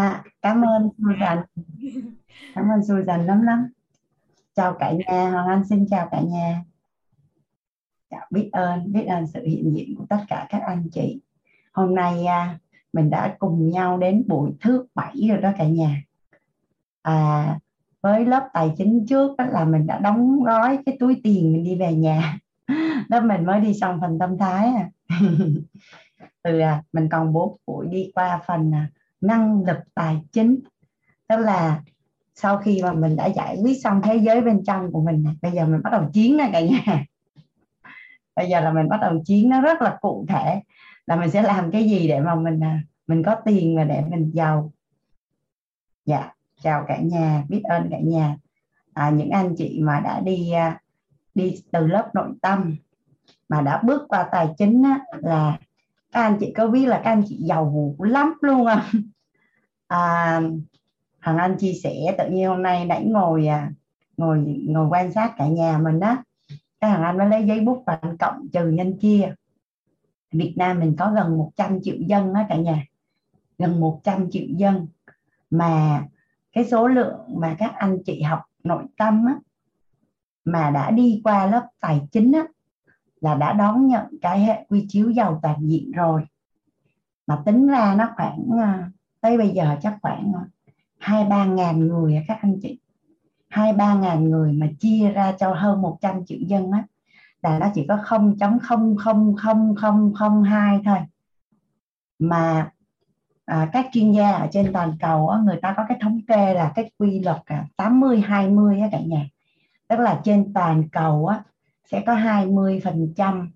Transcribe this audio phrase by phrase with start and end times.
[0.00, 1.38] À, cảm ơn Susan.
[2.54, 3.68] Cảm ơn Susan lắm lắm.
[4.54, 6.64] Chào cả nhà, Hoàng Anh xin chào cả nhà.
[8.10, 11.20] Chào, biết ơn, biết ơn sự hiện diện của tất cả các anh chị.
[11.72, 12.58] Hôm nay à,
[12.92, 16.02] mình đã cùng nhau đến buổi thứ bảy rồi đó cả nhà.
[17.02, 17.58] À,
[18.02, 21.64] với lớp tài chính trước đó là mình đã đóng gói cái túi tiền mình
[21.64, 22.38] đi về nhà.
[23.08, 24.90] Lớp mình mới đi xong phần tâm thái à.
[26.42, 28.90] từ à, mình còn bốn buổi đi qua phần à,
[29.20, 30.60] năng lực tài chính.
[31.28, 31.82] Tức là
[32.34, 35.52] sau khi mà mình đã giải quyết xong thế giới bên trong của mình bây
[35.52, 37.04] giờ mình bắt đầu chiến nè cả nhà.
[38.36, 40.62] Bây giờ là mình bắt đầu chiến nó rất là cụ thể
[41.06, 44.04] là mình sẽ làm cái gì để mà mình à, mình có tiền và để
[44.10, 44.72] mình giàu.
[46.06, 46.32] Dạ
[46.62, 48.36] chào cả nhà biết ơn cả nhà.
[48.94, 50.80] À, những anh chị mà đã đi à,
[51.34, 52.76] đi từ lớp nội tâm
[53.48, 55.58] mà đã bước qua tài chính á, là
[56.12, 59.02] các anh chị có biết là các anh chị giàu lắm luôn không?
[59.90, 60.40] À,
[61.22, 63.70] thằng anh chia sẻ tự nhiên hôm nay đẩy ngồi à,
[64.16, 64.38] ngồi
[64.68, 66.16] ngồi quan sát cả nhà mình đó
[66.80, 69.34] cái thằng anh mới lấy giấy bút và anh cộng trừ nhân chia
[70.32, 72.84] Việt Nam mình có gần 100 triệu dân đó cả nhà
[73.58, 74.86] gần 100 triệu dân.
[75.50, 76.04] Mà
[76.52, 79.34] cái số lượng mà các anh chị học nội tâm á,
[80.44, 82.44] mà đã đi qua lớp tài chính á,
[83.20, 86.22] là đã đón nhận cái hệ quy chiếu giàu toàn diện rồi.
[87.26, 90.40] Mà tính ra nó khoảng à, tới bây giờ chắc khoảng ờ,
[90.98, 92.78] hai ba ngàn người các anh chị.
[93.48, 96.84] Hai ba ngàn người mà chia ra cho hơn 100 triệu dân á
[97.42, 100.98] là nó chỉ có 0.00002 thôi.
[102.18, 102.70] Mà
[103.44, 106.54] à, các chuyên gia ở trên toàn cầu á, người ta có cái thống kê
[106.54, 109.28] là cái quy luật à, 80 20 á cả nhà.
[109.88, 111.42] Tức là trên toàn cầu á,
[111.84, 113.48] sẽ có 20%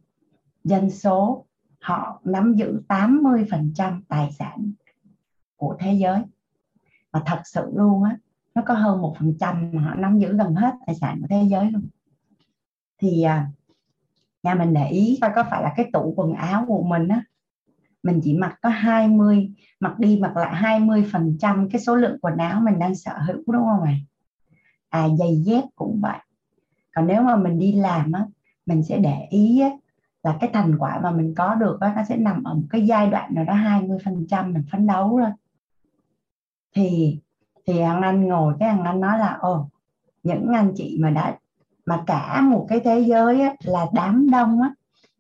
[0.65, 1.47] dân số
[1.81, 4.73] họ nắm giữ 80% tài sản
[5.57, 6.21] của thế giới.
[7.13, 8.17] Và thật sự luôn á
[8.55, 11.27] nó có hơn một phần trăm mà họ nắm giữ gần hết tài sản của
[11.31, 11.89] thế giới luôn.
[12.99, 13.49] Thì à,
[14.43, 17.23] nhà mình để ý coi có phải là cái tủ quần áo của mình á
[18.03, 22.19] mình chỉ mặc có 20 mặc đi mặc lại 20 phần trăm cái số lượng
[22.23, 23.95] quần áo mình đang sở hữu đúng không ạ?
[24.89, 26.19] À giày dép cũng vậy.
[26.95, 28.27] Còn nếu mà mình đi làm á
[28.67, 29.71] mình sẽ để ý á,
[30.23, 32.87] là cái thành quả mà mình có được á, nó sẽ nằm ở một cái
[32.87, 35.31] giai đoạn nào đó 20 phần trăm mình phấn đấu rồi
[36.75, 37.19] thì
[37.67, 39.69] thì anh anh ngồi cái anh anh nói là ồ
[40.23, 41.39] những anh chị mà đã
[41.87, 44.75] mà cả một cái thế giới á, là đám đông á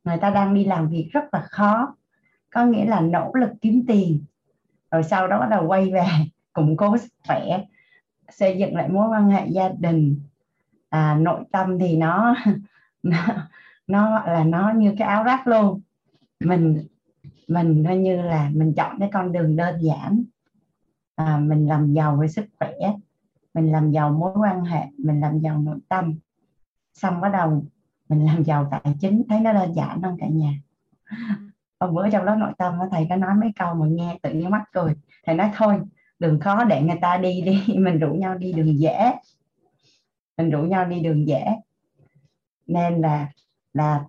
[0.04, 1.94] người ta đang đi làm việc rất là khó
[2.54, 4.24] có nghĩa là nỗ lực kiếm tiền.
[4.90, 6.04] Rồi sau đó bắt đầu quay về
[6.52, 7.64] củng cố sức khỏe
[8.28, 10.20] xây dựng lại mối quan hệ gia đình.
[10.90, 12.34] À, nội tâm thì nó
[13.02, 13.18] nó
[13.86, 15.80] nó là nó như cái áo rách luôn.
[16.40, 16.86] Mình
[17.48, 20.24] mình coi như là mình chọn cái con đường đơn giản
[21.14, 22.72] à, mình làm giàu về sức khỏe
[23.54, 26.14] mình làm giàu mối quan hệ mình làm giàu nội tâm.
[26.94, 27.64] Xong bắt đầu
[28.08, 30.52] mình làm giàu tài chính thấy nó đơn giản không cả nhà.
[31.80, 34.50] Hôm bữa trong lớp nội tâm thầy có nói mấy câu mà nghe tự nhiên
[34.50, 34.94] mắc cười.
[35.26, 35.80] Thầy nói thôi
[36.18, 39.12] đường khó để người ta đi đi mình rủ nhau đi đường dễ.
[40.36, 41.44] Mình rủ nhau đi đường dễ.
[42.66, 43.28] Nên là
[43.72, 44.04] là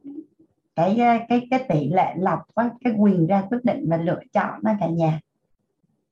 [0.76, 0.96] cái
[1.30, 4.88] cái cái tỷ lệ lọc cái quyền ra quyết định và lựa chọn đó cả
[4.88, 5.20] nhà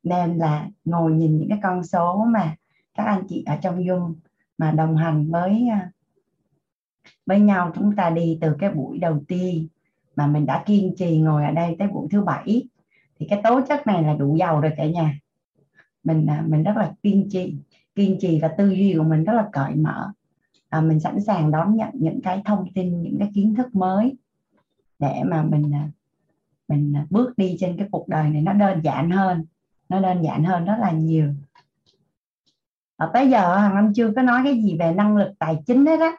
[0.04, 2.56] nên là ngồi nhìn những cái con số mà
[2.94, 4.14] các anh chị ở trong Zoom
[4.58, 5.92] mà đồng hành với à,
[7.26, 9.68] với nhau chúng ta đi từ cái buổi đầu tiên
[10.16, 12.68] mà mình đã kiên trì ngồi ở đây tới buổi thứ bảy.
[13.20, 15.20] Thì cái tố chất này là đủ giàu rồi cả nhà.
[16.04, 17.56] Mình à, mình rất là kiên trì
[17.96, 20.12] kiên trì và tư duy của mình rất là cởi mở.
[20.70, 24.16] À, mình sẵn sàng đón nhận những cái thông tin những cái kiến thức mới
[25.00, 25.90] để mà mình à,
[26.68, 29.46] mình bước đi trên cái cuộc đời này nó đơn giản hơn
[29.90, 31.34] nó đơn giản hơn rất là nhiều.
[32.96, 35.86] Ở tới giờ hàng năm chưa có nói cái gì về năng lực tài chính
[35.86, 36.12] hết á.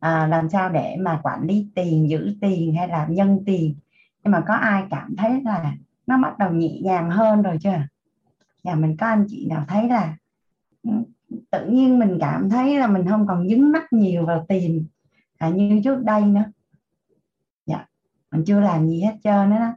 [0.00, 3.74] À, làm sao để mà quản lý tiền giữ tiền hay là nhân tiền.
[4.24, 5.74] Nhưng mà có ai cảm thấy là
[6.06, 7.78] nó bắt đầu nhẹ nhàng hơn rồi chưa?
[8.64, 10.16] Nhà mình có anh chị nào thấy là
[10.82, 10.90] ừ,
[11.50, 14.86] tự nhiên mình cảm thấy là mình không còn dính mắc nhiều vào tiền
[15.38, 16.44] à, như trước đây nữa?
[17.66, 17.86] Dạ
[18.30, 19.72] mình chưa làm gì hết trơn nữa đó.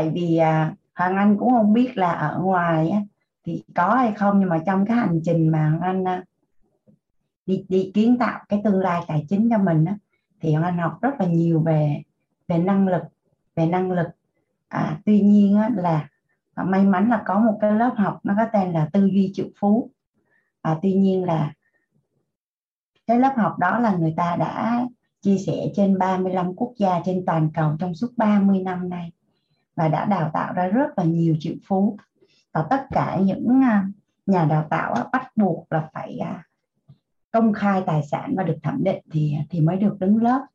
[0.00, 3.00] Tại vì à, hoàng anh cũng không biết là ở ngoài á,
[3.44, 6.24] thì có hay không nhưng mà trong cái hành trình mà hoàng anh à,
[7.46, 9.96] đi đi kiến tạo cái tương lai tài chính cho mình á,
[10.40, 12.02] thì hoàng anh học rất là nhiều về
[12.48, 13.02] về năng lực
[13.56, 14.06] về năng lực.
[14.68, 16.08] À, tuy nhiên á, là
[16.56, 19.46] may mắn là có một cái lớp học nó có tên là tư duy triệu
[19.60, 19.90] phú.
[20.62, 21.52] À, tuy nhiên là
[23.06, 24.86] cái lớp học đó là người ta đã
[25.20, 29.12] chia sẻ trên 35 quốc gia trên toàn cầu trong suốt 30 năm nay
[29.80, 31.96] và đã đào tạo ra rất là nhiều triệu phú.
[32.52, 33.88] Và tất cả những à,
[34.26, 36.44] nhà đào tạo bắt buộc là phải à,
[37.30, 40.46] công khai tài sản và được thẩm định thì thì mới được đứng lớp.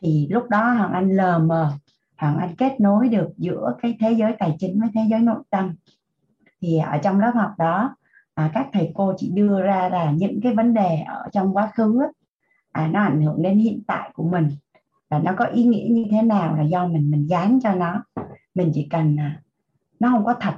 [0.00, 1.72] Thì lúc đó hoàng anh lờ mờ
[2.16, 5.42] hoàng anh kết nối được giữa cái thế giới tài chính với thế giới nội
[5.50, 5.74] tâm.
[6.60, 7.96] Thì ở trong lớp học đó
[8.34, 11.70] à, các thầy cô chỉ đưa ra là những cái vấn đề ở trong quá
[11.74, 12.00] khứ
[12.72, 14.48] à, nó ảnh hưởng đến hiện tại của mình.
[15.10, 18.04] Và nó có ý nghĩa như thế nào là do mình mình gán cho nó
[18.54, 19.42] mình chỉ cần à,
[20.00, 20.54] nó không có thật.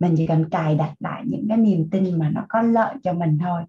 [0.00, 3.12] Mình chỉ cần cài đặt lại những cái niềm tin mà nó có lợi cho
[3.12, 3.62] mình thôi.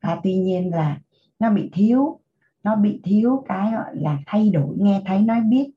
[0.00, 1.00] À, tuy nhiên là
[1.38, 2.20] nó bị thiếu
[2.64, 5.70] nó bị thiếu cái gọi là thay đổi nghe thấy nói biết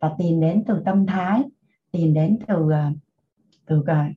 [0.00, 1.42] và tìm đến từ tâm thái
[1.90, 2.92] tìm đến từ à,
[3.66, 4.10] từ à,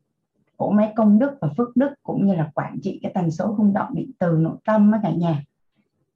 [0.55, 3.55] của mấy công đức và phước đức cũng như là quản trị cái tần số
[3.57, 5.43] rung động điện từ nội tâm với cả nhà.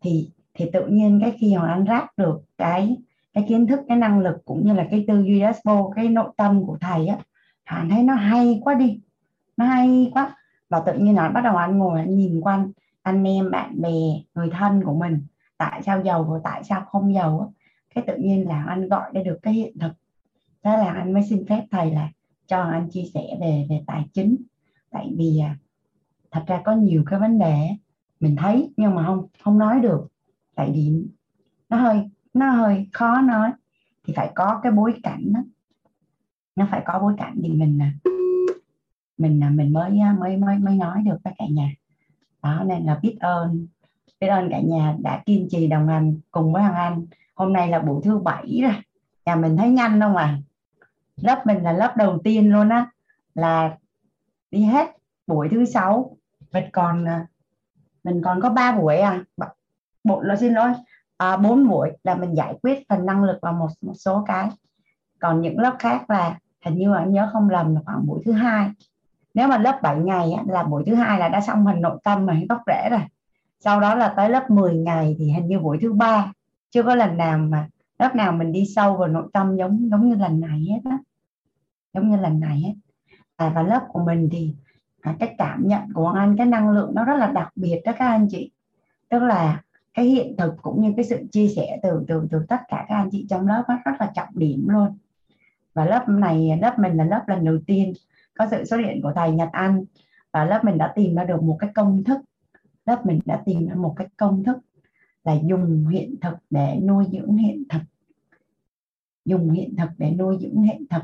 [0.01, 2.97] Thì thì tự nhiên cái khi mà anh ráp được cái
[3.33, 6.29] cái kiến thức cái năng lực cũng như là cái tư duy Despo cái nội
[6.37, 7.17] tâm của thầy á
[7.63, 9.01] hẳn thấy nó hay quá đi
[9.57, 10.37] nó hay quá.
[10.69, 13.99] Và tự nhiên là bắt đầu anh ngồi anh nhìn quanh anh em bạn bè
[14.35, 15.25] người thân của mình
[15.57, 17.45] tại sao giàu và tại sao không giàu á.
[17.95, 19.91] Cái tự nhiên là anh gọi ra được cái hiện thực.
[20.63, 22.09] Thế là anh mới xin phép thầy là
[22.47, 24.37] cho anh chia sẻ về về tài chính.
[24.89, 25.57] Tại vì à,
[26.31, 27.69] thật ra có nhiều cái vấn đề
[28.19, 30.07] mình thấy nhưng mà không không nói được.
[30.55, 30.91] Tại vì
[31.69, 33.51] nó hơi nó hơi khó nói.
[34.03, 35.39] Thì phải có cái bối cảnh đó.
[36.55, 37.93] nó phải có bối cảnh thì mình à,
[39.17, 41.69] mình à, mình mới à, mới mới mới nói được với cả nhà.
[42.43, 43.67] Đó, nên là biết ơn
[44.19, 47.05] biết ơn cả nhà đã kiên trì đồng hành cùng với hoàng anh.
[47.35, 48.73] Hôm nay là buổi thứ bảy rồi.
[49.25, 50.37] Nhà mình thấy nhanh không à?
[51.15, 52.91] Lớp mình là lớp đầu tiên luôn á.
[53.35, 53.77] Là
[54.51, 56.17] đi hết buổi thứ sáu.
[56.53, 57.05] Mình còn
[58.03, 59.23] mình còn có ba buổi à.
[60.03, 60.73] Bộ là xin lỗi
[61.21, 64.49] à, 4 buổi là mình giải quyết phần năng lực và một, một số cái.
[65.19, 68.31] Còn những lớp khác là hình như anh nhớ không lầm là khoảng buổi thứ
[68.31, 68.69] hai.
[69.33, 71.99] Nếu mà lớp 7 ngày á, là buổi thứ hai là đã xong phần nội
[72.03, 73.01] tâm và gốc rễ rồi.
[73.59, 76.31] Sau đó là tới lớp 10 ngày thì hình như buổi thứ ba.
[76.69, 77.67] Chưa có lần nào mà
[77.99, 80.97] lớp nào mình đi sâu vào nội tâm giống giống như lần này hết á.
[81.93, 82.73] Giống như lần này hết.
[83.35, 84.55] À, và lớp của mình thì
[85.01, 87.91] à, cái cảm nhận của anh cái năng lượng nó rất là đặc biệt đó
[87.97, 88.51] các anh chị.
[89.09, 89.61] Tức là
[89.93, 92.95] cái hiện thực cũng như cái sự chia sẻ từ từ từ tất cả các
[92.95, 94.97] anh chị trong lớp đó rất là trọng điểm luôn.
[95.73, 97.93] Và lớp này lớp mình là lớp lần đầu tiên
[98.33, 99.85] có sự xuất hiện của thầy Nhật Anh.
[100.31, 102.17] Và lớp mình đã tìm ra được một cái công thức.
[102.85, 104.57] Lớp mình đã tìm ra một cái công thức
[105.23, 107.81] là dùng hiện thực để nuôi dưỡng hiện thực.
[109.25, 111.03] Dùng hiện thực để nuôi dưỡng hiện thực.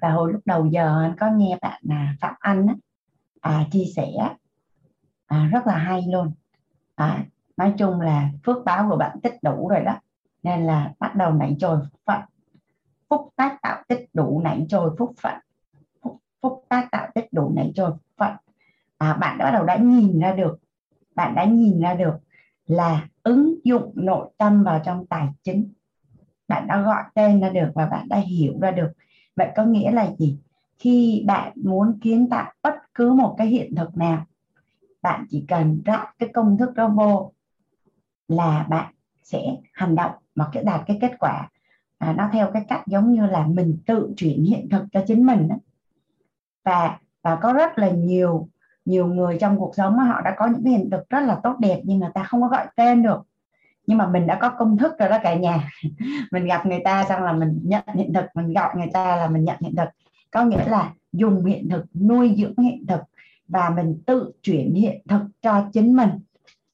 [0.00, 2.74] Và hồi lúc đầu giờ có nghe bạn là Phạm Anh á,
[3.40, 4.08] à, chia sẻ
[5.26, 6.32] à, rất là hay luôn
[6.96, 7.24] à,
[7.56, 9.94] nói chung là phước báo của bạn tích đủ rồi đó.
[10.42, 12.20] Nên là bắt đầu nảy trồi phúc phận.
[13.08, 15.34] Phúc tác tạo tích đủ nảy trồi phúc phận.
[16.02, 18.32] Phúc, phúc tác tạo tích đủ nảy trồi phúc phận.
[18.98, 20.58] À, bạn đã bắt đầu đã nhìn ra được
[21.16, 22.14] bạn đã nhìn ra được
[22.66, 25.72] là ứng dụng nội tâm vào trong tài chính.
[26.48, 28.92] Bạn đã gọi tên ra được và bạn đã hiểu ra được.
[29.36, 30.38] Vậy có nghĩa là gì?
[30.78, 34.26] Khi bạn muốn kiến tạo bất cứ một cái hiện thực nào
[35.06, 37.32] bạn chỉ cần rắc cái công thức đó vô
[38.28, 38.92] là bạn
[39.22, 41.48] sẽ hành động mà cái đạt cái kết quả.
[41.98, 45.26] À, nó theo cái cách giống như là mình tự chuyển hiện thực cho chính
[45.26, 45.56] mình đó.
[46.64, 48.48] và và có rất là nhiều
[48.84, 51.56] nhiều người trong cuộc sống họ đã có những cái hiện thực rất là tốt
[51.58, 53.22] đẹp nhưng người ta không có gọi tên được.
[53.86, 55.70] Nhưng mà mình đã có công thức rồi đó cả nhà.
[56.32, 59.28] Mình gặp người ta xong là mình nhận hiện thực mình gọi người ta là
[59.28, 59.88] mình nhận hiện thực.
[60.30, 63.00] Có nghĩa là dùng hiện thực nuôi dưỡng hiện thực
[63.48, 66.10] và mình tự chuyển hiện thực cho chính mình.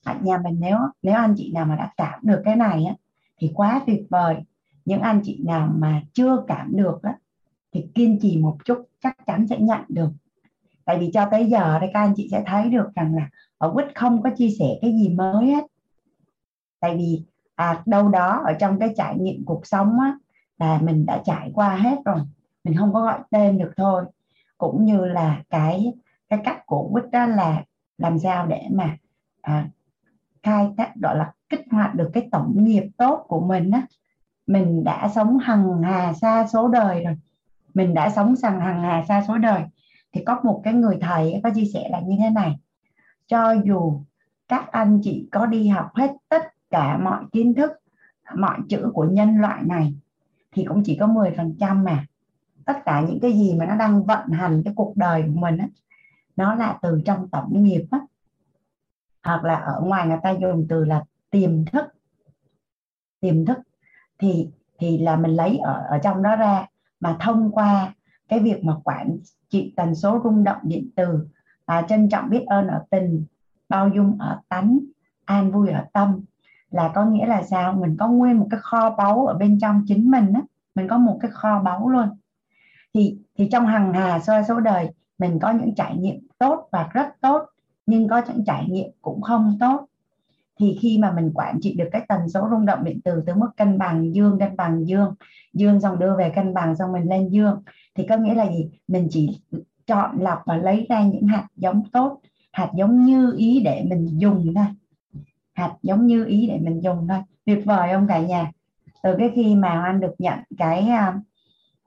[0.05, 2.95] Ở nhà mình nếu nếu anh chị nào mà đã cảm được cái này á,
[3.39, 4.37] thì quá tuyệt vời.
[4.85, 7.15] Những anh chị nào mà chưa cảm được á,
[7.73, 10.11] thì kiên trì một chút chắc chắn sẽ nhận được.
[10.85, 13.71] Tại vì cho tới giờ đây các anh chị sẽ thấy được rằng là ở
[13.73, 15.65] quýt không có chia sẻ cái gì mới hết.
[16.81, 17.23] Tại vì
[17.55, 20.19] à, đâu đó ở trong cái trải nghiệm cuộc sống á,
[20.59, 22.21] là mình đã trải qua hết rồi.
[22.65, 24.05] Mình không có gọi tên được thôi.
[24.59, 25.93] Cũng như là cái
[26.33, 27.65] cái cách của quýt đó là
[27.99, 28.97] làm sao để mà
[29.43, 29.69] à,
[30.43, 33.83] khai thác gọi là kích hoạt được cái tổng nghiệp tốt của mình á.
[34.47, 37.17] Mình đã sống hằng hà xa số đời rồi.
[37.75, 39.63] Mình đã sống sằng hằng hà xa số đời.
[40.13, 42.59] Thì có một cái người thầy có chia sẻ là như thế này.
[43.27, 44.01] Cho dù
[44.49, 47.73] các anh chị có đi học hết tất cả mọi kiến thức
[48.37, 49.95] mọi chữ của nhân loại này
[50.53, 52.07] thì cũng chỉ có 10% mà.
[52.65, 55.59] Tất cả những cái gì mà nó đang vận hành cái cuộc đời của mình
[55.59, 55.69] á,
[56.37, 58.01] nó là từ trong tổng nghiệp á.
[59.23, 61.85] Hoặc là ở ngoài người ta dùng từ là tiềm thức.
[63.21, 63.59] Tiềm thức.
[64.19, 64.49] Thì
[64.79, 66.67] thì là mình lấy ở ở trong đó ra
[67.01, 67.95] mà thông qua
[68.29, 71.29] cái việc mà quản trị tần số rung động điện từ.
[71.67, 73.25] Và trân trọng biết ơn ở tình,
[73.69, 74.79] bao dung ở tánh,
[75.25, 76.21] an vui ở tâm.
[76.71, 77.73] Là có nghĩa là sao?
[77.73, 80.41] Mình có nguyên một cái kho báu ở bên trong chính mình á.
[80.75, 82.09] Mình có một cái kho báu luôn.
[82.95, 84.91] Thì thì trong hằng hà soi số đời
[85.23, 87.43] mình có những trải nghiệm tốt và rất tốt,
[87.87, 89.87] nhưng có những trải nghiệm cũng không tốt.
[90.59, 93.35] Thì khi mà mình quản trị được cái tần số rung động điện từ từ
[93.35, 95.15] mức cân bằng dương, cân bằng dương
[95.53, 97.63] dương xong đưa về cân bằng xong mình lên dương,
[97.95, 98.71] thì có nghĩa là gì?
[98.89, 99.41] Mình chỉ
[99.87, 102.21] chọn lọc và lấy ra những hạt giống tốt,
[102.53, 104.67] hạt giống như ý để mình dùng thôi.
[105.53, 107.19] Hạt giống như ý để mình dùng thôi.
[107.45, 108.53] Tuyệt vời không cả nhà?
[109.03, 111.21] Từ cái khi mà anh được nhận cái à,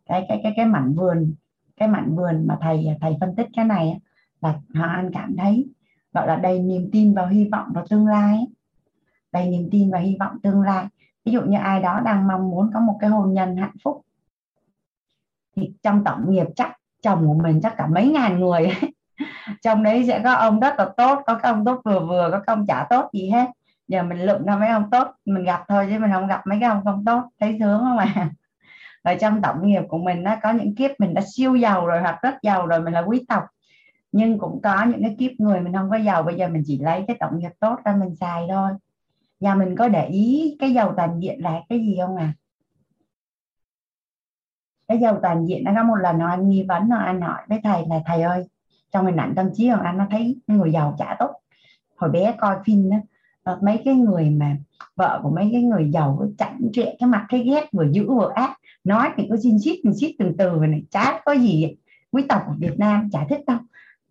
[0.05, 1.33] cái cái cái cái mảnh vườn
[1.77, 3.99] cái mảnh vườn mà thầy thầy phân tích cái này
[4.41, 5.67] là anh cảm thấy,
[6.13, 8.45] gọi là đầy niềm tin và hy vọng vào tương lai
[9.35, 10.85] đầy niềm tin và hy vọng tương lai.
[11.25, 14.01] Ví dụ như ai đó đang mong muốn có một cái hôn nhân hạnh phúc,
[15.55, 18.93] thì trong tổng nghiệp chắc chồng của mình chắc cả mấy ngàn người ấy.
[19.61, 22.39] trong đấy sẽ có ông rất là tốt, có cái ông tốt vừa vừa, có
[22.39, 23.47] cái ông chả tốt gì hết.
[23.87, 26.57] Giờ mình lượm ra mấy ông tốt, mình gặp thôi chứ mình không gặp mấy
[26.61, 27.23] cái ông không tốt.
[27.39, 28.29] Thấy sướng không ạ?
[29.05, 32.01] Rồi trong tổng nghiệp của mình nó có những kiếp mình đã siêu giàu rồi
[32.01, 33.43] hoặc rất giàu rồi, mình là quý tộc.
[34.11, 36.79] Nhưng cũng có những cái kiếp người mình không có giàu, bây giờ mình chỉ
[36.79, 38.71] lấy cái tổng nghiệp tốt ra mình xài thôi.
[39.39, 42.33] Và mình có để ý cái giàu toàn diện là cái gì không à
[44.87, 47.41] cái giàu toàn diện nó có một lần nó anh nghi vấn, nó anh hỏi
[47.47, 48.43] với thầy là, thầy ơi,
[48.91, 51.31] trong hình ảnh tâm trí của anh, nó thấy người giàu chả tốt.
[51.95, 52.97] Hồi bé coi phim đó
[53.43, 54.57] ờ, mấy cái người mà
[54.95, 58.07] vợ của mấy cái người giàu có chảnh trệ cái mặt thấy ghét vừa dữ
[58.07, 60.83] vừa ác nói thì có xin xít xin xít từng từ này.
[60.91, 61.75] Chả có gì.
[62.11, 63.57] Quý tộc của Việt Nam chả thích đâu.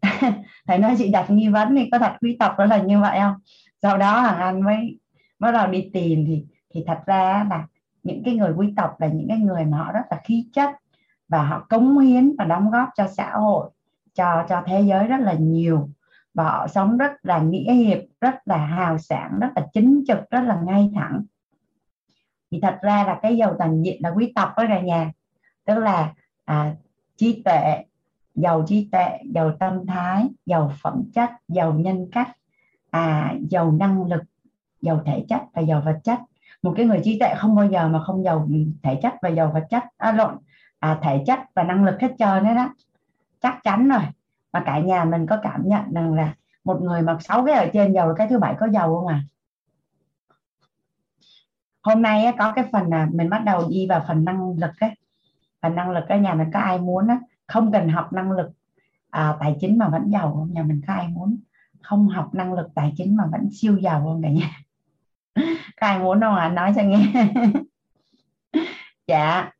[0.66, 3.18] Thầy nói chị đặt nghi vấn thì có thật quý tộc đó là như vậy
[3.20, 3.34] không?
[3.82, 4.98] Sau đó hàng anh mới
[5.38, 7.66] bắt đầu đi tìm thì thì thật ra là
[8.02, 10.70] những cái người quý tộc là những cái người mà họ rất là khí chất
[11.28, 13.70] và họ cống hiến và đóng góp cho xã hội,
[14.14, 15.88] cho cho thế giới rất là nhiều.
[16.34, 20.18] Và họ sống rất là nghĩa hiệp, rất là hào sảng, rất là chính trực,
[20.30, 21.24] rất là ngay thẳng
[22.54, 25.12] thì thật ra là cái giàu toàn diện là quý tộc đó cả nhà.
[25.64, 26.74] Tức là à,
[27.16, 27.84] trí tuệ
[28.34, 32.28] giàu trí tuệ giàu tâm thái giàu phẩm chất giàu nhân cách
[32.90, 34.22] à, giàu năng lực
[34.80, 36.18] giàu thể chất và giàu vật chất.
[36.62, 38.48] Một cái người trí tuệ không bao giờ mà không giàu
[38.82, 39.82] thể chất và giàu vật chất.
[39.96, 40.36] À, lộn
[40.78, 42.74] à, thể chất và năng lực hết trơn đấy đó
[43.40, 44.02] chắc chắn rồi.
[44.52, 46.34] Và cả nhà mình có cảm nhận rằng là
[46.64, 49.22] một người mặc sáu cái ở trên giàu cái thứ bảy có giàu không à?
[51.84, 54.90] Hôm nay có cái phần là mình bắt đầu đi vào phần năng lực ấy
[55.62, 58.50] phần năng lực cái nhà mình có ai muốn á không cần học năng lực
[59.10, 60.52] à, tài chính mà vẫn giàu không?
[60.52, 61.38] Nhà mình có ai muốn
[61.82, 64.50] không học năng lực tài chính mà vẫn siêu giàu không cả nhà?
[65.80, 66.44] Có ai muốn không ạ?
[66.44, 66.48] À?
[66.48, 67.12] nói cho nghe.
[69.06, 69.50] Dạ.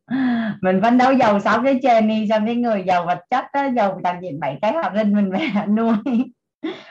[0.61, 3.67] Mình vẫn đấu giàu sáu cái trên đi xong cái người giàu vật chất đó,
[3.77, 5.97] giàu tầm diện bảy cái họ rinh mình về họ nuôi.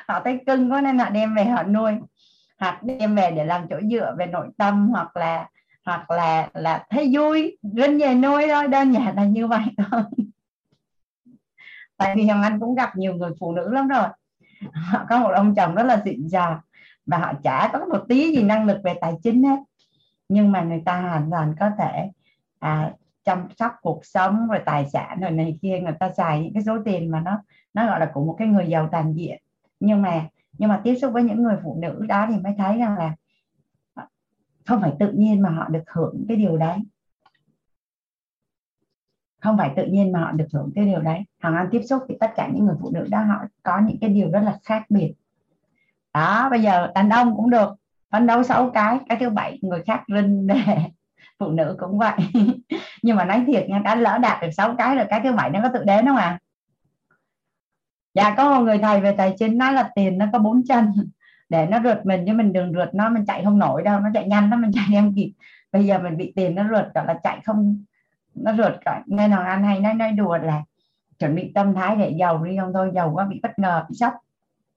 [0.07, 1.93] Họ thấy cưng quá nên họ đem về họ nuôi
[2.59, 5.49] hoặc đem về để làm chỗ dựa về nội tâm hoặc là
[5.85, 10.01] hoặc là là thấy vui rinh về nuôi thôi đơn giản là như vậy thôi.
[11.97, 14.07] Tại vì hồng anh cũng gặp nhiều người phụ nữ lắm rồi.
[14.73, 16.59] Họ có một ông chồng rất là xịn dàng
[17.05, 19.57] và họ chả có một tí gì năng lực về tài chính hết.
[20.29, 22.09] Nhưng mà người ta hoàn toàn có thể
[22.59, 22.91] à,
[23.23, 25.79] chăm sóc cuộc sống rồi tài sản rồi này kia.
[25.79, 27.43] Người ta xài những cái số tiền mà nó
[27.73, 29.41] nó gọi là của một cái người giàu toàn diện.
[29.79, 32.77] Nhưng mà nhưng mà tiếp xúc với những người phụ nữ đó thì mới thấy
[32.77, 33.15] rằng là
[34.65, 36.77] không phải tự nhiên mà họ được hưởng cái điều đấy.
[39.41, 41.19] Không phải tự nhiên mà họ được hưởng cái điều đấy.
[41.39, 43.97] Hàng ăn tiếp xúc thì tất cả những người phụ nữ đó họ có những
[44.01, 45.13] cái điều rất là khác biệt.
[46.13, 47.75] Đó, bây giờ đàn ông cũng được,
[48.11, 50.55] phấn đấu sáu cái cái thứ bảy người khác rinh để
[51.39, 52.17] phụ nữ cũng vậy.
[53.03, 55.49] Nhưng mà nói thiệt nha, đã lỡ đạt được sáu cái rồi, cái thứ bảy
[55.49, 56.39] nó có tự đến không à?
[58.13, 60.91] Dạ có một người thầy về tài chính nói là tiền nó có bốn chân.
[61.49, 63.99] Để nó rượt mình chứ mình đừng rượt nó mình chạy không nổi đâu.
[63.99, 65.33] Nó chạy nhanh nó mình chạy em kịp.
[65.71, 67.83] Bây giờ mình bị tiền nó rượt gọi là chạy không
[68.35, 69.03] nó rượt cả.
[69.07, 70.63] Nên là anh hay nói nói đùa là
[71.19, 73.95] chuẩn bị tâm thái để giàu đi không thôi giàu quá bị bất ngờ bị
[73.95, 74.13] sốc.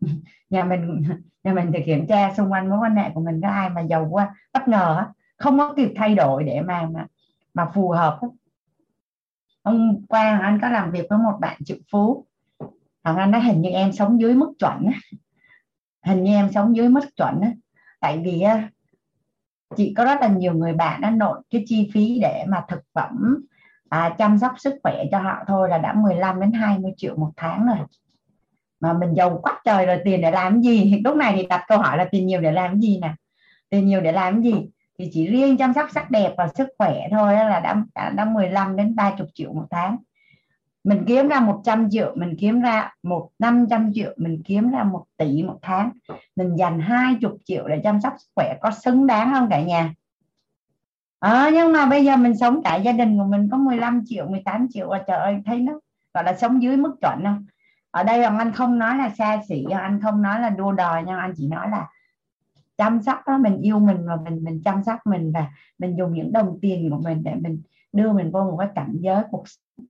[0.50, 1.02] Nhà mình
[1.44, 3.80] nhà mình thì kiểm tra xung quanh mối quan hệ của mình có ai mà
[3.80, 5.04] giàu quá bất ngờ
[5.36, 7.06] không có kịp thay đổi để mà mà,
[7.54, 8.18] mà phù hợp
[9.66, 12.26] hôm qua anh có làm việc với một bạn triệu phú.
[13.06, 15.00] Hoàng Anh nói hình như em sống dưới mức chuẩn á.
[16.06, 17.50] Hình như em sống dưới mức chuẩn á.
[18.00, 18.44] Tại vì
[19.76, 22.80] chị có rất là nhiều người bạn đã nội cái chi phí để mà thực
[22.94, 23.44] phẩm
[23.88, 27.30] à, chăm sóc sức khỏe cho họ thôi là đã 15 đến 20 triệu một
[27.36, 27.86] tháng rồi.
[28.80, 31.00] Mà mình giàu quá trời rồi tiền để làm gì?
[31.04, 33.14] Lúc này thì đặt câu hỏi là tiền nhiều để làm gì nè?
[33.68, 34.70] Tiền nhiều để làm gì?
[34.98, 37.84] Thì chỉ riêng chăm sóc sắc đẹp và sức khỏe thôi là đã
[38.16, 39.96] đã 15 đến 30 triệu một tháng
[40.86, 45.04] mình kiếm ra 100 triệu mình kiếm ra một 500 triệu mình kiếm ra một
[45.16, 45.90] tỷ một tháng.
[46.36, 49.94] Mình dành 20 triệu để chăm sóc sức khỏe có xứng đáng không cả nhà?
[51.20, 54.28] À, nhưng mà bây giờ mình sống cả gia đình của mình có 15 triệu
[54.28, 55.72] 18 triệu và trời ơi thấy nó
[56.14, 57.46] gọi là sống dưới mức chuẩn không?
[57.90, 61.02] Ở đây là anh không nói là xa xỉ anh không nói là đua đòi
[61.06, 61.88] nhưng anh chỉ nói là
[62.78, 66.12] chăm sóc đó mình yêu mình và mình mình chăm sóc mình và mình dùng
[66.12, 67.62] những đồng tiền của mình để mình
[67.92, 69.86] đưa mình vô một cái cảnh giới cuộc sống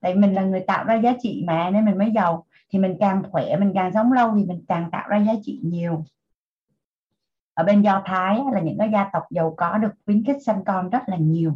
[0.00, 2.46] tại mình là người tạo ra giá trị mà, nên mình mới giàu.
[2.70, 5.60] Thì mình càng khỏe, mình càng sống lâu thì mình càng tạo ra giá trị
[5.62, 6.04] nhiều.
[7.54, 10.64] Ở bên do thái là những cái gia tộc giàu có được khuyến khích sinh
[10.66, 11.52] con rất là nhiều.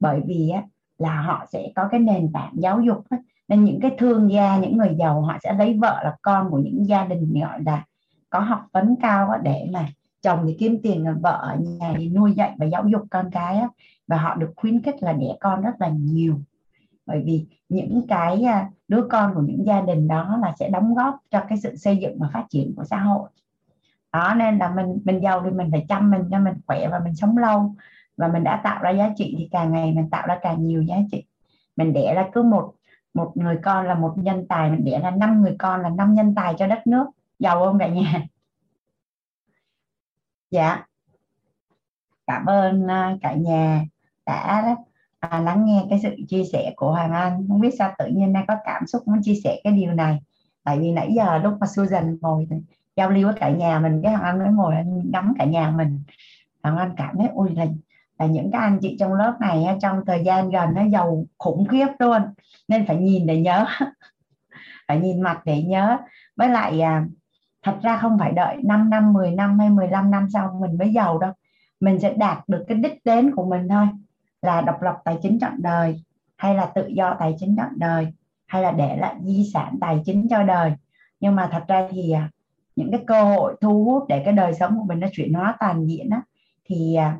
[0.00, 0.52] Bởi vì
[0.98, 3.04] là họ sẽ có cái nền tảng giáo dục
[3.48, 6.58] nên những cái thương gia, những người giàu, họ sẽ lấy vợ là con của
[6.58, 7.84] những gia đình gọi là
[8.30, 9.88] có học vấn cao để mà
[10.22, 13.62] chồng thì kiếm tiền vợ, ở nhà thì nuôi dạy và giáo dục con cái
[14.06, 16.40] và họ được khuyến khích là đẻ con rất là nhiều
[17.10, 20.94] bởi vì những cái à, đứa con của những gia đình đó là sẽ đóng
[20.94, 23.28] góp cho cái sự xây dựng và phát triển của xã hội.
[24.12, 27.00] Đó, nên là mình mình giàu thì mình phải chăm mình cho mình khỏe và
[27.04, 27.74] mình sống lâu.
[28.16, 30.82] Và mình đã tạo ra giá trị thì càng ngày mình tạo ra càng nhiều
[30.82, 31.24] giá trị.
[31.76, 32.74] Mình đẻ ra cứ một
[33.14, 36.14] một người con là một nhân tài, mình đẻ ra năm người con là năm
[36.14, 37.06] nhân tài cho đất nước.
[37.38, 38.26] Giàu không cả nhà?
[40.50, 40.86] Dạ.
[42.26, 43.84] Cảm ơn à, cả nhà
[44.26, 44.76] đã
[45.20, 47.46] à, lắng nghe cái sự chia sẻ của Hoàng Anh.
[47.48, 50.18] Không biết sao tự nhiên đang có cảm xúc muốn chia sẻ cái điều này.
[50.64, 52.46] Tại vì nãy giờ lúc mà Susan ngồi
[52.96, 54.74] giao lưu với cả nhà mình cái Hoàng Anh mới ngồi
[55.04, 56.02] ngắm cả nhà mình.
[56.62, 57.66] Hoàng Anh cảm thấy ui là,
[58.18, 61.66] là những cái anh chị trong lớp này trong thời gian gần nó giàu khủng
[61.68, 62.22] khiếp luôn.
[62.68, 63.66] Nên phải nhìn để nhớ
[64.88, 65.98] phải nhìn mặt để nhớ.
[66.36, 67.04] Với lại à,
[67.62, 70.92] thật ra không phải đợi 5 năm 10 năm hay 15 năm sau mình mới
[70.92, 71.32] giàu đâu.
[71.80, 73.86] Mình sẽ đạt được cái đích đến của mình thôi
[74.42, 76.02] là độc lập tài chính trọn đời
[76.36, 78.12] hay là tự do tài chính trọn đời
[78.46, 80.72] hay là để lại di sản tài chính cho đời.
[81.20, 82.30] Nhưng mà thật ra thì à,
[82.76, 85.56] những cái cơ hội thu hút để cái đời sống của mình nó chuyển hóa
[85.60, 86.22] toàn diện á
[86.64, 87.18] thì à,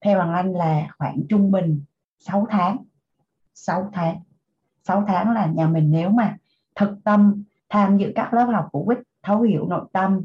[0.00, 1.82] theo bằng anh là khoảng trung bình
[2.18, 2.76] 6 tháng.
[3.54, 4.20] 6 tháng.
[4.84, 6.36] 6 tháng là nhà mình nếu mà
[6.74, 10.22] thực tâm tham dự các lớp học của Quýt thấu hiểu nội tâm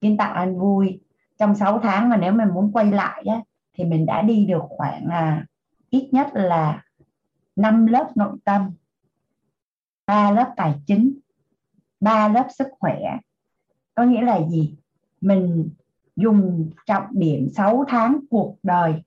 [0.00, 1.00] kiến tạo an vui
[1.38, 3.40] trong 6 tháng mà nếu mình muốn quay lại á,
[3.76, 5.46] thì mình đã đi được khoảng à,
[5.90, 6.84] ít nhất là
[7.56, 8.70] 5 lớp nội tâm
[10.06, 11.18] 3 lớp tài chính
[12.00, 13.00] 3 lớp sức khỏe.
[13.94, 14.76] Có nghĩa là gì?
[15.20, 15.70] Mình
[16.16, 19.02] dùng trọng điểm 6 tháng cuộc đời.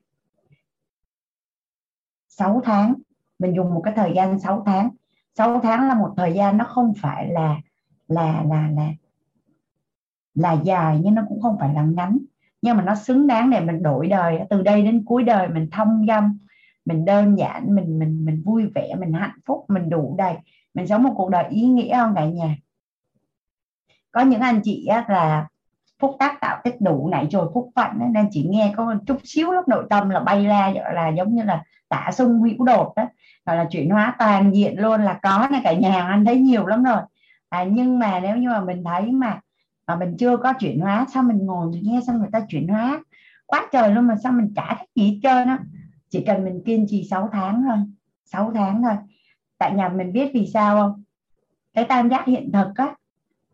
[2.29, 2.93] 6 tháng
[3.39, 4.89] mình dùng một cái thời gian 6 tháng.
[5.35, 7.61] 6 tháng là một thời gian nó không phải là
[8.07, 8.93] là là là
[10.35, 12.17] là dài nhưng nó cũng không phải là ngắn
[12.61, 14.39] nhưng mà nó xứng đáng để mình đổi đời.
[14.49, 16.37] Từ đây đến cuối đời mình thông dong
[16.85, 20.35] mình đơn giản mình mình mình vui vẻ mình hạnh phúc mình đủ đầy.
[20.73, 22.55] Mình sống một cuộc đời ý nghĩa không cả nhà?
[24.11, 25.47] Có những anh chị á, là
[25.99, 29.51] phúc tác tạo tích đủ nãy rồi phúc phận nên chỉ nghe có chút xíu
[29.51, 33.05] lúc nội tâm là bay ra là giống như là tả sung hữu đột đó
[33.45, 36.65] gọi là chuyển hóa toàn diện luôn là có này cả nhà anh thấy nhiều
[36.65, 37.01] lắm rồi.
[37.49, 39.39] À, nhưng mà nếu như mà mình thấy mà
[39.89, 42.67] mà mình chưa có chuyển hóa, sao mình ngồi mình nghe xong người ta chuyển
[42.67, 43.03] hóa?
[43.45, 45.59] Quá trời luôn mà sao mình chả thích gì hết trơn á.
[46.09, 47.77] Chỉ cần mình kiên trì 6 tháng thôi
[48.25, 48.93] 6 tháng thôi.
[49.57, 51.03] Tại nhà mình biết vì sao không?
[51.73, 52.95] Cái tam giác hiện thực á,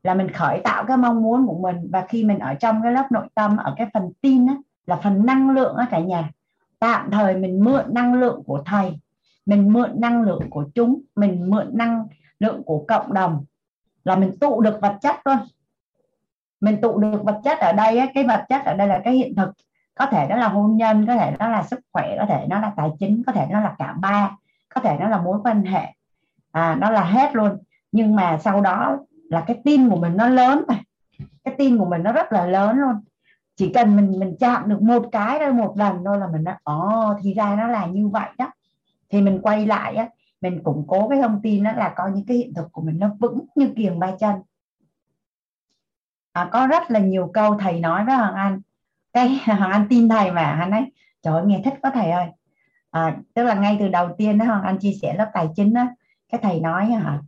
[0.03, 2.91] là mình khởi tạo cái mong muốn của mình và khi mình ở trong cái
[2.91, 4.55] lớp nội tâm, ở cái phần tin á,
[4.87, 6.31] là phần năng lượng á cả nhà.
[6.79, 8.99] Tạm thời mình mượn năng lượng của thầy,
[9.45, 12.07] mình mượn năng lượng của chúng, mình mượn năng
[12.39, 13.45] lượng của cộng đồng
[14.03, 15.37] là mình tụ được vật chất luôn
[16.61, 19.35] mình tụ được vật chất ở đây cái vật chất ở đây là cái hiện
[19.35, 19.49] thực.
[19.95, 22.59] Có thể đó là hôn nhân có thể nó là sức khỏe có thể nó
[22.59, 24.31] là tài chính có thể nó là cả ba
[24.75, 25.93] có thể nó là mối quan hệ.
[26.51, 27.57] À, nó là hết luôn.
[27.91, 28.97] Nhưng mà sau đó
[29.29, 30.79] là cái tin của mình nó lớn mà.
[31.43, 32.95] Cái tin của mình nó rất là lớn luôn.
[33.55, 36.55] Chỉ cần mình mình chạm được một cái thôi một lần thôi là mình nói
[36.63, 38.51] ồ oh, thì ra nó là như vậy đó.
[39.09, 40.09] Thì mình quay lại á
[40.41, 42.99] mình củng cố cái thông tin đó là có những cái hiện thực của mình
[42.99, 44.35] nó vững như kiềng ba chân
[46.35, 48.61] à, có rất là nhiều câu thầy nói với hoàng anh
[49.13, 52.27] cái hoàng anh tin thầy mà anh ấy trời ơi nghe thích có thầy ơi.
[52.91, 55.73] À, tức là ngay từ đầu tiên đó hoàng anh chia sẻ lớp tài chính
[55.73, 55.85] đó
[56.29, 57.19] cái thầy nói hả?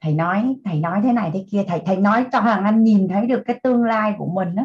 [0.00, 3.08] Thầy nói thầy nói thế này thế kia thầy thầy nói cho hoàng anh nhìn
[3.08, 4.62] thấy được cái tương lai của mình đó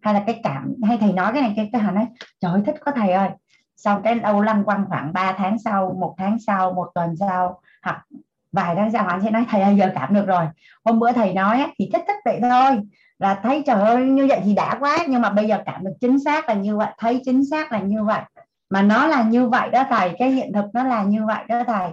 [0.00, 2.06] hay là cái cảm hay thầy nói cái này cái cái hoàng nói
[2.40, 3.30] trời ơi thích có thầy ơi.
[3.76, 7.60] Sau cái lâu lăng quăng khoảng 3 tháng sau một tháng sau một tuần sau
[7.82, 8.06] hoặc
[8.52, 10.44] vài tháng sau anh sẽ nói, thầy ơi, giờ cảm được rồi.
[10.84, 12.80] Hôm bữa thầy nói thì thích thích vậy thôi.
[13.18, 14.98] Là thấy, trời ơi, như vậy thì đã quá.
[15.08, 17.78] Nhưng mà bây giờ cảm được chính xác là như vậy, thấy chính xác là
[17.78, 18.22] như vậy.
[18.70, 21.64] Mà nó là như vậy đó thầy, cái hiện thực nó là như vậy đó
[21.66, 21.90] thầy.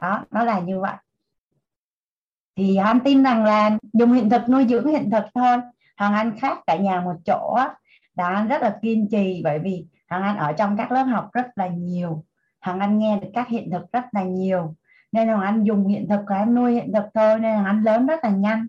[0.00, 0.94] Đó, nó là như vậy.
[2.56, 5.56] Thì anh tin rằng là dùng hiện thực nuôi dưỡng hiện thực thôi.
[5.96, 7.58] Hàng anh khác cả nhà một chỗ
[8.16, 11.28] là anh rất là kiên trì, bởi vì hàng anh ở trong các lớp học
[11.32, 12.24] rất là nhiều.
[12.60, 14.74] Hàng anh nghe được các hiện thực rất là nhiều
[15.16, 17.82] nên hoàng anh dùng hiện thực của anh nuôi hiện thực thôi nên hoàng anh
[17.82, 18.66] lớn rất là nhanh.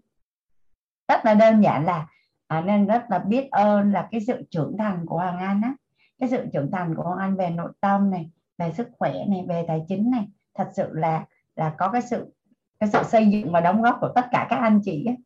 [1.08, 2.08] Rất là đơn giản là
[2.48, 5.74] à, nên rất là biết ơn là cái sự trưởng thành của Hoàng Anh á.
[6.20, 9.46] Cái sự trưởng thành của Hoàng Anh về nội tâm này về sức khỏe này
[9.48, 10.28] về tài chính này.
[10.56, 12.34] Thật sự là là có cái sự
[12.80, 15.18] cái sự xây dựng và đóng góp của tất cả các anh chị ấy.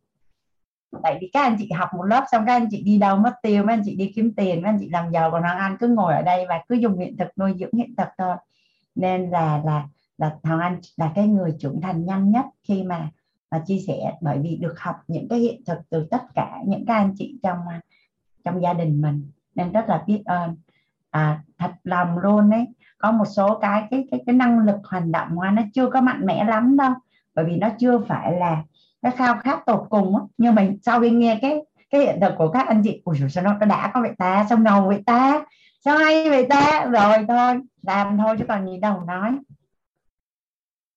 [1.02, 3.34] tại vì các anh chị học một lớp xong các anh chị đi đâu mất
[3.42, 5.76] tiêu mấy anh chị đi kiếm tiền mấy anh chị làm giàu còn Hoàng Anh
[5.80, 8.36] cứ ngồi ở đây và cứ dùng hiện thực nuôi dưỡng hiện thực thôi.
[8.94, 13.10] Nên là là là Thảo Anh là cái người trưởng thành nhanh nhất khi mà
[13.50, 14.12] mà chia sẻ.
[14.20, 17.38] Bởi vì được học những cái hiện thực từ tất cả những các anh chị
[17.42, 17.58] trong
[18.44, 19.30] trong gia đình mình.
[19.54, 20.56] Nên rất là biết ơn.
[21.10, 22.66] À, thật lòng luôn đấy
[22.98, 26.00] có một số cái cái cái cái năng lực hành động của nó chưa có
[26.00, 26.92] mạnh mẽ lắm đâu.
[27.34, 28.62] Bởi vì nó chưa phải là
[29.02, 30.22] cái khao khát tột cùng á.
[30.38, 33.44] Nhưng mà sau khi nghe cái cái hiện thực của các anh chị ủa sao
[33.44, 35.44] nó đã có vậy ta sao ngầu vậy ta
[35.84, 36.84] sao hay vậy ta?
[36.84, 39.38] Rồi thôi làm thôi chứ còn gì đâu nói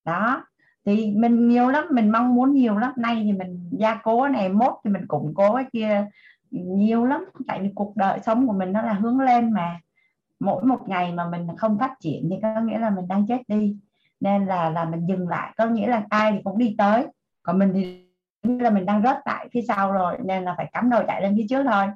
[0.06, 0.46] đó.
[0.84, 2.92] Thì mình nhiều lắm, mình mong muốn nhiều lắm.
[2.96, 6.06] Nay thì mình gia cố này, mốt thì mình củng cố cái kia
[6.50, 7.24] nhiều lắm.
[7.46, 9.80] Tại vì cuộc đời sống của mình nó là hướng lên mà.
[10.40, 13.42] Mỗi một ngày mà mình không phát triển thì có nghĩa là mình đang chết
[13.48, 13.76] đi.
[14.20, 15.54] Nên là là mình dừng lại.
[15.56, 17.06] Có nghĩa là ai thì cũng đi tới.
[17.42, 18.06] Còn mình thì
[18.42, 21.34] là mình đang rớt tại phía sau rồi, nên là phải cắm đầu chạy lên
[21.36, 21.86] phía trước thôi.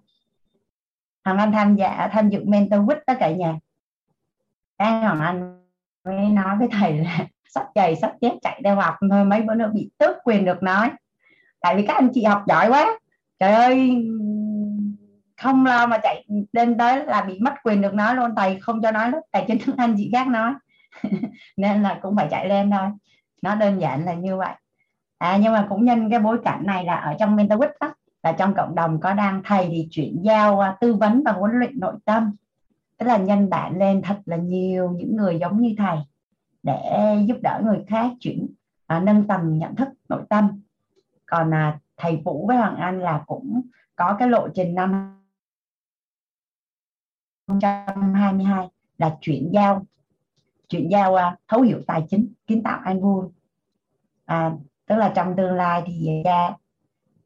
[1.24, 3.58] Thằng anh tham gia, tham dự mentor week tất cả nhà.
[4.78, 5.64] Cái thằng anh
[6.04, 9.54] mới nói với thầy là sắp chày, sắp chết, chạy theo học thôi, mấy bữa
[9.54, 10.90] nữa bị tước quyền được nói.
[11.60, 12.98] Tại vì các anh chị học giỏi quá.
[13.38, 14.04] Trời ơi,
[15.42, 18.82] không lo mà chạy lên tới là bị mất quyền được nói luôn, thầy không
[18.82, 20.52] cho nói lúc tại trên thức anh chị khác nói.
[21.56, 22.88] Nên là cũng phải chạy lên thôi.
[23.42, 24.54] Nó đơn giản là như vậy.
[25.18, 27.94] À nhưng mà cũng nhân cái bối cảnh này là ở trong mentor week đó
[28.22, 31.50] là trong cộng đồng có đang thầy thì chuyển giao à, tư vấn và huấn
[31.54, 32.36] luyện nội tâm.
[32.98, 35.96] Tức là nhân bản lên thật là nhiều những người giống như thầy
[36.62, 38.54] để giúp đỡ người khác chuyển
[38.86, 40.62] à, nâng tầm nhận thức nội tâm.
[41.26, 43.62] Còn à, thầy Vũ với Hoàng Anh là cũng
[43.96, 45.16] có cái lộ trình năm
[47.48, 48.68] 2022
[48.98, 49.84] là chuyển giao
[50.68, 53.26] chuyển giao à, thấu hiểu tài chính kiến tạo an vui.
[54.24, 54.52] À,
[54.86, 56.50] tức là trong tương lai thì ra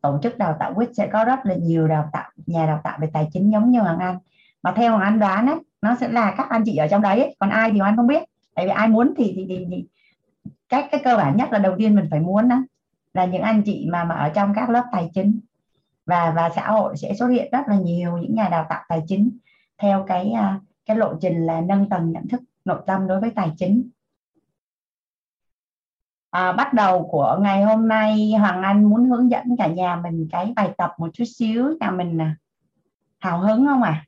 [0.00, 2.98] tổ chức đào tạo quýt sẽ có rất là nhiều đào tạo nhà đào tạo
[3.00, 4.18] về tài chính giống như Hoàng Anh.
[4.62, 7.20] Mà theo Hoàng Anh đoán ấy, nó sẽ là các anh chị ở trong đấy
[7.20, 7.36] ấy.
[7.38, 8.22] còn ai thì Hoàng Anh không biết
[8.54, 9.84] tại vì ai muốn thì thì, thì, thì
[10.68, 12.56] cái cái cơ bản nhất là đầu tiên mình phải muốn đó
[13.14, 15.40] là những anh chị mà mà ở trong các lớp tài chính.
[16.06, 19.02] Và và xã hội sẽ xuất hiện rất là nhiều những nhà đào tạo tài
[19.06, 19.30] chính
[19.78, 23.30] theo cái à, cái lộ trình là nâng tầng nhận thức nội tâm đối với
[23.30, 23.88] tài chính.
[26.30, 30.28] À, bắt đầu của ngày hôm nay Hoàng Anh muốn hướng dẫn cả nhà mình
[30.32, 32.36] cái bài tập một chút xíu nhà mình à,
[33.18, 34.04] hào hứng không à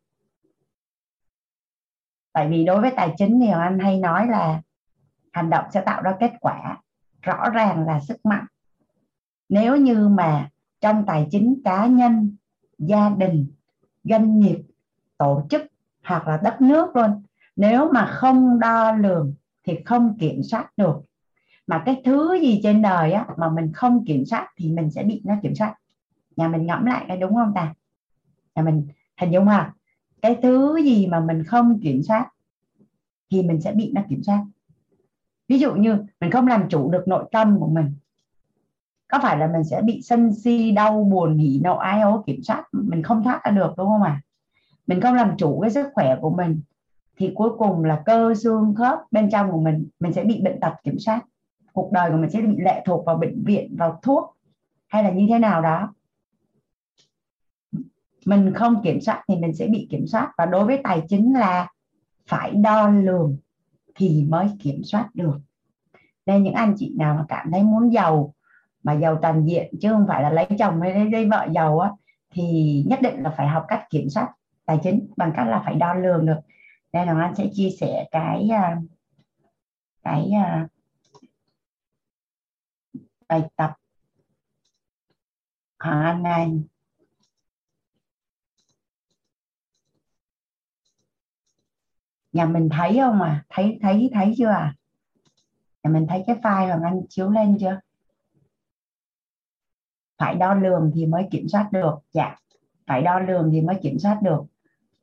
[2.37, 4.63] tại vì đối với tài chính thì Anh hay nói là
[5.33, 6.83] hành động sẽ tạo ra kết quả
[7.23, 8.45] rõ ràng là sức mạnh.
[9.49, 12.37] Nếu như mà trong tài chính cá nhân
[12.79, 13.47] gia đình
[14.05, 14.59] doanh nghiệp
[15.19, 15.63] tổ chức
[16.05, 17.23] hoặc là đất nước luôn
[17.57, 20.97] nếu mà không đo lường thì không kiểm soát được.
[21.67, 25.03] Mà cái thứ gì trên đời á, mà mình không kiểm soát thì mình sẽ
[25.03, 25.75] bị nó kiểm soát.
[26.37, 27.75] Nhà mình ngẫm lại cái đúng không ta?
[28.55, 29.73] Nhà mình hình dung ha
[30.23, 32.31] cái thứ gì mà mình không kiểm soát
[33.31, 34.45] thì mình sẽ bị nó kiểm soát.
[35.49, 37.93] Ví dụ như mình không làm chủ được nội tâm của mình,
[39.09, 42.43] có phải là mình sẽ bị sân si, đau, buồn, hỉ nộ, ai ố kiểm
[42.43, 42.65] soát?
[42.73, 44.21] Mình không thoát ra được, đúng không ạ?
[44.23, 44.27] À?
[44.87, 46.61] mình không làm chủ cái sức khỏe của mình
[47.19, 50.61] thì cuối cùng là cơ xương khớp bên trong của mình mình sẽ bị bệnh
[50.61, 51.23] tật kiểm soát.
[51.73, 54.37] Cuộc đời của mình sẽ bị lệ thuộc vào bệnh viện, vào thuốc
[54.87, 55.95] hay là như thế nào đó
[58.27, 60.33] mình không kiểm soát thì mình sẽ bị kiểm soát.
[60.39, 61.69] Và đối với tài chính là
[62.27, 63.37] phải đo lường
[63.95, 65.39] thì mới kiểm soát được.
[66.27, 68.35] Nên những anh chị nào mà cảm thấy muốn giàu
[68.83, 71.79] mà giàu toàn diện chứ không phải là lấy chồng hay lấy, lấy vợ giàu
[71.79, 71.91] á
[72.31, 74.29] thì nhất định là phải học cách kiểm soát
[74.67, 76.39] tài chính bằng cách là phải đo lường được.
[76.93, 78.77] Nên là anh sẽ chia sẻ cái à,
[80.03, 80.69] cái à,
[83.29, 83.73] bài tập.
[85.79, 86.63] Hàng ngày
[92.37, 93.45] nhà mình thấy không à?
[93.49, 94.75] Thấy thấy thấy chưa à?
[95.83, 97.81] Nhà mình thấy cái file Hoàng Anh chiếu lên chưa?
[100.19, 101.95] Phải đo lường thì mới kiểm soát được.
[102.13, 102.37] Dạ
[102.87, 104.43] phải đo lường thì mới kiểm soát được.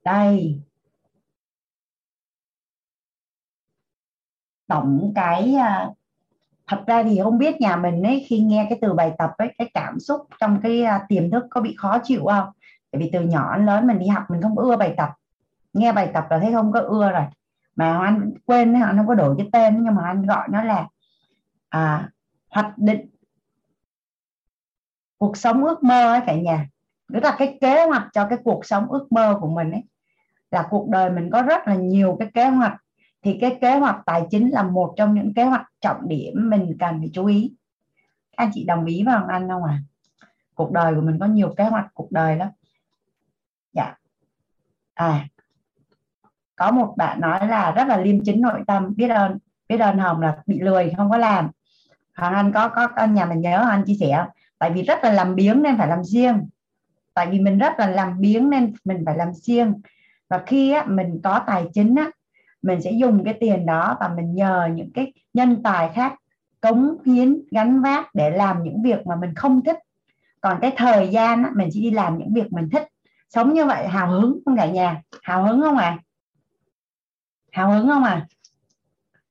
[0.06, 0.62] Đây.
[4.68, 5.90] Tổng cái à,
[6.68, 9.54] thật ra thì không biết nhà mình ấy, khi nghe cái từ bài tập ấy,
[9.58, 12.50] cái cảm xúc trong cái à, tiềm thức có bị khó chịu không?
[12.92, 15.10] Tại vì từ nhỏ đến lớn mình đi học mình không ưa bài tập
[15.74, 17.26] nghe bài tập là thấy không có ưa rồi.
[17.76, 20.88] Mà anh quên anh không có đổi cái tên nhưng mà anh gọi nó là
[21.70, 22.10] à,
[22.50, 23.10] hoạch định.
[25.18, 26.68] Cuộc sống ước mơ ấy cả nhà.
[27.10, 29.84] Đó là cái kế hoạch cho cái cuộc sống ước mơ của mình ấy.
[30.52, 32.74] Là cuộc đời mình có rất là nhiều cái kế hoạch.
[33.22, 36.78] Thì cái kế hoạch tài chính là một trong những kế hoạch trọng điểm mình
[36.80, 37.56] cần phải chú ý.
[38.36, 39.80] Anh chị đồng ý với anh không à
[40.56, 42.50] cuộc đời của mình có nhiều kế hoạch cuộc đời lắm.
[43.74, 43.96] Dạ.
[44.94, 45.28] À
[46.64, 49.38] có một bạn nói là rất là liêm chính nội tâm biết ơn
[49.70, 51.50] biết ơn hồng là bị lười không có làm.
[52.16, 54.26] Hoàng anh có có, có nhà mình nhớ anh chia sẻ
[54.60, 56.50] tại vì rất là làm biếng nên phải làm riêng.
[57.14, 59.74] Tại vì mình rất là làm biếng nên mình phải làm riêng.
[60.30, 62.10] Và khi á, mình có tài chính á,
[62.62, 66.14] mình sẽ dùng cái tiền đó và mình nhờ những cái nhân tài khác
[66.62, 69.78] cống hiến gắn vác để làm những việc mà mình không thích.
[70.42, 72.88] Còn cái thời gian á, mình chỉ đi làm những việc mình thích.
[73.30, 75.02] Sống như vậy hào hứng không cả nhà?
[75.24, 75.98] Hào hứng không à
[77.54, 78.28] hào hứng không à?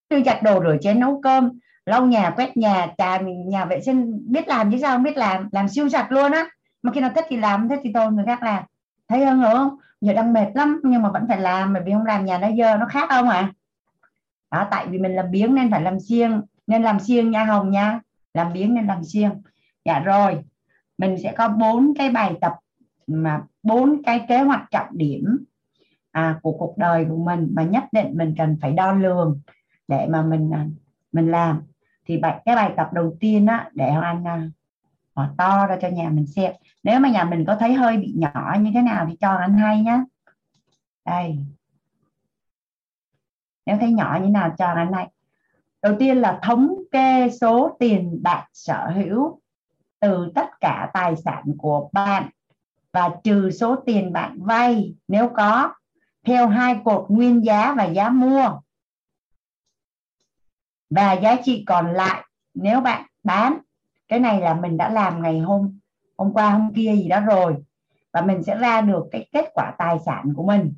[0.09, 4.23] Tôi giặt đồ rửa chén nấu cơm, lau nhà, quét nhà, trà, nhà vệ sinh,
[4.33, 6.47] biết làm chứ sao không biết làm làm siêu sạch luôn á.
[6.83, 8.65] Mà khi nào thích thì làm, thích thì tôi người khác làm.
[9.09, 9.77] Thấy hơn nữa không?
[10.01, 12.49] Giờ đang mệt lắm, nhưng mà vẫn phải làm, bởi vì không làm nhà nó
[12.59, 13.53] dơ, nó khác không à?
[14.51, 17.71] Đó, tại vì mình làm biếng nên phải làm siêng, nên làm siêng nha hồng
[17.71, 18.01] nha.
[18.35, 19.43] Làm biếng nên làm siêng.
[19.85, 20.39] Dạ rồi,
[20.99, 22.53] mình sẽ có bốn cái bài tập
[23.07, 25.45] mà, bốn cái kế hoạch trọng điểm
[26.13, 29.41] à, của cuộc đời của mình mà nhất định mình cần phải đo lường
[29.89, 30.67] để mà mình à,
[31.13, 31.63] mình làm.
[32.07, 34.51] Thì bài cái bài tập đầu tiên á để anh à,
[35.15, 36.53] mở to ra cho nhà mình xem.
[36.83, 39.55] Nếu mà nhà mình có thấy hơi bị nhỏ như thế nào thì cho anh
[39.55, 40.05] hay nhé
[41.05, 41.39] đây.
[43.67, 45.09] Nếu thấy nhỏ như nào cho anh hay.
[45.83, 49.41] Đầu tiên là thống kê số tiền bạn sở hữu
[50.01, 52.29] từ tất cả tài sản của bạn
[52.93, 54.95] và trừ số tiền bạn vay.
[55.09, 55.75] Nếu có
[56.27, 58.61] theo hai cột nguyên giá và giá mua.
[60.91, 63.59] Và giá trị còn lại, nếu bạn bán,
[64.09, 65.79] cái này là mình đã làm ngày hôm
[66.17, 67.57] hôm qua, hôm kia gì đó rồi,
[68.13, 70.75] và mình sẽ ra được cái kết quả tài sản của mình.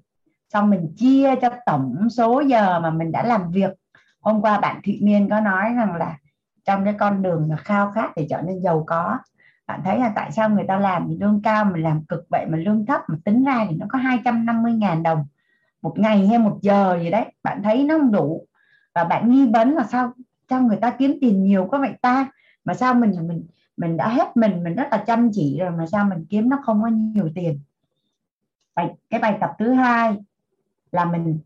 [0.49, 3.71] Xong mình chia cho tổng số giờ mà mình đã làm việc.
[4.21, 6.19] Hôm qua bạn Thị Miên có nói rằng là
[6.65, 9.19] trong cái con đường mà khao khát để trở nên giàu có,
[9.67, 12.47] bạn thấy là tại sao người ta làm thì lương cao mình làm cực vậy
[12.47, 15.27] mà lương thấp mà tính ra thì nó có 250.000 đồng
[15.85, 18.47] một ngày hay một giờ gì đấy bạn thấy nó không đủ.
[18.95, 20.13] Và bạn nghi vấn là sao
[20.51, 22.31] sao người ta kiếm tiền nhiều có vậy ta?
[22.65, 25.87] Mà sao mình mình mình đã hết mình mình rất là chăm chỉ rồi mà
[25.87, 27.61] sao mình kiếm nó không có nhiều tiền?
[28.75, 30.17] Bài, cái bài tập thứ hai
[30.93, 31.39] là mình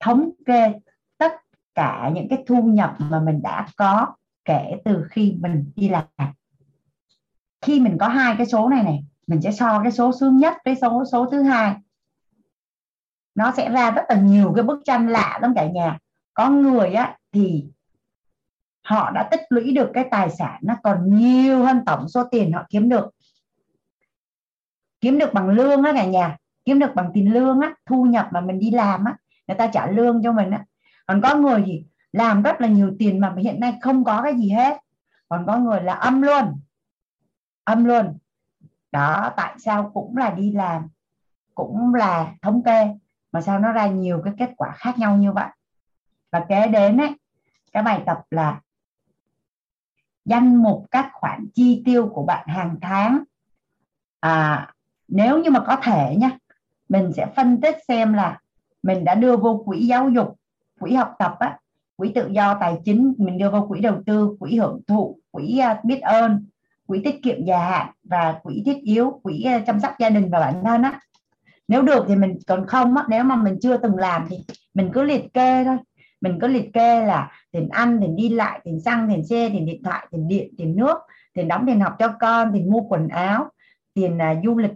[0.00, 0.72] thống kê
[1.18, 1.32] tất
[1.74, 6.04] cả những cái thu nhập mà mình đã có kể từ khi mình đi làm.
[7.60, 10.54] Khi mình có hai cái số này này mình sẽ so cái số sướng nhất
[10.64, 11.74] với số số thứ hai
[13.34, 15.98] nó sẽ ra rất là nhiều cái bức tranh lạ lắm cả nhà.
[16.34, 17.64] Có người á, thì
[18.84, 22.52] họ đã tích lũy được cái tài sản nó còn nhiều hơn tổng số tiền
[22.52, 23.10] họ kiếm được.
[25.00, 26.36] Kiếm được bằng lương á cả nhà.
[26.64, 29.16] Kiếm được bằng tiền lương á, thu nhập mà mình đi làm á,
[29.46, 30.64] người ta trả lương cho mình á.
[31.06, 34.34] Còn có người thì làm rất là nhiều tiền mà hiện nay không có cái
[34.34, 34.76] gì hết.
[35.28, 36.60] Còn có người là âm luôn.
[37.64, 38.18] Âm luôn.
[38.92, 40.88] Đó, tại sao cũng là đi làm,
[41.54, 42.88] cũng là thống kê
[43.34, 45.48] mà sao nó ra nhiều cái kết quả khác nhau như vậy?
[46.32, 47.10] Và kế đến ấy
[47.72, 48.60] cái bài tập là
[50.24, 53.24] danh mục các khoản chi tiêu của bạn hàng tháng.
[54.20, 54.72] À,
[55.08, 56.38] nếu như mà có thể nhé
[56.88, 58.40] mình sẽ phân tích xem là
[58.82, 60.36] mình đã đưa vô quỹ giáo dục
[60.80, 61.58] quỹ học tập á,
[61.96, 65.58] quỹ tự do tài chính mình đưa vào quỹ đầu tư quỹ hưởng thụ quỹ
[65.58, 66.46] à, biết ơn
[66.86, 70.30] quỹ tiết kiệm dài hạn và quỹ thiết yếu quỹ à, chăm sóc gia đình
[70.30, 71.00] và bản thân á
[71.68, 74.36] nếu được thì mình còn không á nếu mà mình chưa từng làm thì
[74.74, 75.76] mình cứ liệt kê thôi.
[76.20, 79.66] Mình cứ liệt kê là tiền ăn tiền đi lại tiền xăng tiền xe tiền
[79.66, 80.98] điện thoại tiền điện tiền nước
[81.34, 83.48] tiền đóng tiền học cho con tiền mua quần áo
[83.94, 84.72] tiền uh, du lịch.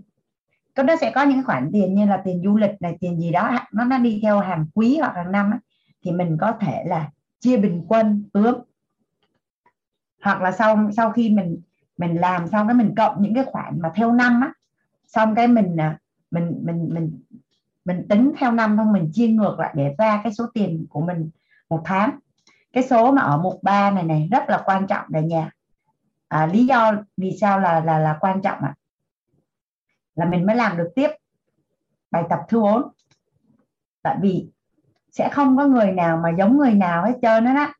[0.77, 3.31] Có nó sẽ có những khoản tiền như là tiền du lịch này tiền gì
[3.31, 5.59] đó nó nó đi theo hàng quý hoặc hàng năm ấy,
[6.05, 8.55] thì mình có thể là chia bình quân ướm.
[10.23, 11.61] Hoặc là sau sau khi mình
[11.99, 14.53] mình làm xong cái mình cộng những cái khoản mà theo năm á
[15.07, 15.99] xong cái mình à,
[16.31, 17.21] mình mình mình
[17.85, 21.01] mình tính theo năm thôi mình chia ngược lại để ra cái số tiền của
[21.01, 21.31] mình
[21.69, 22.19] một tháng.
[22.73, 25.51] Cái số mà ở mục 3 này này rất là quan trọng cả nhà
[26.29, 28.75] à, lý do vì sao là là là quan trọng ạ?
[28.75, 28.79] À?
[30.15, 31.11] là mình mới làm được tiếp
[32.11, 32.83] bài tập thứ 4
[34.03, 34.51] tại vì
[35.11, 37.73] sẽ không có người nào mà giống người nào hết trơn đó, á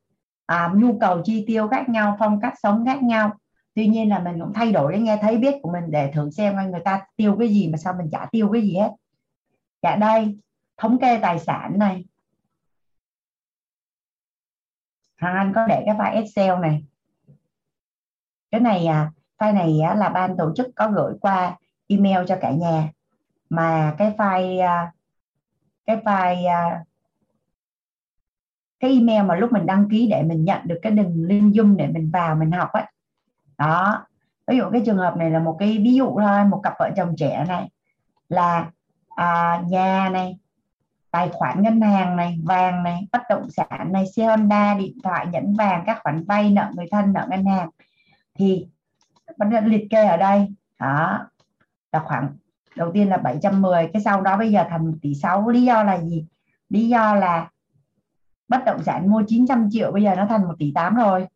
[0.49, 3.39] À, nhu cầu chi tiêu khác nhau phong cách sống khác nhau
[3.79, 6.31] tuy nhiên là mình cũng thay đổi để nghe thấy biết của mình để thử
[6.31, 8.91] xem coi người ta tiêu cái gì mà sao mình chả tiêu cái gì hết.
[9.83, 10.39] Dạ đây
[10.77, 12.05] thống kê tài sản này.
[15.21, 16.85] Hoàng Anh có để cái file Excel này.
[18.51, 22.39] Cái này à, file này á, là ban tổ chức có gửi qua email cho
[22.41, 22.89] cả nhà.
[23.51, 24.93] Mà cái file à,
[25.87, 26.85] cái file à,
[28.81, 31.77] cái email mà lúc mình đăng ký để mình nhận được cái đường link zoom
[31.77, 32.87] để mình vào mình học á
[33.59, 34.07] đó.
[34.47, 36.91] Ví dụ cái trường hợp này là một cái ví dụ thôi một cặp vợ
[36.97, 37.69] chồng trẻ này
[38.29, 38.71] là
[39.09, 40.39] à, nhà này
[41.11, 45.27] tài khoản ngân hàng này vàng này bất động sản này xe Honda điện thoại
[45.33, 47.71] nhẫn vàng các khoản vay nợ người thân nợ ngân hàng.
[48.35, 48.69] Thì
[49.37, 50.49] vẫn liệt kê ở đây.
[50.81, 51.27] Đó.
[51.93, 52.37] Là khoảng
[52.77, 55.83] đầu tiên là 710 cái sau đó bây giờ thành 1 tỷ 6 lý do
[55.83, 56.27] là gì?
[56.69, 57.51] Lý do là
[58.49, 61.27] bất động sản mua 900 triệu bây giờ nó thành 1 tỷ 8 rồi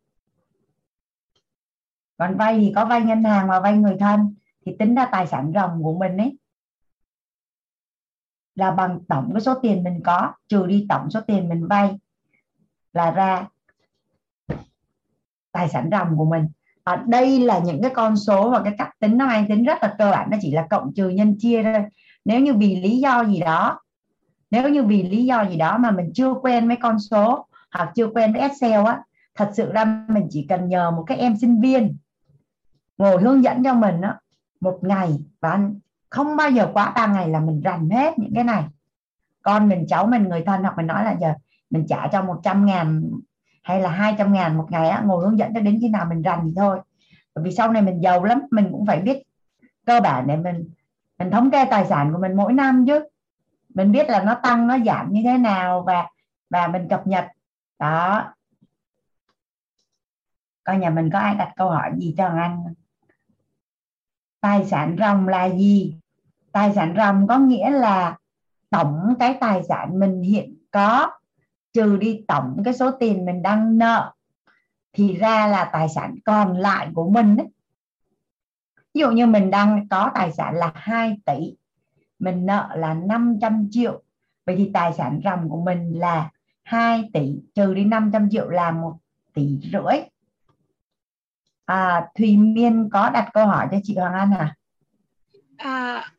[2.27, 5.27] còn vay thì có vay ngân hàng và vay người thân thì tính ra tài
[5.27, 6.37] sản ròng của mình ấy
[8.55, 11.97] là bằng tổng cái số tiền mình có trừ đi tổng số tiền mình vay
[12.93, 13.47] là ra
[15.51, 16.47] tài sản ròng của mình.
[16.83, 19.83] À, đây là những cái con số và cái cách tính nó mang tính rất
[19.83, 21.83] là cơ bản nó chỉ là cộng trừ nhân chia thôi.
[22.25, 23.79] Nếu như vì lý do gì đó
[24.51, 27.91] nếu như vì lý do gì đó mà mình chưa quen với con số hoặc
[27.95, 28.99] chưa quen với Excel á
[29.35, 31.97] thật sự ra mình chỉ cần nhờ một cái em sinh viên
[32.97, 34.13] ngồi hướng dẫn cho mình đó
[34.61, 35.59] một ngày và
[36.09, 38.63] không bao giờ quá ba ngày là mình rành hết những cái này.
[39.41, 41.33] Con mình cháu mình người thân hoặc mình nói là giờ
[41.69, 43.11] mình trả cho 100 ngàn
[43.63, 46.21] hay là 200 ngàn một ngày á, ngồi hướng dẫn cho đến khi nào mình
[46.21, 46.79] rành thì thôi.
[47.35, 49.23] Bởi vì sau này mình giàu lắm mình cũng phải biết
[49.85, 50.69] cơ bản để mình
[51.19, 53.05] mình thống kê tài sản của mình mỗi năm chứ.
[53.73, 56.07] Mình biết là nó tăng nó giảm như thế nào và
[56.49, 57.25] và mình cập nhật.
[57.79, 58.33] Đó.
[60.63, 62.73] Coi nhà mình có ai đặt câu hỏi gì cho anh
[64.43, 65.95] tài sản ròng là gì?
[66.51, 68.17] Tài sản ròng có nghĩa là
[68.69, 71.11] tổng cái tài sản mình hiện có,
[71.73, 74.13] trừ đi tổng cái số tiền mình đang nợ,
[74.93, 77.47] thì ra là tài sản còn lại của mình đấy
[78.93, 81.55] ví dụ như mình đang có tài sản là 2 tỷ,
[82.19, 84.03] mình nợ là 500 triệu.
[84.45, 86.31] Vậy thì tài sản ròng của mình là
[86.63, 88.97] 2 tỷ, trừ đi 500 triệu là một
[89.33, 89.97] tỷ rưỡi
[91.65, 94.55] à, Thùy Miên có đặt câu hỏi cho chị Hoàng Anh à?
[95.57, 96.11] à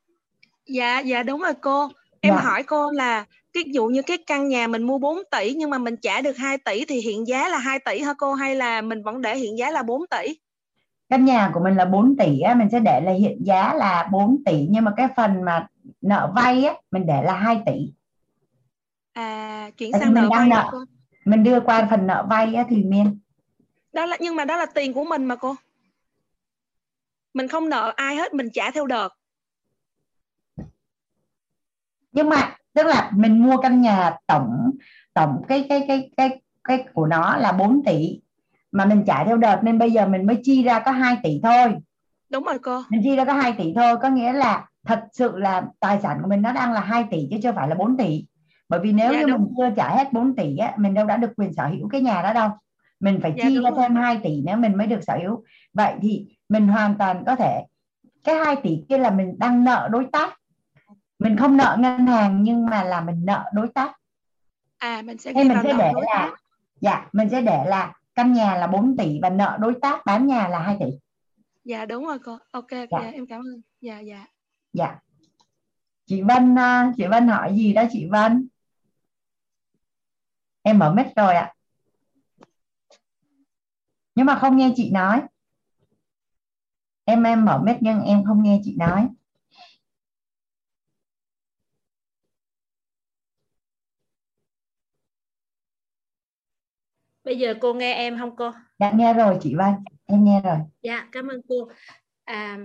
[0.66, 1.88] dạ dạ đúng rồi cô.
[2.20, 2.42] Em dạ.
[2.42, 5.78] hỏi cô là ví dụ như cái căn nhà mình mua 4 tỷ nhưng mà
[5.78, 8.34] mình trả được 2 tỷ thì hiện giá là 2 tỷ hả cô?
[8.34, 10.38] Hay là mình vẫn để hiện giá là 4 tỷ?
[11.08, 14.08] Căn nhà của mình là 4 tỷ á, mình sẽ để là hiện giá là
[14.12, 15.66] 4 tỷ nhưng mà cái phần mà
[16.00, 17.92] nợ vay á mình để là 2 tỷ.
[19.12, 20.70] À chuyển sang nợ vay nợ,
[21.24, 23.18] mình đưa qua phần nợ vay á thì miên
[23.94, 25.54] đó là nhưng mà đó là tiền của mình mà cô.
[27.34, 29.08] Mình không nợ ai hết mình trả theo đợt.
[32.12, 34.70] Nhưng mà tức là mình mua căn nhà tổng
[35.14, 38.20] tổng cái cái cái cái cái của nó là 4 tỷ
[38.72, 41.40] mà mình trả theo đợt nên bây giờ mình mới chi ra có 2 tỷ
[41.42, 41.74] thôi.
[42.30, 42.82] Đúng rồi cô.
[42.88, 46.18] Mình chi ra có 2 tỷ thôi có nghĩa là thật sự là tài sản
[46.22, 48.24] của mình nó đang là 2 tỷ chứ chưa phải là 4 tỷ.
[48.68, 49.42] Bởi vì nếu dạ, như đúng.
[49.42, 52.00] mình chưa trả hết 4 tỷ á, mình đâu đã được quyền sở hữu cái
[52.00, 52.50] nhà đó đâu
[53.04, 55.44] mình phải dạ, chi ra thêm 2 tỷ nữa mình mới được sở hữu.
[55.72, 57.62] Vậy thì mình hoàn toàn có thể
[58.24, 60.40] cái 2 tỷ kia là mình đang nợ đối tác.
[61.18, 63.92] Mình không nợ ngân hàng nhưng mà là mình nợ đối tác.
[64.78, 66.36] À mình sẽ Thế mình sẽ để là
[66.80, 70.26] dạ mình sẽ để là căn nhà là 4 tỷ và nợ đối tác bán
[70.26, 70.86] nhà là 2 tỷ.
[71.64, 72.38] Dạ đúng rồi cô.
[72.50, 72.86] Ok dạ.
[72.90, 73.10] dạ.
[73.12, 73.60] em cảm ơn.
[73.80, 74.26] Dạ dạ.
[74.72, 74.98] Dạ.
[76.06, 78.48] Chị Vân à, chị Vân hỏi gì đó chị Vân?
[80.62, 81.53] Em mở mic rồi ạ
[84.14, 85.22] nhưng mà không nghe chị nói.
[87.04, 89.08] Em em mở mic nhưng em không nghe chị nói.
[97.24, 98.50] Bây giờ cô nghe em không cô?
[98.78, 99.74] Dạ nghe rồi chị Văn
[100.06, 100.56] em nghe rồi.
[100.82, 101.68] Dạ cảm ơn cô.
[102.24, 102.58] À,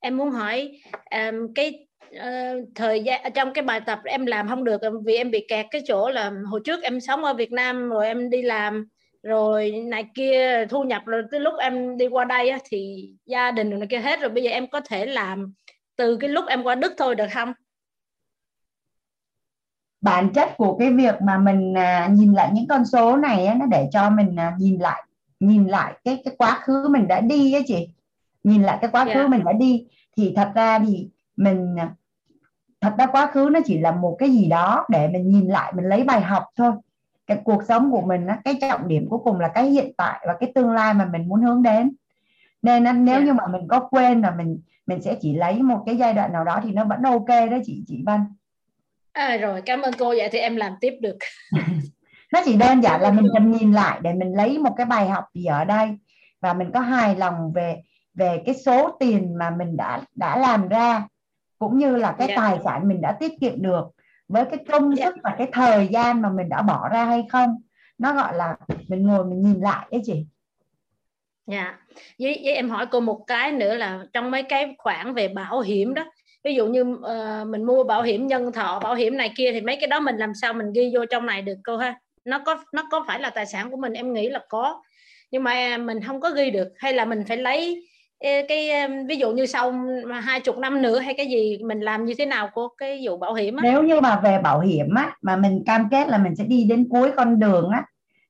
[0.00, 0.80] em muốn hỏi
[1.10, 1.86] um, cái
[2.16, 5.66] uh, thời gian trong cái bài tập em làm không được vì em bị kẹt
[5.70, 8.88] cái chỗ là hồi trước em sống ở Việt Nam rồi em đi làm
[9.22, 13.50] rồi này kia thu nhập rồi tới lúc em đi qua đây á, thì gia
[13.50, 14.30] đình rồi này kia hết rồi.
[14.30, 15.52] Bây giờ em có thể làm
[15.96, 17.52] từ cái lúc em qua Đức thôi được không?
[20.00, 23.54] Bản chất của cái việc mà mình à, nhìn lại những con số này á,
[23.54, 25.02] nó để cho mình à, nhìn lại
[25.40, 27.88] nhìn lại cái cái quá khứ mình đã đi ấy chị.
[28.42, 29.30] Nhìn lại cái quá khứ yeah.
[29.30, 31.94] mình đã đi thì thật ra thì mình à,
[32.80, 35.72] thật ra quá khứ nó chỉ là một cái gì đó để mình nhìn lại
[35.76, 36.72] mình lấy bài học thôi
[37.30, 40.36] cái cuộc sống của mình cái trọng điểm cuối cùng là cái hiện tại và
[40.40, 41.92] cái tương lai mà mình muốn hướng đến
[42.62, 43.26] nên nếu yeah.
[43.26, 46.32] như mà mình có quên là mình mình sẽ chỉ lấy một cái giai đoạn
[46.32, 48.24] nào đó thì nó vẫn ok đó chị chị Văn
[49.12, 51.18] à, rồi cảm ơn cô vậy thì em làm tiếp được
[52.32, 55.08] nó chỉ đơn giản là mình cần nhìn lại để mình lấy một cái bài
[55.08, 55.88] học gì ở đây
[56.40, 57.76] và mình có hài lòng về
[58.14, 61.06] về cái số tiền mà mình đã đã làm ra
[61.58, 62.38] cũng như là cái yeah.
[62.38, 62.48] Dạ.
[62.48, 63.84] tài sản mình đã tiết kiệm được
[64.30, 65.06] với cái công dạ.
[65.06, 67.62] sức và cái thời gian mà mình đã bỏ ra hay không?
[67.98, 68.56] Nó gọi là
[68.88, 70.26] mình ngồi mình nhìn lại đấy chị.
[71.46, 71.62] Dạ.
[71.62, 71.80] Yeah.
[72.18, 75.60] với, với em hỏi cô một cái nữa là trong mấy cái khoản về bảo
[75.60, 76.04] hiểm đó
[76.44, 79.60] ví dụ như uh, mình mua bảo hiểm nhân thọ bảo hiểm này kia thì
[79.60, 81.94] mấy cái đó mình làm sao mình ghi vô trong này được cô ha?
[82.24, 83.92] Nó có nó có phải là tài sản của mình?
[83.92, 84.82] Em nghĩ là có.
[85.30, 87.88] Nhưng mà mình không có ghi được hay là mình phải lấy
[88.20, 88.70] cái
[89.08, 89.74] ví dụ như sau
[90.22, 92.68] hai chục năm nữa hay cái gì mình làm như thế nào cô?
[92.68, 93.62] Cái vụ bảo hiểm á?
[93.62, 96.64] Nếu như mà về bảo hiểm á mà mình cam kết là mình sẽ đi
[96.64, 97.84] đến cuối con đường á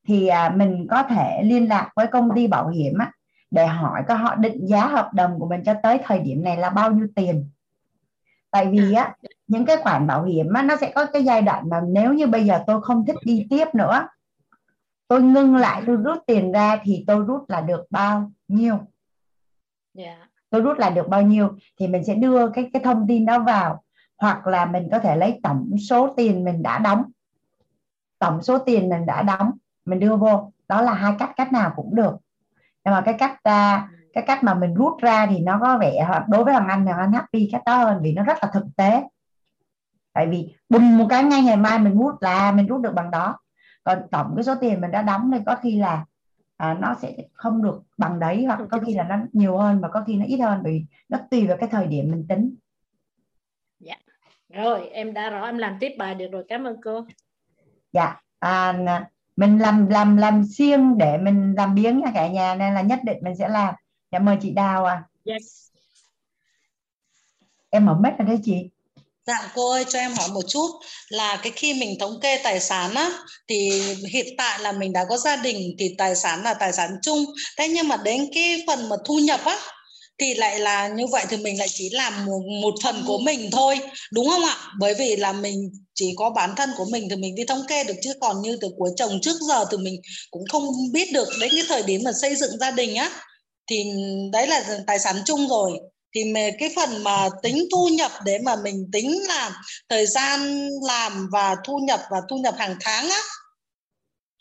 [0.06, 3.12] thì à, mình có thể liên lạc với công ty bảo hiểm á
[3.50, 6.56] để hỏi có họ định giá hợp đồng của mình cho tới thời điểm này
[6.56, 7.50] là bao nhiêu tiền.
[8.50, 9.14] Tại vì á
[9.46, 12.26] những cái khoản bảo hiểm á, nó sẽ có cái giai đoạn mà nếu như
[12.26, 14.08] bây giờ tôi không thích đi tiếp nữa
[15.08, 18.78] tôi ngưng lại tôi rút tiền ra thì tôi rút là được bao nhiêu
[19.96, 20.18] yeah.
[20.50, 23.38] Tôi rút lại được bao nhiêu thì mình sẽ đưa cái cái thông tin đó
[23.38, 23.82] vào.
[24.18, 27.04] Hoặc là mình có thể lấy tổng số tiền mình đã đóng.
[28.18, 29.50] Tổng số tiền mình đã đóng
[29.84, 30.52] mình đưa vô.
[30.68, 32.16] Đó là hai cách cách nào cũng được.
[32.84, 36.22] Nhưng mà cái cách uh, cái cách mà mình rút ra thì nó có vẻ
[36.28, 38.64] đối với hoàng anh hoàng anh happy cách đó hơn vì nó rất là thực
[38.76, 39.02] tế.
[40.12, 43.10] Tại vì bùng một cái ngay ngày mai mình rút là mình rút được bằng
[43.10, 43.38] đó.
[43.84, 46.04] Còn tổng cái số tiền mình đã đóng thì có khi là
[46.60, 49.88] à, nó sẽ không được bằng đấy hoặc có khi là nó nhiều hơn mà
[49.88, 52.54] có khi nó ít hơn vì nó tùy vào cái thời điểm mình tính.
[53.78, 53.94] Dạ.
[54.48, 56.44] Rồi em đã rõ em làm tiếp bài được rồi.
[56.48, 57.06] Cảm ơn cô.
[57.92, 58.20] Dạ.
[58.38, 58.72] À,
[59.36, 62.54] mình làm làm làm siêng để mình làm biếng nha cả nhà.
[62.54, 63.74] Nên là nhất định mình sẽ làm.
[64.12, 65.04] Dạ mời chị Đào à.
[65.24, 65.70] Yes.
[67.70, 68.70] Em mở mic ở đây chị
[69.30, 70.68] Dạ cô ơi cho em hỏi một chút
[71.08, 73.10] là cái khi mình thống kê tài sản á
[73.48, 76.90] thì hiện tại là mình đã có gia đình thì tài sản là tài sản
[77.02, 77.24] chung.
[77.58, 79.58] Thế nhưng mà đến cái phần mà thu nhập á
[80.20, 83.50] thì lại là như vậy thì mình lại chỉ làm một, một phần của mình
[83.52, 83.78] thôi
[84.12, 84.56] đúng không ạ?
[84.78, 87.84] Bởi vì là mình chỉ có bản thân của mình thì mình đi thống kê
[87.84, 90.00] được chứ còn như từ của chồng trước giờ thì mình
[90.30, 93.10] cũng không biết được đến cái thời điểm mà xây dựng gia đình á
[93.70, 93.84] thì
[94.32, 95.72] đấy là tài sản chung rồi
[96.14, 99.50] thì cái phần mà tính thu nhập để mà mình tính là
[99.88, 103.20] thời gian làm và thu nhập và thu nhập hàng tháng á.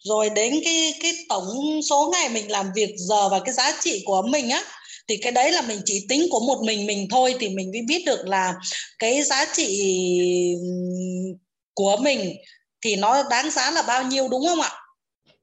[0.04, 4.04] Rồi đến cái cái tổng số ngày mình làm việc giờ và cái giá trị
[4.06, 4.64] của mình á
[5.08, 7.82] thì cái đấy là mình chỉ tính của một mình mình thôi thì mình mới
[7.88, 8.56] biết được là
[9.00, 9.96] cái giá trị
[11.74, 12.36] của mình
[12.82, 14.70] thì nó đáng giá là bao nhiêu đúng không ạ?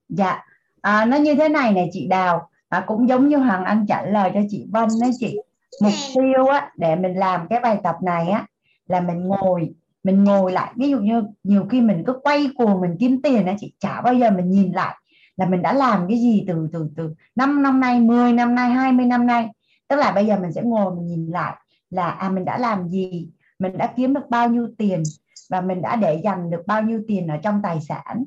[0.09, 0.39] Dạ,
[0.81, 4.03] à, nó như thế này này chị Đào, à, cũng giống như Hoàng Anh trả
[4.03, 5.37] lời cho chị Vân đấy chị
[5.83, 8.47] mục tiêu á để mình làm cái bài tập này á
[8.87, 9.75] là mình ngồi
[10.05, 10.73] mình ngồi lại.
[10.77, 14.01] Ví dụ như nhiều khi mình cứ quay cuồng mình kiếm tiền á chị chả
[14.01, 14.97] bao giờ mình nhìn lại
[15.37, 18.71] là mình đã làm cái gì từ từ từ 5 năm nay 10 năm nay
[18.71, 19.49] 20 năm nay.
[19.89, 21.57] Tức là bây giờ mình sẽ ngồi mình nhìn lại
[21.91, 25.03] là à mình đã làm gì mình đã kiếm được bao nhiêu tiền
[25.51, 28.25] và mình đã để dành được bao nhiêu tiền ở trong tài sản.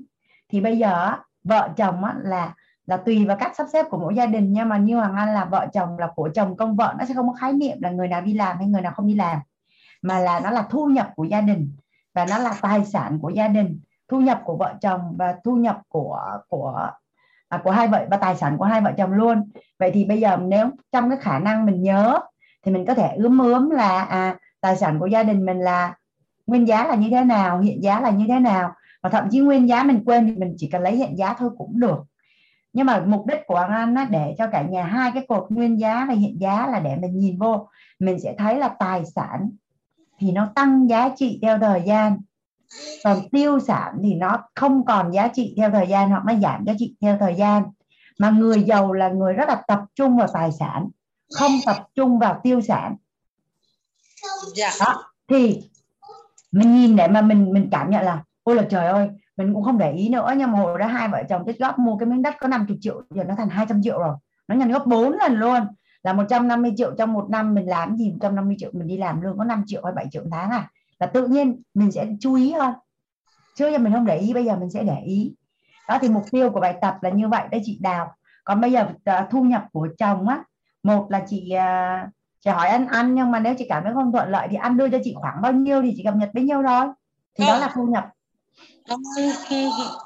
[0.50, 2.54] Thì bây giờ vợ chồng á, là
[2.90, 5.34] là tùy vào cách sắp xếp của mỗi gia đình nhưng mà như hoàng anh
[5.34, 7.90] là vợ chồng là của chồng công vợ nó sẽ không có khái niệm là
[7.90, 9.40] người nào đi làm hay người nào không đi làm
[10.02, 11.72] mà là nó là thu nhập của gia đình
[12.14, 15.56] và nó là tài sản của gia đình thu nhập của vợ chồng và thu
[15.56, 16.90] nhập của của
[17.50, 19.50] à, của hai vợ và tài sản của hai vợ chồng luôn.
[19.80, 22.20] Vậy thì bây giờ nếu trong cái khả năng mình nhớ
[22.66, 25.96] thì mình có thể ướm ướm là à, tài sản của gia đình mình là
[26.48, 28.72] nguyên giá là như thế nào hiện giá là như thế nào
[29.04, 31.50] và thậm chí nguyên giá mình quên thì mình chỉ cần lấy hiện giá thôi
[31.58, 32.09] cũng được
[32.74, 35.46] nhưng mà mục đích của Hoàng Anh á, để cho cả nhà hai cái cột
[35.50, 37.68] nguyên giá và hiện giá là để mình nhìn vô
[38.00, 39.50] mình sẽ thấy là tài sản
[40.20, 42.18] thì nó tăng giá trị theo thời gian.
[43.04, 46.66] Còn tiêu sản thì nó không còn giá trị theo thời gian hoặc nó giảm
[46.66, 47.64] giá trị theo thời gian.
[48.20, 50.90] Mà người giàu là người rất là tập trung vào tài sản
[51.36, 52.96] không tập trung vào tiêu sản.
[54.56, 54.70] Dạ.
[54.80, 55.70] đó thì
[56.52, 59.10] mình nhìn để mà mình mình cảm nhận là ôi là trời ơi
[59.40, 61.80] mình cũng không để ý nữa nhưng mà hồi đó hai vợ chồng tích góp
[61.80, 64.16] mua cái miếng đất có 50 triệu giờ nó thành 200 triệu rồi.
[64.48, 65.68] Nó nhân gấp 4 lần luôn.
[66.04, 69.38] Là 150 triệu trong một năm mình làm gì 150 triệu mình đi làm lương
[69.38, 70.70] có 5 triệu hay 7 triệu tháng à?
[71.00, 72.74] Là tự nhiên mình sẽ chú ý hơn
[73.56, 75.36] trước giờ mình không để ý bây giờ mình sẽ để ý.
[75.88, 78.12] Đó thì mục tiêu của bài tập là như vậy đấy chị đào.
[78.44, 80.44] Còn bây giờ uh, thu nhập của chồng á
[80.84, 82.10] một là chị uh,
[82.46, 84.78] chị hỏi anh ăn nhưng mà nếu chị cảm thấy không thuận lợi thì ăn
[84.78, 86.88] đưa cho chị khoảng bao nhiêu thì chị cập nhật bấy nhiêu thôi.
[87.38, 88.10] Thì đó là thu nhập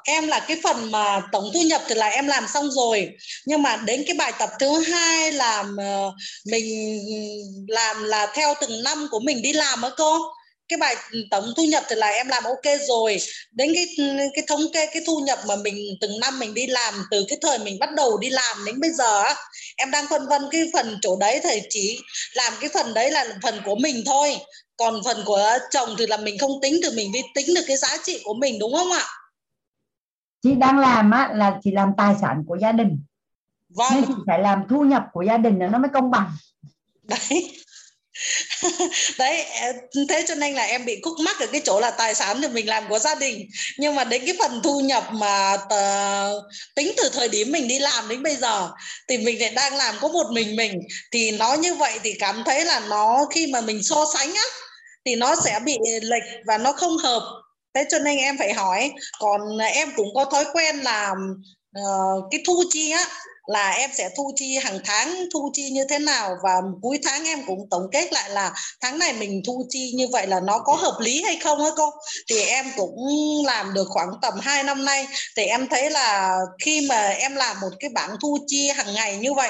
[0.04, 3.10] em là cái phần mà tổng thu nhập thì là em làm xong rồi.
[3.46, 6.12] Nhưng mà đến cái bài tập thứ hai là ờ,
[6.46, 6.98] mình
[7.68, 10.20] làm là theo từng năm của mình đi làm á cô
[10.68, 10.96] cái bài
[11.32, 13.18] tổng thu nhập thì là em làm ok rồi.
[13.52, 13.88] Đến cái
[14.36, 17.38] cái thống kê cái thu nhập mà mình từng năm mình đi làm từ cái
[17.42, 19.36] thời mình bắt đầu đi làm đến bây giờ á
[19.78, 22.00] em đang phân vân cái phần chỗ đấy thì chỉ
[22.34, 24.36] làm cái phần đấy là phần của mình thôi.
[24.78, 27.78] Còn phần của chồng thì là mình không tính thì mình đi tính được cái
[27.78, 29.06] giá trị của mình đúng không ạ?
[30.44, 33.04] Chị đang làm á là chị làm tài sản của gia đình.
[33.70, 33.94] Vâng.
[33.94, 36.32] nên chị phải làm thu nhập của gia đình nó mới công bằng.
[37.04, 37.63] Đấy
[39.18, 39.46] đấy
[40.10, 42.48] thế cho nên là em bị khúc mắc ở cái chỗ là tài sản thì
[42.48, 43.48] mình làm của gia đình.
[43.78, 46.44] Nhưng mà đến cái phần thu nhập mà uh,
[46.76, 48.70] tính từ thời điểm mình đi làm đến bây giờ
[49.08, 50.80] thì mình lại đang làm có một mình mình
[51.12, 54.48] thì nó như vậy thì cảm thấy là nó khi mà mình so sánh á
[55.06, 57.24] thì nó sẽ bị lệch và nó không hợp.
[57.76, 61.14] Thế cho nên em phải hỏi còn em cũng có thói quen là
[61.80, 63.06] uh, cái thu chi á
[63.48, 66.38] là em sẽ thu chi hàng tháng thu chi như thế nào?
[66.44, 70.08] Và cuối tháng em cũng tổng kết lại là tháng này mình thu chi như
[70.12, 71.90] vậy là nó có hợp lý hay không á cô?
[72.30, 72.98] Thì em cũng
[73.46, 75.08] làm được khoảng tầm 2 năm nay
[75.38, 79.18] thì em thấy là khi mà em làm một cái bảng thu chi hàng ngày
[79.18, 79.50] như vậy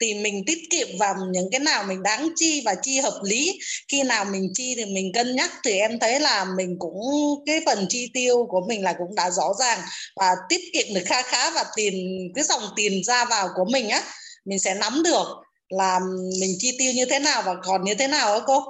[0.00, 3.58] thì mình tiết kiệm vào những cái nào mình đáng chi và chi hợp lý.
[3.88, 5.50] Khi nào mình chi thì mình cân nhắc.
[5.64, 7.00] Thì em thấy là mình cũng
[7.46, 9.78] cái phần chi tiêu của mình là cũng đã rõ ràng
[10.16, 11.94] và tiết kiệm được kha khá và tiền
[12.34, 14.02] cái dòng tiền ra vào của mình á
[14.44, 15.26] mình sẽ nắm được
[15.68, 16.00] là
[16.40, 18.64] mình chi tiêu như thế nào và còn như thế nào á cô.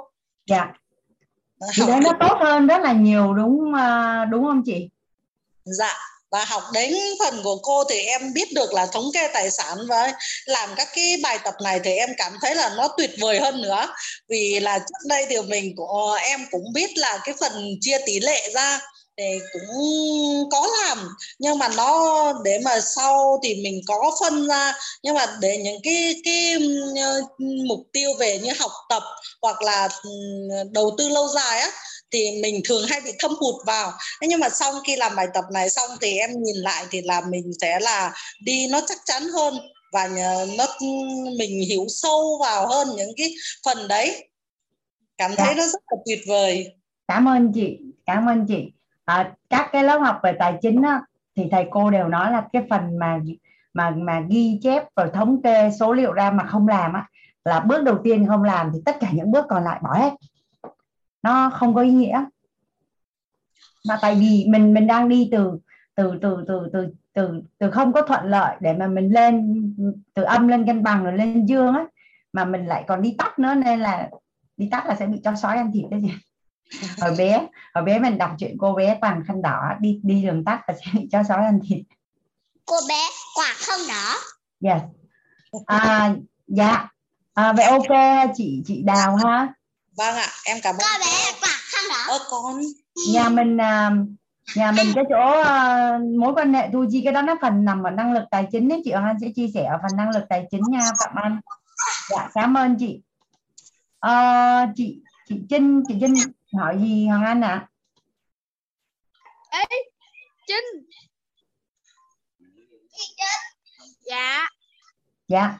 [0.47, 0.67] Dạ.
[1.77, 4.89] Thì đấy nó tốt hơn rất là nhiều đúng à, đúng không chị?
[5.65, 5.95] Dạ
[6.31, 9.77] và học đến phần của cô thì em biết được là thống kê tài sản
[9.89, 10.13] và
[10.47, 13.63] làm các cái bài tập này thì em cảm thấy là nó tuyệt vời hơn
[13.63, 13.87] nữa.
[14.29, 18.21] Vì là trước đây thì mình của em cũng biết là cái phần chia tỷ
[18.21, 18.81] lệ ra
[19.19, 21.09] thì cũng có làm.
[21.39, 24.75] Nhưng mà nó để mà sau thì mình có phân ra.
[25.03, 26.55] Nhưng mà để những cái cái
[27.03, 27.21] ờ,
[27.69, 29.03] mục tiêu về như học tập
[29.43, 30.11] hoặc là ừ,
[30.71, 31.71] đầu tư lâu dài á
[32.11, 33.93] thì mình thường hay bị thâm hụt vào.
[34.21, 37.23] Nhưng mà sau khi làm bài tập này xong thì em nhìn lại thì là
[37.29, 38.13] mình sẽ là
[38.45, 39.55] đi nó chắc chắn hơn
[39.93, 40.09] và
[40.59, 40.67] nó
[41.39, 43.35] mình hiểu sâu vào hơn những cái
[43.65, 44.29] phần đấy.
[45.19, 45.55] Cảm thấy dạ.
[45.55, 46.75] nó rất là tuyệt vời.
[47.09, 47.79] Cảm ơn chị
[48.09, 48.73] cảm ơn chị.
[49.05, 51.01] À, các cái lớp học về tài chính á,
[51.37, 53.21] thì thầy cô đều nói là cái phần mà
[53.75, 57.07] mà mà ghi chép rồi thống kê số liệu ra mà không làm á
[57.45, 60.11] là bước đầu tiên không làm thì tất cả những bước còn lại bỏ hết
[61.29, 62.25] nó không có ý nghĩa.
[63.89, 65.59] Mà tại vì mình mình đang đi từ
[65.95, 69.75] từ từ từ từ từ từ không có thuận lợi để mà mình lên
[70.15, 71.87] từ âm lên cân bằng rồi lên dương á
[72.33, 74.11] mà mình lại còn đi tắt nữa nên là
[74.57, 76.13] đi tắt là sẽ bị cho sói ăn thịt đấy gì
[77.01, 80.45] hồi bé hồi bé mình đọc chuyện cô bé toàn khăn đỏ đi đi đường
[80.45, 81.83] tắt là sẽ bị cho sói ăn thịt.
[82.67, 83.03] Cô bé
[83.35, 84.15] quả không đỏ?
[84.61, 84.83] Yes.
[85.67, 86.15] À
[86.47, 86.89] dạ.
[87.35, 89.55] À, vậy ok chị chị đào ha
[89.99, 91.01] vâng ạ em cảm ơn.
[91.01, 92.63] Bé quả không đỏ ơ con
[93.13, 93.91] nhà mình à,
[94.57, 97.83] nhà mình cái chỗ uh, mối quan hệ thu chi cái đó nó phần nằm
[97.83, 98.93] ở năng lực tài chính ấy chị.
[98.93, 101.41] Hoàng Anh sẽ chia sẻ ở phần năng lực tài chính nha Phạm Anh
[102.11, 103.01] dạ cảm ơn chị.
[104.07, 106.15] Uh, chị chị Trinh chị Trinh
[106.59, 107.69] hỏi gì Hoàng Anh ạ?
[109.51, 109.65] À?
[109.71, 109.77] Ê
[110.47, 110.85] Trinh.
[114.07, 114.49] Dạ.
[115.29, 115.59] Dạ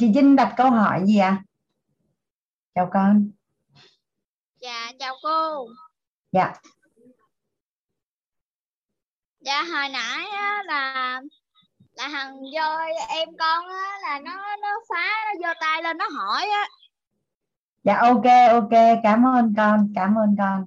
[0.00, 1.28] chị Trinh đặt câu hỏi gì ạ?
[1.28, 1.42] À?
[2.74, 3.30] chào con.
[4.60, 5.68] Dạ chào cô.
[6.32, 6.54] Dạ.
[9.40, 11.20] Dạ hồi nãy á, là
[11.94, 12.78] là thằng do
[13.08, 16.68] em con á, là nó nó phá nó giơ tay lên nó hỏi á.
[17.84, 19.00] Dạ ok ok.
[19.02, 20.66] Cảm ơn con cảm ơn con.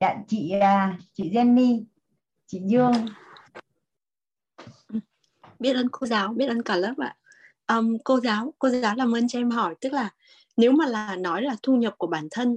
[0.00, 1.84] Dạ chị à, chị Jenny
[2.46, 3.06] chị Dương.
[5.58, 7.17] Biết ơn cô giáo biết ơn cả lớp ạ
[7.68, 10.10] um, cô giáo cô giáo làm ơn cho em hỏi tức là
[10.56, 12.56] nếu mà là nói là thu nhập của bản thân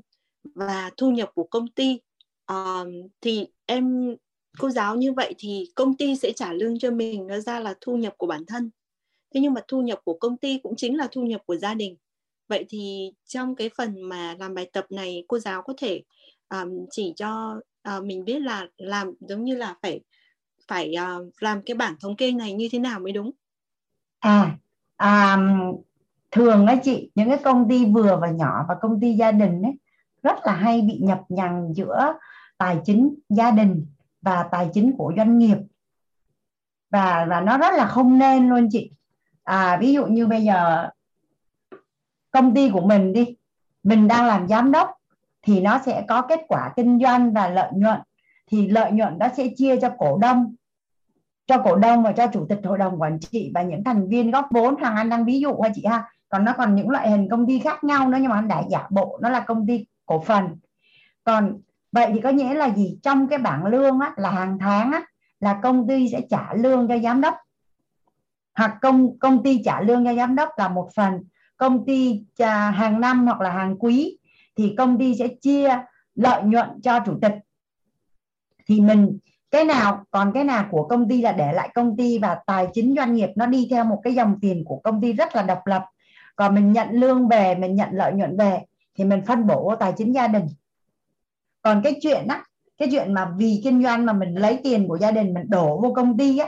[0.55, 1.99] và thu nhập của công ty
[2.47, 2.87] um,
[3.21, 4.15] thì em
[4.59, 7.73] cô giáo như vậy thì công ty sẽ trả lương cho mình nó ra là
[7.81, 8.71] thu nhập của bản thân.
[9.33, 11.73] Thế nhưng mà thu nhập của công ty cũng chính là thu nhập của gia
[11.73, 11.97] đình.
[12.47, 16.01] Vậy thì trong cái phần mà làm bài tập này cô giáo có thể
[16.49, 17.59] um, chỉ cho
[17.97, 20.01] uh, mình biết là làm giống như là phải
[20.67, 23.31] phải uh, làm cái bảng thống kê này như thế nào mới đúng?
[24.19, 24.57] À
[25.01, 25.37] à,
[26.31, 29.61] thường á chị những cái công ty vừa và nhỏ và công ty gia đình
[29.61, 29.73] ấy
[30.23, 32.13] rất là hay bị nhập nhằng giữa
[32.57, 33.85] tài chính gia đình
[34.21, 35.57] và tài chính của doanh nghiệp.
[36.91, 38.91] Và và nó rất là không nên luôn chị.
[39.43, 40.89] À, ví dụ như bây giờ
[42.31, 43.35] công ty của mình đi
[43.83, 44.89] mình đang làm giám đốc
[45.41, 47.99] thì nó sẽ có kết quả kinh doanh và lợi nhuận
[48.47, 50.55] thì lợi nhuận đó sẽ chia cho cổ đông
[51.47, 54.31] cho cổ đông và cho chủ tịch hội đồng quản trị và những thành viên
[54.31, 54.75] góp vốn.
[54.83, 56.09] Hàng anh đang ví dụ ha chị ha?
[56.29, 58.63] Còn nó còn những loại hình công ty khác nhau nữa nhưng mà anh đã
[58.69, 60.59] giả bộ nó là công ty cổ phần.
[61.23, 61.59] Còn
[61.91, 62.97] vậy thì có nghĩa là gì?
[63.03, 65.01] Trong cái bảng lương á, là hàng tháng á,
[65.39, 67.35] là công ty sẽ trả lương cho giám đốc.
[68.55, 71.23] Hoặc công công ty trả lương cho giám đốc là một phần.
[71.57, 74.17] Công ty trả hàng năm hoặc là hàng quý
[74.55, 75.77] thì công ty sẽ chia
[76.15, 77.35] lợi nhuận cho chủ tịch.
[78.65, 79.17] Thì mình
[79.51, 82.67] cái nào, còn cái nào của công ty là để lại công ty và tài
[82.73, 85.41] chính doanh nghiệp nó đi theo một cái dòng tiền của công ty rất là
[85.41, 85.85] độc lập.
[86.35, 88.59] Còn mình nhận lương về, mình nhận lợi nhuận về
[88.95, 90.47] thì mình phân bổ tài chính gia đình.
[91.61, 92.43] Còn cái chuyện á,
[92.77, 95.81] cái chuyện mà vì kinh doanh mà mình lấy tiền của gia đình mình đổ
[95.81, 96.47] vô công ty á,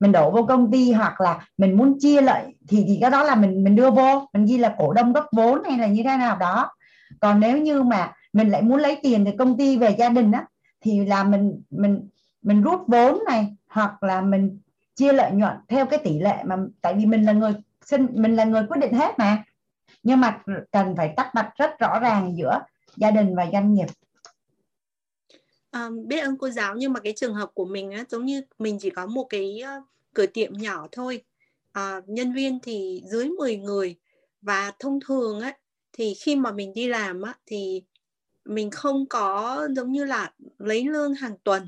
[0.00, 3.22] mình đổ vô công ty hoặc là mình muốn chia lợi thì thì cái đó
[3.22, 6.02] là mình mình đưa vô, mình ghi là cổ đông góp vốn hay là như
[6.02, 6.70] thế nào đó.
[7.20, 10.32] Còn nếu như mà mình lại muốn lấy tiền từ công ty về gia đình
[10.32, 10.44] á
[10.84, 12.08] thì là mình mình
[12.42, 14.58] mình rút vốn này hoặc là mình
[14.94, 17.54] chia lợi nhuận theo cái tỷ lệ mà tại vì mình là người
[17.84, 19.44] xin mình là người quyết định hết mà.
[20.02, 22.60] Nhưng mà cần phải tách bạch rất rõ ràng giữa
[22.96, 23.86] gia đình và doanh nghiệp.
[25.70, 28.42] À, biết ơn cô giáo nhưng mà cái trường hợp của mình á, giống như
[28.58, 31.22] mình chỉ có một cái uh, cửa tiệm nhỏ thôi.
[31.72, 33.96] À, nhân viên thì dưới 10 người.
[34.42, 35.56] Và thông thường á
[35.92, 37.82] thì khi mà mình đi làm á thì
[38.44, 41.66] mình không có giống như là lấy lương hàng tuần.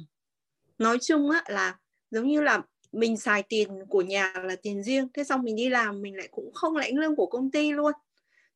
[0.79, 1.79] Nói chung á là
[2.11, 2.62] giống như là
[2.93, 6.29] mình xài tiền của nhà là tiền riêng thế xong mình đi làm mình lại
[6.31, 7.93] cũng không lãnh lương của công ty luôn.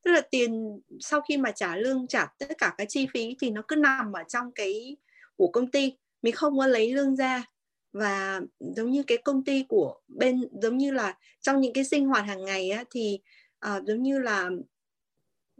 [0.02, 3.50] Tức là tiền sau khi mà trả lương trả tất cả các chi phí thì
[3.50, 4.96] nó cứ nằm ở trong cái
[5.36, 5.96] của công ty.
[6.22, 7.44] Mình không có lấy lương ra
[7.92, 12.06] và giống như cái công ty của bên giống như là trong những cái sinh
[12.06, 13.18] hoạt hàng ngày á thì
[13.66, 14.50] uh, giống như là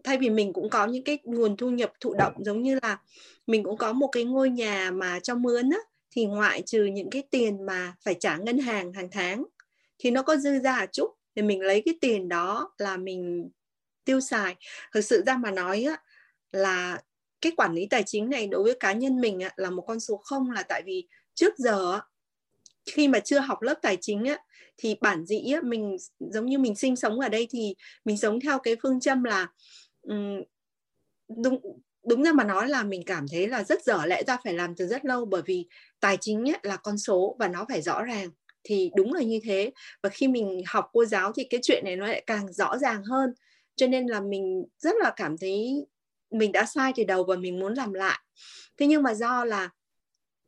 [0.05, 2.99] thay vì mình cũng có những cái nguồn thu nhập thụ động giống như là
[3.47, 5.79] mình cũng có một cái ngôi nhà mà cho mướn á
[6.11, 9.45] thì ngoại trừ những cái tiền mà phải trả ngân hàng hàng tháng
[9.99, 13.51] thì nó có dư ra chút thì mình lấy cái tiền đó là mình
[14.05, 14.57] tiêu xài.
[14.93, 16.03] Thực sự ra mà nói á,
[16.53, 17.01] là
[17.41, 20.01] cái quản lý tài chính này đối với cá nhân mình á, là một con
[20.01, 22.01] số không là tại vì trước giờ
[22.87, 24.39] khi mà chưa học lớp tài chính á,
[24.77, 27.75] thì bản dĩ á, mình giống như mình sinh sống ở đây thì
[28.05, 29.49] mình sống theo cái phương châm là
[30.05, 31.61] đúng
[32.09, 34.75] đúng ra mà nói là mình cảm thấy là rất dở lẽ ra phải làm
[34.77, 35.67] từ rất lâu bởi vì
[36.01, 38.31] tài chính ấy là con số và nó phải rõ ràng,
[38.65, 39.71] thì đúng là như thế.
[40.03, 43.05] Và khi mình học cô giáo thì cái chuyện này nó lại càng rõ ràng
[43.05, 43.31] hơn.
[43.77, 45.87] Cho nên là mình rất là cảm thấy
[46.31, 48.21] mình đã sai từ đầu và mình muốn làm lại.
[48.79, 49.71] Thế nhưng mà do là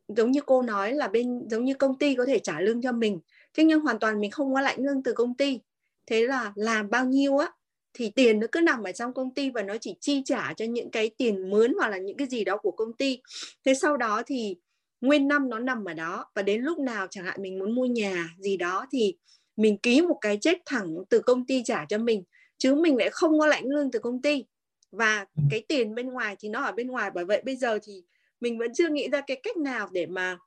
[0.07, 2.91] giống như cô nói là bên, giống như công ty có thể trả lương cho
[2.91, 3.19] mình,
[3.53, 5.59] thế nhưng hoàn toàn mình không có lãnh lương từ công ty.
[6.07, 7.51] Thế là làm bao nhiêu á
[7.93, 10.65] thì tiền nó cứ nằm ở trong công ty và nó chỉ chi trả cho
[10.65, 13.21] những cái tiền mướn hoặc là những cái gì đó của công ty.
[13.65, 14.55] Thế sau đó thì
[15.01, 17.85] nguyên năm nó nằm ở đó và đến lúc nào chẳng hạn mình muốn mua
[17.85, 19.15] nhà gì đó thì
[19.55, 22.23] mình ký một cái check thẳng từ công ty trả cho mình
[22.57, 24.45] chứ mình lại không có lãnh lương từ công ty.
[24.91, 28.03] Và cái tiền bên ngoài thì nó ở bên ngoài bởi vậy bây giờ thì
[28.39, 30.37] mình vẫn chưa nghĩ ra cái cách nào để mà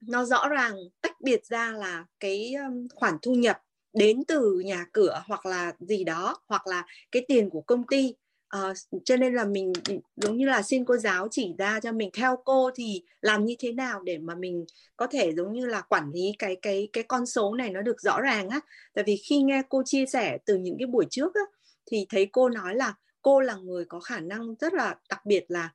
[0.00, 2.54] nó rõ ràng tách biệt ra là cái
[2.94, 3.62] khoản thu nhập
[3.92, 8.14] đến từ nhà cửa hoặc là gì đó hoặc là cái tiền của công ty.
[8.56, 11.92] Uh, cho nên là mình ừ, giống như là xin cô giáo chỉ ra cho
[11.92, 14.64] mình theo cô thì làm như thế nào để mà mình
[14.96, 18.00] có thể giống như là quản lý cái cái cái con số này nó được
[18.00, 18.60] rõ ràng á.
[18.94, 21.42] Tại vì khi nghe cô chia sẻ từ những cái buổi trước á
[21.90, 25.44] thì thấy cô nói là cô là người có khả năng rất là đặc biệt
[25.48, 25.70] là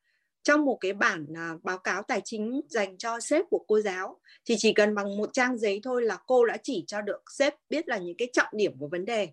[0.46, 4.20] trong một cái bản à, báo cáo tài chính dành cho sếp của cô giáo
[4.46, 7.54] thì chỉ cần bằng một trang giấy thôi là cô đã chỉ cho được sếp
[7.70, 9.28] biết là những cái trọng điểm của vấn đề.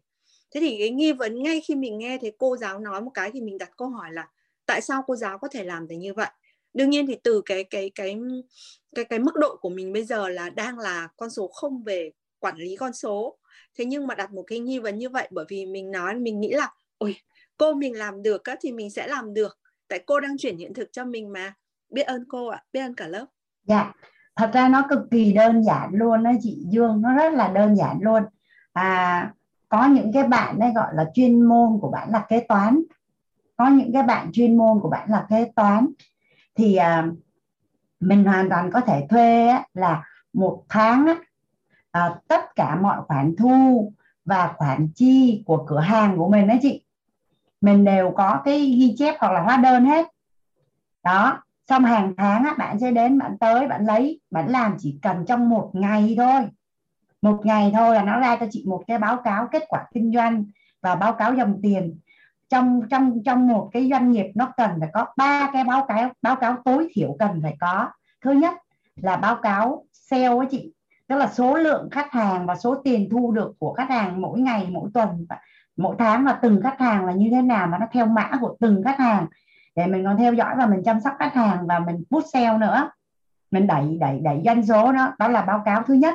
[0.50, 3.30] Thế thì cái nghi vấn ngay khi mình nghe thấy cô giáo nói một cái
[3.32, 4.28] thì mình đặt câu hỏi là
[4.66, 6.28] tại sao cô giáo có thể làm được như vậy?
[6.74, 8.16] Đương nhiên thì từ cái cái cái
[8.94, 12.10] cái cái mức độ của mình bây giờ là đang là con số không về
[12.38, 13.38] quản lý con số.
[13.78, 16.40] Thế nhưng mà đặt một cái nghi vấn như vậy bởi vì mình nói mình
[16.40, 17.16] nghĩ là ôi
[17.56, 19.58] cô mình làm được á, thì mình sẽ làm được
[19.88, 21.54] tại cô đang chuyển hiện thực cho mình mà.
[21.90, 22.62] Biết ơn cô ạ.
[22.72, 23.26] Biết ơn cả lớp.
[23.64, 23.92] Dạ.
[24.36, 27.02] Thật ra nó cực kỳ đơn giản luôn đó chị Dương.
[27.02, 28.22] Nó rất là đơn giản luôn.
[28.72, 29.32] À
[29.72, 32.82] có những cái bạn ấy gọi là chuyên môn của bạn là kế toán.
[33.56, 35.88] Có những cái bạn chuyên môn của bạn là kế toán.
[36.54, 37.06] Thì à,
[38.00, 41.16] mình hoàn toàn có thể thuê á, là một tháng á,
[41.90, 43.92] à, tất cả mọi khoản thu
[44.24, 46.84] và khoản chi của cửa hàng của mình đó chị
[47.62, 50.06] mình đều có cái ghi chép hoặc là hóa đơn hết.
[51.04, 54.98] Đó xong hàng tháng á, bạn sẽ đến bạn tới bạn lấy bạn làm chỉ
[55.02, 56.42] cần trong một ngày thôi.
[57.22, 60.12] Một ngày thôi là nó ra cho chị một cái báo cáo kết quả kinh
[60.14, 60.44] doanh
[60.80, 61.98] và báo cáo dòng tiền.
[62.48, 66.10] Trong trong trong một cái doanh nghiệp nó cần phải có ba cái báo cáo
[66.22, 67.88] báo cáo tối thiểu cần phải có.
[68.24, 68.54] Thứ nhất
[68.96, 70.72] là báo cáo sale ấy chị
[71.08, 74.40] tức là số lượng khách hàng và số tiền thu được của khách hàng mỗi
[74.40, 75.26] ngày mỗi tuần
[75.76, 78.56] mỗi tháng và từng khách hàng là như thế nào mà nó theo mã của
[78.60, 79.26] từng khách hàng.
[79.76, 82.58] Để mình còn theo dõi và mình chăm sóc khách hàng và mình push sale
[82.58, 82.90] nữa.
[83.50, 85.12] Mình đẩy đẩy đẩy doanh số đó.
[85.18, 86.14] Đó là báo cáo thứ nhất.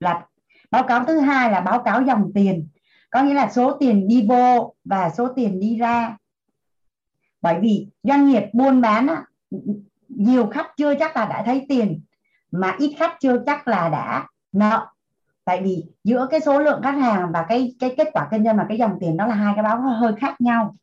[0.00, 0.26] Là
[0.70, 2.68] báo cáo thứ hai là báo cáo dòng tiền.
[3.10, 6.16] Có nghĩa là số tiền đi vô và số tiền đi ra.
[7.42, 9.22] Bởi vì doanh nghiệp buôn bán á,
[10.08, 12.02] nhiều khách chưa chắc là đã thấy tiền
[12.50, 14.86] mà ít khách chưa chắc là đã nợ
[15.44, 18.56] tại vì giữa cái số lượng khách hàng và cái cái kết quả kinh doanh
[18.56, 20.76] và cái dòng tiền đó là hai cái báo hơi khác nhau.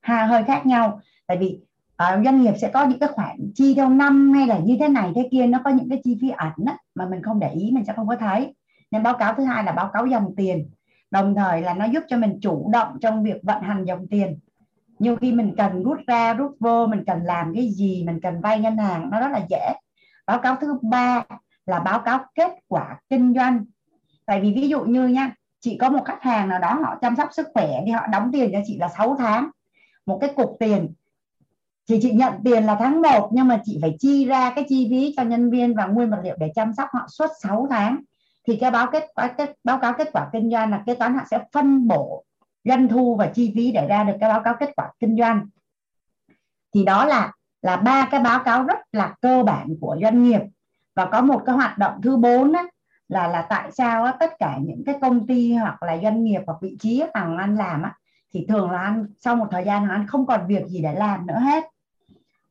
[0.00, 1.00] Ha hơi khác nhau.
[1.26, 1.60] Tại vì
[2.02, 4.88] uh, doanh nghiệp sẽ có những cái khoản chi theo năm hay là như thế
[4.88, 7.50] này thế kia nó có những cái chi phí ẩn á, mà mình không để
[7.50, 8.54] ý mình sẽ không có thấy.
[8.90, 10.70] Nên báo cáo thứ hai là báo cáo dòng tiền.
[11.10, 14.38] Đồng thời là nó giúp cho mình chủ động trong việc vận hành dòng tiền.
[14.98, 18.40] Nhiều khi mình cần rút ra rút vô mình cần làm cái gì mình cần
[18.40, 19.72] vay ngân hàng nó rất là dễ.
[20.26, 21.22] Báo cáo thứ ba
[21.66, 23.64] là báo cáo kết quả kinh doanh
[24.26, 27.16] tại vì ví dụ như nha chị có một khách hàng nào đó họ chăm
[27.16, 29.50] sóc sức khỏe thì họ đóng tiền cho chị là 6 tháng.
[30.06, 30.94] Một cái cục tiền,
[31.88, 34.86] thì chị nhận tiền là tháng 1 nhưng mà chị phải chi ra cái chi
[34.90, 38.00] phí cho nhân viên và nguyên vật liệu để chăm sóc họ suốt 6 tháng.
[38.46, 41.14] Thì cái báo kết quả kết báo cáo kết quả kinh doanh là kế toán
[41.14, 42.24] họ sẽ phân bổ
[42.64, 45.46] doanh thu và chi phí để ra được cái báo cáo kết quả kinh doanh.
[46.74, 50.40] Thì đó là là ba cái báo cáo rất là cơ bản của doanh nghiệp.
[50.94, 52.52] Và có một cái hoạt động thứ bốn
[53.08, 56.40] là là tại sao á, tất cả những cái công ty hoặc là doanh nghiệp
[56.46, 57.94] hoặc vị trí thằng ăn làm á,
[58.32, 61.26] thì thường là anh sau một thời gian anh không còn việc gì để làm
[61.26, 61.64] nữa hết.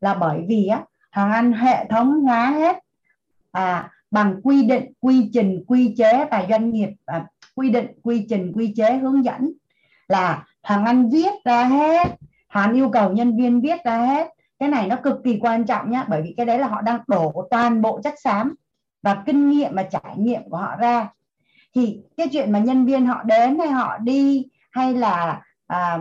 [0.01, 0.81] Là bởi vì á
[1.11, 2.79] hàng ăn hệ thống hóa hết
[3.51, 7.25] à, bằng quy định quy trình quy chế và doanh nghiệp à,
[7.55, 9.51] quy định quy trình quy chế hướng dẫn.
[10.07, 12.07] Là hàng anh viết ra hết
[12.47, 14.27] hàng yêu cầu nhân viên viết ra hết.
[14.59, 16.99] Cái này nó cực kỳ quan trọng nhá bởi vì cái đấy là họ đang
[17.07, 18.55] đổ toàn bộ chất xám
[19.03, 21.09] và kinh nghiệm và trải nghiệm của họ ra.
[21.75, 25.99] Thì cái chuyện mà nhân viên họ đến hay họ đi hay là à,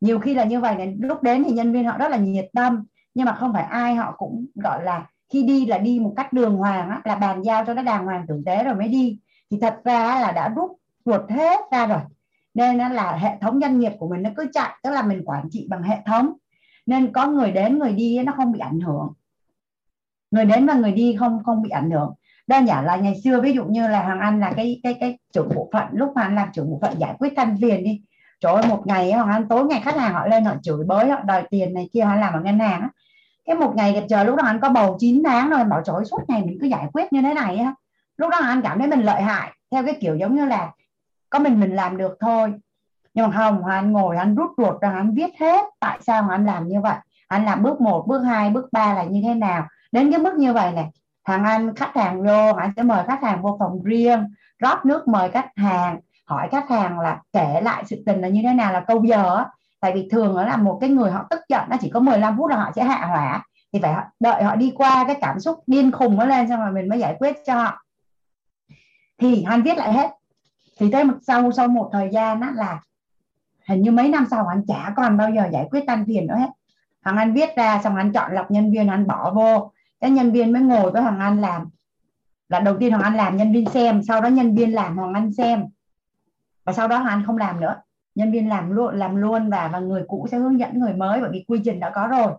[0.00, 2.46] nhiều khi là như vậy này lúc đến thì nhân viên họ rất là nhiệt
[2.54, 6.12] tâm nhưng mà không phải ai họ cũng gọi là khi đi là đi một
[6.16, 8.88] cách đường hoàng á, là bàn giao cho nó đàng hoàng tử tế rồi mới
[8.88, 9.18] đi.
[9.50, 10.70] Thì thật ra là đã rút
[11.04, 12.00] ruột hết ra rồi
[12.54, 15.48] nên là hệ thống doanh nghiệp của mình nó cứ chạy tức là mình quản
[15.50, 16.32] trị bằng hệ thống.
[16.86, 19.12] Nên có người đến người đi nó không bị ảnh hưởng
[20.30, 22.14] người đến và người đi không không bị ảnh hưởng.
[22.46, 25.18] Đơn giản là ngày xưa ví dụ như là hàng ăn là cái cái cái
[25.32, 28.00] trưởng bộ phận lúc mà anh làm trưởng bộ phận giải quyết thanh viên đi.
[28.40, 31.10] Trời ơi một ngày hoàng anh tối ngày khách hàng họ lên họ chửi bới
[31.10, 32.88] họ đòi tiền này kia họ làm ở ngân hàng
[33.48, 36.04] cái một ngày đẹp trời lúc đó anh có bầu 9 tháng rồi bảo trời
[36.04, 37.74] suốt ngày mình cứ giải quyết như thế này á.
[38.16, 40.70] Lúc đó anh cảm thấy mình lợi hại theo cái kiểu giống như là
[41.30, 42.52] có mình mình làm được thôi.
[43.14, 46.46] Nhưng mà không anh ngồi anh rút ruột ra anh viết hết tại sao anh
[46.46, 46.96] làm như vậy.
[47.28, 50.34] Anh làm bước 1, bước 2, bước 3 là như thế nào đến cái mức
[50.34, 50.90] như vậy này
[51.24, 54.24] hàng anh khách hàng vô, anh sẽ mời khách hàng vô phòng riêng,
[54.58, 58.40] rót nước mời khách hàng, hỏi khách hàng là kể lại sự tình là như
[58.42, 59.44] thế nào là câu giờ
[59.80, 62.36] tại vì thường nó là một cái người họ tức giận, nó chỉ có 15
[62.38, 65.58] phút là họ sẽ hạ hỏa, thì phải đợi họ đi qua cái cảm xúc
[65.66, 67.84] điên khùng nó lên xong rồi mình mới giải quyết cho họ.
[69.18, 70.10] Thì anh viết lại hết.
[70.78, 72.80] Thì tới sau sau một thời gian đó là
[73.68, 76.36] hình như mấy năm sau anh chả còn bao giờ giải quyết tan phiền nữa
[76.38, 76.50] hết.
[77.04, 80.32] Thằng anh viết ra xong anh chọn lọc nhân viên, anh bỏ vô thế nhân
[80.32, 81.68] viên mới ngồi với hoàng anh làm.
[82.48, 84.02] Là đầu tiên hoàng anh làm, nhân viên xem.
[84.02, 85.64] Sau đó nhân viên làm, hoàng anh xem.
[86.64, 87.76] Và sau đó hoàng anh không làm nữa.
[88.14, 91.20] Nhân viên làm luôn làm luôn và và người cũ sẽ hướng dẫn người mới
[91.20, 92.32] bởi vì quy trình đã có rồi.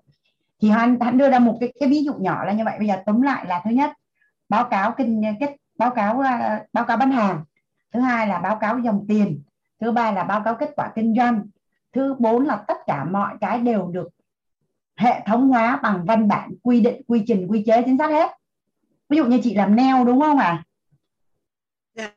[0.62, 2.76] Thì hoàng anh đưa ra một cái cái ví dụ nhỏ là như vậy.
[2.80, 3.92] Bây giờ tóm lại là thứ nhất,
[4.50, 7.44] báo cáo kinh, kết, báo cáo ờ, báo cáo bán hàng.
[7.94, 9.42] Thứ hai là báo cáo dòng tiền.
[9.82, 11.46] Thứ ba là báo cáo kết quả kinh doanh.
[11.94, 14.10] Thứ bốn là tất cả mọi cái đều được
[15.00, 18.32] hệ thống hóa bằng văn bản quy định quy trình quy chế chính xác hết.
[19.10, 20.64] Ví dụ như chị làm neo đúng không ạ?
[21.96, 22.12] À?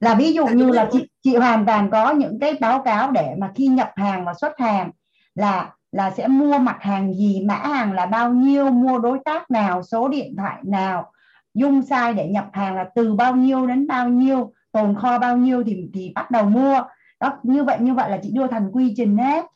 [0.00, 3.10] là ví dụ dạ, như là chị chị hoàn toàn có những cái báo cáo
[3.10, 4.90] để mà khi nhập hàng và xuất hàng
[5.34, 9.50] là là sẽ mua mặt hàng gì mã hàng là bao nhiêu mua đối tác
[9.50, 11.12] nào số điện thoại nào
[11.54, 15.36] dung sai để nhập hàng là từ bao nhiêu đến bao nhiêu tồn kho bao
[15.36, 16.82] nhiêu thì thì bắt đầu mua.
[17.20, 19.46] Đó như vậy như vậy là chị đưa thành quy trình hết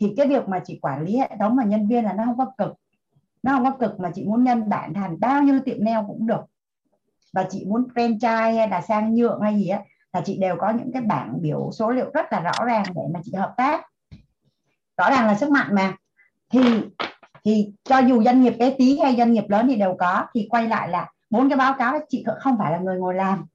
[0.00, 2.38] thì cái việc mà chị quản lý hệ thống và nhân viên là nó không
[2.38, 2.76] có cực.
[3.42, 6.26] Nó không có cực mà chị muốn nhân bản thành bao nhiêu tiệm nail cũng
[6.26, 6.40] được.
[7.32, 9.80] Và chị muốn franchise hay là sang nhượng hay gì á
[10.12, 13.02] là chị đều có những cái bảng biểu số liệu rất là rõ ràng để
[13.14, 13.86] mà chị hợp tác.
[14.96, 15.94] Rõ ràng là sức mạnh mà.
[16.50, 16.60] Thì
[17.44, 20.26] thì cho dù doanh nghiệp bé tí hay doanh nghiệp lớn thì đều có.
[20.34, 23.14] Thì quay lại là bốn cái báo cáo đó chị không phải là người ngồi
[23.14, 23.46] làm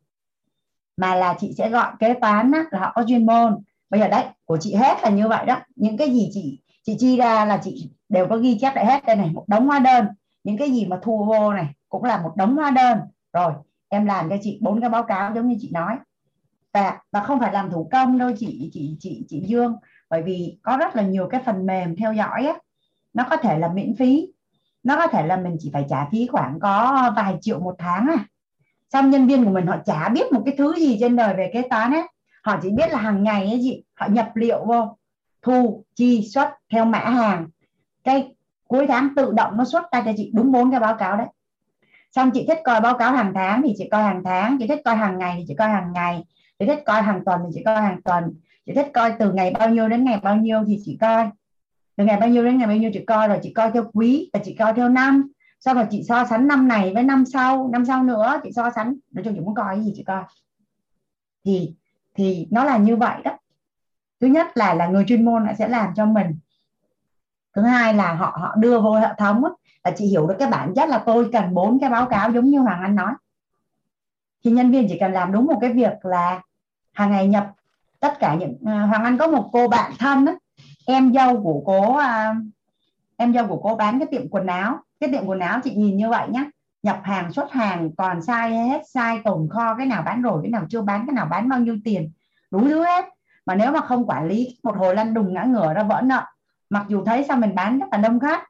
[0.98, 3.64] mà là chị sẽ gọi kế toán á, là họ có chuyên môn
[3.94, 5.60] bây giờ đấy, của chị hết là như vậy đó.
[5.76, 9.06] Những cái gì chị chị chi ra là chị đều có ghi chép lại hết
[9.06, 10.06] đây này, một đống hóa đơn.
[10.44, 13.00] Những cái gì mà thu vô này cũng là một đống hóa đơn.
[13.34, 13.54] Rồi,
[13.90, 15.96] em làm cho chị bốn cái báo cáo giống như chị nói.
[16.74, 19.76] Và và không phải làm thủ công đâu chị chị chị chị Dương.
[20.10, 22.54] Bởi vì có rất là nhiều cái phần mềm theo dõi á.
[23.14, 24.28] Nó có thể là miễn phí.
[24.84, 28.08] Nó có thể là mình chỉ phải trả phí khoảng có vài triệu một tháng
[28.08, 28.26] à
[28.94, 31.50] xong nhân viên của mình họ chả biết một cái thứ gì trên đời về
[31.54, 32.04] kế toán ấy
[32.44, 34.98] họ chỉ biết là hàng ngày ấy chị, họ nhập liệu vô,
[35.42, 37.48] thu, chi, xuất theo mã hàng.
[38.04, 38.36] Cái
[38.68, 41.28] cuối tháng tự động nó xuất ra cho chị đúng bốn cái báo cáo đấy.
[42.12, 44.82] Xong chị thích coi báo cáo hàng tháng thì chị coi hàng tháng, chị thích
[44.86, 46.24] coi hàng ngày thì chị coi hàng ngày,
[46.60, 48.24] chị thích coi hàng tuần thì chị coi hàng tuần,
[48.66, 51.30] chị thích coi từ ngày bao nhiêu đến ngày bao nhiêu thì chị coi.
[51.96, 54.30] Từ ngày bao nhiêu đến ngày bao nhiêu chị coi rồi chị coi theo quý
[54.34, 55.32] và chị coi theo năm.
[55.60, 58.70] Sau rồi chị so sánh năm này với năm sau năm sau nữa chị so
[58.76, 60.24] sánh, nói chung chị muốn coi cái gì chị coi.
[61.46, 61.76] Thì
[62.16, 63.38] thì nó là như vậy đó.
[64.22, 66.38] Thứ nhất là là người chuyên môn sẽ làm cho mình.
[67.56, 69.44] Thứ hai là họ họ đưa vô hệ thống
[69.84, 72.46] là chị hiểu được cái bản chất là tôi cần bốn cái báo cáo giống
[72.46, 73.14] như hoàng anh nói.
[74.44, 76.42] Thì nhân viên chỉ cần làm đúng một cái việc là
[76.92, 77.52] hàng ngày nhập
[78.00, 80.34] tất cả những à, hoàng anh có một cô bạn thân đó,
[80.86, 82.36] em dâu của cô à,
[83.18, 84.80] em dâu của cô bán cái tiệm quần áo.
[85.00, 86.46] Cái tiệm quần áo chị nhìn như vậy nhá
[86.84, 90.52] nhập hàng, xuất hàng, còn sai hết, sai tồn kho, cái nào bán rồi, cái
[90.52, 92.12] nào chưa bán, cái nào bán bao nhiêu tiền.
[92.52, 93.06] Đủ thứ hết.
[93.46, 96.24] Mà nếu mà không quản lý, một hồi lăn đùng ngã ngửa ra vỡ nợ.
[96.70, 98.44] Mặc dù thấy sao mình bán rất là đông khách,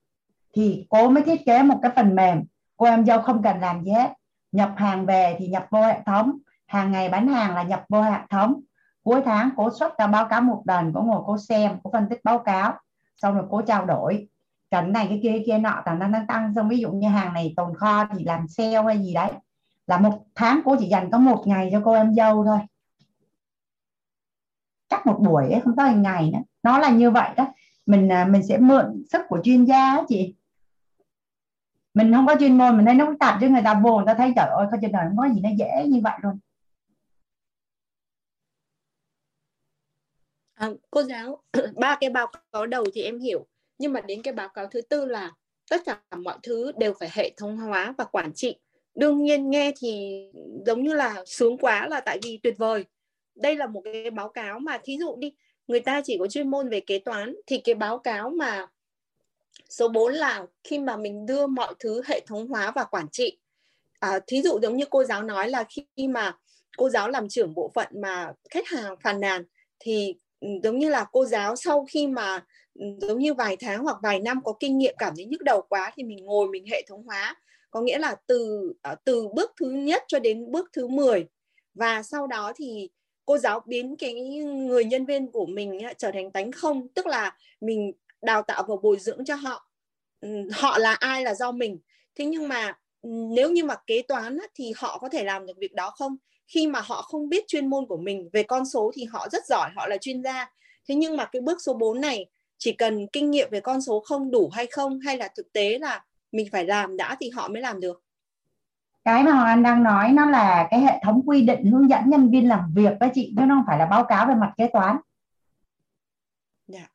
[0.56, 2.44] thì cô mới thiết kế một cái phần mềm.
[2.78, 4.14] Cô em dâu không cần làm gì hết.
[4.52, 6.38] Nhập hàng về thì nhập vô hệ thống.
[6.68, 8.62] Hàng ngày bán hàng là nhập vô hệ thống.
[9.04, 12.10] Cuối tháng, cô xuất ra báo cáo một lần, cô ngồi, cô xem, cô phân
[12.10, 12.74] tích báo cáo.
[13.16, 14.28] Xong rồi cô trao đổi
[14.74, 17.34] cần này cái kia cái kia nọ tăng tăng tăng xong ví dụ như hàng
[17.34, 19.32] này tồn kho thì làm sale hay gì đấy.
[19.88, 22.59] Là một tháng cô chỉ dành có một ngày cho cô em dâu thôi.
[24.89, 26.39] Chắc một buổi ấy, không tới ngày nữa.
[26.63, 27.47] Nó là như vậy đó.
[27.86, 30.36] Mình à, mình sẽ mượn sức của chuyên gia đó chị.
[31.93, 34.05] Mình không có chuyên môn mình thấy nó phức tạp chứ người ta vô người
[34.07, 36.39] ta thấy trời ơi có trên đời không có gì nó dễ như vậy luôn.
[40.53, 41.41] À, cô giáo
[41.82, 43.47] ba cái báo cáo đầu thì em hiểu
[43.84, 45.32] nhưng mà đến cái báo cáo thứ tư là
[45.70, 48.56] tất cả mọi thứ đều phải hệ thống hóa và quản trị.
[48.96, 50.24] Đương nhiên nghe thì
[50.66, 52.86] giống như là sướng quá là tại vì tuyệt vời.
[53.36, 55.34] Đây là một cái báo cáo mà thí dụ đi
[55.68, 58.68] người ta chỉ có chuyên môn về kế toán thì cái báo cáo mà
[59.70, 63.38] số 4 là khi mà mình đưa mọi thứ hệ thống hóa và quản trị.
[64.00, 66.38] À, thí dụ giống như cô giáo nói là khi mà
[66.78, 69.44] cô giáo làm trưởng bộ phận mà khách hàng phàn nàn
[69.80, 72.44] thì ừ, giống như là cô giáo sau khi mà
[72.76, 75.91] giống như vài tháng hoặc vài năm có kinh nghiệm cảm thấy nhức đầu quá
[75.95, 77.36] thì mình ngồi mình hệ thống hóa.
[77.71, 81.28] Có nghĩa là từ ờ, từ bước thứ nhất cho đến bước thứ 10
[81.74, 82.89] và sau đó thì
[83.26, 87.38] cô giáo biến cái người nhân viên của mình trở thành tánh không, tức là
[87.61, 89.69] mình đào tạo và bồi dưỡng cho họ.
[90.21, 91.80] Ừ, họ là ai là do mình.
[92.15, 95.57] Thế nhưng mà ừ, nếu như mà kế toán thì họ có thể làm được
[95.57, 96.17] việc đó không?
[96.47, 99.45] Khi mà họ không biết chuyên môn của mình, về con số thì họ rất
[99.47, 100.53] giỏi, họ là chuyên gia.
[100.89, 102.26] Thế nhưng mà cái bước số 4 này
[102.58, 105.80] chỉ cần kinh nghiệm về con số không đủ hay không hay là thực tế
[105.80, 108.04] là mình phải làm đã thì họ mới làm được.
[109.06, 112.10] Cái mà Hoàng Anh đang nói nó là cái hệ thống quy định hướng dẫn
[112.10, 114.51] nhân viên làm việc với chị chứ nó không phải là báo cáo về mặt
[114.58, 114.89] kế toán.
[114.91, 115.01] Yeah.
[116.68, 116.88] Dạ.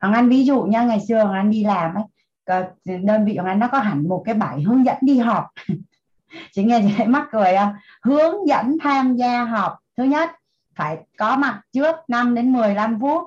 [0.00, 2.04] Hoàng Anh ví dụ nha ngày xưa Hoàng Anh đi làm ấy
[2.86, 5.44] đơn vị Hoàng Anh nó có hẳn một cái bài hướng dẫn đi họp.
[6.52, 7.74] Chị nghe chị thấy mắc cười không?
[8.02, 9.78] Hướng dẫn tham gia họp.
[9.96, 10.30] Thứ nhất
[10.74, 13.22] phải có mặt trước 5 đến 15 phút.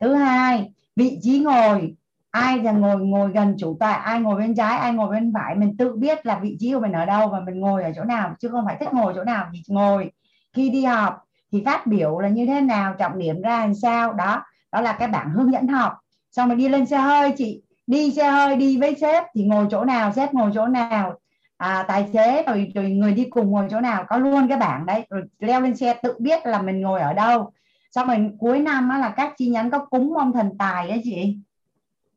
[0.00, 1.94] Thứ hai vị trí ngồi
[2.30, 5.54] ai là ngồi ngồi gần chủ tọa ai ngồi bên trái ai ngồi bên phải
[5.54, 8.04] mình tự biết là vị trí của mình ở đâu và mình ngồi ở chỗ
[8.04, 10.10] nào chứ không phải thích ngồi chỗ nào thì ngồi.
[10.52, 14.12] Khi đi họp thì phát biểu là như thế nào trọng điểm ra làm sao
[14.12, 15.92] đó đó là cái bảng hướng dẫn họp
[16.30, 19.66] xong rồi đi lên xe hơi chị đi xe hơi đi với sếp thì ngồi
[19.70, 21.18] chỗ nào sếp ngồi chỗ nào.
[21.56, 24.86] À, tài xế rồi, rồi người đi cùng ngồi chỗ nào có luôn cái bảng
[24.86, 25.06] đấy.
[25.10, 27.52] Rồi leo lên xe tự biết là mình ngồi ở đâu
[27.92, 31.00] xong rồi cuối năm á, là các chi nhánh có cúng ông thần tài đấy
[31.04, 31.38] chị.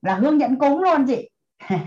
[0.02, 1.30] Là hướng dẫn cúng luôn chị.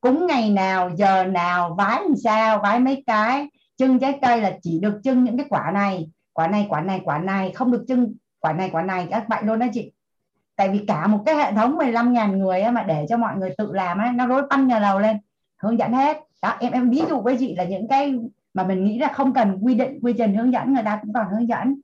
[0.00, 3.48] Cúng ngày nào giờ nào vái làm sao vái mấy cái.
[3.76, 6.10] Trưng trái cây là chỉ được trưng những cái quả này.
[6.32, 7.52] Quả này quả này quả này.
[7.54, 9.06] Không được trưng quả này quả này.
[9.10, 9.92] Các bạn luôn đó chị.
[10.56, 13.72] Tại vì cả một cái hệ thống 15.000 người mà để cho mọi người tự
[13.72, 15.16] làm ấy, nó rối banh nhà đầu lên.
[15.62, 16.16] Hướng dẫn hết.
[16.42, 18.14] Đó em em ví dụ với chị là những cái
[18.54, 21.12] mà mình nghĩ là không cần quy định quy trình hướng dẫn người ta cũng
[21.12, 21.80] còn hướng dẫn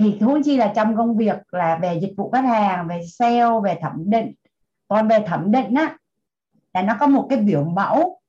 [0.00, 3.60] thì huống chi là trong công việc là về dịch vụ khách hàng, về sale,
[3.64, 4.32] về thẩm định.
[4.88, 5.96] Còn về thẩm định á,
[6.74, 8.20] là nó có một cái biểu mẫu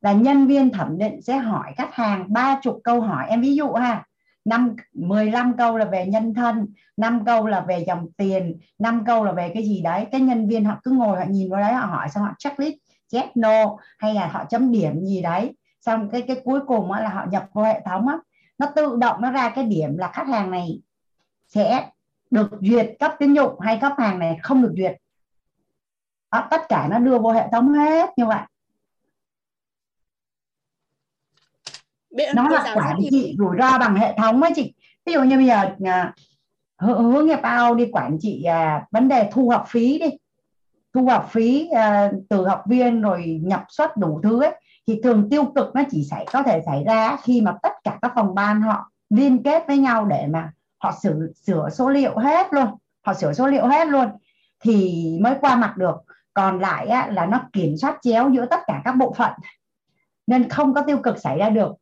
[0.00, 3.26] là nhân viên thẩm định sẽ hỏi khách hàng ba chục câu hỏi.
[3.28, 4.04] Em ví dụ ha,
[4.44, 6.66] năm 15 câu là về nhân thân
[6.96, 10.06] 5 câu là về dòng tiền 5 câu là về cái gì đấy.
[10.12, 12.76] Cái nhân viên họ cứ ngồi họ nhìn vào đấy, họ hỏi xong họ checklist
[13.12, 15.54] yes no, hay là họ chấm điểm gì đấy.
[15.80, 18.18] Xong cái cái cuối cùng là họ nhập vào hệ thống á.
[18.58, 20.80] Nó tự động nó ra cái điểm là khách hàng này
[21.48, 21.90] sẽ
[22.30, 24.96] được duyệt cấp tín dụng hay khách hàng này không được duyệt.
[26.32, 28.40] Đó, tất cả nó đưa vào hệ thống hết như vậy.
[32.34, 34.74] Nó là quản trị rủi ro bằng hệ thống ấy chị.
[35.06, 36.14] Ví dụ như bây giờ à,
[36.78, 40.06] hướng nghiệp ao đi quản trị à, vấn đề thu học phí đi.
[40.94, 44.54] Thu học phí à, từ học viên rồi nhập xuất đủ thứ ấy
[44.86, 47.98] thì thường tiêu cực nó chỉ xảy có thể xảy ra khi mà tất cả
[48.02, 51.16] các phòng ban họ liên kết với nhau để mà họ sửa
[51.46, 52.66] sửa số liệu hết luôn
[53.06, 54.08] họ sửa số liệu hết luôn
[54.60, 55.96] thì mới qua mặt được.
[56.34, 59.32] Còn lại á, là nó kiểm soát chéo giữa tất cả các bộ phận
[60.26, 61.72] nên không có tiêu cực xảy ra được.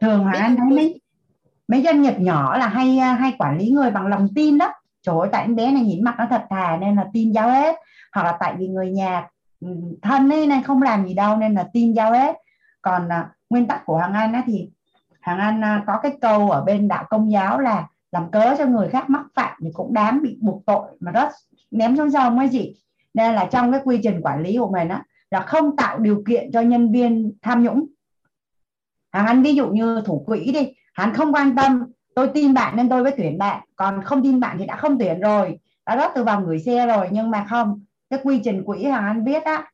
[0.00, 1.00] Thường hoàng anh thấy mấy
[1.68, 4.72] mấy doanh nghiệp nhỏ là hay hay quản lý người bằng lòng tin đó.
[5.02, 7.50] Trời ơi tại anh bé này nhìn mặt nó thật thà nên là tin giao
[7.50, 7.76] hết.
[8.12, 9.28] Hoặc là tại vì người nhà
[9.60, 9.68] ừ,
[10.02, 12.36] thân ấy nên không làm gì đâu nên là tin giao hết.
[12.82, 14.70] Còn à, nguyên tắc của hoàng anh á, thì
[15.22, 18.66] hàng anh à, có cái câu ở bên đạo công giáo là làm cớ cho
[18.66, 21.28] người khác mắc phạm thì cũng đáng bị buộc tội mà rất
[21.70, 22.74] ném xuống sông ấy gì
[23.14, 26.22] nên là trong cái quy trình quản lý của mình á, là không tạo điều
[26.26, 27.86] kiện cho nhân viên tham nhũng.
[29.12, 32.76] Hàng anh ví dụ như thủ quỹ đi, hắn không quan tâm, tôi tin bạn
[32.76, 35.96] nên tôi mới tuyển bạn, còn không tin bạn thì đã không tuyển rồi, đã
[35.96, 37.84] rót từ vòng gửi xe rồi, nhưng mà không.
[38.10, 39.70] Cái quy trình quỹ hàng anh biết á,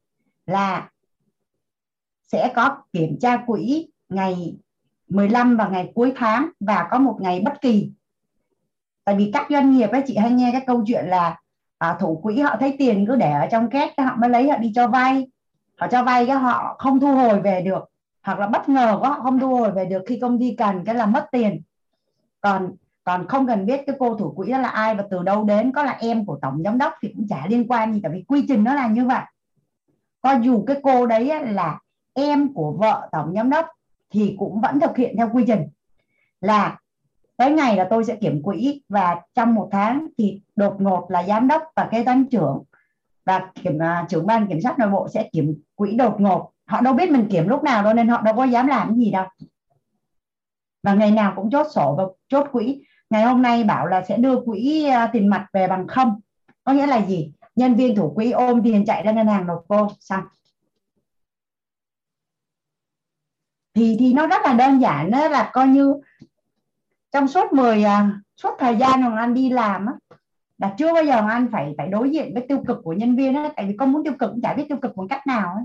[0.46, 0.90] là
[2.32, 4.57] sẽ có kiểm tra quỹ ngày
[5.09, 7.92] 15 và ngày cuối tháng và có một ngày bất kỳ.
[9.04, 11.40] Tại vì các doanh nghiệp ấy chị hay nghe cái câu chuyện là
[11.78, 14.56] à, thủ quỹ họ thấy tiền cứ để ở trong két họ mới lấy họ
[14.56, 15.26] đi cho vay.
[15.76, 17.84] Họ cho vay cái họ không thu hồi về được
[18.22, 20.84] hoặc là bất ngờ quá họ không thu hồi về được khi công ty cần
[20.84, 21.62] cái là mất tiền.
[22.40, 22.72] Còn
[23.04, 25.72] còn không cần biết cái cô thủ quỹ đó là ai và từ đâu đến
[25.72, 28.24] có là em của tổng giám đốc thì cũng chả liên quan gì tại vì
[28.28, 29.22] quy trình nó là như vậy.
[30.20, 31.78] Coi dù cái cô đấy là
[32.14, 33.66] em của vợ tổng giám đốc
[34.11, 35.68] thì cũng vẫn thực hiện theo quy trình
[36.40, 36.78] là
[37.38, 41.24] cái ngày là tôi sẽ kiểm quỹ và trong một tháng thì đột ngột là
[41.24, 42.62] giám đốc và kế toán trưởng
[43.26, 46.50] và kiểm uh, trưởng ban kiểm soát nội bộ sẽ kiểm quỹ đột ngột.
[46.66, 49.11] Họ đâu biết mình kiểm lúc nào đâu nên họ đâu có dám làm gì
[49.11, 49.24] đâu.
[50.82, 52.82] Và ngày nào cũng chốt sổ và chốt quỹ.
[53.11, 56.20] Ngày hôm nay bảo là sẽ đưa quỹ uh, tiền mặt về bằng không.
[56.64, 57.32] Có nghĩa là gì?
[57.56, 60.24] Nhân viên thủ quỹ ôm tiền chạy ra ngân hàng nộp cô xong.
[63.78, 65.94] Thì thì nó rất là đơn giản đó là coi như
[67.12, 69.92] trong suốt 10 à, suốt thời gian mà anh đi làm á
[70.58, 73.34] là chưa bao giờ anh phải phải đối diện với tiêu cực của nhân viên
[73.34, 75.54] á tại vì con muốn tiêu cực cũng chả biết tiêu cực bằng cách nào
[75.54, 75.64] ấy.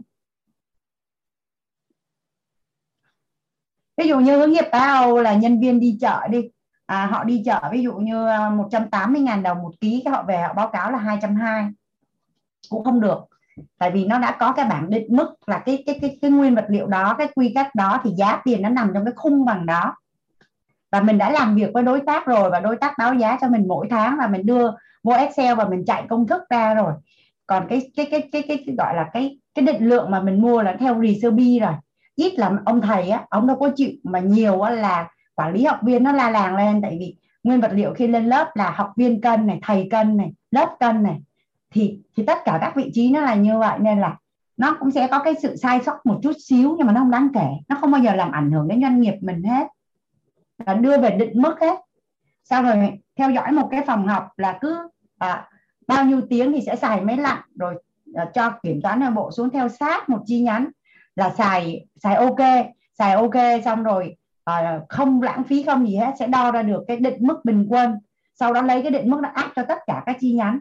[3.97, 6.49] ví dụ như hướng nghiệp tao là nhân viên đi chợ đi
[6.85, 10.41] à, họ đi chợ ví dụ như 180 à, ngàn đồng một ký họ về
[10.41, 11.73] họ báo cáo là 220
[12.69, 13.32] cũng không được
[13.77, 16.55] tại vì nó đã có cái bảng định mức là cái cái cái cái nguyên
[16.55, 19.45] vật liệu đó cái quy cách đó thì giá tiền nó nằm trong cái khung
[19.45, 19.95] bằng đó.
[20.91, 23.47] Và mình đã làm việc với đối tác rồi và đối tác báo giá cho
[23.47, 24.71] mình mỗi tháng và mình đưa
[25.03, 26.93] vô Excel và mình chạy công thức ra rồi.
[27.47, 30.41] Còn cái cái cái cái cái, cái gọi là cái cái định lượng mà mình
[30.41, 31.73] mua là theo Reserve rồi.
[32.15, 35.63] Ít là ông thầy á ông đâu có chịu mà nhiều á là quản lý
[35.63, 36.81] học viên nó la làng lên.
[36.81, 40.17] Tại vì nguyên vật liệu khi lên lớp là học viên cân này thầy cân
[40.17, 41.21] này lớp cân này
[41.73, 44.17] thì thì tất cả các vị trí nó là như vậy nên là
[44.57, 47.11] nó cũng sẽ có cái sự sai sót một chút xíu nhưng mà nó không
[47.11, 47.47] đáng kể.
[47.69, 49.67] Nó không bao giờ làm ảnh hưởng đến doanh nghiệp mình hết.
[50.65, 51.79] Là đưa về định mức hết.
[52.43, 54.77] Sau rồi theo dõi một cái phòng học là cứ
[55.17, 55.49] à,
[55.87, 57.75] bao nhiêu tiếng thì sẽ xài máy lạnh rồi
[58.13, 60.69] à, cho kiểm toán nội bộ xuống theo sát một chi nhánh
[61.15, 62.67] là xài xài ok.
[62.97, 66.83] Xài ok xong rồi à, không lãng phí không gì hết sẽ đo ra được
[66.87, 67.99] cái định mức bình quân.
[68.35, 70.59] Sau đó lấy cái định mức đó áp cho tất cả các chi nhánh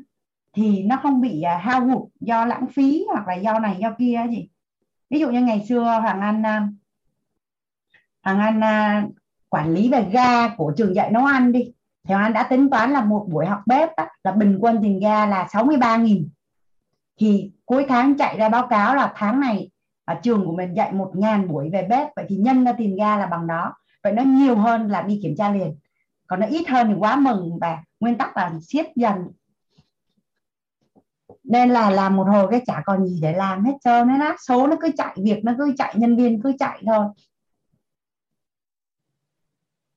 [0.53, 3.95] thì nó không bị à, hao hụt do lãng phí hoặc là do này do
[3.99, 4.49] kia gì
[5.11, 6.69] ví dụ như ngày xưa hoàng anh à,
[8.23, 9.07] hoàng anh à,
[9.49, 11.73] quản lý về ga của trường dạy nấu ăn đi.
[12.09, 15.01] Thì anh đã tính toán là một buổi học bếp đó, là bình quân tiền
[15.01, 16.27] ga là 63.000
[17.21, 19.71] thì cuối tháng chạy ra báo cáo là tháng này
[20.05, 22.97] ở trường của mình dạy một ngàn buổi về bếp vậy thì nhân ra tiền
[22.97, 23.75] ga là bằng đó.
[24.03, 25.77] Vậy nó nhiều hơn là đi kiểm tra liền.
[26.27, 29.17] Còn nó ít hơn thì quá mừng và nguyên tắc là siết dần
[31.53, 34.37] nên là làm một hồi cái chả còn gì để làm hết trơn đấy á
[34.49, 37.07] số nó cứ chạy việc nó cứ chạy nhân viên cứ chạy thôi.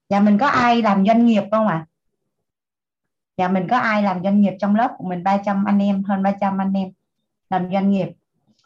[0.09, 1.75] Nhà mình có ai làm doanh nghiệp không ạ?
[1.75, 1.87] À?
[3.37, 5.23] nhà mình có ai làm doanh nghiệp trong lớp của mình?
[5.23, 6.91] 300 anh em hơn 300 anh em
[7.49, 8.09] làm doanh nghiệp.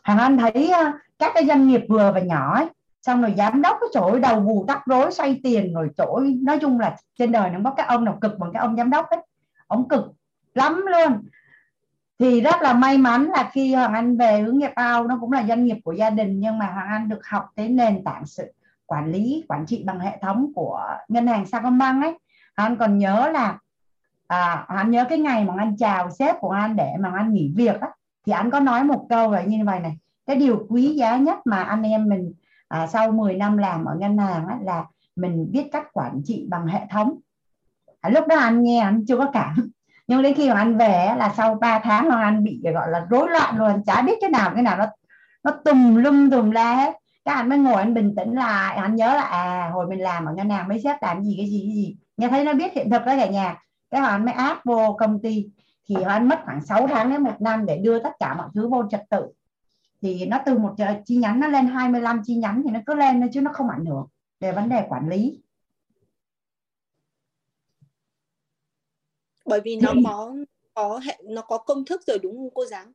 [0.03, 0.71] Hàng Anh thấy
[1.19, 2.67] các cái doanh nghiệp vừa và nhỏ ấy,
[3.01, 6.59] xong rồi giám đốc cái chỗ đầu bù tắc rối xoay tiền rồi chỗ nói
[6.59, 9.09] chung là trên đời nó có cái ông nào cực bằng cái ông giám đốc
[9.09, 9.19] ấy.
[9.67, 10.05] Ông cực
[10.53, 11.21] lắm luôn
[12.19, 15.31] thì rất là may mắn là khi Hoàng Anh về hướng nghiệp ao nó cũng
[15.31, 18.25] là doanh nghiệp của gia đình nhưng mà Hoàng Anh được học cái nền tảng
[18.25, 18.53] sự
[18.85, 22.11] quản lý quản trị bằng hệ thống của ngân hàng Sacombank ấy.
[22.57, 23.57] Hoàng Anh còn nhớ là
[24.27, 27.53] à, anh nhớ cái ngày mà anh chào sếp của anh để mà anh nghỉ
[27.55, 27.89] việc á,
[28.25, 31.37] thì anh có nói một câu là như vậy này cái điều quý giá nhất
[31.45, 32.33] mà anh em mình
[32.67, 36.47] à, sau 10 năm làm ở ngân hàng á, là mình biết cách quản trị
[36.49, 37.19] bằng hệ thống.
[38.01, 39.69] À, lúc đó anh nghe anh chưa có cảm
[40.09, 43.05] nhưng đến khi mà anh về là sau 3 tháng hoàng anh bị gọi là,
[43.09, 44.85] rối loạn luôn, chả biết cái nào cái nào nó
[45.43, 46.93] nó tùm lum tùm la hết.
[47.25, 50.25] Các anh mới ngồi anh bình tĩnh lại anh nhớ là à hồi mình làm
[50.25, 51.95] ở ngân hàng mấy sếp làm gì, cái gì cái gì.
[52.17, 53.57] Nghe thấy nó biết hiện thực đó cả nhà.
[53.89, 55.45] Cái anh mới áp vô công ty,
[55.89, 58.69] thì anh mất khoảng 6 tháng đến một năm để đưa tất cả mọi thứ
[58.69, 59.27] vô trật tự.
[60.01, 62.95] Thì nó từ một ờ, chi nhánh nó lên 25 chi nhánh thì nó cứ
[62.95, 64.05] lên chứ nó không ảnh hưởng
[64.39, 65.41] về vấn đề quản lý.
[69.49, 70.33] Bởi vì nó có
[70.73, 72.85] có hệ nó có công thức rồi đúng không cô giáo?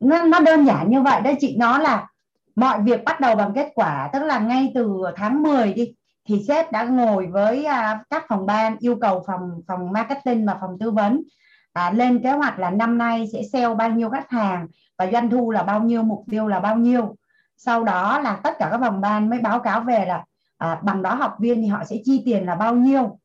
[0.00, 1.56] Nó, nó đơn giản như vậy đấy chị.
[1.58, 2.08] Nó là
[2.54, 4.10] mọi việc bắt đầu bằng kết quả.
[4.12, 5.94] Tức là ngay từ tháng 10 đi
[6.28, 10.56] thì sếp đã ngồi với à, các phòng ban yêu cầu phòng phòng marketing và
[10.60, 11.22] phòng tư vấn
[11.72, 14.66] à, lên kế hoạch là năm nay sẽ sale bao nhiêu khách hàng
[14.98, 17.16] và doanh thu là bao nhiêu mục tiêu là bao nhiêu.
[17.56, 20.24] Sau đó là tất cả các phòng ban mới báo cáo về là
[20.58, 23.18] à, bằng đó học viên thì họ sẽ chi tiền là bao nhiêu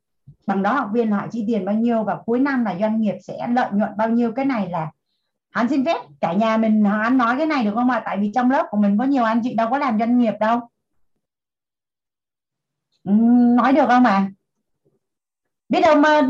[0.48, 3.16] bằng đó học viên họ chi tiền bao nhiêu và cuối năm là doanh nghiệp
[3.22, 4.32] sẽ lợi nhuận bao nhiêu.
[4.32, 4.91] Cái này là
[5.52, 5.98] hắn xin phép.
[6.22, 8.02] Cả nhà mình hắn nói cái này được không ạ?
[8.06, 10.34] Tại vì trong lớp của mình có nhiều anh chị đâu có làm doanh nghiệp
[10.39, 10.60] đâu.
[13.04, 13.12] Ừ,
[13.56, 14.30] nói được không ạ?
[15.70, 16.22] Biết đâu mà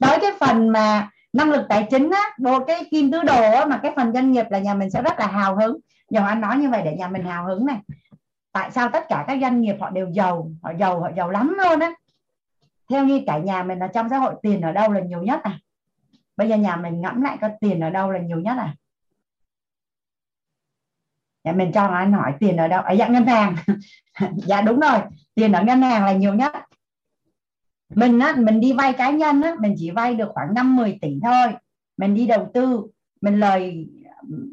[0.00, 3.64] tới cái phần mà năng lực tài chính á bộ cái kim tứ đồ á,
[3.64, 5.76] mà cái phần doanh nghiệp là nhà mình sẽ rất là hào hứng.
[6.10, 7.78] Giờ anh nói như vậy để nhà mình hào hứng này.
[8.52, 10.50] Tại sao tất cả các doanh nghiệp họ đều giàu?
[10.62, 11.92] Họ giàu họ giàu lắm luôn á
[12.90, 15.40] theo như cả nhà mình là trong xã hội tiền ở đâu là nhiều nhất
[15.42, 15.58] à?
[16.36, 18.74] Bây giờ nhà mình ngẫm lại có tiền ở đâu là nhiều nhất à?
[21.44, 22.82] Nhà mình cho anh hỏi tiền ở đâu?
[22.82, 23.54] Ở dạng ngân hàng.
[24.36, 24.98] Dạ đúng rồi.
[25.34, 26.52] Tiền ở ngân hàng là nhiều nhất.
[27.94, 30.98] Mình á, mình đi vay cá nhân á, mình chỉ vay được khoảng 5 10
[31.00, 31.52] tỷ thôi.
[31.96, 32.86] Mình đi đầu tư,
[33.20, 33.88] mình lời,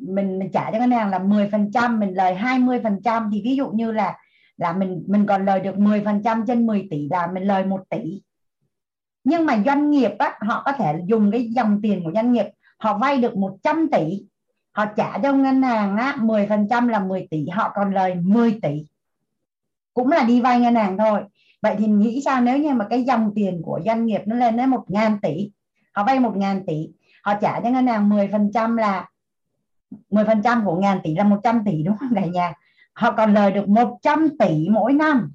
[0.07, 3.29] mình mình trả cho ngân hàng là 10 phần trăm, mình lời 20 phần trăm.
[3.33, 4.17] Thì ví dụ như là
[4.57, 7.65] là mình mình còn lời được 10 phần trăm trên 10 tỷ là mình lời
[7.65, 8.21] 1 tỷ
[9.27, 12.45] nhưng mà doanh nghiệp á, họ có thể dùng cái dòng tiền của doanh nghiệp
[12.77, 14.23] họ vay được 100 tỷ
[14.71, 18.15] họ trả cho ngân hàng á, 10 phần trăm là 10 tỷ họ còn lời
[18.15, 18.85] 10 tỷ.
[19.93, 21.21] Cũng là đi vay ngân hàng thôi.
[21.61, 24.57] Vậy thì nghĩ sao nếu như mà cái dòng tiền của doanh nghiệp nó lên
[24.57, 25.51] đến 1 ngàn tỷ
[25.93, 26.89] họ vay 1 ngàn tỷ
[27.23, 29.09] họ trả cho ngân hàng 10 phần trăm là
[30.09, 32.53] 10 phần trăm của ngàn tỷ là 100 tỷ đúng không cả nhà?
[32.93, 35.31] Họ còn lời được 100 tỷ mỗi năm.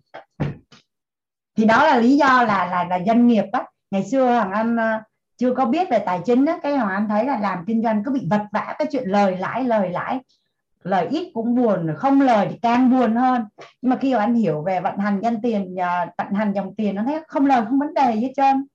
[1.57, 4.77] Thì đó là lý do là là là doanh nghiệp á ngày xưa hoàng anh
[4.77, 5.03] ờ,
[5.37, 8.05] chưa có biết về tài chính á, cái hoàng anh thấy là làm kinh doanh
[8.05, 10.21] cứ bị vật vã, cái chuyện lời lãi lời lãi.
[10.83, 13.45] Lời ít cũng buồn, không lời thì càng buồn hơn.
[13.83, 16.75] Nhưng mà khi mà anh hiểu về vận hành nhân tiền ờ, vận hành dòng
[16.77, 18.67] tiền, nó thấy không lời không vấn đề gì hết trơn.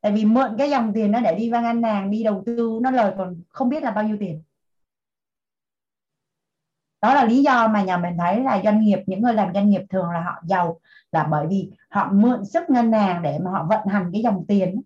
[0.00, 2.78] Tại vì mượn cái dòng tiền nó để đi vang ngân hàng, đi đầu tư,
[2.82, 4.42] nó lời còn không biết là bao nhiêu tiền
[7.02, 9.70] đó là lý do mà nhà mình thấy là doanh nghiệp, những người làm doanh
[9.70, 10.80] nghiệp thường là họ giàu
[11.12, 14.44] là bởi vì họ mượn sức ngân hàng để mà họ vận hành cái dòng
[14.48, 14.82] tiền.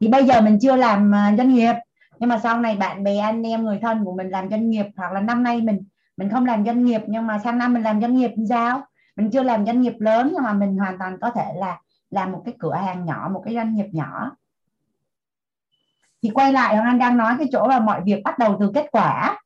[0.00, 1.74] Thì bây giờ mình chưa làm à, doanh nghiệp,
[2.18, 4.86] nhưng mà sau này bạn bè, anh em, người thân của mình làm doanh nghiệp
[4.96, 5.84] hoặc là năm nay mình
[6.16, 8.82] mình không làm doanh nghiệp nhưng mà sang năm mình làm doanh nghiệp thì sao?
[9.16, 12.32] Mình chưa làm doanh nghiệp lớn nhưng mà mình hoàn toàn có thể là làm
[12.32, 14.30] một cái cửa hàng nhỏ, một cái doanh nghiệp nhỏ.
[16.22, 18.70] Thì quay lại, Hoàng Anh đang nói cái chỗ là mọi việc bắt đầu từ
[18.74, 19.38] kết quả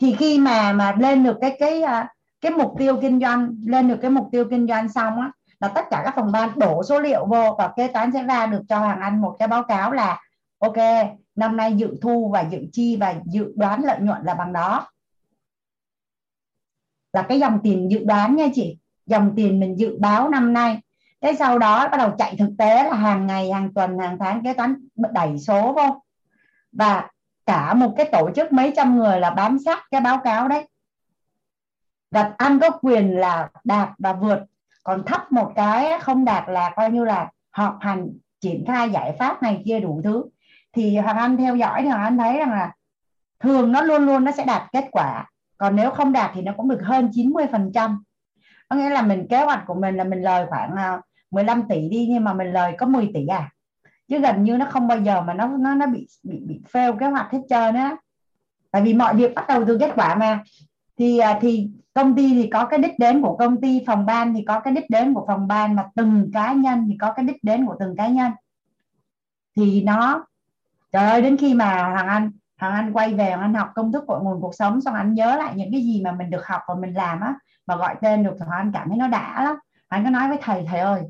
[0.00, 2.08] thì khi mà mà lên được cái cái à,
[2.40, 5.68] cái mục tiêu kinh doanh, lên được cái mục tiêu kinh doanh xong á, là
[5.68, 8.62] tất cả các phòng ban đổ số liệu vô và kế toán sẽ ra được
[8.68, 10.20] cho Hoàng Anh một cái báo cáo là,
[10.58, 10.76] ok,
[11.36, 14.88] năm nay dự thu và dự chi và dự đoán lợi nhuận là bằng đó.
[17.12, 20.80] Là cái dòng tiền dự đoán nha chị, dòng tiền mình dự báo năm nay.
[21.20, 24.44] Cái sau đó bắt đầu chạy thực tế là hàng ngày, hàng tuần, hàng tháng
[24.44, 26.02] kế toán đẩy số vô.
[26.72, 27.10] Và
[27.46, 30.68] cả một cái tổ chức mấy trăm người là bám sát cái báo cáo đấy.
[32.10, 34.38] Và anh có quyền là đạt và vượt.
[34.84, 38.08] Còn thấp một cái không đạt là coi như là họp hành,
[38.40, 40.24] triển khai giải pháp này kia đủ thứ.
[40.72, 42.72] Thì hoàng anh theo dõi thì hoàng anh thấy rằng là
[43.40, 45.30] thường nó luôn luôn nó sẽ đạt kết quả.
[45.56, 48.02] Còn nếu không đạt thì nó cũng được hơn 90 phần trăm.
[48.68, 51.00] Có nghĩa là mình, kế hoạch của mình là mình lời khoảng à,
[51.30, 53.50] 15 tỷ đi, nhưng mà mình lời có 10 tỷ à
[54.12, 56.98] chứ gần như nó không bao giờ mà nó nó nó bị bị bị fail
[56.98, 57.96] kế hoạch hết trơn á.
[58.70, 60.42] Tại vì mọi việc bắt đầu từ kết quả mà.
[60.98, 64.34] Thì à, thì công ty thì có cái đích đến của công ty, phòng ban
[64.34, 67.24] thì có cái đích đến của phòng ban, mà từng cá nhân thì có cái
[67.24, 68.32] đích đến của từng cá nhân.
[69.56, 70.26] Thì nó,
[70.92, 72.30] trời ơi, đến khi mà hoàng anh
[72.60, 75.14] hoàng anh quay về, hoàng anh học công thức của nguồn cuộc sống, xong anh
[75.14, 77.34] nhớ lại những cái gì mà mình được học và mình làm á,
[77.66, 79.56] mà gọi tên được thì hoàng anh cảm thấy nó đã lắm.
[79.88, 81.02] Anh có nói với thầy thầy ơi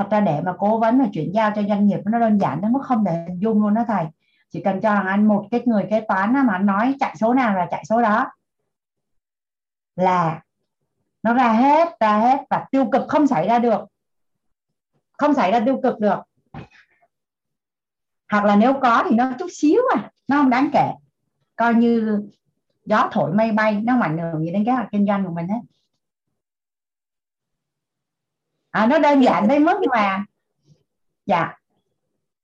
[0.00, 2.60] thật ra để mà cố vấn và chuyển giao cho doanh nghiệp nó đơn giản
[2.60, 4.04] đến mức không để hình dung luôn đó thầy.
[4.50, 7.34] Chỉ cần cho hàng anh một cái người kế toán mà anh nói chạy số
[7.34, 8.32] nào là chạy số đó.
[9.96, 10.42] Là
[11.22, 13.80] nó ra hết ra hết và tiêu cực không xảy ra được.
[15.18, 16.18] Không xảy ra tiêu cực được.
[18.30, 20.92] Hoặc là nếu có thì nó chút xíu à nó không đáng kể.
[21.56, 22.22] Coi như
[22.84, 25.32] gió thổi mây bay, nó không ảnh hưởng gì đến kế hoạch kinh doanh của
[25.32, 25.60] mình hết
[28.70, 30.24] à, nó đơn giản đến mức mà
[31.26, 31.60] dạ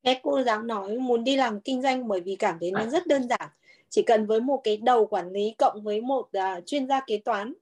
[0.06, 3.06] nghe cô giáo nói muốn đi làm kinh doanh bởi vì cảm thấy nó rất
[3.06, 3.48] đơn giản
[3.88, 7.18] chỉ cần với một cái đầu quản lý cộng với một uh, chuyên gia kế
[7.24, 7.52] toán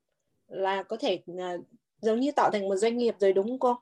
[0.49, 1.61] là có thể uh,
[2.01, 3.77] giống như tạo thành một doanh nghiệp rồi đúng không cô?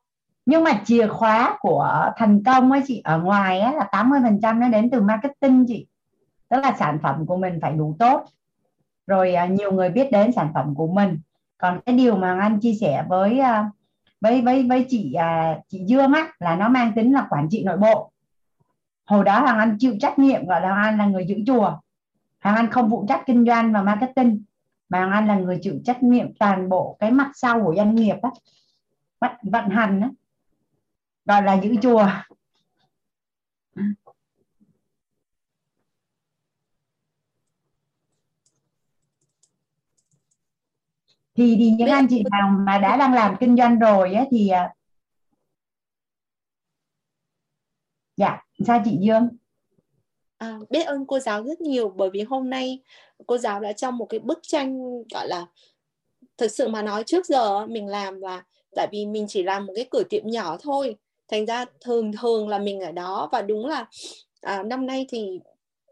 [0.46, 4.68] Nhưng mà chìa khóa của thành công ấy chị ở ngoài ấy là 80% nó
[4.68, 5.86] đến từ marketing chị.
[6.48, 8.24] Tức là sản phẩm của mình phải đủ tốt.
[9.06, 11.20] Rồi uh, nhiều người biết đến sản phẩm của mình.
[11.59, 13.66] Còn cái điều mà anh chia sẻ với uh,
[14.23, 17.65] với với với chị à, chị Dương á là nó mang tính là quản trị
[17.65, 18.12] nội bộ.
[19.05, 21.78] Hồi đó Hoàng Anh chịu trách nhiệm gọi là Hoàng Anh là người giữ chùa
[22.43, 24.43] Hoàng Anh không phụ trách kinh doanh và marketing
[24.89, 27.94] mà Hoàng Anh là người chịu trách nhiệm toàn bộ cái mặt sau của doanh
[27.94, 28.31] nghiệp á
[29.20, 30.11] vận, vận hành đó.
[31.24, 32.09] gọi là giữ chùa
[41.34, 44.48] thì thì những anh chị nào mà đã đang làm kinh doanh rồi á, thì
[44.48, 44.74] à,
[48.16, 49.28] dạ sao chị Dương?
[50.38, 52.82] À, biết ơn cô giáo rất nhiều bởi vì hôm nay
[53.26, 54.78] cô giáo đã trong một cái bức tranh
[55.14, 55.46] gọi là
[56.38, 58.44] thực sự mà nói trước giờ mình làm là
[58.76, 60.96] tại vì mình chỉ làm một cái cửa tiệm nhỏ thôi.
[61.28, 63.86] Thành ra thường thường là mình ở đó và đúng là
[64.40, 65.40] à, năm nay thì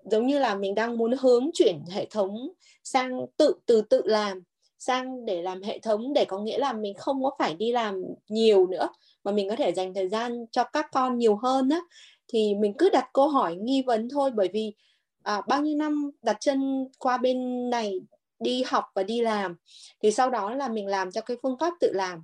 [0.05, 2.49] giống như là mình đang muốn hướng chuyển hệ thống
[2.85, 4.43] sang tự từ tự làm
[4.81, 8.03] sang để làm hệ thống để có nghĩa là mình không có phải đi làm
[8.29, 8.89] nhiều nữa
[9.25, 11.81] mà mình có thể dành thời gian cho các con nhiều hơn á.
[12.29, 14.75] Thì mình cứ đặt câu hỏi nghi vấn thôi bởi vì
[15.23, 18.01] à, bao nhiêu năm đặt chân qua bên này
[18.39, 19.57] đi học và đi làm
[20.03, 22.23] thì sau đó là mình làm cho cái phương pháp tự làm.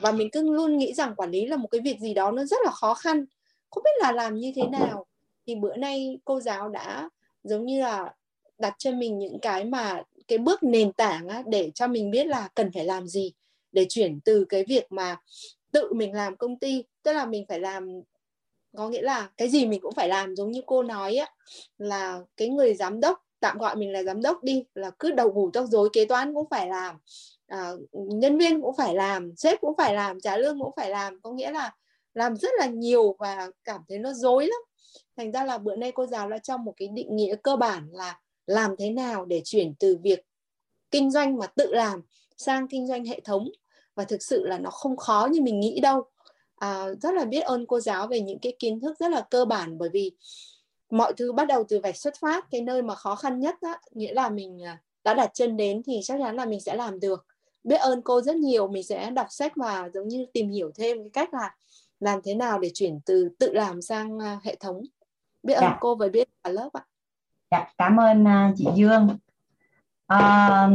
[0.00, 2.44] Và mình cứ luôn nghĩ rằng quản lý là một cái việc gì đó nó
[2.44, 3.24] rất là khó khăn.
[3.70, 5.06] Không biết là làm như thế nào.
[5.46, 7.08] Thì bữa nay cô giáo đã
[7.44, 8.14] giống như là
[8.58, 12.26] đặt cho mình những cái mà cái bước nền tảng á, để cho mình biết
[12.26, 13.32] là cần phải làm gì
[13.72, 15.16] để chuyển từ cái việc mà
[15.72, 17.88] tự mình làm công ty tức là mình phải làm
[18.76, 21.30] có nghĩa là cái gì mình cũng phải làm giống như cô nói á
[21.78, 25.32] là cái người giám đốc tạm gọi mình là giám đốc đi là cứ đầu
[25.32, 26.96] ngủ tóc rối kế toán cũng phải làm
[27.46, 31.20] à, nhân viên cũng phải làm sếp cũng phải làm trả lương cũng phải làm
[31.20, 31.72] có nghĩa là
[32.14, 34.60] làm rất là nhiều và cảm thấy nó dối lắm.
[35.16, 37.88] Thành ra là bữa nay cô giáo đã trong một cái định nghĩa cơ bản
[37.92, 40.26] là làm thế nào để chuyển từ việc
[40.90, 42.02] kinh doanh mà tự làm
[42.36, 43.48] sang kinh doanh hệ thống?
[43.94, 46.02] Và thực sự là nó không khó như mình nghĩ đâu.
[46.56, 49.44] À, rất là biết ơn cô giáo về những cái kiến thức rất là cơ
[49.44, 50.12] bản bởi vì
[50.90, 52.46] mọi thứ bắt đầu từ vạch xuất phát.
[52.50, 55.82] Cái nơi mà khó khăn nhất á, nghĩa là mình à, đã đặt chân đến
[55.86, 57.26] thì chắc chắn là mình sẽ làm được.
[57.64, 58.68] Biết ơn cô rất nhiều.
[58.68, 61.54] Mình sẽ đọc sách và giống như tìm hiểu thêm cái cách là
[62.00, 64.82] làm thế nào để chuyển từ tự làm sang uh, hệ thống.
[65.42, 65.78] Biết ơn dạ.
[65.80, 66.84] cô với biết cả lớp ạ
[67.58, 69.08] dạ, cảm ơn uh, chị Dương
[70.14, 70.70] uh,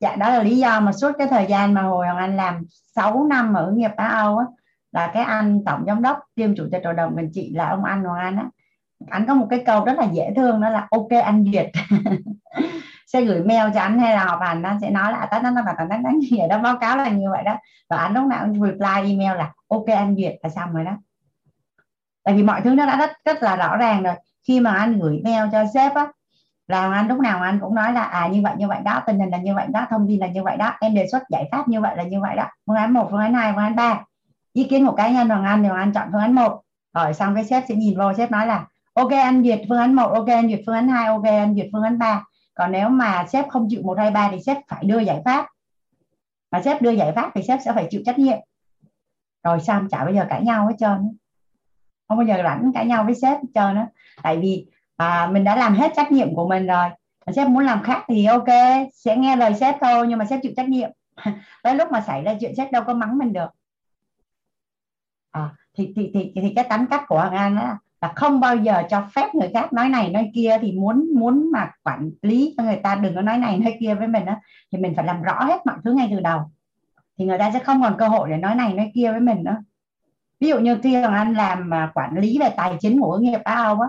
[0.00, 2.64] dạ đó là lý do mà suốt cái thời gian mà hồi hoàng anh làm
[2.70, 4.44] 6 năm ở nghiệp Á Âu á
[4.92, 7.84] là cái anh tổng giám đốc kiêm chủ tịch hội đồng mình chị là ông
[7.84, 8.48] anh hoàng anh á
[9.10, 11.70] anh có một cái câu rất là dễ thương đó là ok anh duyệt
[13.06, 15.50] sẽ gửi mail cho anh hay là họp hành anh sẽ nói là tắt nó
[15.66, 17.56] và tắt tắt gì đó báo cáo là như vậy đó
[17.90, 20.92] và anh lúc nào cũng reply email là ok anh duyệt là xong rồi đó
[22.26, 24.14] tại vì mọi thứ nó đã rất rất là rõ ràng rồi.
[24.46, 26.06] Khi mà anh gửi mail cho sếp á,
[26.66, 29.20] là anh, lúc nào anh cũng nói là à như vậy như vậy đó, tình
[29.20, 31.48] hình là như vậy đó, thông tin là như vậy đó, em đề xuất giải
[31.52, 32.44] pháp như vậy là như vậy đó.
[32.66, 34.00] Phương án một, phương án hai, phương án ba.
[34.52, 36.62] Ý kiến của cá nhân hoàng anh thì hoàng anh chọn phương án một.
[36.94, 39.94] Rồi xong cái sếp sẽ nhìn vô, sếp nói là, ok, anh duyệt phương án
[39.94, 42.24] một, ok, anh duyệt phương án hai, ok, anh duyệt phương án ba.
[42.54, 45.46] Còn nếu mà sếp không chịu một, hai, ba thì sếp phải đưa giải pháp.
[46.50, 48.38] Mà sếp đưa giải pháp thì sếp sẽ phải chịu trách nhiệm.
[49.44, 51.16] Rồi xong, chả bây giờ cãi nhau hết trơn
[52.08, 53.86] không bao giờ rảnh cãi nhau với sếp hết nữa.
[54.22, 54.66] tại vì
[54.96, 56.88] à, mình đã làm hết trách nhiệm của mình rồi.
[57.36, 58.48] Sếp muốn làm khác thì ok
[58.94, 60.90] sẽ nghe lời sếp thôi nhưng mà sếp chịu trách nhiệm.
[61.62, 63.50] Tới lúc mà xảy ra chuyện sếp đâu có mắng mình được.
[65.30, 68.56] À, thì, thì thì thì cái tánh cách của Hoàng An đó là không bao
[68.56, 72.54] giờ cho phép người khác nói này nói kia thì muốn muốn mà quản lý
[72.56, 74.34] cho người ta đừng có nói này nói kia với mình đó
[74.72, 76.40] thì mình phải làm rõ hết mọi thứ ngay từ đầu.
[77.18, 79.44] Thì người ta sẽ không còn cơ hội để nói này nói kia với mình
[79.44, 79.56] nữa
[80.40, 83.40] ví dụ như khi Hoàng Anh làm mà quản lý về tài chính của nghiệp
[83.44, 83.88] Á á,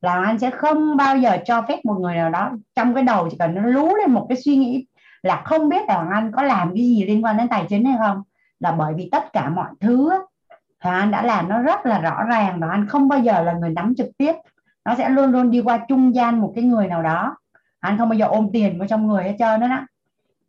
[0.00, 3.28] là anh sẽ không bao giờ cho phép một người nào đó, trong cái đầu
[3.30, 4.86] chỉ cần nó lú lên một cái suy nghĩ
[5.22, 7.84] là không biết là Hoàng Anh có làm cái gì liên quan đến tài chính
[7.84, 8.22] hay không,
[8.60, 10.10] là bởi vì tất cả mọi thứ
[10.80, 13.52] Hoàng Anh đã làm nó rất là rõ ràng và anh không bao giờ là
[13.52, 14.32] người nắm trực tiếp.
[14.84, 17.36] Nó sẽ luôn luôn đi qua trung gian một cái người nào đó.
[17.80, 19.86] Anh không bao giờ ôm tiền vào trong người hết trơn đó đó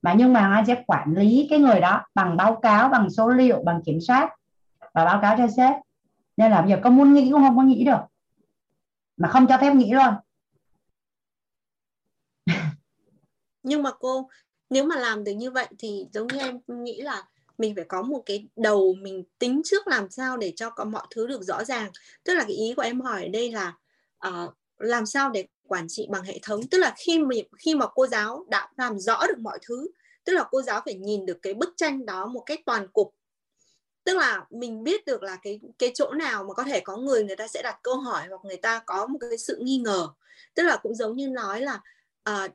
[0.01, 3.30] mà nhưng mà anh sẽ quản lý cái người đó bằng báo cáo, bằng số
[3.30, 4.30] liệu, bằng kiểm soát
[4.93, 5.75] và báo cáo cho sếp.
[6.37, 7.99] Nên là bây giờ có muốn nghĩ cũng không có nghĩ được.
[9.17, 10.13] Mà không cho phép nghĩ luôn.
[13.63, 14.29] Nhưng mà cô
[14.69, 17.23] nếu mà làm được như vậy thì giống như em nghĩ là
[17.57, 21.07] mình phải có một cái đầu mình tính trước làm sao để cho có mọi
[21.15, 21.91] thứ được rõ ràng.
[22.23, 23.77] Tức là cái ý của em hỏi ở đây là
[24.27, 26.61] uh, làm sao để quản trị bằng hệ thống?
[26.71, 29.87] Tức là khi mà khi mà cô giáo đã làm rõ được mọi thứ
[30.29, 33.15] tức là cô giáo phải nhìn được cái bức tranh đó một cách toàn cục
[34.10, 37.23] tức là mình biết được là cái cái chỗ nào mà có thể có người
[37.23, 40.07] người ta sẽ đặt câu hỏi hoặc người ta có một cái sự nghi ngờ.
[40.56, 41.81] Tức là cũng giống như nói là
[42.23, 42.48] à,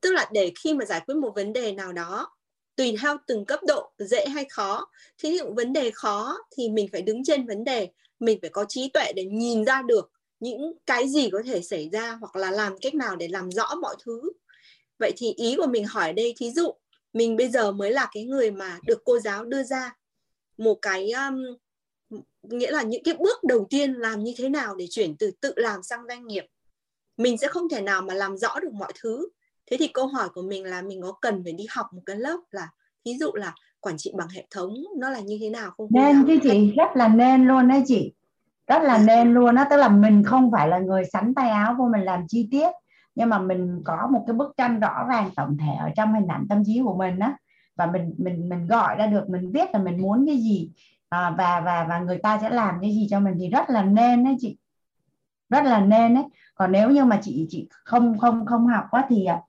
[0.00, 2.36] tức là để khi mà giải quyết một vấn đề nào đó
[2.76, 4.88] tùy theo từng cấp độ dễ hay khó.
[5.18, 7.88] Thí dụ vấn đề khó thì mình phải đứng trên vấn đề
[8.20, 11.88] mình phải có trí tuệ để nhìn ra được những cái gì có thể xảy
[11.92, 14.22] ra hoặc là làm cách nào để làm rõ mọi thứ.
[14.98, 16.72] Vậy thì ý của mình hỏi đây thí dụ
[17.12, 19.97] mình bây giờ mới là cái người mà được cô giáo đưa ra
[20.58, 21.34] một cái um,
[22.42, 25.52] nghĩa là những cái bước đầu tiên làm như thế nào để chuyển từ tự
[25.56, 26.44] làm sang doanh nghiệp.
[27.16, 29.28] Mình sẽ không thể nào mà làm rõ được mọi thứ.
[29.70, 32.16] Thế thì câu hỏi của mình là mình có cần phải đi học một cái
[32.16, 32.68] lớp là
[33.04, 35.88] ví dụ là quản trị bằng hệ thống nó là như thế nào không?
[35.90, 38.12] Nên chứ chị rất là nên luôn đấy chị.
[38.66, 41.74] Rất là nên luôn đó tức là mình không phải là người sắn tay áo
[41.78, 42.70] vô mình làm chi tiết.
[43.14, 46.26] Nhưng mà mình có một cái bức tranh rõ ràng tổng thể ở trong hình
[46.28, 47.32] ảnh tâm trí của mình đó
[47.78, 50.70] và mình mình mình gọi ra được mình biết là mình muốn cái gì
[51.08, 53.82] à, và và và người ta sẽ làm cái gì cho mình thì rất là
[53.82, 54.58] nên đấy chị.
[55.48, 56.24] Rất là nên đấy
[56.54, 59.40] còn nếu như mà chị chị không không không học quá thì à,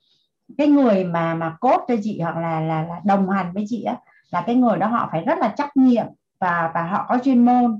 [0.57, 3.83] cái người mà mà cốt cho chị hoặc là là, là đồng hành với chị
[3.83, 3.97] á
[4.31, 6.05] là cái người đó họ phải rất là trách nhiệm
[6.39, 7.79] và và họ có chuyên môn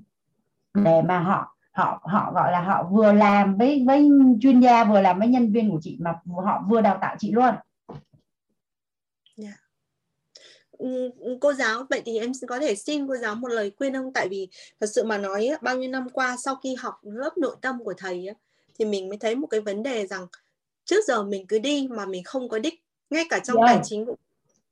[0.73, 4.09] để mà họ họ họ gọi là họ vừa làm với với
[4.41, 6.13] chuyên gia vừa làm với nhân viên của chị mà
[6.45, 7.59] họ vừa đào tạo chị luôn yeah.
[9.38, 9.53] Dạ
[11.41, 11.84] cô giáo.
[11.89, 14.14] Vậy thì em có thể xin cô giáo một lời khuyên không?
[14.14, 14.47] Tại vì
[14.80, 17.93] thật sự mà nói bao nhiêu năm qua sau khi học lớp nội tâm của
[17.97, 18.27] thầy
[18.80, 20.27] thì mình mới thấy một cái vấn đề rằng
[20.85, 23.76] trước giờ mình cứ đi mà mình không có đích ngay cả trong yeah.
[23.76, 24.15] tài chính cũng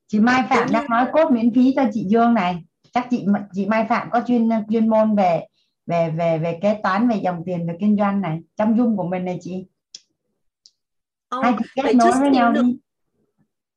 [0.08, 2.62] chị Mai Phạm đang nói cốt miễn phí cho chị Dương này.
[2.92, 5.46] Chắc chị chị Mai Phạm có chuyên chuyên môn về
[5.86, 8.40] về về về kế toán về dòng tiền về kinh doanh này.
[8.56, 9.66] Trong dung của mình này chị.
[11.36, 12.62] Oh, hai chị kết nối với nhau được.
[12.62, 12.78] đi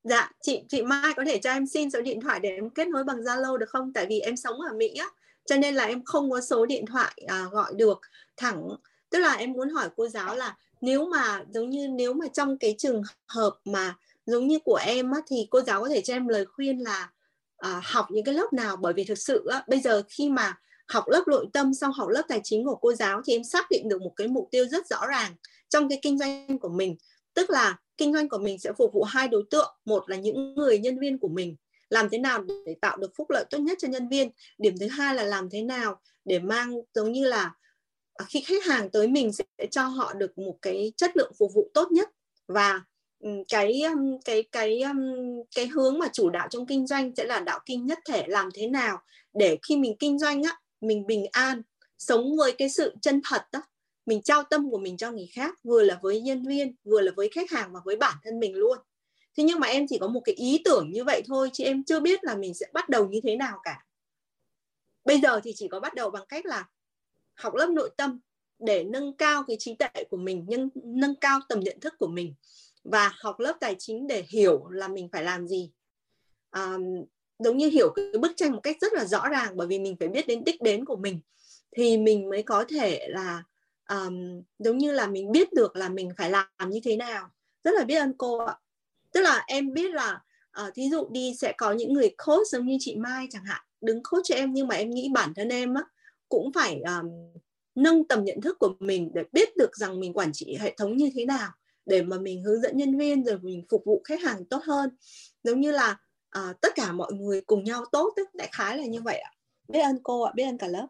[0.04, 2.88] dạ chị chị Mai có thể cho em xin số điện thoại để em kết
[2.88, 3.94] nối bằng Zalo được không?
[3.94, 5.08] Tại vì em sống ở Mỹ á
[5.46, 8.02] cho nên là em không có số điện thoại à, gọi được
[8.38, 8.70] thẳng.
[9.10, 12.58] Tức là em muốn hỏi cô giáo là nếu mà giống như nếu mà trong
[12.58, 13.96] cái trường hợp mà
[14.26, 17.12] giống như của em á, thì cô giáo có thể cho em lời khuyên là
[17.58, 18.78] à, học những cái lớp nào?
[18.78, 20.58] Bởi vì thực sự á, bây giờ khi mà
[20.88, 23.66] học lớp nội tâm xong học lớp tài chính của cô giáo thì em xác
[23.72, 25.36] định được một cái mục tiêu rất rõ ràng
[25.70, 26.96] trong cái kinh doanh của mình
[27.34, 29.76] tức là kinh doanh của mình sẽ phục vụ hai đối tượng.
[29.86, 31.56] Một là những người nhân viên của mình.
[31.90, 34.32] Làm thế nào để tạo được phúc lợi tốt nhất cho nhân viên?
[34.58, 37.54] Điểm thứ hai là làm thế nào để mang giống như là
[38.14, 41.52] à, khi khách hàng tới mình sẽ cho họ được một cái chất lượng phục
[41.56, 42.10] vụ tốt nhất.
[42.48, 42.82] Và
[43.48, 43.82] cái
[44.26, 44.84] cái cái
[45.56, 48.50] cái hướng mà chủ đạo trong kinh doanh sẽ là đạo kinh nhất thể làm
[48.54, 49.02] thế nào
[49.34, 51.62] để khi mình kinh doanh á, mình bình an,
[51.98, 53.62] sống với cái sự chân thật đó
[54.12, 57.12] mình trao tâm của mình cho người khác vừa là với nhân viên vừa là
[57.16, 58.78] với khách hàng và với bản thân mình luôn.
[59.38, 61.84] Thế nhưng mà em chỉ có một cái ý tưởng như vậy thôi chứ em
[61.84, 63.86] chưa biết là mình sẽ bắt đầu như thế nào cả.
[65.06, 66.66] Bây giờ thì chỉ có bắt đầu bằng cách là
[67.34, 68.20] học lớp nội tâm
[68.60, 72.08] để nâng cao cái trí tuệ của mình nâng, nâng cao tầm nhận thức của
[72.08, 72.34] mình
[72.84, 75.72] và học lớp tài chính để hiểu là mình phải làm gì.
[76.50, 76.78] À,
[77.40, 79.96] giống như hiểu cái bức tranh một cách rất là rõ ràng bởi vì mình
[80.00, 81.20] phải biết đến đích đến của mình
[81.78, 83.44] thì mình mới có thể là
[83.92, 87.30] um, giống như là mình biết được là mình phải làm như thế nào.
[87.64, 88.56] Rất là biết ơn cô ạ.
[89.12, 90.22] Tức là em biết là
[90.62, 93.62] uh, thí dụ đi sẽ có những người coach giống như chị Mai chẳng hạn
[93.82, 95.84] đứng coach cho em nhưng mà em nghĩ bản thân em á
[96.30, 97.10] cũng phải um,
[97.76, 100.98] nâng tầm nhận thức của mình để biết được rằng mình quản trị hệ thống
[100.98, 101.52] như thế nào
[101.86, 104.90] để mà mình hướng dẫn nhân viên rồi mình phục vụ khách hàng tốt hơn.
[105.44, 105.98] Giống như là
[106.38, 109.32] uh, tất cả mọi người cùng nhau tốt ấy, đại khái là như vậy ạ.
[109.68, 110.88] Biết ơn cô ạ biết ơn cả lớp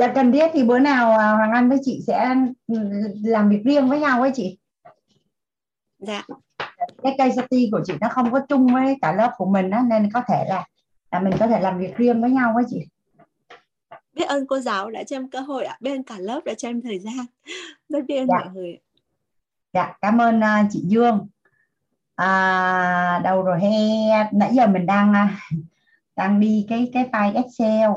[0.00, 2.34] dạ cần thiết thì bữa nào à, Hoàng Anh với chị sẽ
[3.24, 4.58] làm việc riêng với nhau với chị.
[5.98, 6.26] Dạ.
[7.02, 9.82] Cái case study của chị nó không có chung với cả lớp của mình á
[9.90, 10.66] nên có thể là
[11.12, 12.86] là mình có thể làm việc riêng với nhau với chị.
[14.12, 16.68] Biết ơn cô giáo đã cho em cơ hội ạ ơn cả lớp đã cho
[16.68, 17.26] em thời gian.
[17.88, 18.38] Rất biết ơn dạ.
[18.38, 18.78] mọi người
[19.72, 21.28] dạ cảm ơn uh, chị Dương.
[22.14, 23.68] À, đâu rồi he
[24.32, 25.60] nãy giờ mình đang uh,
[26.16, 27.90] đang đi cái cái file Excel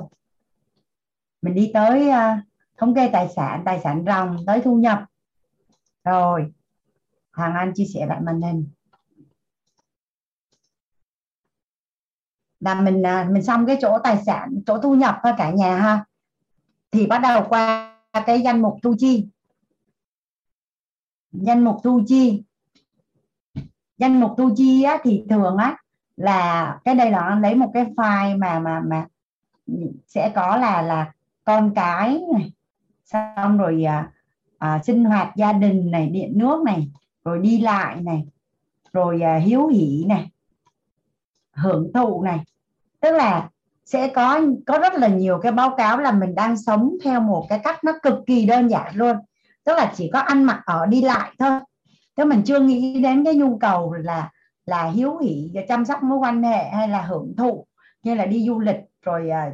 [1.43, 2.43] mình đi tới uh,
[2.77, 5.05] thống kê tài sản tài sản ròng tới thu nhập.
[6.03, 6.53] Rồi
[7.33, 8.67] Hoàng Anh chia sẻ lại màn hình.
[12.59, 15.77] Là mình à, mình xong cái chỗ tài sản chỗ thu nhập ha cả nhà
[15.77, 16.05] ha.
[16.91, 17.95] Thì bắt đầu qua
[18.25, 19.27] cái danh mục thu chi.
[21.31, 22.43] Danh mục thu chi.
[23.97, 25.77] Danh mục thu chi á, thì thường á
[26.15, 29.07] là cái đây là lấy một cái file mà mà mà
[30.07, 31.13] sẽ có là là
[31.43, 32.53] con cái này.
[33.05, 34.11] Xong rồi à,
[34.57, 36.87] à, sinh hoạt gia đình này điện nước này
[37.25, 38.25] rồi đi lại này
[38.93, 40.31] rồi à, hiếu hỉ này
[41.53, 42.39] hưởng thụ này.
[42.99, 43.49] Tức là
[43.85, 47.45] sẽ có có rất là nhiều cái báo cáo là mình đang sống theo một
[47.49, 49.17] cái cách nó cực kỳ đơn giản luôn.
[49.63, 51.59] Tức là chỉ có ăn mặc ở đi lại thôi.
[52.15, 54.31] Chứ mình chưa nghĩ đến cái nhu cầu là
[54.65, 57.67] là hiếu hỉ và chăm sóc mối quan hệ hay là hưởng thụ
[58.03, 59.51] như là đi du lịch rồi à,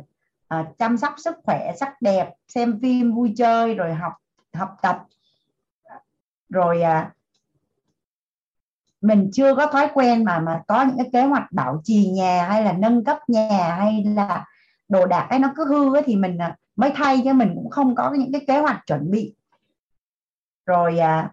[0.50, 4.14] à, chăm sóc sức khỏe sắc đẹp xem phim vui chơi rồi học
[4.54, 5.06] học tập.
[6.50, 7.14] Rồi à,
[9.02, 12.48] mình chưa có thói quen mà mà có những cái kế hoạch bảo trì nhà
[12.50, 14.46] hay là nâng cấp nhà hay là
[14.90, 17.70] đồ đạc ấy nó cứ hư ấy, thì mình à, mới thay chứ mình cũng
[17.70, 19.36] không có những cái kế hoạch chuẩn bị.
[20.66, 21.32] Rồi à,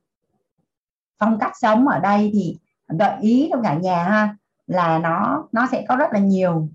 [1.18, 4.36] phong cách sống ở đây thì gợi ý trong cả nhà ha
[4.66, 6.68] là nó nó sẽ có rất là nhiều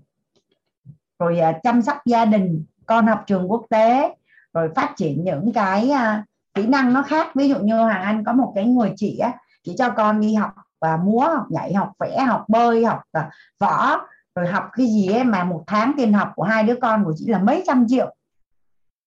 [1.22, 4.14] rồi à, chăm sóc gia đình, con học trường quốc tế,
[4.52, 6.24] rồi phát triển những cái à,
[6.54, 7.26] kỹ năng nó khác.
[7.34, 9.32] Ví dụ như hoàng anh có một cái người chị á,
[9.64, 13.30] chỉ cho con đi học và múa, học nhảy, học vẽ, học bơi, học à,
[13.60, 13.96] võ,
[14.34, 17.12] rồi học cái gì ấy mà một tháng tiền học của hai đứa con của
[17.16, 18.14] chị là mấy trăm triệu.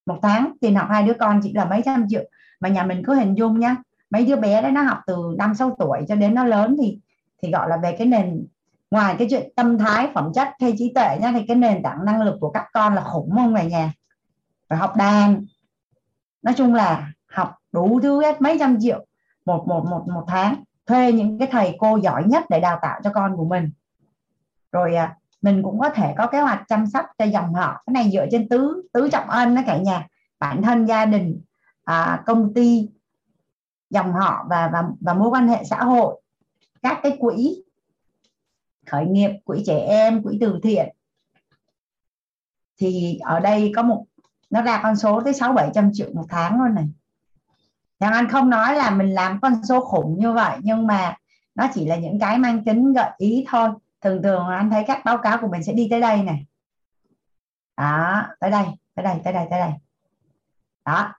[0.05, 2.23] Một tháng tiền học hai đứa con chị là mấy trăm triệu.
[2.59, 3.75] Mà nhà mình cứ hình dung nhá,
[4.09, 6.99] mấy đứa bé đấy nó học từ năm sáu tuổi cho đến nó lớn thì
[7.41, 8.47] thì gọi là về cái nền
[8.91, 12.05] ngoài cái chuyện tâm thái phẩm chất hay trí tuệ nhá thì cái nền tảng
[12.05, 13.93] năng lực của các con là khủng không về nhà
[14.69, 15.45] phải học đàn.
[16.41, 19.05] Nói chung là học đủ thứ hết mấy trăm triệu
[19.45, 22.99] một một một một tháng thuê những cái thầy cô giỏi nhất để đào tạo
[23.03, 23.71] cho con của mình.
[24.71, 27.93] Rồi à, mình cũng có thể có kế hoạch chăm sóc cho dòng họ cái
[27.93, 30.07] này dựa trên tứ tứ trọng ân đó cả nhà.
[30.39, 31.41] Bản thân gia đình
[31.83, 32.89] à, công ty
[33.89, 36.21] dòng họ và và và mối quan hệ xã hội
[36.81, 37.63] các cái quỹ
[38.85, 40.95] khởi nghiệp quỹ trẻ em, quỹ từ thiện.
[42.77, 44.05] Thì ở đây có một,
[44.49, 46.85] nó ra con số tới sáu, bảy trăm triệu một tháng luôn này.
[47.99, 51.17] Thằng Anh không nói là mình làm con số khủng như vậy, nhưng mà
[51.55, 53.69] nó chỉ là những cái mang tính gợi ý thôi.
[54.01, 56.45] Thường thường anh thấy các báo cáo của mình sẽ đi tới đây này.
[57.77, 59.71] Đó, tới đây tới đây tới đây tới đây.
[60.85, 61.13] Đó.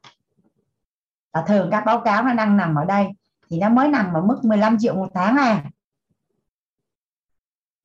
[1.33, 3.07] Và thường các báo cáo nó đang nằm ở đây.
[3.51, 5.65] Thì nó mới nằm ở mức 15 triệu một tháng à.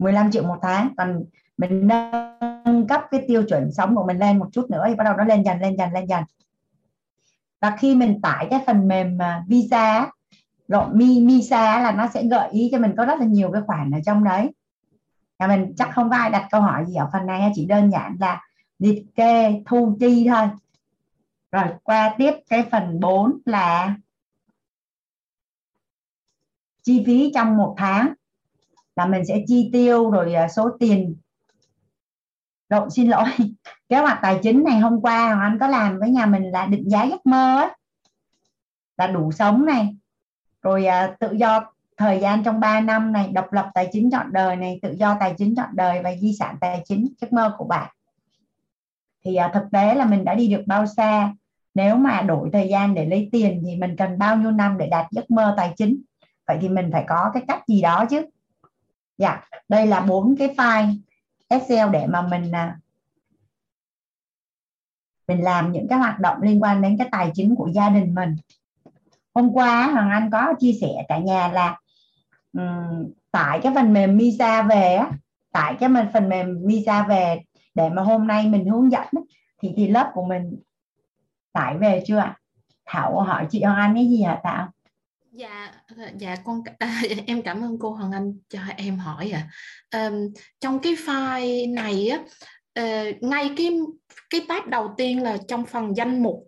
[0.01, 0.89] 15 triệu một tháng.
[0.97, 1.23] Còn
[1.57, 5.03] mình nâng cấp cái tiêu chuẩn sống của mình lên một chút nữa thì bắt
[5.03, 6.23] đầu nó lên dần lên dần lên dần.
[7.61, 10.09] Và khi mình tải cái phần mềm à, visa
[10.67, 13.61] lộn mi, misa là nó sẽ gợi ý cho mình có rất là nhiều cái
[13.61, 14.51] khoản ở trong đấy.
[15.39, 17.91] Và mình chắc không có ai đặt câu hỏi gì ở phần này chỉ đơn
[17.91, 18.41] giản là
[18.79, 20.47] liệt kê, thu chi thôi.
[21.51, 23.95] Rồi qua tiếp cái phần 4 là
[26.83, 28.13] chi phí trong một tháng
[28.95, 31.15] là mình sẽ chi tiêu rồi à, số tiền.
[32.69, 33.25] Độ, xin lỗi
[33.89, 36.65] kế hoạch tài chính này hôm qua Hoàng Anh có làm với nhà mình là
[36.65, 37.75] định giá giấc mơ á
[38.97, 39.95] là đủ sống này.
[40.61, 44.33] Rồi à, tự do thời gian trong 3 năm này độc lập tài chính chọn
[44.33, 47.55] đời này tự do tài chính chọn đời và di sản tài chính giấc mơ
[47.57, 47.89] của bạn.
[49.25, 51.33] Thì à, thực tế là mình đã đi được bao xa?
[51.73, 54.87] Nếu mà đổi thời gian để lấy tiền thì mình cần bao nhiêu năm để
[54.87, 56.01] đạt giấc mơ tài chính?
[56.47, 58.25] Vậy thì mình phải có cái cách gì đó chứ?
[59.21, 60.95] Dạ đây là bốn cái file
[61.47, 62.77] Excel để mà mình à,
[65.27, 68.15] mình làm những cái hoạt động liên quan đến cái tài chính của gia đình
[68.15, 68.35] mình.
[69.33, 71.79] Hôm qua Hoàng Anh có chia sẻ cả nhà là
[72.53, 75.11] um, tải cái phần mềm Misa về á
[75.51, 77.41] tải cái phần mềm Misa về
[77.75, 79.07] để mà hôm nay mình hướng dẫn
[79.61, 80.61] thì thì lớp của mình
[81.53, 82.39] tải về chưa ạ?
[82.85, 84.67] Thảo hỏi chị Hoàng Anh cái gì hả Thảo?
[85.41, 85.71] Dạ
[86.17, 89.49] dạ con à, em cảm ơn cô Hoàng Anh cho em hỏi ạ
[89.89, 90.07] à.
[90.07, 92.19] um, trong cái file này á
[92.79, 93.79] uh, ngay cái
[94.29, 96.47] cái tab đầu tiên là trong phần danh mục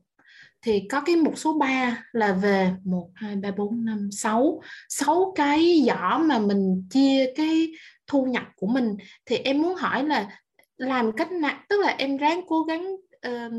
[0.62, 5.34] thì có cái mục số 3 là về 1 2 3 4 5 6 6
[5.36, 7.72] cái giỏ mà mình chia cái
[8.08, 10.40] thu nhập của mình thì em muốn hỏi là
[10.78, 12.96] làm cách nào tức là em ráng cố gắng
[13.28, 13.54] uh,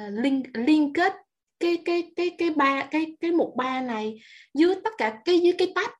[0.00, 1.12] uh, liên liên kết
[1.60, 4.20] cái cái cái cái ba cái cái mục ba này
[4.54, 5.90] dưới tất cả cái dưới cái tab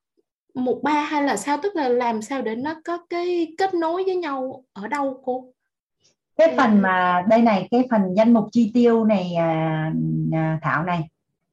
[0.53, 1.57] mục ba hay là sao?
[1.63, 5.45] Tức là làm sao để nó có cái kết nối với nhau ở đâu cô?
[6.37, 9.91] Cái phần mà đây này cái phần danh mục chi tiêu này à,
[10.33, 11.09] à, thảo này.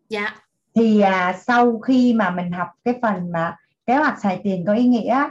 [0.09, 0.35] Dạ.
[0.75, 3.57] Thì à, sau khi mà mình học cái phần mà
[3.87, 5.29] kế hoạch xài tiền có ý nghĩa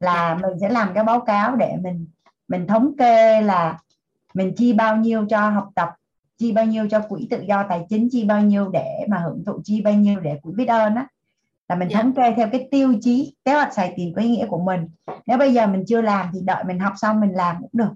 [0.00, 2.06] là mình sẽ làm cái báo cáo để mình
[2.48, 3.78] mình thống kê là
[4.34, 5.88] mình chi bao nhiêu cho học tập
[6.42, 9.44] chi bao nhiêu cho quỹ tự do tài chính chi bao nhiêu để mà hưởng
[9.44, 11.06] thụ chi bao nhiêu để quỹ biết ơn á.
[11.68, 12.02] Là mình yeah.
[12.02, 14.88] thống kê theo cái tiêu chí kế hoạch xài tiền có ý nghĩa của mình.
[15.26, 17.92] Nếu bây giờ mình chưa làm thì đợi mình học xong mình làm cũng được.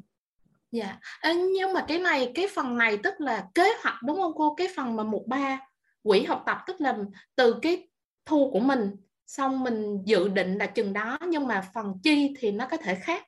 [0.73, 0.98] Dạ.
[1.23, 1.36] Yeah.
[1.56, 4.55] nhưng mà cái này cái phần này tức là kế hoạch đúng không cô?
[4.55, 5.60] Cái phần mà một ba
[6.02, 6.97] quỹ học tập tức là
[7.36, 7.89] từ cái
[8.27, 8.97] thu của mình
[9.27, 12.94] xong mình dự định là chừng đó nhưng mà phần chi thì nó có thể
[12.94, 13.27] khác.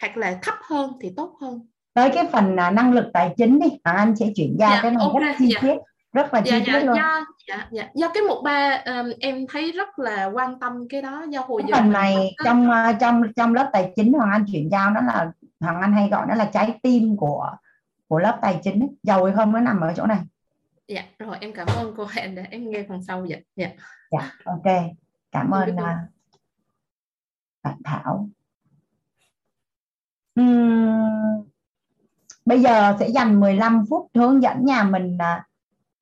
[0.00, 3.60] Hoặc là thấp hơn thì tốt hơn tới cái phần à, năng lực tài chính
[3.60, 3.68] đi.
[3.82, 5.60] Anh sẽ chuyển giao dạ, cái này okay, rất chi dạ.
[5.62, 5.76] tiết
[6.12, 6.96] rất là chi dạ, tiết dạ, luôn.
[6.96, 7.88] do, dạ, dạ.
[7.94, 11.62] do cái mục ba um, em thấy rất là quan tâm cái đó do hồi
[11.68, 12.44] cái phần này á.
[12.44, 15.92] trong uh, trong trong lớp tài chính hoàng anh chuyển giao nó là hoàng anh
[15.92, 17.50] hay gọi nó là trái tim của
[18.08, 18.88] của lớp tài chính ấy.
[19.02, 20.18] giàu hay không nó nằm ở chỗ này.
[20.88, 23.68] Dạ rồi em cảm ơn cô em để em nghe phần sau dạ dạ.
[24.10, 24.74] Dạ ok.
[25.32, 25.82] Cảm Em ơn uh,
[27.62, 28.28] bạn thảo.
[30.34, 31.51] Ừm,
[32.44, 35.46] bây giờ sẽ dành 15 phút hướng dẫn nhà mình à,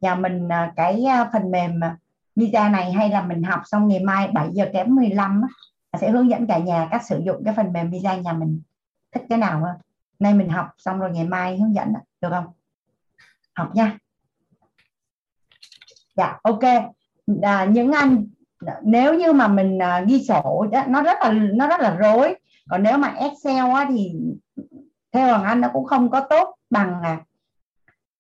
[0.01, 1.81] nhà mình à, cái à, phần mềm
[2.37, 5.43] visa này hay là mình học xong ngày mai 7 giờ kém 15
[6.01, 8.61] sẽ hướng dẫn cả nhà cách sử dụng cái phần mềm visa nhà mình
[9.13, 9.77] thích cái nào hơn
[10.21, 12.47] nay mình học xong rồi ngày mai hướng dẫn được không?
[13.55, 13.99] Học nha.
[16.17, 16.63] Dạ ok.
[17.43, 18.27] À, những anh
[18.83, 22.35] nếu như mà mình à, ghi sổ nó rất là nó rất là rối.
[22.71, 24.13] Còn nếu mà Excel á, thì
[25.13, 27.19] theo Hoàng Anh nó cũng không có tốt bằng à,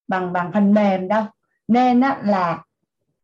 [0.08, 1.24] bằng bằng phần mềm đâu.
[1.68, 2.62] Nên á, là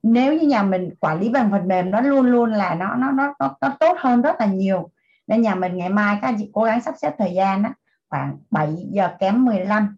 [0.03, 3.11] nếu như nhà mình quản lý bằng phần mềm nó luôn luôn là nó nó
[3.13, 4.91] nó nó, nó tốt hơn rất là nhiều.
[5.27, 7.73] Nên nhà mình ngày mai các anh chị cố gắng sắp xếp thời gian á,
[8.09, 9.97] khoảng 7 giờ kém 15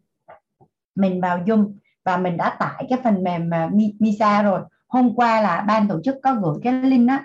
[0.95, 1.73] mình vào Zoom
[2.05, 4.61] và mình đã tải cái phần mềm à, Mi- Misa rồi.
[4.89, 7.19] Hôm qua là ban tổ chức có gửi cái link đó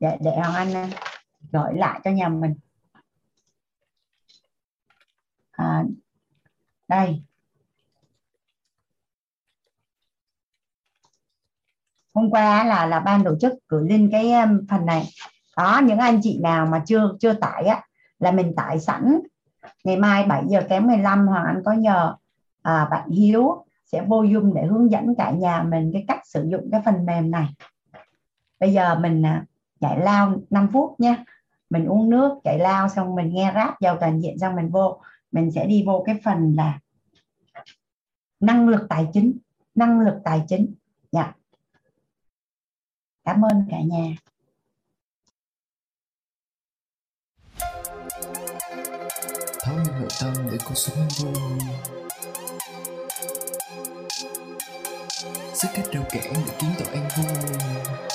[0.00, 0.88] để để Hoàng Anh à,
[1.52, 2.54] gửi lại cho nhà mình
[5.56, 5.84] à,
[6.88, 7.22] đây.
[12.14, 15.04] Hôm qua là là ban tổ chức gửi lên cái um, phần này.
[15.56, 17.82] Đó những anh chị nào mà chưa chưa tải á
[18.18, 19.18] là mình tải sẵn.
[19.84, 22.14] Ngày mai 7 giờ kém 15 Hoàng Anh có nhờ
[22.62, 26.48] à, bạn Hiếu sẽ vô dung để hướng dẫn cả nhà mình cái cách sử
[26.50, 27.48] dụng cái phần mềm này.
[28.60, 29.46] Bây giờ mình à,
[29.80, 31.24] lao 5 phút nha
[31.70, 35.00] mình uống nước chạy lao xong mình nghe rap vào toàn diện xong mình vô
[35.34, 36.80] mình sẽ đi vô cái phần là
[38.40, 39.38] năng lực tài chính,
[39.74, 40.74] năng lực tài chính.
[41.12, 41.32] Dạ.
[43.24, 44.14] Cảm ơn cả nhà.
[49.60, 51.58] Tháo nội tâm để cuộc sống vui.
[55.54, 58.13] Sức cách rau kẻ để kiến tạo an vui.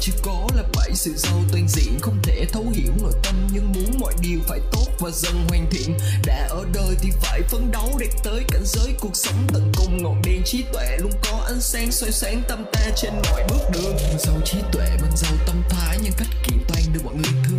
[0.00, 3.34] Chứ chưa có là phải sự giàu toàn diện, không thể thấu hiểu nội tâm,
[3.52, 5.98] nhưng muốn mọi điều phải tốt và dần hoàn thiện.
[6.26, 10.02] Đã ở đời thì phải phấn đấu để tới cảnh giới cuộc sống tận cùng.
[10.02, 13.70] Ngọn đèn trí tuệ luôn có ánh sáng soi sáng tâm ta trên mọi bước
[13.72, 13.96] đường.
[13.96, 17.42] Mình giàu trí tuệ mình giàu tâm thái nhân cách kiện toàn được mọi người
[17.48, 17.57] thương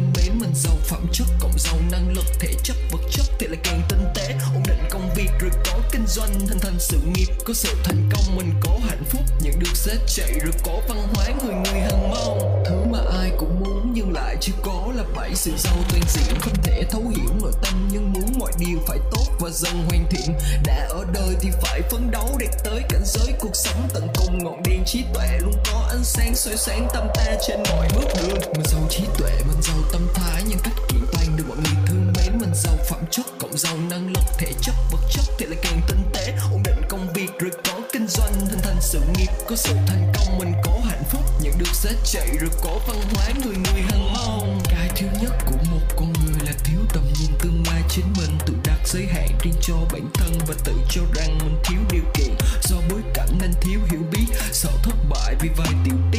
[0.50, 3.82] thân giàu phẩm chất cộng giàu năng lực thể chất, vật chất thì lại càng
[3.90, 4.36] tinh tế.
[4.54, 8.10] Ổn định công việc rồi có kinh doanh thành thành sự nghiệp có sự thành
[8.12, 9.22] công, mình có hạnh phúc.
[9.42, 12.64] Nhận được xếp chạy rồi có văn hóa, người người hằng mong.
[12.66, 16.40] Thứ mà ai cũng muốn nhưng lại chưa có là phải sự giàu toàn diện.
[16.42, 20.06] Không thể thấu hiểu nội tâm nhưng muốn mọi điều phải tốt và dần hoàn
[20.10, 20.36] thiện.
[20.66, 24.44] Đã ở đời thì phải phấn đấu để tới cảnh giới cuộc sống tận cùng.
[24.44, 28.08] Ngọn đèn trí tuệ luôn có ánh sáng soi sáng tâm ta trên mọi bước
[28.16, 28.40] đường.
[28.54, 31.86] Mình giàu trí tuệ, mình giàu tâm thái nhân cách kiện toàn được mọi người
[31.88, 32.40] thương mến.
[32.40, 35.82] Mình giàu phẩm chất, cộng giàu năng lực, thể chất, vật chất thì lại càng
[35.88, 36.34] tinh tế.
[36.52, 40.14] Ổn định công việc rồi có kinh doanh thành thành sự nghiệp có sự thành
[40.16, 40.40] công.
[40.40, 44.14] Mình có hạnh phúc, nhận được giá trị rồi có văn hóa, người người hằng
[44.14, 44.62] mong.
[44.66, 48.38] Cái thứ nhất của một con người là thiếu tầm nhìn tương lai chính mình.
[48.46, 52.04] Tự đặt giới hạn riêng cho bản thân và tự cho rằng mình thiếu điều
[52.14, 52.36] kiện.
[52.64, 56.19] Do bối cảnh nên thiếu hiểu biết, sợ thất bại vì vài tiểu tiết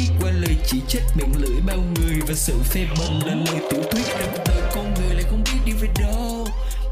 [0.70, 4.06] chỉ trích miệng lưỡi bao người và sự phê bình là lời tiểu thuyết
[4.46, 6.48] đời con người lại không biết đi về đâu,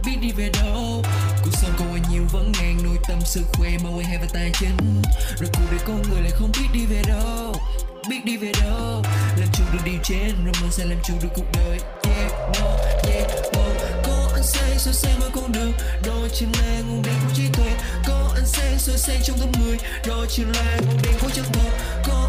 [0.07, 1.05] biết đi về đâu.
[1.45, 4.27] Cuộc sống có quá nhiều vấn ngàn nuôi tâm sự khỏe mà quay hai và
[4.35, 5.03] tài chính
[5.41, 7.57] rồi cuộc đời con người lại không biết đi về đâu,
[8.09, 9.03] biết đi về đâu.
[9.37, 11.79] Làm chủ được điều trên, rồi mình sẽ làm chủ được cuộc đời.
[12.03, 12.67] Yeah, no
[13.11, 13.63] yeah, no.
[14.03, 15.73] Có ánh sáng soi sáng mỗi con đường,
[16.07, 17.71] đó chính là nguồn đèn của trí tuệ.
[18.07, 21.45] Có ánh sáng soi sáng trong tâm người, đó chính là nguồn đèn của chân
[21.53, 21.71] thật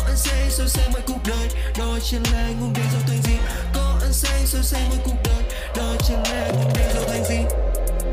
[0.09, 1.49] có ánh sáng soi sáng mọi cuộc đời.
[1.77, 3.33] Đôi chân là ngung đèn giàu thành gì.
[3.73, 5.43] có ánh sáng soi sáng mọi cuộc đời.
[5.75, 7.37] Đôi chân là ngung đèn giàu thành gì.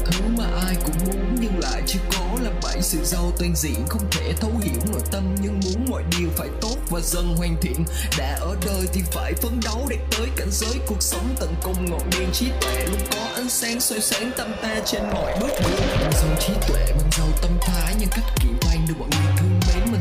[0.05, 2.83] thứ mà ai cũng muốn, nhưng lại chưa có là bảy.
[2.83, 6.49] Sự giàu toàn diện không thể thấu hiểu nội tâm, nhưng muốn mọi điều phải
[6.61, 7.85] tốt và dần hoàn thiện.
[8.19, 11.91] Đã ở đời thì phải phấn đấu để tới cảnh giới cuộc sống tận cùng.
[11.91, 15.51] Ngọn đèn trí tuệ luôn có ánh sáng soi sáng tâm ta trên mọi bước
[15.63, 15.89] đường.
[16.01, 19.36] Mình giàu trí tuệ bằng giàu tâm thái nhân cách kiện toàn được mọi người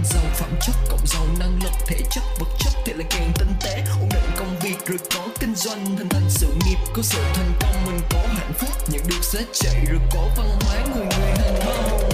[0.10, 3.54] giàu phẩm chất, cộng giàu năng lực, thể chất, vật chất thì lại càng tinh
[3.64, 3.84] tế.
[4.00, 7.54] Ổn định công việc rồi có kinh doanh, hình thành sự nghiệp có sự thành
[7.62, 11.32] công, mình có hạnh phúc nhận được giá trị rồi có văn hóa, người người
[11.38, 12.10] hàng mong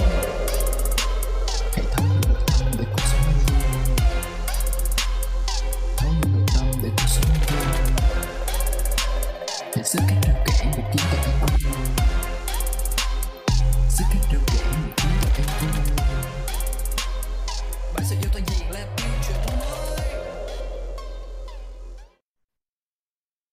[1.72, 3.64] hãy thấu hiểu tâm để cuộc sống an vui
[5.96, 6.10] thấu
[6.54, 7.66] tâm để cuộc sống an vui.
[9.74, 11.72] Hãy giữ cách đầu cản để kiếm tận an vui
[13.90, 14.41] giữ cách rào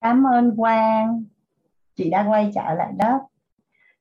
[0.09, 1.23] cảm ơn Quang.
[1.95, 3.19] Chị đã quay trở lại đó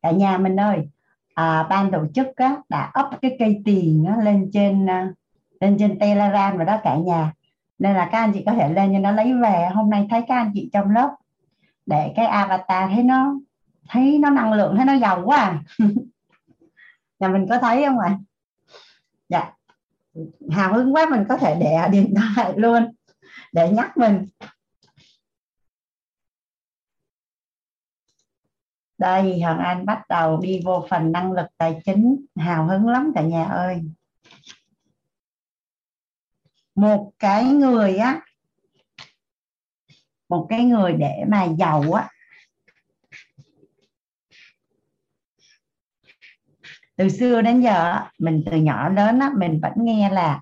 [0.03, 0.89] cả nhà mình ơi
[1.35, 5.13] à, ban tổ chức á, đã up cái cây tiền á, lên trên à,
[5.61, 7.33] lên trên telegram rồi đó cả nhà.
[7.79, 9.69] Nên là các anh chị có thể lên cho nó lấy về.
[9.75, 11.15] Hôm nay thấy các anh chị trong lớp
[11.87, 13.35] để cái avatar thấy nó
[13.89, 15.63] thấy nó năng lượng thấy nó giàu quá à.
[17.21, 18.19] nhà mình có thấy không ạ?
[19.29, 19.53] Dạ.
[20.51, 22.93] Hào hứng quá mình có thể để điện thoại luôn
[23.53, 24.27] để nhắc mình.
[28.99, 32.27] Đây Hoàng Anh bắt đầu đi vô phần năng lực tài chính.
[32.37, 33.83] Hào hứng lắm cả nhà ơi.
[36.75, 38.21] Một cái người á
[40.29, 42.09] một cái người để mà giàu á
[46.97, 50.41] từ xưa đến giờ mình từ nhỏ đến á mình vẫn nghe là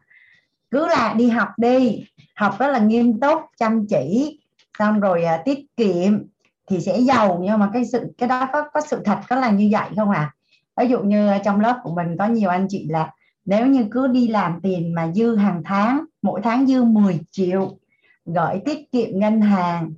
[0.70, 2.05] cứ là đi học đi
[2.37, 4.41] học rất là nghiêm túc chăm chỉ
[4.78, 6.27] xong rồi à, tiết kiệm
[6.66, 9.51] thì sẽ giàu, nhưng mà cái sự, cái đó có có sự thật, có là
[9.51, 10.32] như vậy không à
[10.76, 13.10] ví dụ như trong lớp của mình có nhiều anh chị là
[13.44, 17.78] nếu như cứ đi làm tiền mà dư hàng tháng, mỗi tháng dư 10 triệu,
[18.24, 19.93] gửi tiết kiệm ngân hàng,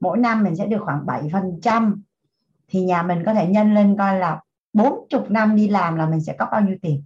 [0.00, 2.02] mỗi năm mình sẽ được khoảng 7 phần trăm,
[2.68, 4.40] thì nhà mình có thể nhân lên coi là
[4.72, 7.04] 40 năm đi làm là mình sẽ có bao nhiêu tiền.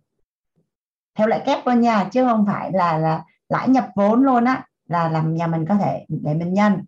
[1.14, 4.66] Theo lại kép luôn nha, chứ không phải là là lãi nhập vốn luôn á,
[4.88, 6.84] là làm nhà mình có thể để mình nhân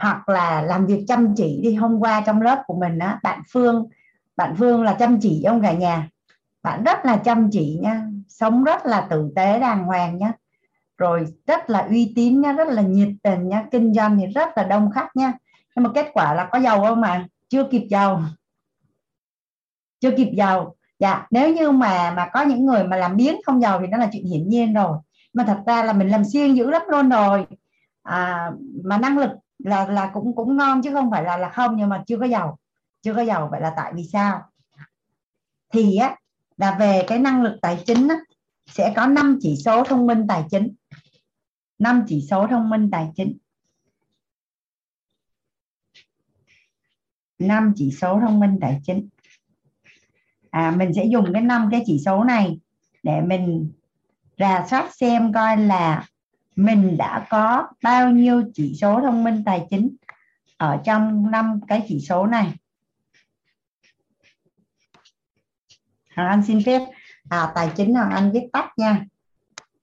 [0.00, 3.42] hoặc là làm việc chăm chỉ đi hôm qua trong lớp của mình á bạn
[3.52, 3.88] Phương
[4.36, 6.08] bạn Phương là chăm chỉ ông cả nhà.
[6.62, 10.32] Bạn rất là chăm chỉ nha sống rất là tử tế đàng hoàng nhá
[10.98, 14.48] rồi rất là uy tín nhá rất là nhiệt tình nhá kinh doanh thì rất
[14.56, 15.32] là đông khách nhá
[15.76, 17.26] nhưng mà kết quả là có giàu không mà?
[17.48, 18.22] Chưa kịp giàu.
[20.00, 20.74] Chưa kịp giàu.
[20.98, 23.98] Dạ nếu như mà mà có những người mà làm biến không giàu thì nó
[23.98, 24.98] là chuyện hiển nhiên rồi.
[25.32, 27.46] Mà thật ra là mình làm siêng dữ lắm luôn rồi.
[28.02, 28.50] À,
[28.84, 29.30] mà năng lực
[29.64, 32.26] là là cũng cũng ngon chứ không phải là là không nhưng mà chưa có
[32.26, 32.58] giàu
[33.02, 34.42] chưa có giàu vậy là tại vì sao?
[35.72, 36.16] Thì á
[36.56, 38.16] là về cái năng lực tài chính á,
[38.66, 40.74] sẽ có 5 chỉ số thông minh tài chính.
[41.78, 43.38] 5 chỉ số thông minh tài chính.
[47.38, 49.08] 5 chỉ số thông minh tài chính.
[50.50, 52.60] À, mình sẽ dùng cái năm cái chỉ số này
[53.02, 53.72] để mình
[54.38, 56.06] rà soát xem coi là
[56.56, 59.96] mình đã có bao nhiêu chỉ số thông minh tài chính
[60.56, 62.52] ở trong năm cái chỉ số này?
[66.16, 66.80] Hoàng Anh xin phép.
[67.28, 69.04] À, tài chính Hoàng Anh viết tắt nha.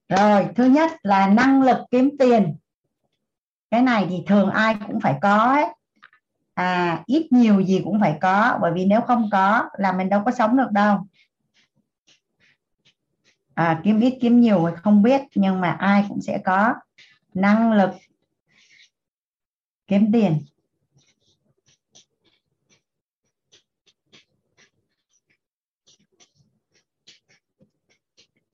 [0.09, 2.55] Rồi thứ nhất là năng lực kiếm tiền.
[3.71, 5.65] Cái này thì thường ai cũng phải có ấy.
[6.53, 10.21] à ít nhiều gì cũng phải có bởi vì nếu không có là mình đâu
[10.25, 11.07] có sống được đâu
[13.57, 16.73] à, kiếm ít kiếm nhiều thì không biết nhưng mà ai cũng sẽ có
[17.33, 17.89] năng lực
[19.87, 20.45] kiếm tiền.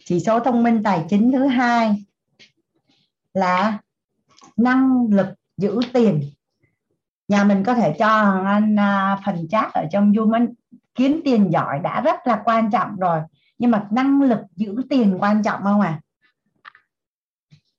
[0.06, 2.04] Chỉ số thông minh tài chính thứ hai
[3.34, 3.80] là
[4.58, 5.28] năng lực
[5.58, 6.22] giữ tiền.
[7.28, 8.08] Nhà mình có thể cho
[8.46, 10.54] anh à, phần chat ở trong Zoom
[10.96, 13.20] kiếm tiền giỏi đã rất là quan trọng rồi
[13.58, 16.00] nhưng mà năng lực giữ tiền quan trọng không à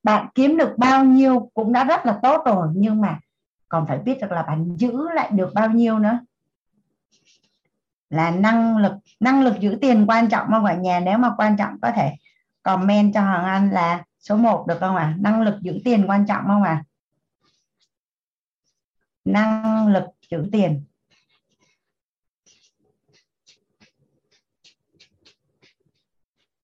[0.02, 3.18] bạn kiếm được bao nhiêu cũng đã rất là tốt rồi, nhưng mà
[3.68, 6.18] còn phải biết được là bạn giữ lại được bao nhiêu nữa
[8.10, 11.56] là năng lực năng lực giữ tiền quan trọng không ạ nhà nếu mà quan
[11.56, 12.12] trọng có thể
[12.62, 15.16] comment cho Hoàng Anh là số 1 được không ạ à?
[15.20, 16.84] năng lực giữ tiền quan trọng không ạ à?
[19.24, 20.84] năng lực giữ tiền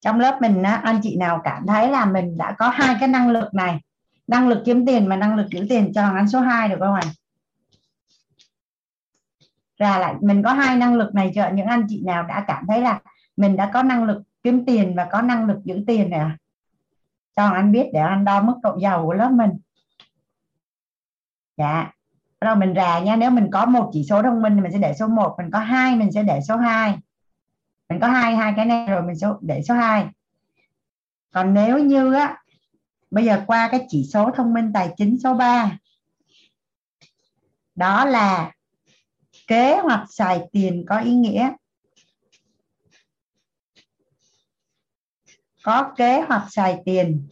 [0.01, 3.09] trong lớp mình á, anh chị nào cảm thấy là mình đã có hai cái
[3.09, 3.81] năng lực này
[4.27, 6.95] năng lực kiếm tiền và năng lực giữ tiền cho anh số 2 được không
[6.95, 7.03] ạ?
[7.05, 7.11] À?
[9.77, 12.65] ra lại mình có hai năng lực này cho những anh chị nào đã cảm
[12.69, 13.01] thấy là
[13.37, 16.37] mình đã có năng lực kiếm tiền và có năng lực giữ tiền này à
[17.37, 19.51] cho anh biết để anh đo mức độ giàu của lớp mình.
[21.57, 21.93] Dạ.
[22.41, 24.79] Rồi mình rà nha nếu mình có một chỉ số thông minh thì mình sẽ
[24.79, 26.99] để số 1 mình có hai mình sẽ để số 2
[27.91, 30.07] mình có hai hai cái này rồi mình số để số 2
[31.31, 32.43] còn nếu như á
[33.11, 35.79] bây giờ qua cái chỉ số thông minh tài chính số 3
[37.75, 38.53] đó là
[39.47, 41.53] kế hoạch xài tiền có ý nghĩa.
[45.63, 47.29] Có kế hoạch xài tiền.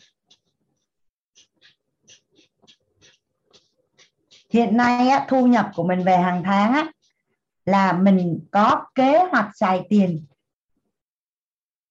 [4.50, 6.86] Hiện nay á, thu nhập của mình về hàng tháng á,
[7.64, 10.26] là mình có kế hoạch xài tiền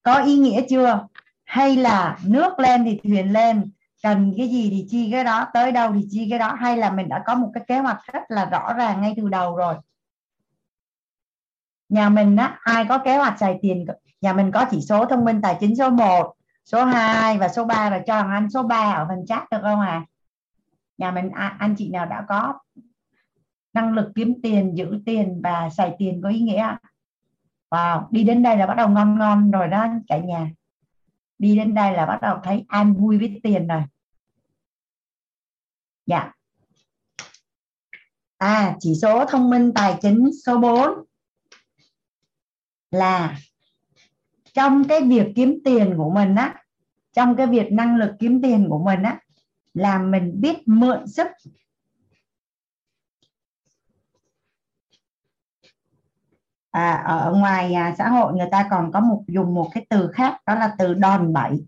[0.07, 1.07] có ý nghĩa chưa?
[1.43, 3.71] Hay là nước lên thì thuyền lên,
[4.03, 6.91] cần cái gì thì chi cái đó, tới đâu thì chi cái đó, hay là
[6.91, 9.75] mình đã có một cái kế hoạch rất là rõ ràng ngay từ đầu rồi?
[11.89, 13.85] Nhà mình á, ai có kế hoạch xài tiền
[14.21, 16.34] nhà mình có chỉ số thông minh tài chính số 1
[16.65, 19.79] số 2 và số 3 rồi cho anh số 3 ở phần chat được không
[19.79, 20.05] à
[20.97, 22.53] nhà mình à, anh chị nào đã có
[23.73, 26.75] năng lực kiếm tiền, giữ tiền và xài tiền có ý nghĩa
[27.69, 30.52] wow, đi đến đây là bắt đầu ngon ngon rồi đó, cả nhà.
[31.39, 33.84] Đi đến đây là bắt đầu thấy an vui với tiền rồi.
[36.06, 36.31] Dạ.
[38.38, 40.89] À chỉ số thông minh tài chính số 4
[42.91, 43.38] là
[44.53, 46.64] trong cái việc kiếm tiền của mình á,
[47.14, 49.19] trong cái việc năng lực kiếm tiền của mình á,
[49.73, 51.27] là mình biết mượn sức
[56.77, 60.11] à, ở ngoài à, xã hội người ta còn có một dùng một cái từ
[60.11, 61.65] khác đó là từ đòn bẩy.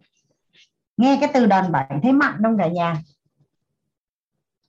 [0.98, 2.98] Nghe cái từ đòn bẩy thấy mạnh không cả nhà?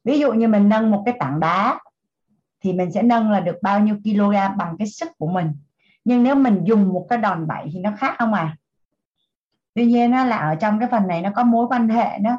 [0.04, 1.78] Ví dụ như mình nâng một cái tảng đá
[2.60, 5.52] thì mình sẽ nâng là được bao nhiêu kg bằng cái sức của mình.
[6.04, 8.56] Nhưng nếu mình dùng một cái đòn bẩy thì nó khác không à?
[9.74, 12.38] Tuy nhiên nó là ở trong cái phần này nó có mối quan hệ đó.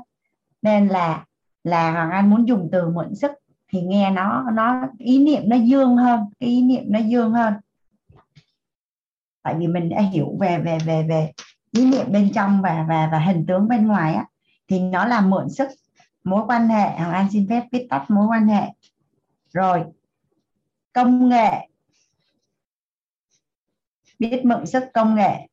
[0.62, 1.26] Nên là
[1.64, 3.32] là hoàng anh muốn dùng từ mượn sức
[3.68, 7.54] thì nghe nó nó ý niệm nó dương hơn cái ý niệm nó dương hơn
[9.44, 11.32] tại vì mình đã hiểu về về về về
[11.72, 14.26] ý niệm bên trong và và và hình tướng bên ngoài á,
[14.68, 15.70] thì nó là mượn sức
[16.24, 16.98] mối quan hệ.
[16.98, 18.68] Hoàng anh xin phép viết tắt mối quan hệ.
[19.54, 19.84] Rồi,
[20.94, 21.68] công nghệ.
[24.20, 25.48] Biết mượn sức công nghệ.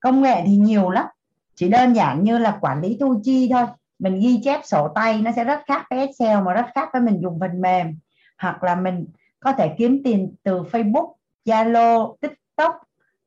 [0.00, 1.06] Công nghệ thì nhiều lắm,
[1.54, 3.66] chỉ đơn giản như là quản lý thu chi thôi.
[3.98, 7.02] Mình ghi chép sổ tay, nó sẽ rất khác với Excel mà rất khác với
[7.02, 7.98] mình dùng phần mềm
[8.42, 9.06] hoặc là mình
[9.40, 11.12] có thể kiếm tiền từ Facebook,
[11.44, 12.80] Zalo, TikTok,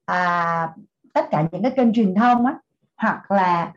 [0.05, 0.69] à,
[1.13, 2.55] tất cả những cái kênh truyền thông á
[2.97, 3.73] hoặc là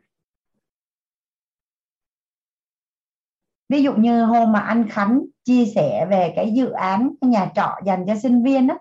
[3.68, 7.50] ví dụ như hôm mà anh Khánh chia sẻ về cái dự án cái nhà
[7.54, 8.76] trọ dành cho sinh viên á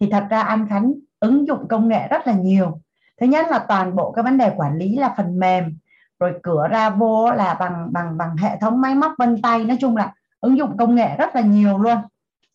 [0.00, 2.80] thì thật ra anh Khánh ứng dụng công nghệ rất là nhiều.
[3.20, 5.78] Thứ nhất là toàn bộ cái vấn đề quản lý là phần mềm
[6.18, 9.64] rồi cửa ra vô là bằng bằng bằng hệ thống máy móc vân tay.
[9.64, 11.98] Nói chung là ứng dụng công nghệ rất là nhiều luôn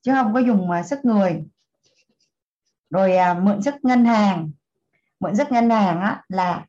[0.02, 1.44] chứ không có dùng uh, sức người.
[2.90, 4.52] Rồi uh, mượn sức ngân hàng.
[5.20, 6.66] Mượn sức ngân hàng á, là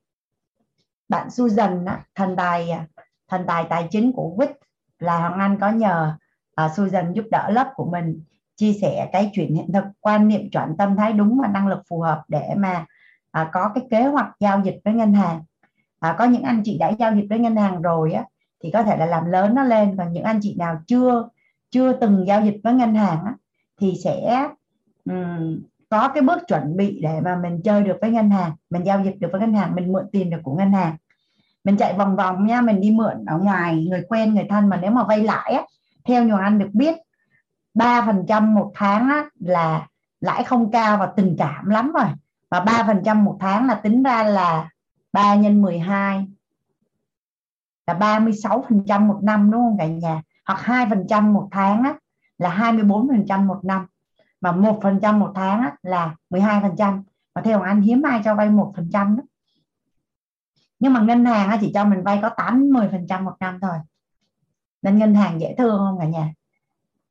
[1.08, 2.86] bạn Susan á, thần tài à,
[3.28, 4.50] thần tài tài chính của Quýt
[4.98, 6.16] là Hoàng Anh có nhờ
[6.64, 8.22] uh, Susan giúp đỡ lớp của mình
[8.56, 11.82] chia sẻ cái chuyện hiện thực quan niệm chuẩn tâm thái đúng và năng lực
[11.88, 12.86] phù hợp để mà
[13.30, 15.42] à, có cái kế hoạch giao dịch với ngân hàng.
[16.00, 18.24] À, có những anh chị đã giao dịch với ngân hàng rồi á
[18.64, 19.96] thì có thể là làm lớn nó lên.
[19.96, 21.28] Còn những anh chị nào chưa
[21.70, 23.34] chưa từng giao dịch với ngân hàng á,
[23.80, 24.48] thì sẽ
[25.04, 28.82] um, có cái bước chuẩn bị để mà mình chơi được với ngân hàng mình
[28.82, 30.96] giao dịch được với ngân hàng mình mượn tiền được của ngân hàng.
[31.64, 34.76] Mình chạy vòng vòng nha mình đi mượn ở ngoài người quen người thân mà
[34.76, 35.62] nếu mà vay lãi á,
[36.04, 36.96] theo nhiều anh được biết
[37.74, 39.86] ba phần trăm một tháng á, là
[40.20, 42.06] lãi không cao và tình cảm lắm rồi.
[42.50, 44.70] Và 3% một tháng là tính ra là
[45.12, 46.26] 3 nhân 12
[47.86, 50.22] là 36% một năm đúng không cả nhà?
[50.46, 51.94] Hoặc 2% một tháng á,
[52.38, 53.86] là 24% một năm.
[54.40, 57.02] Mà 1% một tháng á, là 12%
[57.34, 59.22] mà theo anh hiếm ai cho vay 1% đó.
[60.78, 63.76] nhưng mà ngân hàng á, chỉ cho mình vay có 8 10% một năm thôi.
[64.82, 66.32] Nên ngân hàng dễ thương không cả nhà?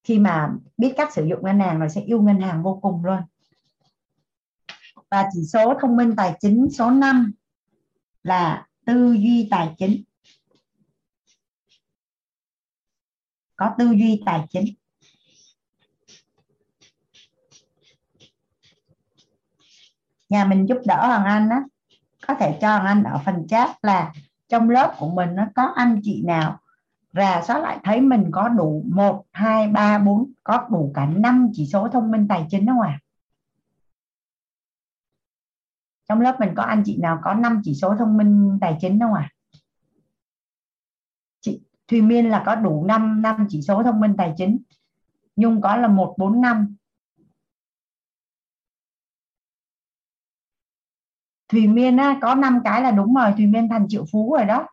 [0.03, 3.05] Khi mà biết cách sử dụng ngân hàng rồi sẽ yêu ngân hàng vô cùng
[3.05, 3.19] luôn.
[5.11, 7.33] Và chỉ số thông minh tài chính số 5
[8.23, 10.03] là tư duy tài chính.
[13.63, 14.65] Có tư duy tài chính
[20.29, 21.63] nhà mình giúp đỡ hoàng anh á
[22.27, 24.13] có thể cho hoàng anh ở phần chat là
[24.49, 26.59] trong lớp của mình nó có anh chị nào
[27.13, 31.49] rà soát lại thấy mình có đủ 1, 2, 3, 4 có đủ cả 5
[31.53, 32.99] chỉ số thông minh tài chính không ạ?
[32.99, 33.01] À?
[36.09, 38.99] Trong lớp mình có anh chị nào có 5 chỉ số thông minh tài chính
[38.99, 39.29] không ạ?
[39.29, 39.32] À?
[41.87, 44.57] Thùy Miên là có đủ 5 năm chỉ số thông minh tài chính.
[45.35, 46.75] Nhung có là 145
[51.49, 54.45] Thùy Miên á, có 5 cái là đúng rồi, Thùy Miên thành triệu phú rồi
[54.45, 54.67] đó.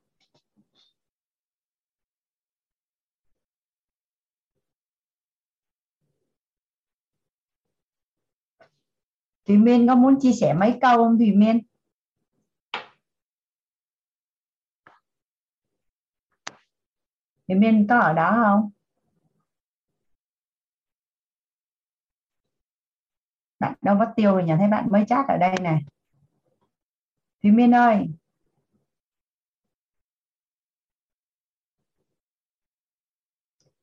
[9.46, 11.60] Thùy Miên có muốn chia sẻ mấy câu không Thùy Miên?
[17.51, 18.70] Thì Minh có ở đó không?
[23.60, 24.52] Bạn đâu mất tiêu rồi nhỉ?
[24.59, 25.82] Thấy bạn mới chat ở đây này.
[27.43, 28.09] thì Miên ơi.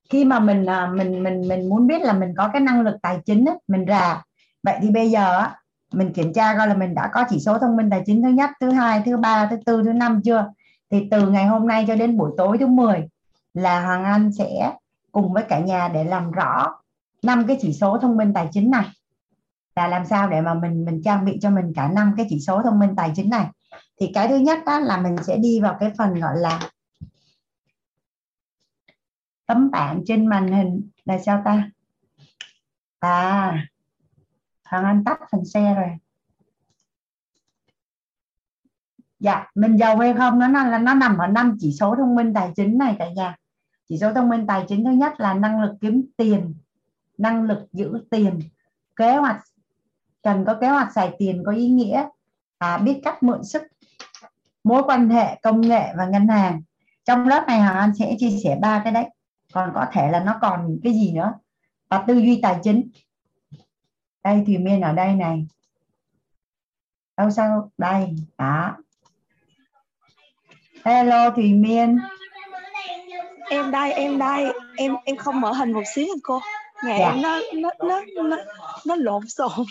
[0.10, 2.96] Khi mà mình à, mình mình mình muốn biết là mình có cái năng lực
[3.02, 4.24] tài chính á, mình rà
[4.64, 5.56] vậy thì bây giờ á
[5.94, 8.30] mình kiểm tra coi là mình đã có chỉ số thông minh tài chính thứ
[8.30, 10.46] nhất thứ hai thứ ba thứ tư thứ năm chưa
[10.92, 13.08] thì từ ngày hôm nay cho đến buổi tối thứ 10
[13.58, 14.74] là Hoàng Anh sẽ
[15.12, 16.82] cùng với cả nhà để làm rõ
[17.24, 18.86] năm cái chỉ số thông minh tài chính này.
[19.76, 22.40] Là làm sao để mà mình mình trang bị cho mình cả năm cái chỉ
[22.40, 23.48] số thông minh tài chính này.
[24.00, 26.70] Thì cái thứ nhất đó là mình sẽ đi vào cái phần gọi là
[29.46, 31.70] tấm bảng trên màn hình là sao ta?
[33.00, 33.68] À
[34.66, 35.90] Hoàng Anh tắt phần xe rồi.
[39.20, 40.40] Dạ mình giàu hay không?
[40.40, 43.36] Nó là nó nằm ở năm chỉ số thông minh tài chính này cả nhà
[43.90, 46.54] chỉ số thông minh tài chính thứ nhất là năng lực kiếm tiền
[47.18, 48.40] năng lực giữ tiền.
[48.96, 49.42] Kế hoạch
[50.24, 52.08] cần có kế hoạch xài tiền có ý nghĩa
[52.58, 53.64] à, biết cách mượn sức
[54.64, 56.62] mối quan hệ công nghệ và ngân hàng.
[57.06, 59.10] Trong lớp này hoàng anh sẽ chia sẻ ba cái đấy.
[59.54, 61.34] Còn có thể là nó còn cái gì nữa.
[61.90, 62.90] Và tư duy tài chính.
[64.24, 65.48] Đây thì miên ở đây này.
[67.18, 67.72] Đâu sao?
[67.78, 68.78] Đây đó.
[70.86, 71.98] Hello thùy miên
[73.50, 74.54] em đây em đây.
[74.78, 76.40] Em em không mở hình một xíu anh cô.
[76.84, 77.10] Nhà dạ.
[77.10, 78.38] em nó nó nó nó
[78.88, 79.66] nó lộn xộn.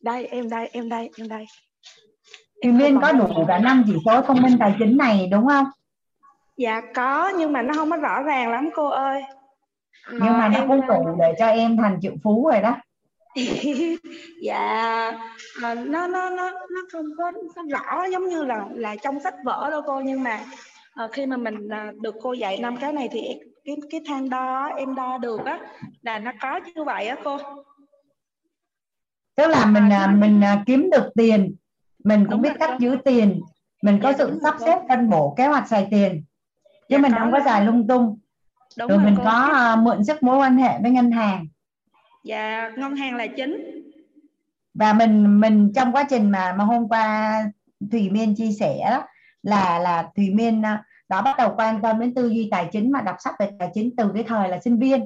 [0.00, 1.46] Đây em đây em đây em đây.
[2.62, 5.66] Thùy Miên có đủ cả năm chỉ số thông minh tài chính này đúng không?
[6.56, 9.22] Dạ có nhưng mà nó không có rõ ràng lắm cô ơi.
[10.12, 12.76] Nhưng mà nó cũng đủ để cho em thành triệu phú rồi đó.
[14.42, 15.12] Dạ
[15.60, 16.52] nó nó nó nó
[16.92, 20.40] không có nó rõ giống như là là trong sách vở đâu cô nhưng mà
[20.94, 23.20] à, khi mà mình à, được cô dạy năm cái này thì
[23.64, 25.60] cái cái thang đo em đo được á
[26.02, 27.38] là nó có như vậy á cô.
[29.34, 31.54] Tức là mình à, mình à, kiếm được tiền.
[32.04, 33.40] Mình cũng Đúng biết cách giữ tiền.
[33.82, 36.24] Mình có dạ, sự sắp xếp phân bổ kế hoạch xài tiền.
[36.72, 38.18] Chứ dạ, mình không có xài lung tung.
[38.78, 39.24] Đúng rồi, rồi mình cô.
[39.24, 41.46] có uh, mượn sức mối quan hệ với ngân hàng.
[42.24, 43.82] Dạ ngân hàng là chính.
[44.74, 47.34] Và mình mình trong quá trình mà mà hôm qua
[47.90, 49.02] thủy miên chia sẻ đó,
[49.42, 52.92] là là thủy miên à, đã bắt đầu quan tâm đến tư duy tài chính
[52.92, 55.00] mà đọc sách về tài chính từ cái thời là sinh viên.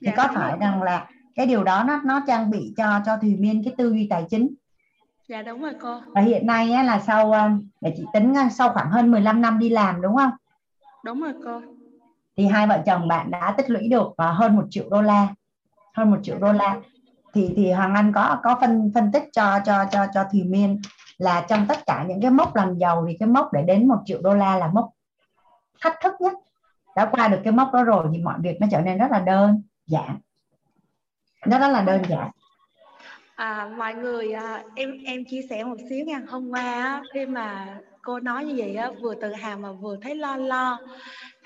[0.00, 3.16] Thì dạ, có phải rằng là cái điều đó nó nó trang bị cho cho
[3.16, 4.54] thùy miên cái tư duy tài chính?
[5.28, 6.00] Dạ đúng rồi cô.
[6.06, 9.58] Và hiện nay á, là sau à, để chị tính sau khoảng hơn 15 năm
[9.58, 10.30] đi làm đúng không?
[11.04, 11.60] Đúng rồi cô.
[12.36, 15.28] Thì hai vợ chồng bạn đã tích lũy được hơn một triệu đô la
[15.94, 16.76] hơn một triệu đô la.
[17.34, 20.80] Thì thì Hoàng Anh có có phân phân tích cho cho cho cho Thùy Miên
[21.18, 23.98] là trong tất cả những cái mốc làm giàu thì cái mốc để đến một
[24.04, 24.90] triệu đô la là mốc
[25.80, 26.32] thách thức nhất.
[26.96, 29.20] Đã qua được cái mốc đó rồi thì mọi việc nó trở nên rất là
[29.20, 30.18] đơn giản.
[31.46, 32.30] Nó rất là đơn giản.
[33.34, 36.22] À, mọi người à, em em chia sẻ một xíu nha.
[36.28, 40.14] Hôm qua khi mà cô nói như vậy á vừa tự hào mà vừa thấy
[40.14, 40.78] lo lo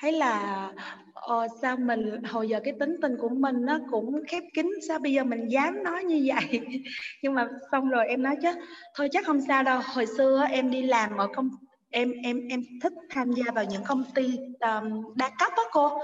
[0.01, 0.69] thấy là
[1.15, 4.99] ờ, sao mình hồi giờ cái tính tình của mình nó cũng khép kín sao
[4.99, 6.61] bây giờ mình dám nói như vậy?
[7.23, 8.49] Nhưng mà xong rồi em nói chứ
[8.95, 11.51] thôi chắc không sao đâu hồi xưa em đi làm ở công
[11.91, 16.01] em em em thích tham gia vào những công ty um, đa cấp đó cô.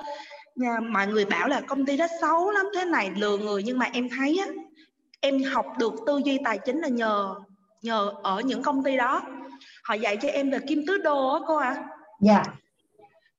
[0.56, 3.62] Nhà, mọi người bảo là công ty đó xấu lắm thế này lừa người.
[3.62, 4.52] Nhưng mà em thấy á
[5.20, 7.35] em học được tư duy tài chính là nhờ
[7.82, 9.23] nhờ ở những công ty đó.
[9.85, 11.68] Họ dạy cho em về kim tứ đồ á cô ạ.
[11.68, 11.89] À.
[12.20, 12.43] dạ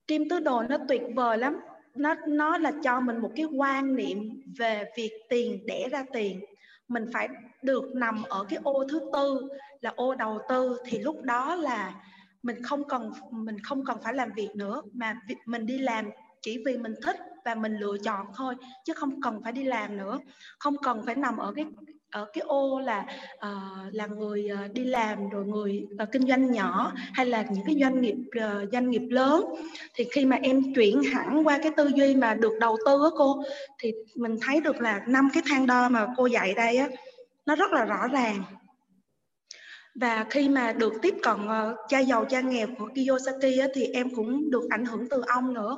[0.08, 1.60] kim tứ đồ nó tuyệt vời lắm.
[1.96, 6.42] Nó nó là cho mình một cái quan niệm về việc tiền đẻ ra tiền.
[6.88, 7.30] Mình phải
[7.62, 9.50] được nằm ở cái ô thứ tư
[9.82, 10.78] là ô đầu tư.
[10.86, 11.94] Thì lúc đó là
[12.44, 14.82] mình không cần, mình không cần phải làm việc nữa.
[14.94, 16.10] Mà mình đi làm
[16.42, 18.56] chỉ vì mình thích và mình lựa chọn thôi,
[18.86, 20.20] chứ không cần phải đi làm nữa.
[20.60, 21.66] Không cần phải nằm ở cái
[22.18, 26.52] ở cái ô là uh, là người uh, đi làm rồi người uh, kinh doanh
[26.52, 29.46] nhỏ hay là những cái doanh nghiệp uh, doanh nghiệp lớn.
[29.94, 33.10] Thì khi mà em chuyển hẳn qua cái tư duy mà được đầu tư á
[33.18, 33.44] cô
[33.80, 36.88] thì mình thấy được là năm cái thang đo mà cô dạy đây á
[37.46, 38.44] nó rất là rõ ràng.
[39.96, 43.84] Và khi mà được tiếp cận uh, cha giàu cha nghèo của Kiyosaki á, thì
[43.94, 45.78] em cũng được ảnh hưởng từ ông nữa.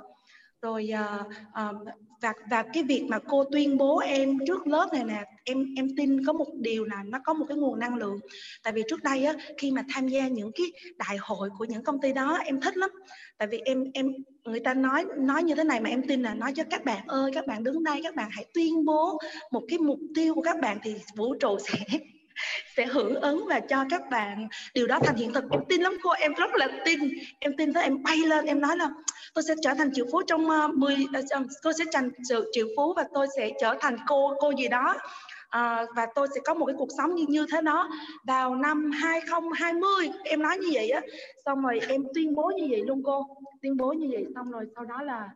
[0.61, 1.27] Rồi uh,
[1.69, 1.87] uh,
[2.21, 5.95] và và cái việc mà cô tuyên bố em trước lớp này nè, em em
[5.97, 8.19] tin có một điều là nó có một cái nguồn năng lượng.
[8.63, 10.65] Tại vì trước đây á, khi mà tham gia những cái
[10.97, 12.89] đại hội của những công ty đó, em thích lắm.
[13.37, 14.13] Tại vì em em,
[14.45, 17.07] người ta nói nói như thế này mà em tin là nói cho các bạn
[17.07, 19.19] ơi, các bạn đứng đây, các bạn hãy tuyên bố
[19.51, 21.79] một cái mục tiêu của các bạn thì vũ trụ sẽ
[22.75, 25.43] sẽ hưởng ứng và cho các bạn điều đó thành hiện thực.
[25.51, 26.99] Em tin lắm cô, em rất là tin.
[27.39, 28.89] Em tin tới em bay lên, em nói là
[29.33, 32.09] tôi sẽ trở thành triệu phú trong uh, 10 uh, tôi sẽ thành
[32.51, 34.95] triệu phú và tôi sẽ trở thành cô cô gì đó.
[35.49, 37.89] À, và tôi sẽ có một cái cuộc sống như như thế đó.
[38.23, 41.01] Vào năm 2020 em nói như vậy á.
[41.45, 43.25] Xong rồi em tuyên bố như vậy luôn cô.
[43.61, 45.29] Tuyên bố như vậy xong rồi sau đó là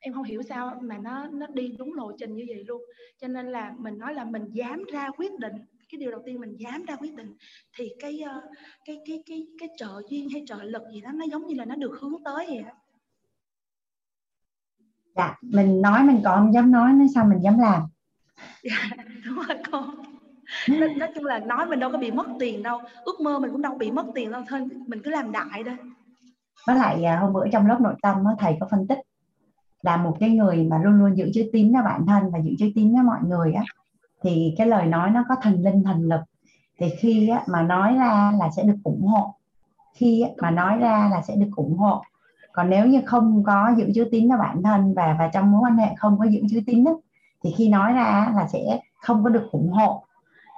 [0.00, 2.82] em không hiểu sao mà nó nó đi đúng lộ trình như vậy luôn.
[3.20, 5.54] Cho nên là mình nói là mình dám ra quyết định.
[5.92, 7.34] Cái điều đầu tiên mình dám ra quyết định
[7.76, 8.40] thì cái ờ,
[8.84, 11.64] cái cái cái cái trợ duyên hay trợ lực gì đó nó giống như là
[11.64, 12.62] nó được hướng tới vậy
[15.16, 17.82] dạ mình nói mình còn không dám nói nói sao mình dám làm?
[18.62, 18.96] Dạ
[19.26, 19.80] đúng rồi cô
[20.68, 22.80] nói, nói chung là nói mình đâu có bị mất tiền đâu.
[23.04, 25.76] Ước mơ mình cũng đâu bị mất tiền đâu thôi mình cứ làm đại thôi.
[26.66, 28.98] Với lại à, hôm bữa trong lớp nội tâm thầy có phân tích
[29.82, 32.50] là một cái người mà luôn luôn giữ chữ tín cho bản thân và giữ
[32.58, 33.62] chữ tín với mọi người á
[34.22, 36.20] thì cái lời nói nó có thần linh thần lực.
[36.78, 39.34] Thì khi á, mà nói ra là sẽ được ủng hộ.
[39.94, 42.02] Khi á, mà nói ra là sẽ được ủng hộ
[42.54, 45.60] còn nếu như không có giữ chữ tín cho bản thân và và trong mối
[45.64, 46.92] quan hệ không có giữ chữ tín á,
[47.42, 50.04] thì khi nói ra là sẽ không có được ủng hộ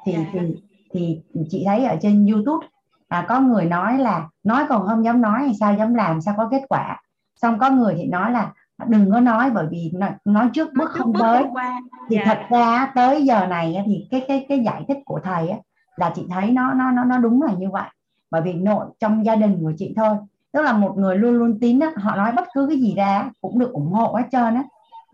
[0.04, 0.24] thì dạ.
[0.32, 0.56] thì
[0.92, 1.20] thì
[1.50, 2.66] chị thấy ở trên YouTube
[3.08, 6.34] à, có người nói là nói còn không dám nói thì sao dám làm sao
[6.36, 7.02] có kết quả
[7.36, 8.52] xong có người thì nói là
[8.86, 9.92] đừng có nói bởi vì
[10.24, 11.44] nói trước bước không tới
[12.08, 12.28] thì yeah.
[12.28, 12.34] Dạ.
[12.34, 15.52] thật ra tới giờ này thì cái cái cái giải thích của thầy
[15.96, 17.90] là chị thấy nó nó nó nó đúng là như vậy
[18.30, 20.16] bởi vì nội trong gia đình của chị thôi
[20.56, 23.30] tức là một người luôn luôn tín á, họ nói bất cứ cái gì ra
[23.40, 24.62] cũng được ủng hộ hết trơn á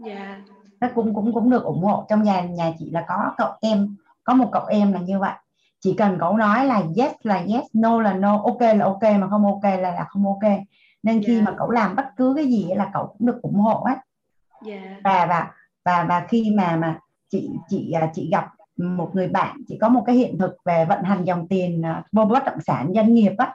[0.05, 0.39] yeah.
[0.81, 0.89] Dạ.
[0.95, 4.35] cũng cũng cũng được ủng hộ trong nhà nhà chị là có cậu em có
[4.35, 5.33] một cậu em là như vậy
[5.81, 9.29] chỉ cần cậu nói là yes là yes no là no ok là ok mà
[9.31, 10.53] không ok là là không ok
[11.03, 11.45] nên khi yeah.
[11.45, 11.51] Dạ.
[11.51, 13.97] mà cậu làm bất cứ cái gì là cậu cũng được ủng hộ á
[14.67, 14.81] yeah.
[14.85, 14.97] Dạ.
[15.05, 15.51] và và
[15.85, 16.99] và và khi mà mà
[17.29, 18.47] chị chị à, chị gặp
[18.77, 22.03] một người bạn chị có một cái hiện thực về vận hành dòng tiền à,
[22.13, 23.55] vô bất động sản doanh nghiệp á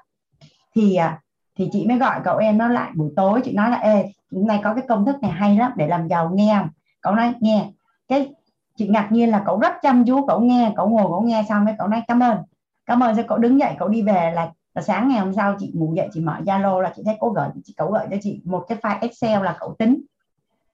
[0.75, 1.19] thì à,
[1.57, 4.47] thì chị mới gọi cậu em nó lại buổi tối chị nói là ê hôm
[4.47, 6.69] nay có cái công thức này hay lắm để làm giàu nghe không
[7.01, 7.65] cậu nói nghe.
[8.07, 8.33] Cái
[8.77, 11.65] chị ngạc nhiên là cậu rất chăm chú cậu nghe cậu ngồi cậu nghe xong
[11.65, 12.37] cái cậu nói cảm ơn.
[12.85, 15.55] Cảm ơn rồi cậu đứng dậy cậu đi về là và sáng ngày hôm sau
[15.59, 18.17] chị ngủ dậy chị mở zalo là chị thấy cô gửi chị cậu gửi cho
[18.21, 20.01] chị một cái file excel là cậu tính.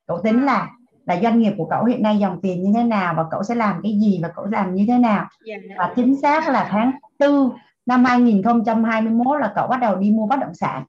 [0.08, 0.70] Cậu tính là
[1.06, 3.56] là doanh nghiệp của cậu hiện nay dòng tiền như thế nào và cậu sẽ
[3.56, 5.26] làm cái gì và cậu làm như thế nào.
[5.46, 5.56] Dạ.
[5.78, 7.50] và chính xác là tháng tư
[7.86, 10.84] năm 2021 là cậu bắt đầu đi mua bất động sản.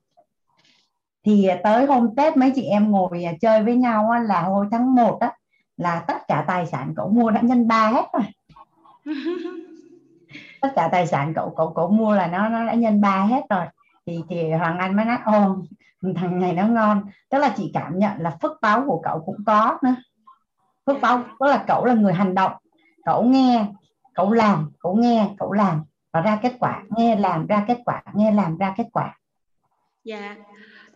[1.24, 5.20] Thì tới hôm Tết mấy chị em ngồi chơi với nhau là hồi tháng 1
[5.20, 5.32] á
[5.76, 8.24] là tất cả tài sản cậu mua đã nhân ba hết rồi.
[10.60, 13.42] Tất cả tài sản cậu cậu cậu mua là nó nó đã nhân ba hết
[13.50, 13.66] rồi.
[14.06, 15.56] Thì thì hoàng anh mới nói ô
[16.16, 17.04] thằng này nó ngon.
[17.30, 19.94] Tức là chị cảm nhận là phước báo của cậu cũng có nữa.
[20.86, 22.52] Phước báo tức là cậu là người hành động.
[23.04, 23.66] Cậu nghe
[24.14, 25.82] cậu làm cậu nghe cậu làm
[26.14, 29.18] và ra kết quả nghe làm ra kết quả nghe làm ra kết quả.
[30.04, 30.36] Dạ.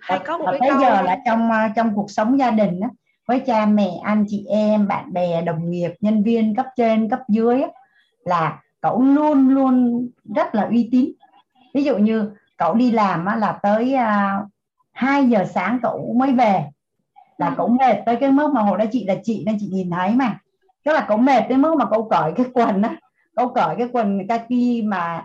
[0.00, 2.88] Hay có một và cái giờ là trong trong cuộc sống gia đình á,
[3.26, 7.20] với cha mẹ anh chị em bạn bè đồng nghiệp nhân viên cấp trên cấp
[7.28, 7.62] dưới
[8.24, 11.12] là cậu luôn luôn rất là uy tín.
[11.74, 14.40] Ví dụ như cậu đi làm là tới à,
[14.92, 16.64] 2 giờ sáng cậu mới về.
[17.38, 19.90] Là cậu mệt tới cái mức mà hồi đó chị là chị nên chị nhìn
[19.90, 20.38] thấy mà.
[20.84, 22.96] Tức là cậu mệt tới mức mà cậu cởi cái quần á
[23.38, 25.24] cậu cởi cái quần kaki mà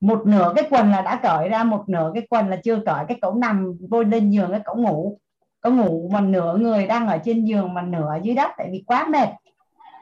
[0.00, 3.04] một nửa cái quần là đã cởi ra một nửa cái quần là chưa cởi
[3.08, 5.18] cái cậu nằm vô lên giường cái cậu ngủ.
[5.60, 8.84] Cậu ngủ mà nửa người đang ở trên giường mà nửa dưới đất tại vì
[8.86, 9.28] quá mệt.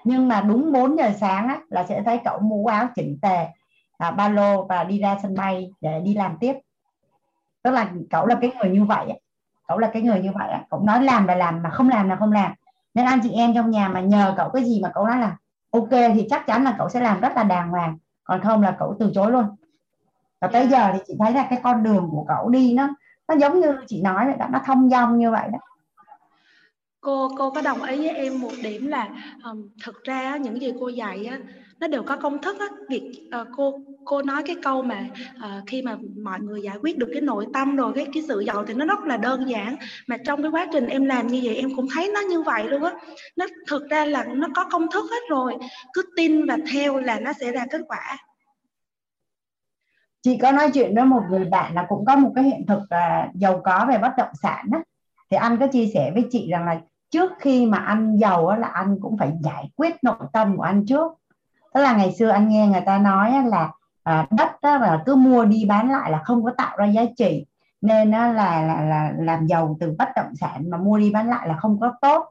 [0.05, 3.47] Nhưng mà đúng 4 giờ sáng á, là sẽ thấy cậu mũ áo chỉnh tề
[3.99, 6.55] à, ba lô và đi ra sân bay để đi làm tiếp.
[7.63, 9.21] Tức là cậu là cái người như vậy
[9.69, 12.17] cậu là cái người như vậy cậu nói làm là làm mà không làm là
[12.17, 12.53] không làm.
[12.95, 15.37] Nên anh chị em trong nhà mà nhờ cậu cái gì mà cậu nói là
[15.73, 17.99] ok thì chắc chắn là cậu sẽ làm rất là đàng hoàng.
[18.25, 19.45] Còn không là cậu từ chối luôn.
[20.41, 22.89] Và tới giờ thì chị thấy là cái con đường của cậu đi nó
[23.29, 25.59] nó giống như chị nói vậy đó nó thông dong như vậy đó.
[27.01, 29.09] Cô cô có đồng ý với em một điểm là
[29.45, 31.39] um, thực ra những gì cô dạy á,
[31.83, 32.67] nó đều có công thức á.
[32.89, 35.05] việc uh, cô cô nói cái câu mà
[35.37, 38.41] uh, khi mà mọi người giải quyết được cái nội tâm rồi cái cái sự
[38.41, 39.77] giàu thì nó rất là đơn giản.
[40.09, 42.65] Mà trong cái quá trình em làm như vậy em cũng thấy nó như vậy
[42.65, 42.93] luôn á.
[43.37, 45.55] Nó thực ra là nó có công thức hết rồi.
[45.93, 48.17] Cứ tin và theo là nó sẽ ra kết quả.
[50.23, 52.81] Chị có nói chuyện với một người bạn là cũng có một cái hiện thực
[52.91, 54.81] là giàu có về bất động sản á.
[55.31, 56.81] Thì anh có chia sẻ với chị rằng là
[57.11, 60.63] trước khi mà anh giàu á là anh cũng phải giải quyết nội tâm của
[60.63, 61.13] anh trước
[61.75, 63.71] tức là ngày xưa anh nghe người ta nói là
[64.03, 67.03] à, đất đó là cứ mua đi bán lại là không có tạo ra giá
[67.17, 67.47] trị.
[67.81, 71.49] Nên là, là là làm giàu từ bất động sản mà mua đi bán lại
[71.49, 72.27] là không có tốt.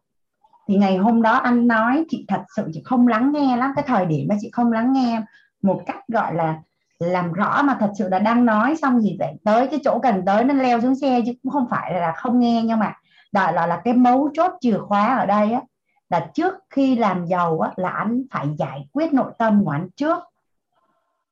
[0.67, 3.83] Thì ngày hôm đó anh nói chị thật sự chị không lắng nghe lắm cái
[3.87, 5.21] thời điểm mà chị không lắng nghe
[5.61, 6.59] một cách gọi là
[6.99, 10.25] làm rõ mà thật sự là đang nói xong gì vậy tới cái chỗ cần
[10.25, 12.61] tới nó leo xuống xe chứ cũng không phải là không nghe.
[12.65, 12.93] Nhưng mà
[13.31, 15.61] đó là là cái mấu chốt chìa khóa ở đây á
[16.11, 19.89] là trước khi làm giàu á là anh phải giải quyết nội tâm của anh
[19.95, 20.19] trước.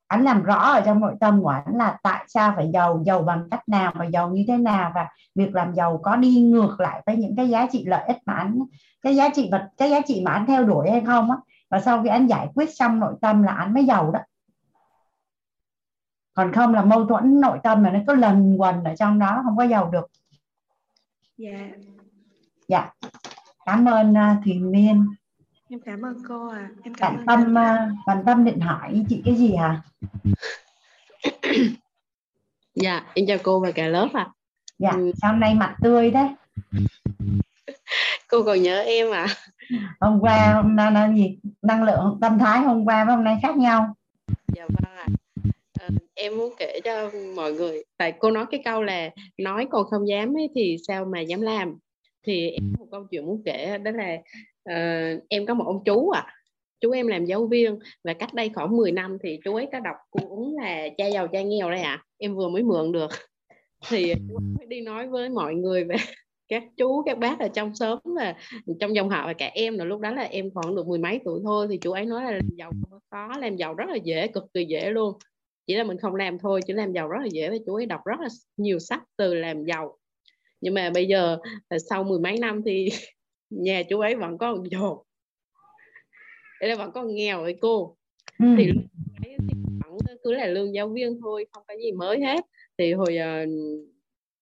[0.08, 3.22] Anh làm rõ ở trong nội tâm của anh là tại sao phải giàu giàu
[3.22, 4.92] bằng cách nào và giàu như thế nào.
[4.96, 8.18] Và việc làm giàu có đi ngược lại với những cái giá trị lợi ích
[8.26, 8.60] mà anh
[9.02, 11.38] cái giá trị vật cái giá trị mà anh theo đuổi hay không á.
[11.70, 14.20] Và sau khi anh giải quyết xong nội tâm là anh mới giàu đó.
[16.34, 19.42] Còn không là mâu thuẫn nội tâm là nó cứ lần quần ở trong đó
[19.44, 20.06] không có giàu được.
[21.38, 21.70] Dạ.
[22.68, 22.90] Dạ
[23.70, 25.06] cảm ơn uh, thùy miên
[25.70, 29.22] em cảm ơn cô à em cảm bạn tâm uh, bạn tâm định hỏi chị
[29.26, 29.82] cái gì hả?
[32.76, 34.24] Dạ em chào cô và cả lớp ạ.
[34.24, 34.34] À.
[34.80, 35.12] dạ ừ.
[35.22, 36.28] sao hôm nay mặt tươi đấy?
[38.28, 39.28] Cô còn nhớ em à
[40.00, 41.40] hôm qua hôm nay là gì?
[41.62, 43.96] Năng lượng tâm thái hôm qua với hôm nay khác nhau.
[44.48, 45.08] Dạ vâng ạ.
[45.80, 45.88] À.
[46.16, 50.08] em muốn kể cho mọi người tại cô nói cái câu là nói còn không
[50.08, 51.78] dám ấy, thì sao mà dám làm
[52.30, 54.18] thì em có một câu chuyện muốn kể đó là
[54.70, 56.36] uh, em có một ông chú à
[56.82, 59.80] chú em làm giáo viên và cách đây khoảng 10 năm thì chú ấy có
[59.80, 61.92] đọc cuốn là cha giàu cha nghèo đây ạ.
[61.92, 62.04] À.
[62.18, 63.12] em vừa mới mượn được.
[63.90, 65.96] Thì chú ấy đi nói với mọi người về
[66.48, 68.38] các chú các bác ở trong xóm là
[68.80, 71.20] trong dòng họ và cả em là lúc đó là em khoảng được mười mấy
[71.26, 73.96] tuổi thôi thì chú ấy nói là làm giàu không có làm giàu rất là
[73.96, 75.18] dễ cực kỳ dễ luôn.
[75.68, 77.86] Chỉ là mình không làm thôi chứ làm giàu rất là dễ và chú ấy
[77.86, 78.28] đọc rất là
[78.58, 79.98] nhiều sách từ làm giàu
[80.62, 81.38] nhưng mà bây giờ
[81.90, 82.90] sau mười mấy năm thì
[83.50, 84.98] nhà chú ấy vẫn có dồn
[86.60, 87.96] đây là vẫn còn nghèo với cô.
[88.40, 88.46] Ừ.
[88.58, 88.84] thì lúc
[89.24, 89.54] ấy thì
[89.84, 92.46] vẫn cứ là lương giáo viên thôi không có gì mới hết.
[92.78, 93.50] Thì hồi uh,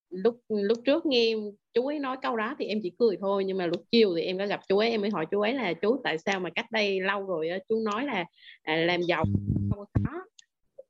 [0.09, 1.35] lúc lúc trước nghe
[1.73, 4.21] chú ấy nói câu đó thì em chỉ cười thôi nhưng mà lúc chiều thì
[4.21, 6.49] em có gặp chú ấy em mới hỏi chú ấy là chú tại sao mà
[6.55, 8.25] cách đây lâu rồi chú nói là
[8.63, 9.25] à, làm giàu
[9.69, 10.21] không có.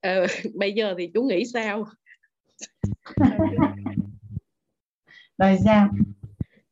[0.01, 0.25] Ờ,
[0.55, 1.85] bây giờ thì chú nghĩ sao
[5.37, 5.89] rồi sao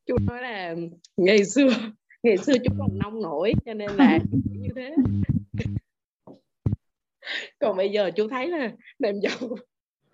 [0.06, 0.76] chú nói là
[1.18, 1.70] ngày xưa
[2.24, 4.20] ngày xưa chú còn nông nổi cho nên là
[4.52, 4.96] như thế
[7.60, 9.50] còn bây giờ chú thấy là làm giàu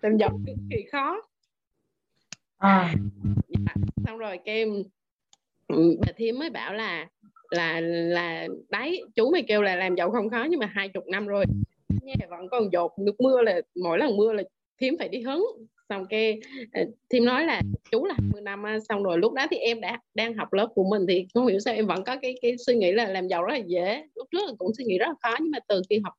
[0.00, 1.22] làm giàu cực kỳ khó
[2.58, 2.94] à.
[3.48, 3.74] dạ.
[4.06, 4.82] xong rồi cái em
[5.68, 7.08] ừ, bà thím mới bảo là
[7.50, 11.04] là là đấy chú mày kêu là làm giàu không khó nhưng mà hai chục
[11.06, 11.44] năm rồi
[12.02, 14.42] nhà vẫn còn dột nước mưa là mỗi lần mưa là
[14.80, 15.44] thím phải đi hứng
[15.88, 16.40] xong cái
[16.72, 19.98] ờ, thím nói là chú là 20 năm xong rồi lúc đó thì em đã
[20.14, 22.74] đang học lớp của mình thì không hiểu sao em vẫn có cái cái suy
[22.74, 24.04] nghĩ là làm giàu rất là dễ.
[24.14, 26.14] Lúc trước cũng suy nghĩ rất là khó nhưng mà từ khi học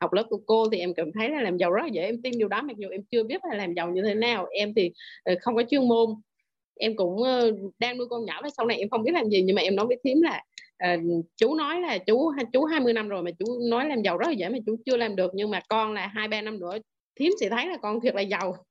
[0.00, 2.02] học lớp của cô thì em cảm thấy là làm giàu rất là dễ.
[2.02, 4.46] Em tin điều đó mặc dù em chưa biết là làm giàu như thế nào.
[4.50, 4.90] Em thì
[5.24, 6.08] ờ, không có chuyên môn.
[6.78, 9.42] Em cũng ờ, đang nuôi con nhỏ và sau này em không biết làm gì.
[9.42, 10.42] Nhưng mà em nói với thím là
[10.78, 10.96] à,
[11.36, 14.32] chú nói là chú chú 20 năm rồi mà chú nói làm giàu rất là
[14.32, 15.30] dễ mà chú chưa làm được.
[15.34, 16.78] Nhưng mà con là hai ba năm nữa
[17.20, 18.65] thím sẽ thấy là con thiệt là giàu.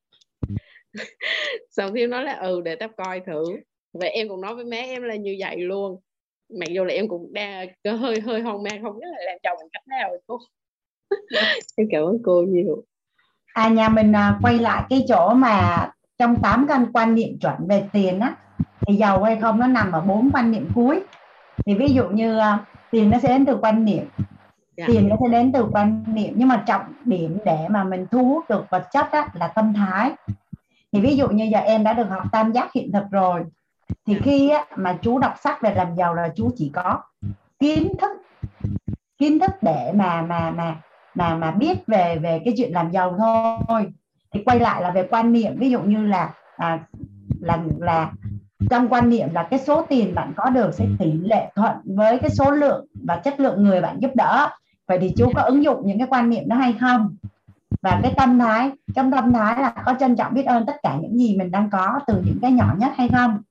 [1.70, 3.44] xong thiếu nói là ừ để tao coi thử.
[3.94, 6.02] Và em cũng nói với má em là như vậy luôn.
[6.60, 9.58] Mặc dù là em cũng đang hơi hơi hoang mang không biết là làm chồng
[9.60, 10.40] bằng cách nào cô
[11.78, 12.84] em cảm ơn cô nhiều.
[13.54, 17.68] À nhà mình à, quay lại cái chỗ mà trong tám căn quan niệm chuẩn
[17.68, 18.36] về tiền á
[18.88, 21.02] thì giàu hay không nó nằm ở bốn quan niệm cuối.
[21.66, 24.04] Thì ví dụ như à, tiền nó sẽ đến từ quan niệm
[24.78, 24.90] yeah.
[24.90, 24.94] Dạ.
[24.94, 28.26] tiền nó sẽ đến từ quan niệm nhưng mà trọng điểm để mà mình thu
[28.26, 30.12] hút được vật chất á, là tâm thái
[30.92, 33.44] thì ví dụ như giờ em đã được học tam giác hiện thực rồi
[34.06, 34.20] thì dạ.
[34.24, 37.02] khi á, mà chú đọc sách về làm giàu là chú chỉ có
[37.60, 38.12] kiến thức
[39.18, 40.76] kiến thức để mà mà mà
[41.16, 43.86] mà mà biết về về cái chuyện làm giàu thôi
[44.34, 46.80] thì quay lại là về quan niệm ví dụ như là à,
[47.40, 48.12] là là
[48.70, 52.20] trong quan niệm là cái số tiền bạn có được sẽ tỷ lệ thuận với
[52.20, 54.50] cái số lượng và chất lượng người bạn giúp đỡ
[54.88, 57.16] vậy thì chú có ứng dụng những cái quan niệm đó hay không?
[57.82, 60.98] Và cái tâm thái trong tâm thái là có trân trọng biết ơn tất cả
[61.02, 63.42] những gì mình đang có từ những cái nhỏ nhất hay không?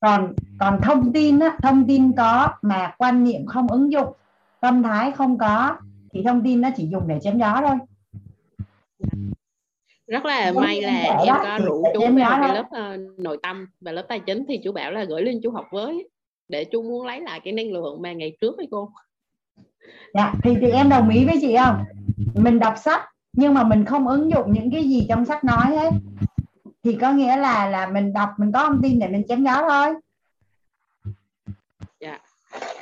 [0.00, 4.12] Còn còn thông tin á, thông tin có mà quan niệm không ứng dụng
[4.60, 5.76] tâm thái không có
[6.12, 7.76] thì thông tin nó chỉ dùng để chém gió thôi.
[10.06, 14.02] Rất là may là em có rủ chú về lớp uh, nội tâm và lớp
[14.08, 16.08] tài chính thì chú bảo là gửi lên chú học với
[16.48, 18.90] để chú muốn lấy lại cái năng lượng mà ngày trước với cô
[20.14, 21.84] dạ thì thì em đồng ý với chị không?
[22.34, 23.02] Mình đọc sách
[23.32, 25.90] nhưng mà mình không ứng dụng những cái gì trong sách nói hết.
[26.84, 29.68] Thì có nghĩa là là mình đọc mình có thông tin để mình chém gió
[29.68, 29.94] thôi.
[32.00, 32.18] Dạ.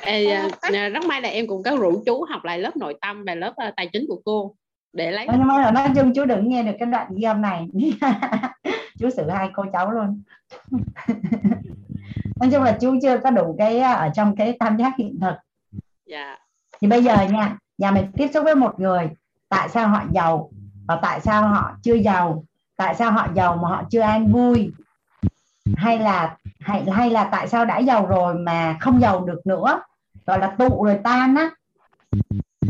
[0.01, 3.23] Ê, à, rất may là em cũng có rủ chú học lại lớp nội tâm
[3.25, 4.55] và lớp uh, tài chính của cô
[4.93, 5.27] để lấy.
[5.31, 7.67] Nhưng mà nói chung chú đừng nghe được cái đoạn ghi âm này.
[8.99, 10.21] Chú xử hai cô cháu luôn.
[12.39, 15.19] Nói chung là chú chưa có đủ cái à, ở trong cái tam giác hiện
[15.21, 15.35] thực.
[16.05, 16.37] Dạ
[16.81, 19.09] thì bây giờ nha nhà mình tiếp xúc với một người
[19.49, 20.49] tại sao họ giàu
[20.87, 22.43] và tại sao họ chưa giàu?
[22.77, 24.71] Tại sao họ giàu mà họ chưa an vui?
[25.75, 29.81] Hay là hay hay là tại sao đã giàu rồi mà không giàu được nữa?
[30.25, 31.49] Gọi là tụ rồi tan á.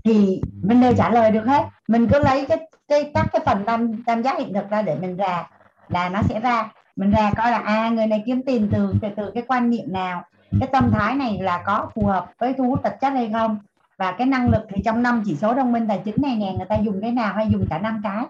[0.03, 1.63] Thì mình đều trả lời được hết.
[1.87, 4.95] Mình cứ lấy cái cái các cái phần tam tam giác hiện thực ra để
[4.95, 5.47] mình ra
[5.87, 6.71] là nó sẽ ra.
[6.95, 9.93] Mình ra coi là à người này kiếm tiền từ từ, từ cái quan niệm
[9.93, 10.23] nào?
[10.59, 13.59] Cái tâm thái này là có phù hợp với thu hút vật chất hay không?
[14.01, 16.53] Và cái năng lực thì trong năm chỉ số thông minh tài chính này nè
[16.57, 18.25] người ta dùng cái nào hay dùng cả năm cái.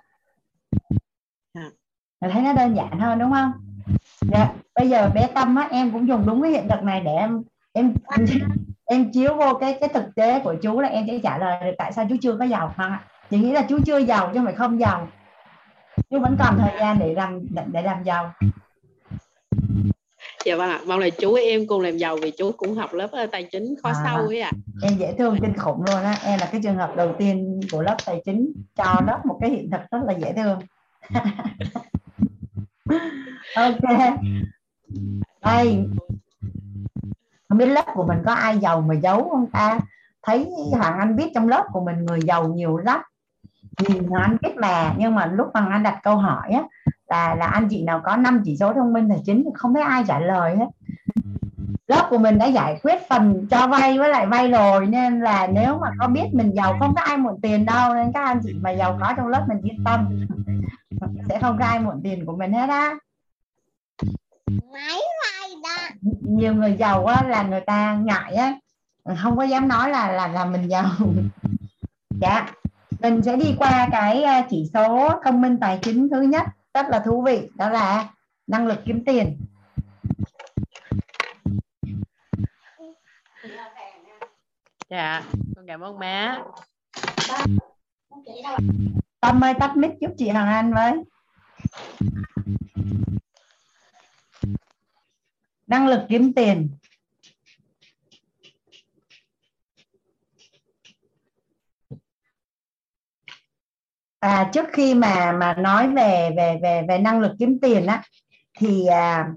[2.22, 3.52] Mình thấy nó đơn giản hơn đúng không?
[4.22, 4.54] Dạ.
[4.76, 7.44] bây giờ bé tâm á em cũng dùng đúng cái hiện thực này để em
[7.74, 7.94] em
[8.86, 11.76] em chiếu vô cái cái thực tế của chú là em sẽ trả lời được
[11.78, 13.04] tại sao chú chưa có giàu không ạ?
[13.30, 15.08] Chị nghĩ là chú chưa giàu chứ không phải không giàu.
[16.10, 17.40] Chú vẫn còn thời gian để làm
[17.72, 18.34] để làm giàu
[20.46, 22.94] dạ vâng ạ mong là chú với em cùng làm giàu vì chú cũng học
[22.94, 24.52] lớp ờ, tài chính khó à, sâu ấy ạ.
[24.54, 24.60] À.
[24.82, 27.82] em dễ thương kinh khủng luôn á em là cái trường hợp đầu tiên của
[27.82, 30.60] lớp tài chính cho lớp một cái hiện thực rất là dễ thương.
[33.56, 33.80] Ok.
[35.42, 35.86] Đây.
[37.50, 39.80] Không biết lớp của mình có ai giàu mà giấu không ta?
[40.24, 43.02] Thấy hoàng anh biết trong lớp của mình người giàu nhiều lắm.
[43.78, 46.64] Thì hoàng anh biết mà nhưng mà lúc hoàng anh đặt câu hỏi á
[47.12, 49.74] là là anh chị nào có năm chỉ số thông minh tài chính thì không
[49.74, 50.66] thấy ai trả lời hết.
[51.88, 55.48] Lớp của mình đã giải quyết phần cho vay với lại vay rồi nên là
[55.48, 58.40] nếu mà có biết mình giàu không có ai mượn tiền đâu nên các anh
[58.44, 60.28] chị mà giàu có trong lớp mình yên tâm.
[61.30, 62.96] Sẽ không có ai mượn tiền của mình hết á.
[66.22, 68.54] Nhiều người giàu á, là người ta ngại á.
[69.22, 70.92] Không có dám nói là là là mình giàu.
[72.10, 72.48] Dạ.
[73.00, 76.90] Mình sẽ đi qua cái à, chỉ số thông minh tài chính thứ nhất rất
[76.90, 77.50] là thú vị.
[77.56, 78.14] Đó là
[78.48, 79.38] năng lực kiếm tiền.
[84.90, 85.24] Dạ
[85.56, 86.44] con cảm ơn má.
[89.20, 90.94] Tâm ơi tắt mic giúp chị hằng anh với.
[95.68, 96.70] Năng lực kiếm tiền
[104.22, 108.02] à, trước khi mà mà nói về về về về năng lực kiếm tiền á
[108.60, 109.28] thì à,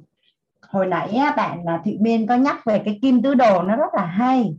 [0.68, 3.76] hồi nãy á, bạn là Thị Miên có nhắc về cái kim tứ đồ nó
[3.76, 4.54] rất là hay.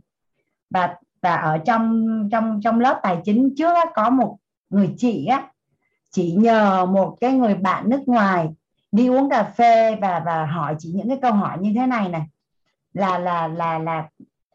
[0.70, 4.36] Và và ở trong trong trong lớp tài chính trước á, có một
[4.70, 5.48] người chị á
[6.10, 8.48] chỉ nhờ một cái người bạn nước ngoài
[8.92, 12.08] đi uống cà phê và và hỏi chị những cái câu hỏi như thế này
[12.08, 12.22] này.
[12.92, 14.08] Là là là là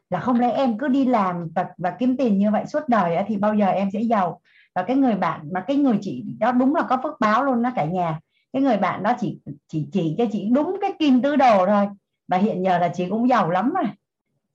[0.10, 3.18] là không lẽ em cứ đi làm và và kiếm tiền như vậy suốt đời
[3.27, 4.41] thì bao giờ em sẽ giàu?
[4.76, 7.61] Và cái người bạn mà cái người chị đó đúng là có phước báo luôn
[7.61, 8.19] đó cả nhà.
[8.53, 11.88] Cái người bạn đó chỉ chỉ chỉ cho chị đúng cái kim tứ đồ thôi.
[12.27, 13.85] Và hiện giờ là chị cũng giàu lắm rồi.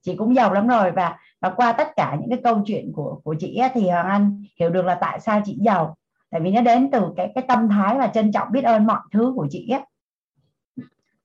[0.01, 0.91] Chị cũng giàu lắm rồi.
[0.91, 4.09] Và và qua tất cả những cái câu chuyện của của chị ấy, thì hoàng
[4.09, 5.95] anh hiểu được là tại sao chị giàu.
[6.29, 8.99] Tại vì nó đến từ cái cái tâm thái và trân trọng biết ơn mọi
[9.11, 9.81] thứ của chị ấy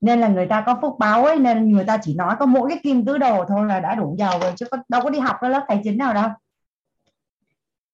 [0.02, 2.69] nên là người ta có phúc báo ấy nên người ta chỉ nói có mỗi
[2.69, 5.19] cái kim tứ đồ thôi là đã đủ giàu rồi chứ có đâu có đi
[5.19, 6.28] học cái lớp tài chính nào đâu.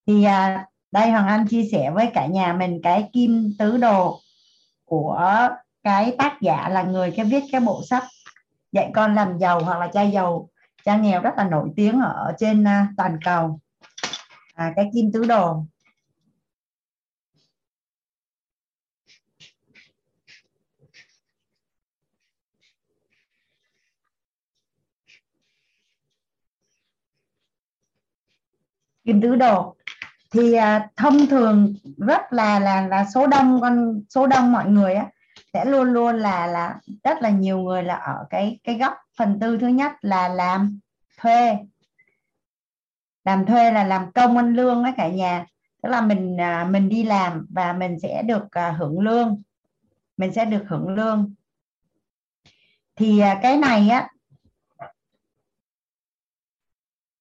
[0.06, 4.20] Thì à, đây Hoàng Anh chia sẻ với cả nhà mình cái kim tứ đồ
[4.84, 5.48] của
[5.82, 8.04] cái tác giả là người cái viết cái bộ sách
[8.72, 10.48] dạy con làm giàu hoặc là cha giàu.
[10.84, 13.60] Cha nghèo rất là nổi tiếng ở trên à, toàn cầu.
[14.54, 15.64] À, cái kim tứ đồ.
[29.04, 29.77] Kim tứ đồ
[30.30, 34.94] thì à, thông thường rất là là là số đông con số đông mọi người
[34.94, 35.06] á
[35.52, 39.38] sẽ luôn luôn là là rất là nhiều người là ở cái cái góc phần
[39.40, 40.80] tư thứ nhất là làm
[41.18, 41.56] thuê.
[43.24, 45.46] Làm thuê là làm công ăn lương đó cả nhà.
[45.82, 49.42] Tức là mình à, mình đi làm và mình sẽ được à, hưởng lương.
[50.16, 51.34] Mình sẽ được hưởng lương.
[52.96, 54.08] Thì à, cái này á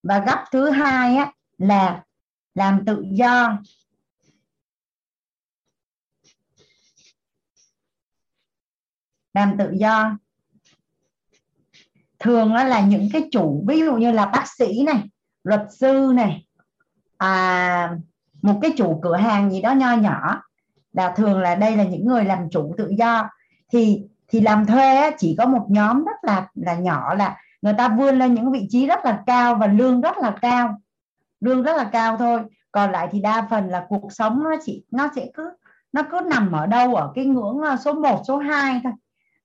[0.04, 2.04] và góc thứ hai á là
[2.58, 3.58] làm tự do.
[9.34, 10.18] Làm tự do.
[12.20, 15.04] Thường là những cái chủ ví dụ như là bác sĩ này
[15.44, 16.48] luật sư này
[17.18, 17.96] à,
[18.42, 20.42] một cái chủ cửa hàng gì đó nho nhỏ
[20.92, 23.30] là thường là đây là những người làm chủ tự do.
[23.72, 27.90] Thì thì làm thuê chỉ có một nhóm rất là là nhỏ là người ta
[27.90, 30.82] vươn lên những vị trí rất là cao và lương rất là cao
[31.40, 32.42] lương rất là cao thôi.
[32.72, 35.52] Còn lại thì đa phần là cuộc sống nó chỉ nó sẽ cứ
[35.92, 36.96] nó cứ nằm ở đâu?
[36.96, 38.94] Ở cái ngưỡng à, số 1, số 2 thôi.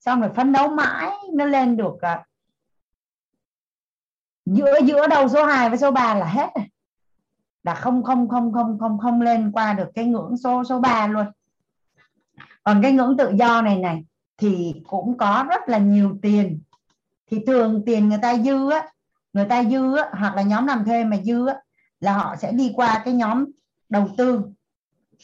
[0.01, 2.27] Xong rồi phấn đấu mãi nó lên được uh,
[4.47, 6.64] giữa giữa đầu số 2 với số 3 là hết rồi.
[7.62, 11.06] Là không không không không không không lên qua được cái ngưỡng số số 3
[11.06, 11.27] luôn.
[12.64, 14.05] Còn cái ngưỡng tự do này này
[14.36, 16.60] thì cũng có rất là nhiều tiền.
[17.31, 18.89] Thì thường tiền người ta dư á
[19.32, 21.56] người ta dư á, hoặc là nhóm làm thuê mà dư á,
[22.03, 23.45] là họ sẽ đi qua cái nhóm
[23.89, 24.43] đầu tư.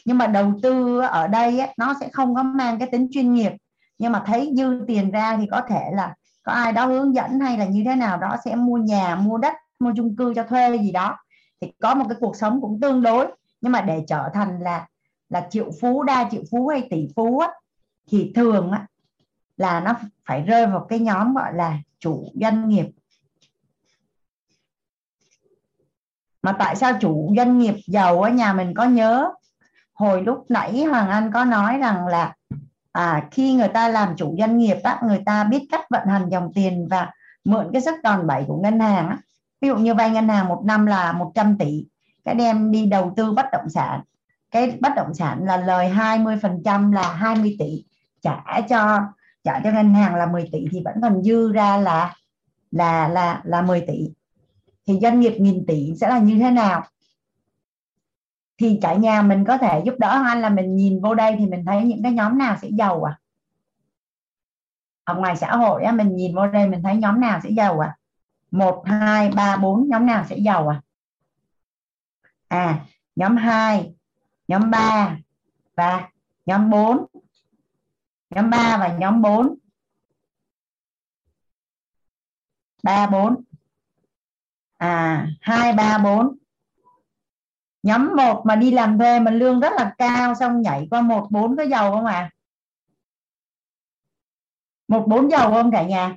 [0.05, 3.35] Nhưng mà đầu tư ở đây ấy, nó sẽ không có mang cái tính chuyên
[3.35, 3.53] nghiệp.
[3.99, 7.41] Nhưng mà thấy dư tiền ra thì có thể là có ai đó hướng dẫn
[7.41, 10.43] hay là như thế nào đó sẽ mua nhà mua đất mua chung cư cho
[10.43, 11.17] thuê gì đó.
[11.61, 13.27] Thì có một cái cuộc sống cũng tương đối.
[13.61, 14.87] Nhưng mà để trở thành là
[15.29, 17.49] là triệu phú đa triệu phú hay tỷ phú á,
[18.11, 18.87] thì thường á,
[19.57, 19.95] là nó
[20.27, 22.87] phải rơi vào cái nhóm gọi là chủ doanh nghiệp.
[26.49, 29.33] Mà tại sao chủ doanh nghiệp giàu ở nhà mình có nhớ?
[29.95, 32.35] Hồi lúc nãy Hoàng Anh có nói rằng là
[32.93, 36.29] à, khi người ta làm chủ doanh nghiệp á, người ta biết cách vận hành
[36.29, 37.11] dòng tiền và
[37.45, 39.19] mượn cái sức đòn bẩy của ngân hàng á.
[39.61, 41.87] ví dụ như vay ngân hàng một năm là 100 tỷ
[42.25, 44.01] cái đem đi đầu tư bất động sản.
[44.51, 47.85] Cái bất động sản là lời 20 phần trăm là 20 tỷ
[48.23, 49.01] trả cho
[49.45, 52.15] trả cho ngân hàng là 10 tỷ thì vẫn còn dư ra là
[52.70, 54.09] là là là 10 tỷ
[54.89, 56.82] thì doanh nghiệp nghìn tỷ sẽ là như thế nào?
[58.59, 61.47] Thì cả nhà mình có thể giúp đỡ anh là mình nhìn vô đây thì
[61.47, 63.19] mình thấy những cái nhóm nào sẽ giàu à?
[65.05, 67.81] Ở ngoài xã hội á, mình nhìn vô đây mình thấy nhóm nào sẽ giàu
[67.81, 67.97] à?
[68.51, 70.82] Một hai ba bốn nhóm nào sẽ giàu à?
[72.48, 72.86] À
[73.16, 73.94] nhóm 2
[74.48, 75.16] nhóm 3
[75.77, 76.10] và
[76.47, 77.06] nhóm 4
[78.31, 79.55] nhóm 3 và nhóm 4
[82.82, 83.44] 3 4
[84.79, 86.37] à 2 3 4
[87.83, 91.27] nhóm 1 mà đi làm thuê mà lương rất là cao, xong nhảy qua 1
[91.31, 92.15] 4 có giàu không ạ?
[92.15, 92.31] À
[94.89, 96.17] 1 4 giàu không cả nhà?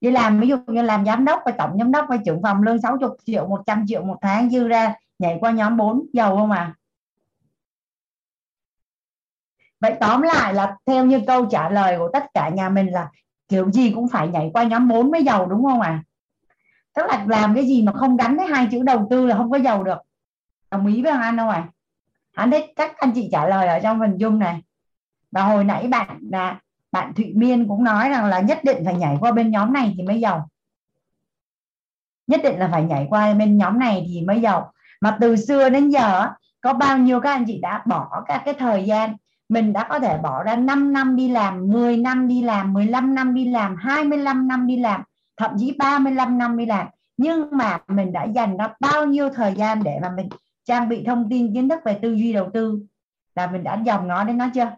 [0.00, 2.62] Đi làm, ví dụ như làm giám đốc và tổng giám đốc và trưởng phòng
[2.62, 6.50] lương 60 triệu 100 triệu một tháng, dư ra nhảy qua nhóm 4 giàu không
[6.50, 6.74] à
[9.80, 13.10] vậy tóm lại là theo như câu trả lời của tất cả nhà mình là
[13.48, 15.88] kiểu gì cũng phải nhảy qua nhóm 4 mới giàu đúng không ạ?
[15.88, 16.04] à
[16.94, 19.50] tức là làm cái gì mà không gắn với hai chữ đầu tư là không
[19.50, 19.98] có giàu được.
[20.70, 21.68] Đồng ý với anh không ạ?
[22.34, 24.62] Anh thấy các anh chị trả lời ở trong phần dung này.
[25.30, 26.60] Và hồi nãy bạn là
[26.92, 29.94] bạn Thụy Miên cũng nói rằng là nhất định phải nhảy qua bên nhóm này
[29.96, 30.48] thì mới giàu.
[32.26, 34.72] Nhất định là phải nhảy qua bên nhóm này thì mới giàu.
[35.00, 36.28] Mà từ xưa đến giờ
[36.60, 39.16] có bao nhiêu các anh chị đã bỏ các cái thời gian?
[39.48, 43.14] Mình đã có thể bỏ ra 5 năm đi làm 10 năm đi làm 15
[43.14, 45.02] năm đi làm 25 năm đi làm
[45.42, 46.86] thậm chí 35 năm đi làm.
[47.16, 50.28] Nhưng mà mình đã dành ra bao nhiêu thời gian để mà mình
[50.64, 52.82] trang bị thông tin kiến thức về tư duy đầu tư?
[53.34, 54.70] Là mình đã dòng nó đến nó chưa?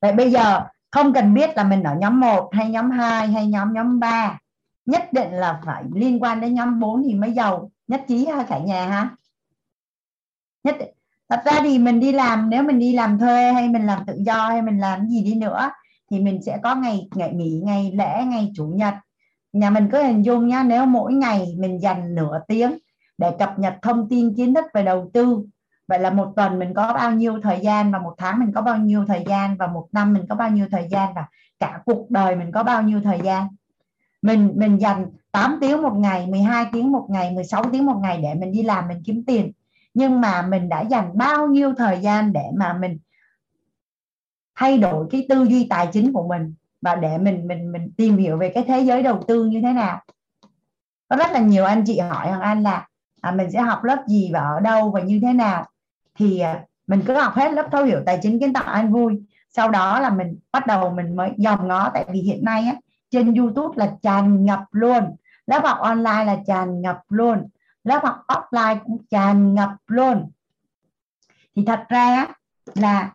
[0.00, 3.46] Vậy bây giờ không cần biết là mình ở nhóm 1 hay nhóm 2 hay
[3.46, 4.38] nhóm nhóm 3
[4.86, 7.70] nhất định là phải liên quan đến nhóm 4 thì mới giàu.
[7.86, 9.16] Nhất trí ha, cả nhà ha?
[10.64, 10.94] Nhất định.
[11.28, 14.16] thật ra thì mình đi làm, nếu mình đi làm thuê hay mình làm tự
[14.26, 15.70] do hay mình làm gì đi nữa
[16.10, 18.94] thì mình sẽ có ngày ngày nghỉ, ngày lễ, ngày chủ nhật.
[19.52, 22.78] Nhà mình cứ hình dung nhá, nếu mỗi ngày mình dành nửa tiếng
[23.18, 25.44] để cập nhật thông tin kiến thức về đầu tư,
[25.88, 28.62] vậy là một tuần mình có bao nhiêu thời gian và một tháng mình có
[28.62, 31.26] bao nhiêu thời gian và một năm mình có bao nhiêu thời gian và
[31.58, 33.46] cả cuộc đời mình có bao nhiêu thời gian.
[34.22, 38.20] Mình mình dành 8 tiếng một ngày 12 tiếng một ngày 16 tiếng một ngày
[38.22, 39.52] để mình đi làm, mình kiếm tiền.
[39.94, 42.98] Nhưng mà mình đã dành bao nhiêu thời gian để mà mình
[44.56, 48.16] thay đổi cái tư duy tài chính của mình và để mình mình mình tìm
[48.16, 50.00] hiểu về cái thế giới đầu tư như thế nào.
[51.08, 52.88] Có rất là nhiều anh chị hỏi hoàng anh là
[53.20, 55.64] à, mình sẽ học lớp gì và ở đâu và như thế nào?
[56.14, 59.22] Thì à, mình cứ học hết lớp thấu hiểu tài chính kiến tạo an vui.
[59.50, 62.74] Sau đó là mình bắt đầu mình mới dòm ngó tại vì hiện nay á,
[63.10, 65.16] trên YouTube là tràn ngập luôn.
[65.46, 67.48] Lớp học online là tràn ngập luôn.
[67.84, 70.30] Lớp học offline cũng tràn ngập luôn.
[71.56, 72.28] Thì thật ra á
[72.74, 73.12] là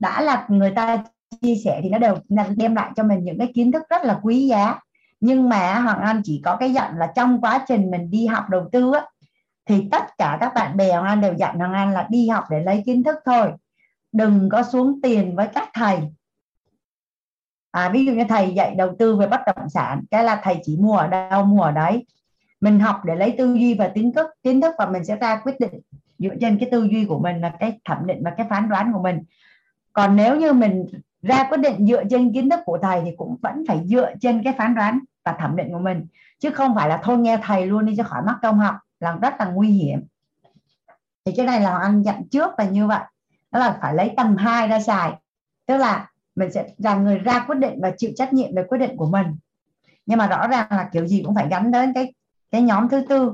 [0.00, 1.04] đã là người ta
[1.42, 2.16] chia sẻ thì nó đều
[2.56, 4.78] đem lại cho mình những cái kiến thức rất là quý giá.
[5.20, 8.44] Nhưng mà Hoàng Anh chỉ có cái dặn là trong quá trình mình đi học
[8.50, 9.06] đầu tư á,
[9.66, 12.44] thì tất cả các bạn bè Hoàng Anh đều dặn Hoàng Anh là đi học
[12.50, 13.52] để lấy kiến thức thôi.
[14.12, 15.98] Đừng có xuống tiền với các thầy.
[17.70, 20.56] À, ví dụ như thầy dạy đầu tư về bất động sản cái là thầy
[20.62, 22.06] chỉ mua ở đâu mua ở đấy.
[22.60, 25.40] Mình học để lấy tư duy và kiến thức kiến thức và mình sẽ ra
[25.44, 25.80] quyết định
[26.18, 28.92] dựa trên cái tư duy của mình là cái thẩm định và cái phán đoán
[28.92, 29.22] của mình
[29.92, 30.86] còn nếu như mình
[31.22, 34.42] ra quyết định dựa trên kiến thức của thầy thì cũng vẫn phải dựa trên
[34.42, 36.06] cái phán đoán và thẩm định của mình.
[36.38, 39.16] Chứ không phải là thôi nghe thầy luôn đi cho khỏi mắc công học là
[39.22, 40.02] rất là nguy hiểm.
[41.24, 43.00] Thì cái này là anh dặn trước là như vậy.
[43.50, 45.12] Đó là phải lấy tầng 2 ra xài.
[45.66, 48.78] Tức là mình sẽ là người ra quyết định và chịu trách nhiệm về quyết
[48.78, 49.26] định của mình.
[50.06, 52.12] Nhưng mà rõ ràng là kiểu gì cũng phải gắn đến cái
[52.50, 53.32] cái nhóm thứ tư.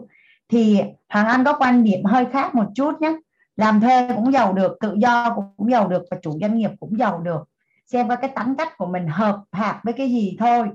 [0.49, 3.17] Thì hàng Anh có quan điểm hơi khác một chút nhé
[3.57, 6.99] làm thuê cũng giàu được, tự do cũng giàu được và chủ doanh nghiệp cũng
[6.99, 7.49] giàu được.
[7.87, 10.69] Xem với cái tính cách của mình hợp hạp với cái gì thôi.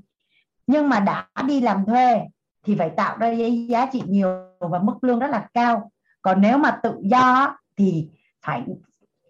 [0.68, 2.22] Nhưng mà đã đi làm thuê
[2.66, 3.28] thì phải tạo ra
[3.70, 4.30] giá trị nhiều
[4.60, 5.92] và mức lương rất là cao.
[6.22, 8.10] Còn nếu mà tự do thì
[8.46, 8.64] phải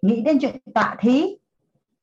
[0.02, 1.36] nghĩ đến chuyện tọa thí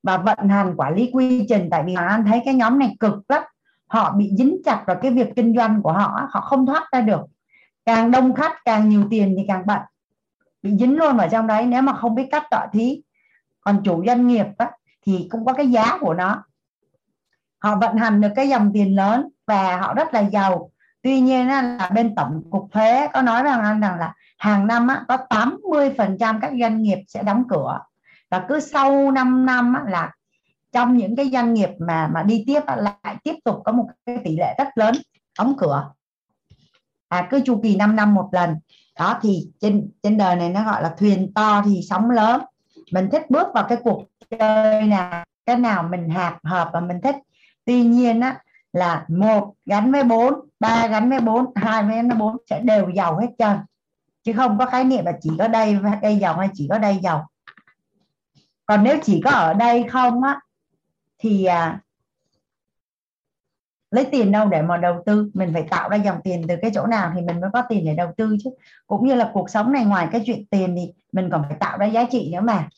[0.04, 1.68] và vận hành quản lý quy trình.
[1.72, 3.44] Tại vì anh thấy cái nhóm này cực lắm.
[3.88, 7.02] Họ bị dính chặt vào cái việc kinh doanh của họ họ không thoát ra
[7.02, 7.22] được.
[7.86, 9.80] Càng đông khách, càng nhiều tiền thì càng bận
[10.62, 11.66] bị dính luôn vào trong đấy.
[11.66, 13.02] Nếu mà không biết cách tọa thí
[13.62, 14.72] còn chủ doanh nghiệp á,
[15.06, 16.44] thì cũng có cái giá của nó.
[17.60, 20.72] Họ vận hành được cái dòng tiền lớn và họ rất là giàu.
[21.02, 24.88] Tuy nhiên là bên tổng cục thuế có nói rằng anh rằng là hàng năm
[24.88, 27.80] á, có 80 phần trăm các doanh nghiệp sẽ đóng cửa.
[28.30, 30.12] Và cứ sau 5 năm á, là
[30.72, 33.88] trong những cái doanh nghiệp mà mà đi tiếp á, lại tiếp tục có một
[34.06, 34.96] cái tỷ lệ rất lớn
[35.40, 35.92] đóng cửa.
[37.08, 38.56] À cứ chu kỳ 5 năm một lần
[39.00, 42.42] đó thì trên trên đời này nó gọi là thuyền to thì sóng lớn.
[42.92, 44.04] Mình thích bước vào cái cuộc
[44.40, 47.16] chơi nào cái nào mình hạp hợp và mình thích.
[47.66, 48.40] Tuy nhiên á
[48.74, 53.18] là một gắn với bốn ba gắn với bốn hai với bốn sẽ đều giàu
[53.18, 53.58] hết trơn.
[54.24, 57.00] Chứ không có khái niệm là chỉ có đây đây giàu hay chỉ có đây
[57.04, 57.30] giàu.
[58.66, 60.40] Còn nếu chỉ có ở đây không á
[61.20, 61.82] thì à,
[63.92, 66.72] lấy tiền đâu để mà đầu tư, mình phải tạo ra dòng tiền từ cái
[66.74, 68.50] chỗ nào thì mình mới có tiền để đầu tư chứ.
[68.88, 71.78] Cũng như là cuộc sống này, ngoài cái chuyện tiền thì mình còn phải tạo
[71.78, 72.70] ra giá trị nữa mà.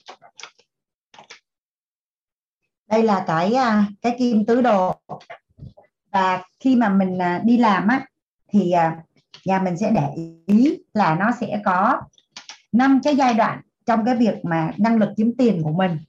[2.90, 4.96] Đây là cái à, cái kim tứ đồ.
[6.12, 8.06] Và khi mà mình à, đi làm á,
[8.54, 9.04] thì à,
[9.46, 10.08] nhà mình sẽ để
[10.46, 12.02] ý là nó sẽ có
[12.72, 16.00] năm cái giai đoạn trong cái việc mà năng lực kiếm tiền của mình.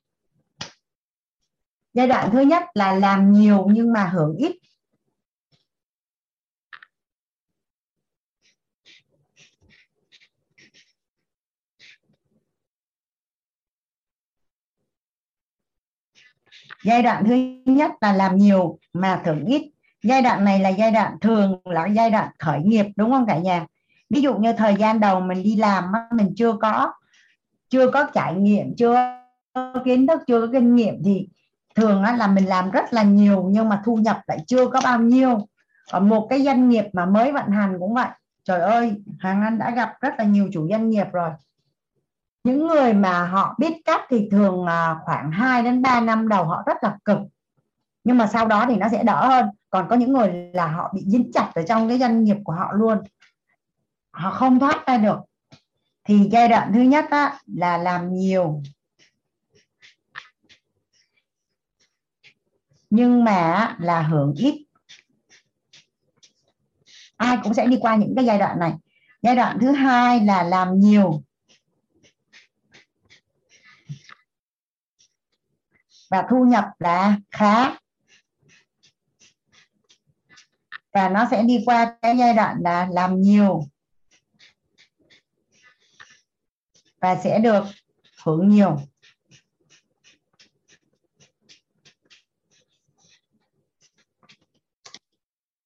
[1.94, 4.56] Giai đoạn thứ nhất là làm nhiều nhưng mà hưởng ít.
[16.84, 17.34] Giai đoạn thứ
[17.64, 19.70] nhất là làm nhiều mà thưởng ít.
[20.02, 23.38] Giai đoạn này là giai đoạn thường, là giai đoạn khởi nghiệp, đúng không cả
[23.38, 23.66] nhà?
[24.10, 26.92] Ví dụ như thời gian đầu mình đi làm mình chưa có
[27.70, 28.94] chưa có trải nghiệm, chưa
[29.54, 31.28] có kiến thức, chưa có kinh nghiệm thì
[31.74, 35.00] thường là mình làm rất là nhiều nhưng mà thu nhập lại chưa có bao
[35.00, 35.38] nhiêu.
[35.92, 38.08] Còn một cái doanh nghiệp mà mới vận hành cũng vậy.
[38.44, 41.30] Trời ơi hàng anh đã gặp rất là nhiều chủ doanh nghiệp rồi
[42.44, 46.44] những người mà họ biết cắt thì thường à, khoảng 2 đến 3 năm đầu
[46.44, 47.18] họ rất là cực.
[48.04, 49.46] Nhưng mà sau đó thì nó sẽ đỡ hơn.
[49.70, 52.52] Còn có những người là họ bị dính chặt ở trong cái doanh nghiệp của
[52.52, 52.98] họ luôn.
[54.10, 55.18] Họ không thoát ra được.
[56.04, 58.62] Thì giai đoạn thứ nhất á, là làm nhiều.
[62.90, 64.66] Nhưng mà là hưởng ít.
[67.16, 68.72] Ai cũng sẽ đi qua những cái giai đoạn này.
[69.22, 71.22] Giai đoạn thứ hai là làm nhiều.
[76.12, 77.70] Và thu nhập là khá.
[80.92, 83.60] Và nó sẽ đi qua cái giai đoạn là làm nhiều.
[87.00, 87.64] Và sẽ được
[88.24, 88.80] hưởng nhiều.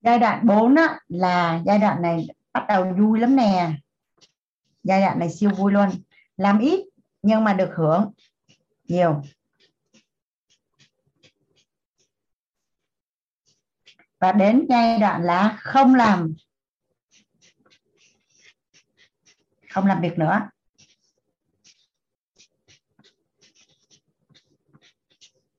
[0.01, 3.73] Giai đoạn 4 á, là giai đoạn này bắt đầu vui lắm nè.
[4.82, 5.89] Giai đoạn này siêu vui luôn.
[6.36, 6.81] Làm ít
[7.23, 8.12] nhưng mà được hưởng
[8.85, 9.23] nhiều.
[14.18, 16.34] Và đến giai đoạn là không làm
[19.70, 20.40] không làm việc nữa.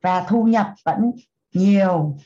[0.02, 1.12] Và thu nhập vẫn
[1.52, 2.18] nhiều.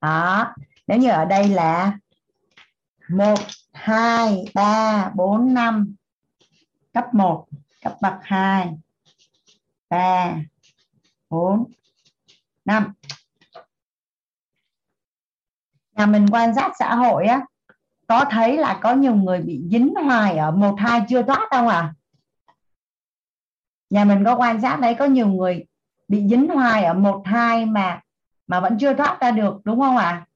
[0.00, 0.54] Đó,
[0.86, 1.98] nếu như ở đây là
[3.08, 3.34] 1
[3.72, 5.94] 2 3 4 5
[6.92, 7.48] cấp 1
[7.82, 8.70] cấp bậc 2
[9.88, 10.36] 3
[11.30, 11.72] 4
[12.64, 12.92] 5
[16.02, 17.40] nhà mình quan sát xã hội á,
[18.06, 21.68] có thấy là có nhiều người bị dính hoài ở một, hai, chưa thoát không
[21.68, 21.94] à
[23.90, 25.64] nhà mình có quan sát đấy, có nhiều người
[26.08, 28.00] bị dính hoài ở một, hai mà
[28.46, 30.26] mà vẫn chưa thoát ra được, đúng không ạ à?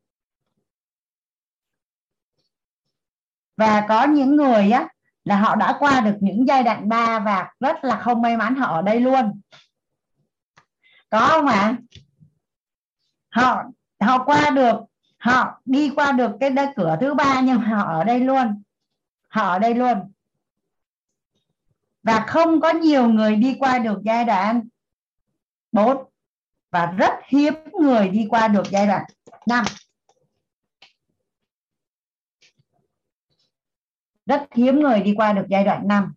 [3.57, 4.89] và có những người á,
[5.25, 8.55] là họ đã qua được những giai đoạn 3 và rất là không may mắn
[8.57, 9.41] họ ở đây luôn
[11.11, 11.77] có không ạ à?
[13.31, 13.63] họ
[14.01, 14.77] họ qua được
[15.27, 18.63] họ đi qua được cái đôi cửa thứ ba nhưng họ ở đây luôn.
[19.29, 20.13] Họ ở đây luôn.
[22.03, 24.69] Và không có nhiều người đi qua được giai đoạn
[25.73, 26.05] 4
[26.71, 29.05] và rất hiếm người đi qua được giai đoạn
[29.47, 29.65] 5
[34.27, 36.15] rất hiếm người đi qua được giai đoạn 5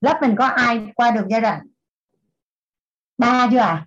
[0.00, 1.66] lớp mình có ai qua được giai đoạn
[3.18, 3.86] 3 chưa à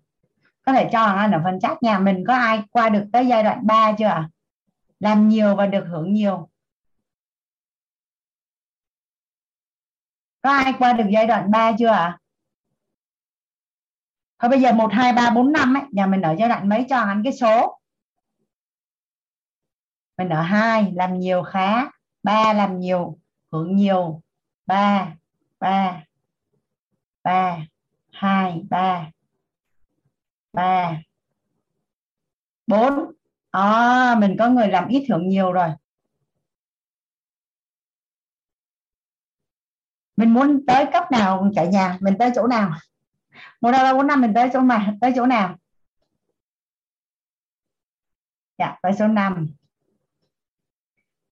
[0.66, 3.44] có thể cho anh ở phần chat nhà mình có ai qua được tới giai
[3.44, 4.30] đoạn 3 chưa à
[5.04, 6.50] làm nhiều và được hưởng nhiều.
[10.42, 11.98] Có ai qua được giai đoạn 3 chưa ạ?
[11.98, 12.20] À?
[14.40, 16.86] thôi bây giờ 1 2 3 4 5 ấy, nhà mình ở giai đoạn mấy
[16.90, 17.80] cho hắn cái số?
[20.18, 21.92] Mình ở 2 làm nhiều khá
[22.24, 23.20] 3 làm nhiều,
[23.52, 24.22] hưởng nhiều
[24.66, 25.16] 3
[25.60, 26.04] 3
[27.24, 27.58] 3
[28.12, 29.12] 2 3
[30.54, 31.02] 3
[32.68, 33.13] 4
[33.54, 35.70] à, mình có người làm ít hưởng nhiều rồi.
[40.16, 42.72] Mình muốn tới cấp nào cả nhà mình tới chỗ nào?
[43.62, 45.56] Một hai ba bốn năm mình tới chỗ nào tới chỗ nào?
[48.58, 49.48] Dạ tới số 5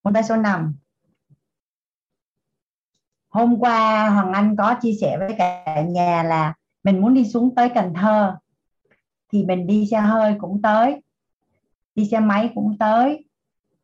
[0.03, 0.75] muốn tới số 5
[3.29, 6.53] hôm qua Hoàng Anh có chia sẻ với cả nhà là
[6.83, 8.37] mình muốn đi xuống tới Cần Thơ.
[9.33, 11.01] Thì mình đi xe hơi cũng tới
[12.01, 13.25] đi xe máy cũng tới,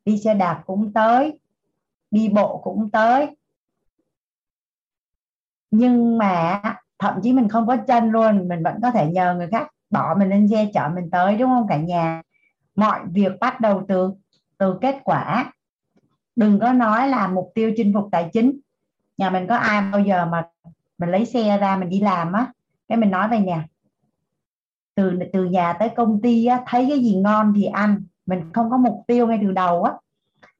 [0.05, 1.39] đi xe đạp cũng tới,
[2.11, 3.35] đi bộ cũng tới.
[5.71, 6.61] Nhưng mà
[6.99, 10.15] thậm chí mình không có chân luôn, mình vẫn có thể nhờ người khác bỏ
[10.17, 12.21] mình lên xe chở mình tới, đúng không cả nhà?
[12.75, 14.13] Mọi việc bắt đầu từ
[14.57, 15.53] từ kết quả.
[16.35, 18.59] Đừng có nói là mục tiêu chinh phục tài chính.
[19.17, 20.47] Nhà mình có ai bao giờ mà
[20.97, 22.53] mình lấy xe ra mình đi làm á?
[22.87, 23.67] Cái mình nói về nhà
[24.97, 28.69] từ từ nhà tới công ty á, thấy cái gì ngon thì ăn mình không
[28.69, 29.91] có mục tiêu ngay từ đầu á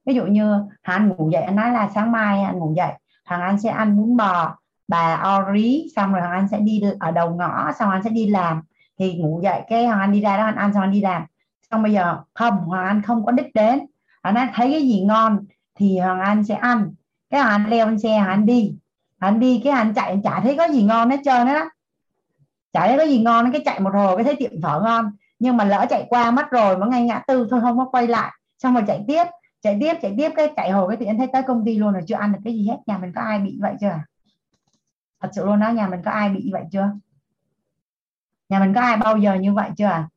[0.05, 2.91] ví dụ như hắn ngủ dậy anh nói là sáng mai anh ngủ dậy
[3.26, 4.55] thằng anh sẽ ăn bún bò
[4.88, 8.27] bà Ori xong rồi thằng anh sẽ đi ở đầu ngõ xong anh sẽ đi
[8.27, 8.61] làm
[8.99, 11.26] thì ngủ dậy cái thằng anh đi ra đó anh ăn xong anh đi làm
[11.72, 13.80] xong bây giờ không hoàng anh không có đích đến
[14.22, 15.45] anh nói thấy cái gì ngon
[15.76, 16.93] thì hoàng anh sẽ ăn
[17.30, 18.76] cái hoàng anh leo lên xe hoàng anh đi
[19.19, 21.69] anh đi cái anh chạy anh chả thấy có gì ngon hết trơn đó
[22.78, 25.12] chả thấy có gì ngon cái chạy một hồi cái thấy tiệm phở ngon.
[25.40, 28.08] Nhưng mà lỡ chạy qua mất rồi mà ngay ngã tư thôi không có quay
[28.08, 28.32] lại.
[28.58, 29.24] Xong rồi chạy tiếp
[29.62, 32.04] chạy tiếp chạy tiếp cái chạy hồi cái thì thấy tới công ty luôn rồi
[32.08, 32.78] chưa ăn được cái gì hết.
[32.86, 33.99] Nhà mình có ai bị vậy chưa?
[35.22, 36.90] Thật sự luôn đó nhà mình có ai bị vậy chưa?
[38.49, 40.08] Nhà mình có ai bao giờ như vậy chưa?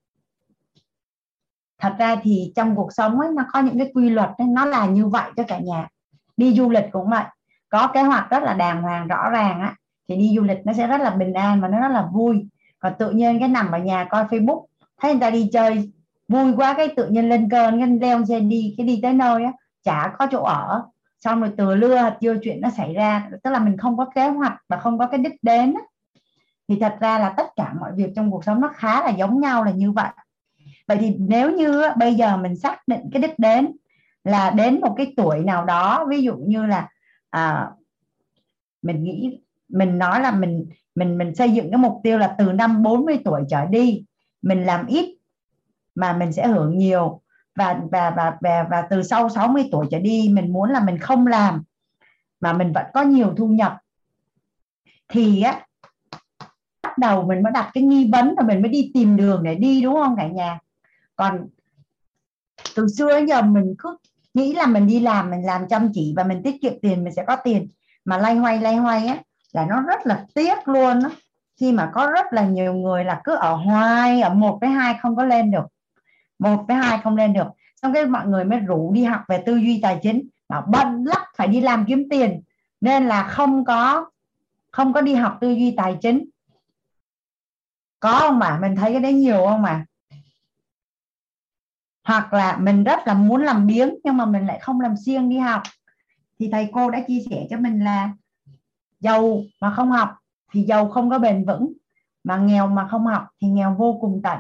[1.78, 4.64] Thật ra thì trong cuộc sống ấy nó có những cái quy luật ấy, nó
[4.64, 5.88] là như vậy cho cả nhà.
[6.36, 7.24] Đi du lịch cũng vậy.
[7.68, 9.76] Có kế hoạch rất là đàng hoàng rõ ràng á
[10.10, 12.46] thì đi du lịch nó sẽ rất là bình an và nó rất là vui.
[12.78, 14.64] Còn tự nhiên cái nằm ở nhà coi facebook
[15.00, 15.92] thấy người ta đi chơi
[16.28, 19.44] vui quá cái tự nhiên lên cơn cái leo xe đi cái đi tới nơi
[19.44, 20.82] á chả có chỗ ở.
[21.20, 24.28] Xong rồi từ lưa chưa chuyện nó xảy ra tức là mình không có kế
[24.28, 25.80] hoạch và không có cái đích đến á.
[26.68, 29.40] thì thật ra là tất cả mọi việc trong cuộc sống nó khá là giống
[29.40, 30.10] nhau là như vậy.
[30.88, 33.72] Vậy thì nếu như bây giờ mình xác định cái đích đến
[34.24, 36.88] là đến một cái tuổi nào đó ví dụ như là
[37.30, 37.70] à,
[38.82, 42.52] mình nghĩ mình nói là mình mình mình xây dựng cái mục tiêu là từ
[42.52, 44.04] năm 40 tuổi trở đi
[44.42, 45.16] mình làm ít
[45.94, 47.20] mà mình sẽ hưởng nhiều.
[47.54, 50.98] Và và và và, và từ sau 60 tuổi trở đi mình muốn là mình
[50.98, 51.62] không làm
[52.40, 53.76] mà mình vẫn có nhiều thu nhập.
[55.08, 55.66] Thì á
[56.82, 59.54] bắt đầu mình mới đặt cái nghi vấn là mình mới đi tìm đường để
[59.54, 60.58] đi đúng không cả nhà?
[61.16, 61.46] Còn
[62.76, 63.96] từ xưa đến giờ mình cứ
[64.34, 67.14] nghĩ là mình đi làm mình làm chăm chỉ và mình tiết kiệm tiền mình
[67.14, 67.68] sẽ có tiền.
[68.04, 69.18] Mà lay hoay lay hoay á
[69.52, 71.10] là nó rất là tiếc luôn đó
[71.60, 74.94] khi mà có rất là nhiều người là cứ ở hoài, ở một với hai
[75.02, 75.64] không có lên được.
[76.38, 77.46] Một với hai không lên được.
[77.82, 80.28] Xong cái mọi người mới rủ đi học về tư duy tài chính.
[80.48, 82.42] Mà bận lắm, phải đi làm kiếm tiền.
[82.80, 84.10] Nên là không có
[84.70, 86.24] không có đi học tư duy tài chính.
[88.00, 89.84] Có không mà mình thấy cái đấy nhiều không mà
[92.04, 95.28] hoặc là mình rất là muốn làm biếng, nhưng mà mình lại không làm siêng
[95.28, 95.62] đi học.
[96.38, 98.10] Thì thầy cô đã chia sẻ cho mình là
[99.00, 100.08] giàu mà không học
[100.52, 101.72] thì giàu không có bền vững,
[102.24, 104.38] mà nghèo mà không học thì nghèo vô cùng tận.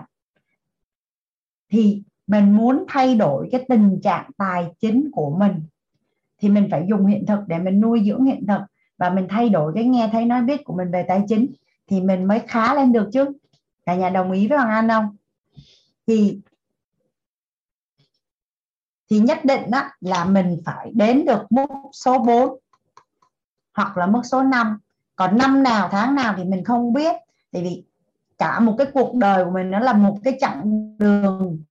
[1.70, 5.62] Thì mình muốn thay đổi cái tình trạng tài chính của mình,
[6.38, 8.60] thì mình phải dùng hiện thực để mình nuôi dưỡng hiện thực
[8.98, 11.46] và mình thay đổi cái nghe thấy nói biết của mình về tài chính
[11.86, 13.32] thì mình mới khá lên được chứ.
[13.86, 15.16] Cả nhà đồng ý với hoàng an không?
[16.06, 16.40] Thì
[19.10, 22.58] thì nhất định đó là mình phải đến được mức số 4
[23.80, 24.78] hoặc là mức số 5
[25.16, 27.16] còn năm nào tháng nào thì mình không biết.
[27.52, 27.84] Tại vì
[28.38, 31.62] cả một cái cuộc đời của mình nó là một cái chặng đường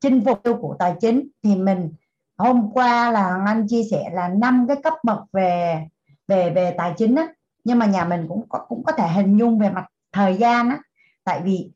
[0.00, 1.28] chinh phục của tài chính.
[1.42, 1.92] Thì mình
[2.38, 5.86] hôm qua là Anh chia sẻ là năm cái cấp bậc về
[6.28, 7.26] về về tài chính á.
[7.64, 10.70] Nhưng mà nhà mình cũng có, cũng có thể hình dung về mặt thời gian
[10.70, 10.78] á.
[11.24, 11.70] Tại vì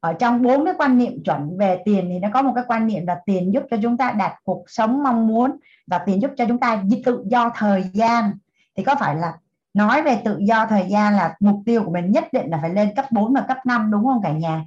[0.00, 2.86] ở trong bốn cái quan niệm chuẩn về tiền thì nó có một cái quan
[2.86, 6.30] niệm là tiền giúp cho chúng ta đạt cuộc sống mong muốn và tiền giúp
[6.36, 8.32] cho chúng ta tự do thời gian
[8.76, 9.38] thì có phải là
[9.74, 12.70] nói về tự do thời gian là mục tiêu của mình nhất định là phải
[12.70, 14.64] lên cấp 4 và cấp 5 đúng không cả nhà?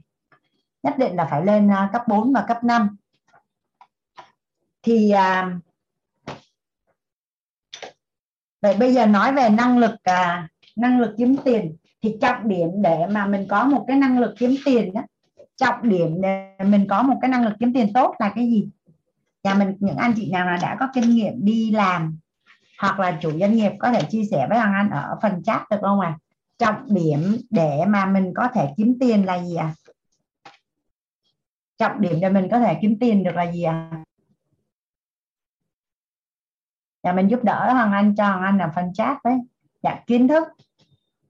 [0.83, 2.97] Nhất định là phải lên à, cấp 4 và cấp 5
[4.85, 5.51] thì à,
[8.61, 11.75] vậy bây giờ nói về năng lực à, năng lực kiếm tiền.
[12.01, 15.01] Thì trọng điểm để mà mình có một cái năng lực kiếm tiền đó
[15.55, 18.69] trọng điểm để mình có một cái năng lực kiếm tiền tốt là cái gì?
[19.43, 22.17] Nhà mình những anh chị nào là đã có kinh nghiệm đi làm
[22.79, 25.69] hoặc là chủ doanh nghiệp có thể chia sẻ với Hoàng Anh ở phần chat
[25.69, 26.07] được không ạ?
[26.07, 26.19] À?
[26.57, 29.73] Trọng điểm để mà mình có thể kiếm tiền là gì ạ?
[30.43, 30.51] À?
[31.77, 33.89] Trọng điểm để mình có thể kiếm tiền được là gì ạ?
[33.91, 34.03] À?
[37.05, 39.37] Nhà mình giúp đỡ Hoàng Anh cho Hoàng Anh là phần chat đấy.
[39.83, 40.43] Dạ kiến thức.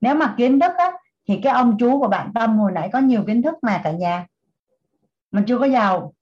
[0.01, 0.91] Nếu mà kiến thức á,
[1.27, 3.91] thì cái ông chú của bạn Tâm hồi nãy có nhiều kiến thức mà cả
[3.91, 4.25] nhà.
[5.31, 6.13] mình chưa có giàu.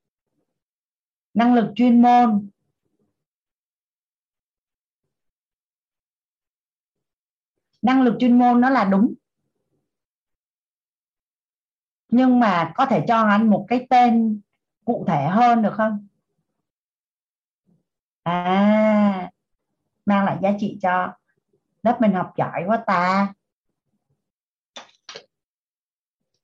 [1.34, 2.48] Năng lực chuyên môn,
[7.84, 9.14] năng lực chuyên môn nó là đúng.
[12.08, 14.40] Nhưng mà có thể cho anh một cái tên
[14.84, 16.06] cụ thể hơn được không?
[18.22, 19.30] À
[20.06, 21.14] mang lại giá trị cho
[21.82, 23.32] lớp mình học giỏi quá ta.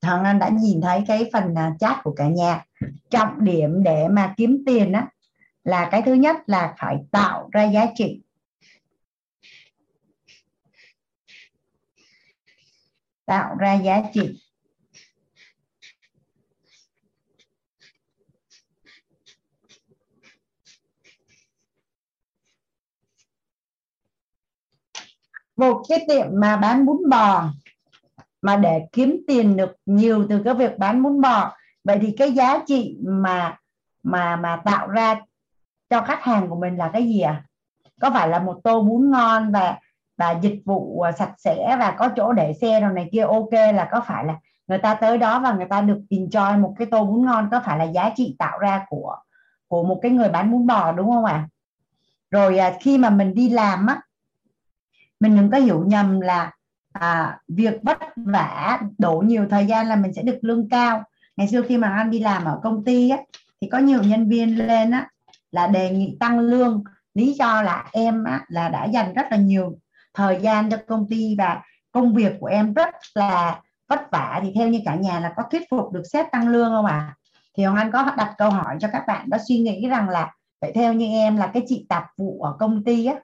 [0.03, 2.65] Thằng anh đã nhìn thấy cái phần à, chat của cả nhà.
[3.11, 5.09] Trọng điểm để mà kiếm tiền á,
[5.65, 8.23] là cái thứ nhất là phải tạo ra giá trị.
[13.31, 14.41] Tạo ra giá trị.
[25.57, 27.45] Một cái tiệm mà bán bún bò
[28.43, 31.57] mà để kiếm tiền được nhiều từ cái việc bán bún bò.
[31.85, 33.59] Vậy thì cái giá trị mà
[34.03, 35.21] mà mà tạo ra
[35.91, 37.45] cho khách hàng của mình là cái gì à
[38.01, 39.79] có phải là một tô bún ngon và
[40.21, 43.53] và dịch vụ à, sạch sẽ và có chỗ để xe rồi này kia ok
[43.53, 44.35] là có phải là
[44.67, 47.61] người ta tới đó và người ta được enjoy một cái tô bún ngon có
[47.65, 49.17] phải là giá trị tạo ra của
[49.69, 51.49] của một cái người bán bún bò đúng không ạ à?
[52.31, 54.01] rồi à, khi mà mình đi làm á
[55.21, 56.53] mình đừng có hiểu nhầm là
[56.93, 61.05] à, việc vất vả đổ nhiều thời gian là mình sẽ được lương cao
[61.37, 63.19] ngày xưa khi mà anh đi làm ở công ty á
[63.61, 65.09] thì có nhiều nhân viên lên á
[65.51, 66.85] là đề nghị tăng lương
[67.15, 69.79] lý do là em á, là đã dành rất là nhiều
[70.15, 74.41] thời gian cho công ty và công việc của em rất là vất vả.
[74.43, 76.93] Thì theo như cả nhà là có thuyết phục được sếp tăng lương không ạ?
[76.93, 77.15] À?
[77.57, 80.35] thì Hoàng Anh có đặt câu hỏi cho các bạn đó, suy nghĩ rằng là,
[80.61, 83.15] vậy theo như em là cái chị tạp vụ ở công ty á,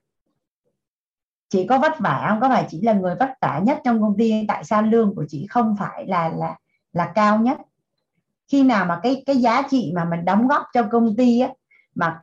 [1.48, 2.40] chị có vất vả không?
[2.40, 4.44] Có phải chỉ là người vất vả nhất trong công ty?
[4.48, 6.56] Tại sao lương của chị không phải là là
[6.92, 7.58] là cao nhất?
[8.48, 11.48] Khi nào mà cái cái giá trị mà mình đóng góp cho công ty á,
[11.94, 12.20] mà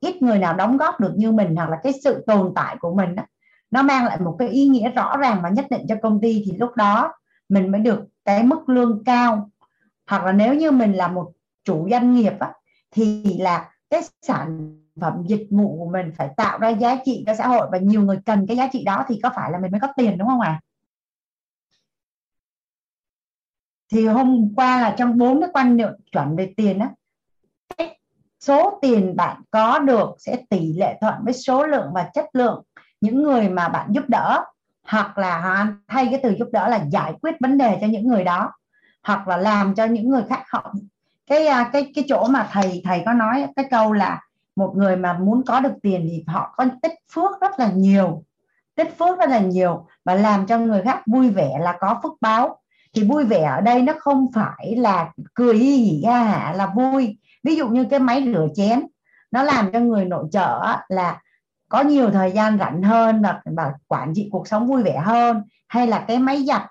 [0.00, 2.94] ít người nào đóng góp được như mình, hoặc là cái sự tồn tại của
[2.94, 3.26] mình á
[3.70, 6.42] nó mang lại một cái ý nghĩa rõ ràng và nhất định cho công ty
[6.46, 7.12] thì lúc đó
[7.48, 9.50] mình mới được cái mức lương cao
[10.06, 11.32] hoặc là nếu như mình là một
[11.64, 12.52] chủ doanh nghiệp á,
[12.90, 17.34] thì là cái sản phẩm dịch vụ của mình phải tạo ra giá trị cho
[17.34, 19.70] xã hội và nhiều người cần cái giá trị đó thì có phải là mình
[19.72, 20.60] mới có tiền đúng không ạ à?
[23.92, 26.90] thì hôm qua là trong bốn cái quan niệm chuẩn về tiền á
[28.40, 32.62] số tiền bạn có được sẽ tỷ lệ thuận với số lượng và chất lượng
[33.00, 34.44] những người mà bạn giúp đỡ,
[34.86, 38.24] hoặc là thay cái từ giúp đỡ là giải quyết vấn đề cho những người
[38.24, 38.52] đó,
[39.02, 40.74] hoặc là làm cho những người khác họ
[41.26, 44.20] cái à, cái cái chỗ mà thầy thầy có nói cái câu là
[44.56, 48.24] một người mà muốn có được tiền thì họ có tích phước rất là nhiều,
[48.74, 52.12] tích phước rất là nhiều và làm cho người khác vui vẻ là có phước
[52.20, 52.56] báo.
[52.94, 57.18] Thì vui vẻ ở đây nó không phải là cười hỉ ha hả là vui.
[57.42, 58.86] Ví dụ như cái máy rửa chén,
[59.30, 61.20] nó làm cho người nội trợ là
[61.70, 65.42] có nhiều thời gian rảnh hơn và, và quản trị cuộc sống vui vẻ hơn
[65.68, 66.62] hay là cái máy giặt.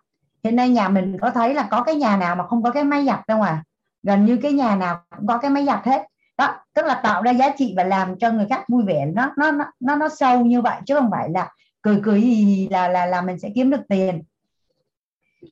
[0.44, 2.84] Hiện nay nhà mình có thấy là có cái nhà nào mà không có cái
[2.84, 3.64] máy giặt đâu à?
[4.04, 6.06] Gần như cái nhà nào cũng có cái máy giặt hết.
[6.38, 9.06] Đó tức là tạo ra giá trị và làm cho người khác vui vẻ.
[9.06, 11.50] Nó nó nó nó sâu như vậy chứ không phải là
[11.82, 14.24] cười cười gì là là là mình sẽ kiếm được tiền.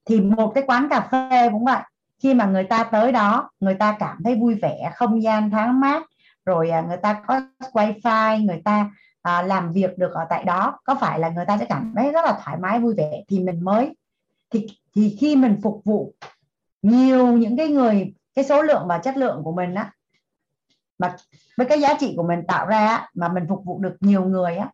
[0.05, 1.81] Thì một cái quán cà phê cũng vậy.
[2.23, 5.79] Khi mà người ta tới đó người ta cảm thấy vui vẻ không gian thoáng
[5.79, 6.03] mát
[6.45, 7.41] rồi à, người ta có
[7.73, 8.89] wifi người ta
[9.27, 12.11] à, làm việc được ở tại đó có phải là người ta sẽ cảm thấy
[12.11, 13.95] rất là thoải mái vui vẻ thì mình mới
[14.49, 16.13] thì thì khi mình phục vụ
[16.81, 19.91] nhiều những cái người cái số lượng và chất lượng của mình á
[20.99, 21.15] mà
[21.57, 24.55] với cái giá trị của mình tạo ra mà mình phục vụ được nhiều người
[24.55, 24.69] á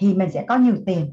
[0.00, 1.12] thì mình sẽ có nhiều tiền.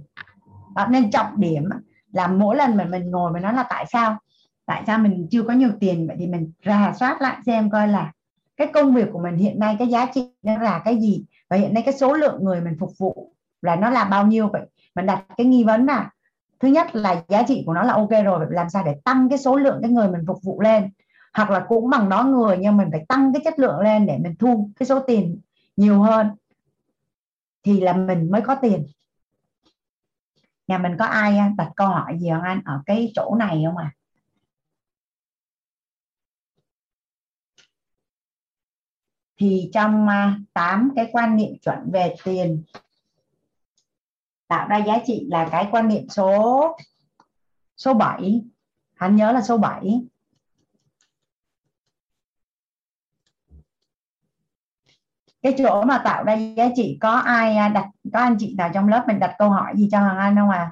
[0.75, 1.69] Đó, nên trọng điểm
[2.11, 4.17] là mỗi lần mà mình ngồi mình nói là tại sao
[4.65, 7.87] tại sao mình chưa có nhiều tiền vậy thì mình rà soát lại xem coi
[7.87, 8.11] là
[8.57, 11.25] cái công việc của mình hiện nay cái giá trị nó là cái gì
[11.55, 14.49] và hiện nay cái số lượng người mình phục vụ là nó là bao nhiêu
[14.53, 14.61] vậy?
[14.95, 16.11] Mình đặt cái nghi vấn là,
[16.59, 19.37] thứ nhất là giá trị của nó là ok rồi làm sao để tăng cái
[19.37, 20.89] số lượng cái người mình phục vụ lên?
[21.33, 24.17] Hoặc là cũng bằng đó người, nhưng mình phải tăng cái chất lượng lên để
[24.17, 25.39] mình thu cái số tiền
[25.75, 26.27] nhiều hơn,
[27.63, 28.87] thì là mình mới có tiền.
[30.67, 32.61] Nhà mình có ai à, đặt câu hỏi gì không anh?
[32.65, 33.94] Ở cái chỗ này không à?
[39.37, 42.63] Thì trong à, 8 cái quan niệm chuẩn về tiền,
[44.47, 46.77] tạo ra giá trị là cái quan niệm số
[47.77, 48.41] số 7
[48.93, 50.01] hắn nhớ là số 7
[55.45, 58.69] cái chỗ mà tạo ra giá trị, có ai à, đặt, có anh chị nào
[58.73, 60.71] trong lớp mình đặt câu hỏi gì cho Hoàng Anh không à?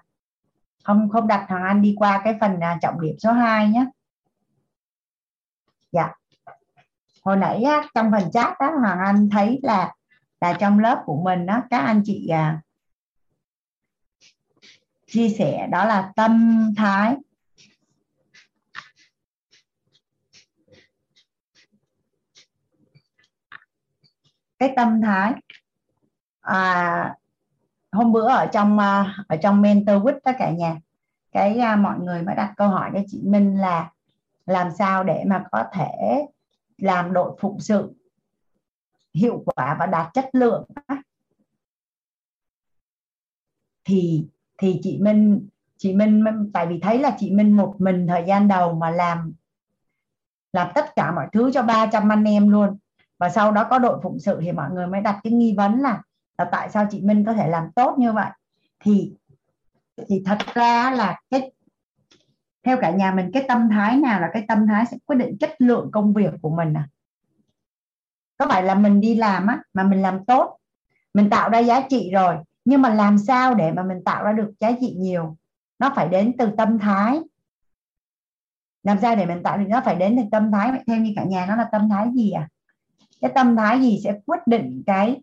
[0.83, 3.85] Không không đặt Hoàng Anh đi qua cái phần à, trọng điểm số 2 nhé
[5.91, 6.13] dạ
[7.23, 9.93] hồi nãy á, trong phần chat đó Hoàng Anh thấy là
[10.41, 12.61] là trong lớp của mình đó các anh chị à,
[15.07, 17.15] chia sẻ đó là tâm thái.
[24.59, 25.33] Cái tâm thái.
[26.41, 27.15] À,
[27.91, 30.77] hôm bữa ở trong à, ở trong mentor with tất cả nhà
[31.31, 33.91] cái à, mọi người mới đặt câu hỏi cho chị Minh là
[34.45, 36.25] làm sao để mà có thể
[36.77, 37.93] làm đội phụng sự
[39.13, 40.67] hiệu quả và đạt chất lượng
[43.85, 44.27] thì
[44.57, 48.47] thì chị Minh chị Minh tại vì thấy là chị Minh một mình thời gian
[48.47, 49.33] đầu mà làm
[50.53, 52.77] làm tất cả mọi thứ cho 300 anh em luôn.
[53.17, 55.79] Và sau đó có đội phụng sự thì mọi người mới đặt cái nghi vấn
[55.79, 56.01] là,
[56.37, 58.29] là tại sao chị Minh có thể làm tốt như vậy.
[58.79, 59.13] Thì
[60.09, 61.51] thì thật ra là cái
[62.63, 65.37] theo cả nhà mình, cái tâm thái nào là cái tâm thái sẽ quyết định
[65.37, 66.87] chất lượng công việc của mình à?
[68.37, 70.57] Có phải là mình đi làm á, mà mình làm tốt,
[71.13, 72.35] mình tạo ra giá trị rồi,
[72.65, 75.37] nhưng mà làm sao để mà mình tạo ra được giá trị nhiều?
[75.79, 77.19] Nó phải đến từ tâm thái.
[78.83, 80.71] Làm sao để mình tạo được, nó phải đến từ tâm thái.
[80.87, 82.47] Theo như cả nhà, nó là tâm thái gì à?
[83.21, 85.21] Cái tâm thái gì sẽ quyết định cái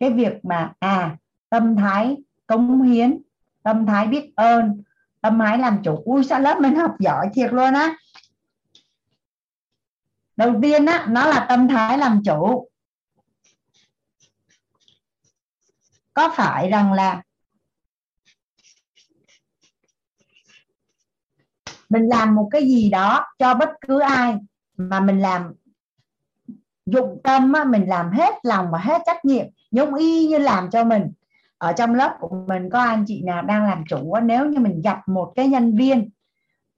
[0.00, 1.16] cái việc mà à
[1.48, 3.18] tâm thái cống hiến,
[3.62, 4.82] tâm thái biết ơn
[5.20, 6.02] tâm thái làm chủ.
[6.04, 7.96] Ui sao lớp mình học giỏi thiệt luôn á.
[10.36, 12.68] Đầu tiên á nó là tâm thái làm chủ.
[16.14, 17.22] Có phải rằng là
[21.88, 24.36] mình làm một cái gì đó cho bất cứ ai
[24.76, 25.52] mà mình làm
[26.86, 30.70] dụng tâm á, mình làm hết lòng và hết trách nhiệm giống y như làm
[30.70, 31.12] cho mình
[31.58, 34.82] ở trong lớp của mình có anh chị nào đang làm chủ nếu như mình
[34.82, 36.10] gặp một cái nhân viên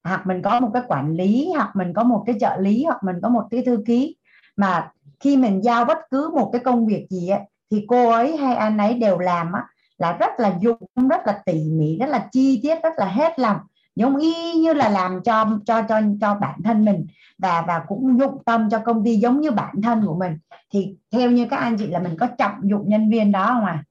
[0.05, 3.05] hoặc mình có một cái quản lý hoặc mình có một cái trợ lý hoặc
[3.05, 4.17] mình có một cái thư ký
[4.57, 8.37] mà khi mình giao bất cứ một cái công việc gì ấy, thì cô ấy
[8.37, 9.65] hay anh ấy đều làm á,
[9.99, 10.79] là rất là dụng
[11.11, 13.57] rất là tỉ mỉ rất là chi tiết rất là hết lòng.
[13.97, 17.07] Giống y như là làm cho cho cho cho bản thân mình
[17.39, 20.39] và và cũng dụng tâm cho công ty giống như bản thân của mình.
[20.73, 23.65] Thì theo như các anh chị là mình có trọng dụng nhân viên đó không
[23.65, 23.85] à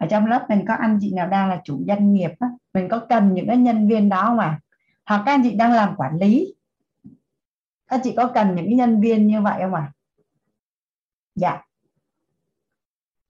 [0.00, 2.88] ở trong lớp mình có anh chị nào đang là chủ doanh nghiệp á, mình
[2.88, 4.38] có cần những cái nhân viên đó không
[5.06, 6.54] hoặc các anh chị đang làm quản lý
[7.88, 9.92] các chị có cần những cái nhân viên như vậy không à
[11.34, 11.62] dạ.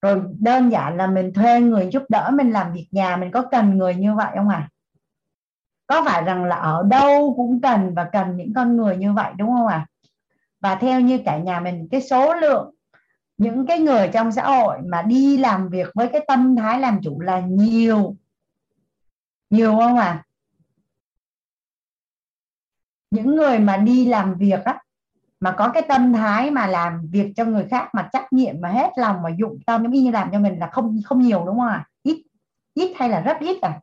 [0.01, 3.41] Rồi đơn giản là mình thuê người giúp đỡ mình làm việc nhà mình có
[3.51, 4.69] cần người như vậy không à
[5.87, 9.33] có phải rằng là ở đâu cũng cần và cần những con người như vậy
[9.37, 9.75] đúng không ạ?
[9.75, 9.87] À?
[10.61, 12.75] và theo như cả nhà mình cái số lượng
[13.41, 16.99] những cái người trong xã hội mà đi làm việc với cái tâm thái làm
[17.03, 18.15] chủ là nhiều.
[19.49, 20.23] Nhiều không à
[23.11, 24.81] những người mà đi làm việc á,
[25.39, 28.69] mà có cái tâm thái mà làm việc cho người khác mà trách nhiệm mà
[28.69, 31.59] hết lòng mà dụng tâm, giống như làm cho mình là không không nhiều đúng
[31.59, 31.89] không ạ?
[32.03, 32.23] Ít
[32.73, 33.79] ít hay là rất ít à?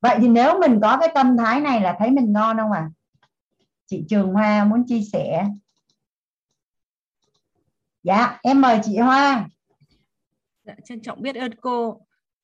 [0.00, 2.80] Vậy thì nếu mình có cái tâm thái này là thấy mình ngon không ạ?
[2.80, 2.90] À?
[3.86, 5.46] chị Trường Hoa muốn chia sẻ
[8.06, 9.48] dạ em mời chị Hoa.
[10.64, 12.00] Dạ, trân trọng biết ơn cô.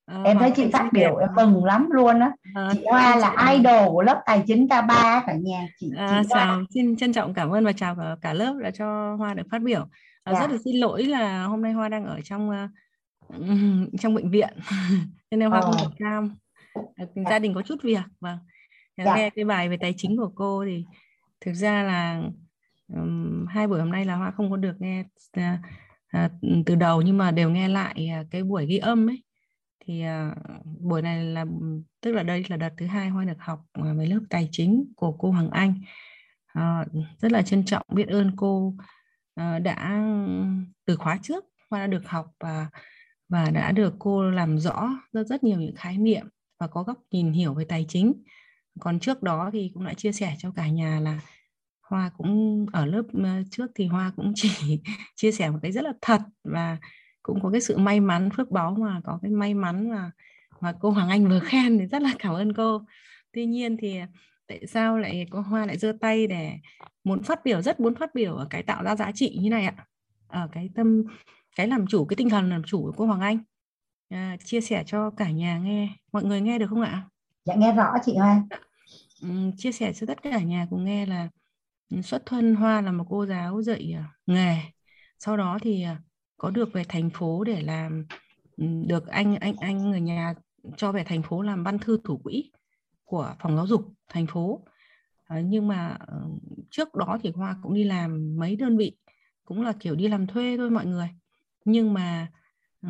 [0.06, 2.32] À, em thấy chị phát biểu em mừng lắm luôn á.
[2.54, 3.52] À, chị Hoa là chị...
[3.52, 7.34] idol của lớp tài chính K3 cả nhà chị, à, chị chào xin trân trọng
[7.34, 9.86] cảm ơn và chào cả, cả lớp đã cho Hoa được phát biểu.
[10.24, 10.40] À, dạ.
[10.40, 12.70] rất là xin lỗi là hôm nay Hoa đang ở trong uh,
[14.00, 14.58] trong bệnh viện.
[15.30, 15.66] Nên Hoa ờ.
[15.66, 16.36] không được cam.
[16.74, 17.22] Dạ.
[17.30, 18.38] gia đình có chút việc vâng.
[18.96, 19.16] Dạ.
[19.16, 20.84] nghe cái bài về tài chính của cô thì
[21.40, 22.22] thực ra là
[22.94, 25.04] um, hai buổi hôm nay là Hoa không có được nghe
[25.38, 25.44] uh,
[26.24, 26.30] uh,
[26.66, 29.24] từ đầu nhưng mà đều nghe lại uh, cái buổi ghi âm ấy.
[29.84, 31.44] Thì uh, buổi này là
[32.00, 34.84] tức là đây là đợt thứ hai Hoa được học uh, với lớp tài chính
[34.96, 35.74] của cô Hoàng Anh.
[36.58, 38.74] Uh, rất là trân trọng biết ơn cô
[39.40, 40.04] uh, đã
[40.86, 42.66] từ khóa trước Hoa đã được học và
[43.28, 46.26] và đã được cô làm rõ rất rất nhiều những khái niệm
[46.60, 48.12] và có góc nhìn hiểu về tài chính.
[48.80, 51.20] Còn trước đó thì cũng đã chia sẻ cho cả nhà là
[51.92, 53.02] Hoa cũng ở lớp
[53.50, 54.80] trước thì Hoa cũng chỉ
[55.16, 56.78] chia sẻ một cái rất là thật và
[57.22, 60.10] cũng có cái sự may mắn phước báo mà có cái may mắn mà
[60.60, 62.82] mà cô Hoàng Anh vừa khen thì rất là cảm ơn cô.
[63.32, 64.00] Tuy nhiên thì
[64.46, 66.52] tại sao lại cô Hoa lại giơ tay để
[67.04, 69.64] muốn phát biểu rất muốn phát biểu ở cái tạo ra giá trị như này
[69.64, 69.86] ạ?
[70.28, 71.02] Ở cái tâm
[71.56, 73.38] cái làm chủ cái tinh thần làm chủ của cô Hoàng Anh
[74.08, 77.02] à, chia sẻ cho cả nhà nghe mọi người nghe được không ạ?
[77.44, 78.42] Dạ nghe rõ chị Hoa.
[79.22, 81.28] Ừ, chia sẻ cho tất cả nhà cùng nghe là
[82.02, 84.56] xuất thân Hoa là một cô giáo dạy à, nghề.
[85.18, 85.98] Sau đó thì à,
[86.36, 88.06] có được về thành phố để làm
[88.56, 90.34] ừ, được anh anh anh người nhà
[90.76, 92.50] cho về thành phố làm văn thư thủ quỹ
[93.04, 94.64] của phòng giáo dục thành phố.
[95.28, 96.22] Ờ, nhưng mà ờ,
[96.70, 98.96] trước đó thì Hoa cũng đi làm mấy đơn vị
[99.44, 101.08] cũng là kiểu đi làm thuê thôi mọi người.
[101.64, 102.28] Nhưng mà
[102.82, 102.88] ừ,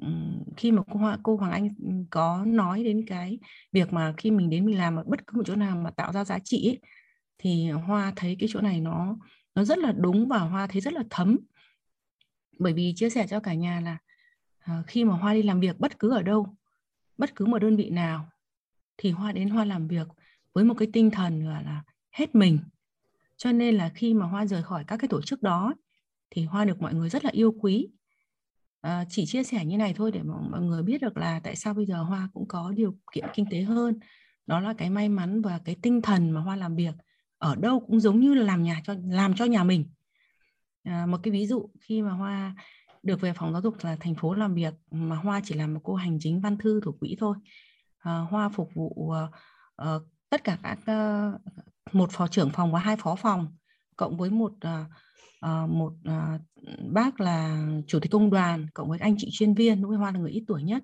[0.00, 0.08] ừ,
[0.56, 1.68] khi mà cô Hoa, cô Hoàng Anh
[2.10, 3.38] có nói đến cái
[3.72, 6.12] việc mà khi mình đến mình làm ở bất cứ một chỗ nào mà tạo
[6.12, 6.80] ra giá trị ấy,
[7.42, 9.16] thì Hoa thấy cái chỗ này nó
[9.54, 11.38] nó rất là đúng và Hoa thấy rất là thấm.
[12.58, 13.98] Bởi vì chia sẻ cho cả nhà là
[14.80, 16.56] uh, khi mà hoa đi làm việc bất cứ ở đâu
[17.18, 18.28] bất cứ một đơn vị nào
[18.96, 20.08] thì hoa đến hoa làm việc
[20.52, 22.58] với một cái tinh thần gọi là hết mình.
[23.36, 25.74] Cho nên là khi mà hoa rời khỏi các cái tổ chức đó
[26.30, 27.88] thì hoa được mọi người rất là yêu quý.
[28.80, 31.74] À, chỉ chia sẻ như này thôi để mọi người biết được là tại sao
[31.74, 33.98] bây giờ hoa cũng có điều kiện kinh tế hơn.
[34.46, 36.94] Đó là cái may mắn và cái tinh thần mà hoa làm việc
[37.42, 39.84] ở đâu cũng giống như là làm nhà cho làm cho nhà mình.
[40.84, 42.54] À, một cái ví dụ khi mà hoa
[43.02, 45.80] được về phòng giáo dục là thành phố làm việc mà hoa chỉ là một
[45.84, 47.36] cô hành chính văn thư thủ quỹ thôi.
[47.98, 49.30] À, hoa phục vụ uh,
[49.82, 51.40] uh, tất cả các uh,
[51.94, 53.56] một phó trưởng phòng và hai phó phòng
[53.96, 54.86] cộng với một uh,
[55.46, 56.40] uh, một uh,
[56.92, 60.18] bác là chủ tịch công đoàn cộng với anh chị chuyên viên lúc hoa là
[60.18, 60.82] người ít tuổi nhất.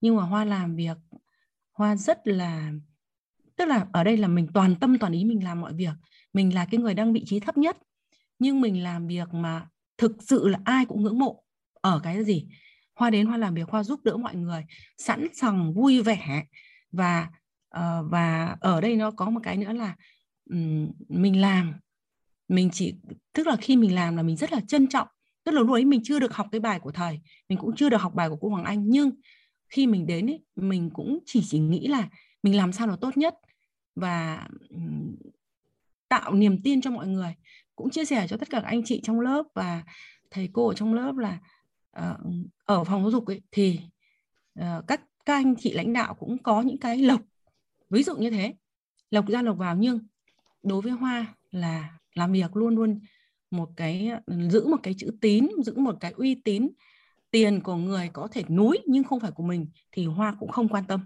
[0.00, 0.96] Nhưng mà hoa làm việc
[1.72, 2.72] hoa rất là
[3.58, 5.94] tức là ở đây là mình toàn tâm toàn ý mình làm mọi việc.
[6.32, 7.76] Mình là cái người đang vị trí thấp nhất.
[8.38, 9.66] Nhưng mình làm việc mà
[9.98, 11.42] thực sự là ai cũng ngưỡng mộ.
[11.80, 12.46] Ở cái gì?
[12.94, 14.64] Hoa đến hoa làm việc hoa giúp đỡ mọi người
[14.98, 16.44] sẵn sàng vui vẻ.
[16.92, 17.28] Và
[17.76, 19.96] uh, và ở đây nó có một cái nữa là
[20.50, 21.74] um, mình làm.
[22.48, 22.94] Mình chỉ
[23.32, 25.08] tức là khi mình làm là mình rất là trân trọng.
[25.44, 27.88] Tức là lúc ấy mình chưa được học cái bài của thầy mình cũng chưa
[27.88, 28.84] được học bài của cô Hoàng Anh.
[28.88, 29.10] Nhưng
[29.68, 32.08] khi mình đến ấy, mình cũng chỉ chỉ nghĩ là
[32.42, 33.34] mình làm sao nó tốt nhất
[34.00, 34.48] và
[36.08, 37.34] tạo niềm tin cho mọi người.
[37.76, 39.82] Cũng chia sẻ cho tất cả các anh chị trong lớp và
[40.30, 41.38] thầy cô ở trong lớp là
[41.98, 42.16] uh,
[42.64, 43.80] ở phòng giáo dục ấy, thì
[44.60, 47.20] uh, các các anh chị lãnh đạo cũng có những cái lộc.
[47.90, 48.54] Ví dụ như thế
[49.10, 49.98] lộc ra lộc vào nhưng
[50.62, 53.00] đối với hoa là làm việc luôn luôn
[53.50, 54.10] một cái
[54.50, 56.68] giữ một cái chữ tín giữ một cái uy tín.
[57.30, 60.68] Tiền của người có thể núi nhưng không phải của mình thì hoa cũng không
[60.68, 61.00] quan tâm.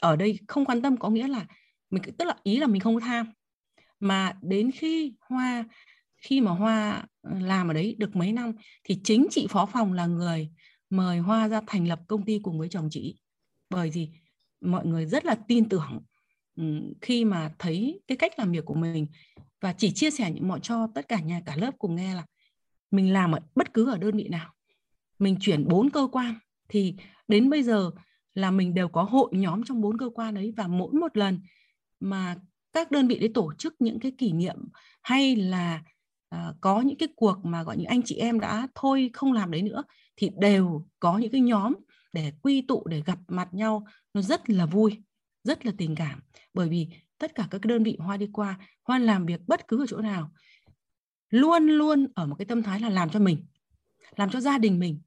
[0.00, 1.46] Ở đây không quan tâm có nghĩa là
[1.94, 3.32] mình tức là ý là mình không tham.
[4.00, 5.64] Mà đến khi hoa,
[6.16, 8.52] khi mà Hoa ờ, làm ở đấy được mấy năm
[8.84, 10.50] thì chính chị phó phòng là người
[10.90, 13.18] mời Hoa ra thành lập công ty cùng với chồng chị.
[13.70, 14.08] Bởi vì
[14.60, 16.02] mọi người rất là tin tưởng
[17.00, 19.06] khi mà thấy cái cách làm việc của mình
[19.60, 22.24] và chỉ chia sẻ những mọi cho tất cả nhà cả lớp cùng nghe là
[22.90, 24.52] mình làm ở bất cứ ở đơn vị nào.
[25.18, 26.34] Mình chuyển bốn cơ quan
[26.68, 26.94] thì
[27.28, 27.90] đến bây giờ
[28.34, 31.40] là mình đều có hội nhóm trong bốn cơ quan đấy và mỗi một lần
[32.04, 32.36] mà
[32.72, 34.56] các đơn vị để tổ chức những cái kỷ niệm
[35.02, 35.82] hay là
[36.34, 39.50] uh, có những cái cuộc mà gọi những anh chị em đã thôi không làm
[39.50, 39.82] đấy nữa
[40.16, 41.74] thì đều có những cái nhóm
[42.12, 43.86] để quy tụ để gặp mặt nhau.
[44.14, 45.02] Nó rất là vui
[45.44, 46.20] rất là tình cảm.
[46.54, 49.82] Bởi vì tất cả các đơn vị hoa đi qua hoa làm việc bất cứ
[49.82, 50.30] ở chỗ nào
[51.30, 53.46] luôn luôn ở một cái tâm thái là làm cho mình
[54.16, 55.00] làm cho gia đình mình.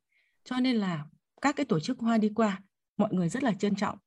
[0.43, 1.05] Cho nên là
[1.41, 2.61] các cái tổ chức hoa đi qua
[2.97, 3.97] mọi người rất là trân trọng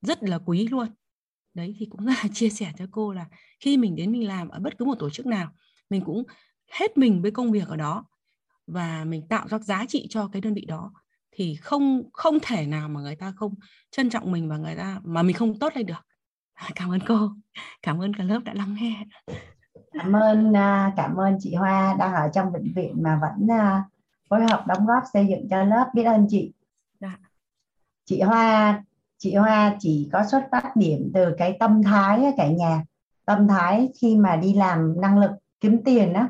[0.00, 0.88] rất là quý luôn
[1.54, 3.26] đấy thì cũng là chia sẻ cho cô là
[3.60, 5.48] khi mình đến mình làm ở bất cứ một tổ chức nào
[5.90, 6.24] mình cũng
[6.72, 8.04] hết mình với công việc ở đó
[8.66, 10.92] và mình tạo ra giá trị cho cái đơn vị đó.
[11.32, 13.54] Thì không không thể nào mà người ta không
[13.90, 16.06] trân trọng mình và người ta mà mình không tốt lên được.
[16.74, 17.30] Cảm ơn cô.
[17.82, 19.04] Cảm ơn cả lớp đã lắng nghe.
[19.92, 23.84] Cảm ơn à, cảm ơn chị Hoa đang ở trong bệnh viện mà vẫn à,
[24.28, 25.86] phối hợp đóng góp xây dựng cho lớp.
[25.94, 26.52] Biết ơn chị.
[27.00, 27.18] Dạ.
[28.04, 28.82] chị Hoa
[29.20, 32.84] chị Hoa chỉ có xuất phát điểm từ cái tâm thái cả nhà.
[33.24, 36.28] Tâm thái khi mà đi làm năng lực kiếm tiền đó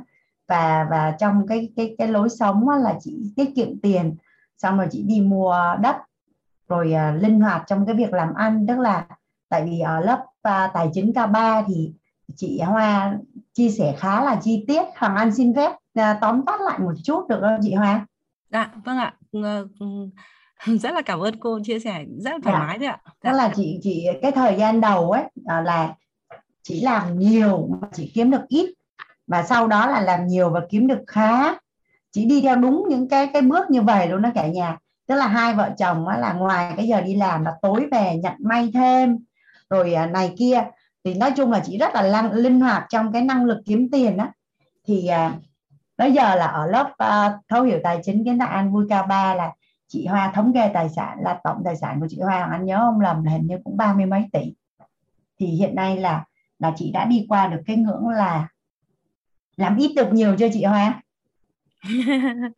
[0.48, 4.16] và và trong cái cái cái lối sống là chị tiết kiệm tiền
[4.56, 5.96] xong rồi chị đi mua đất
[6.68, 8.66] rồi uh, linh hoạt trong cái việc làm ăn.
[8.68, 9.06] Tức là
[9.48, 11.92] tại vì ở lớp uh, tài chính K3 thì
[12.36, 13.18] chị Hoa
[13.52, 16.94] chia sẻ khá là chi tiết Hoàng Anh xin phép uh, tóm tắt lại một
[17.04, 18.06] chút được không chị Hoa?
[18.50, 19.14] Dạ vâng ạ.
[20.82, 22.66] rất là cảm ơn cô chia sẻ rất là thoải dạ.
[22.66, 22.98] mái đấy ạ.
[23.04, 23.30] Dạ.
[23.30, 25.24] Tức là chị chị cái thời gian đầu ấy
[25.64, 25.94] là
[26.62, 28.74] chỉ làm nhiều mà chỉ kiếm được ít
[29.26, 31.54] và sau đó là làm nhiều và kiếm được khá
[32.12, 35.14] chỉ đi theo đúng những cái cái bước như vậy luôn đó cả nhà tức
[35.14, 38.34] là hai vợ chồng á, là ngoài cái giờ đi làm là tối về nhận
[38.38, 39.18] may thêm
[39.70, 40.64] rồi à, này kia
[41.04, 43.88] thì nói chung là chị rất là lăng, linh hoạt trong cái năng lực kiếm
[43.92, 44.32] tiền á
[44.86, 45.32] thì à,
[45.96, 49.06] bây giờ là ở lớp uh, thấu hiểu tài chính kiến tạo an vui cao
[49.06, 49.52] ba là
[49.90, 52.78] chị Hoa thống kê tài sản là tổng tài sản của chị Hoa anh nhớ
[52.78, 54.40] không lầm là hình như cũng ba mươi mấy tỷ.
[55.38, 56.24] Thì hiện nay là
[56.58, 58.48] là chị đã đi qua được cái ngưỡng là
[59.56, 61.02] làm ít được nhiều cho chị Hoa?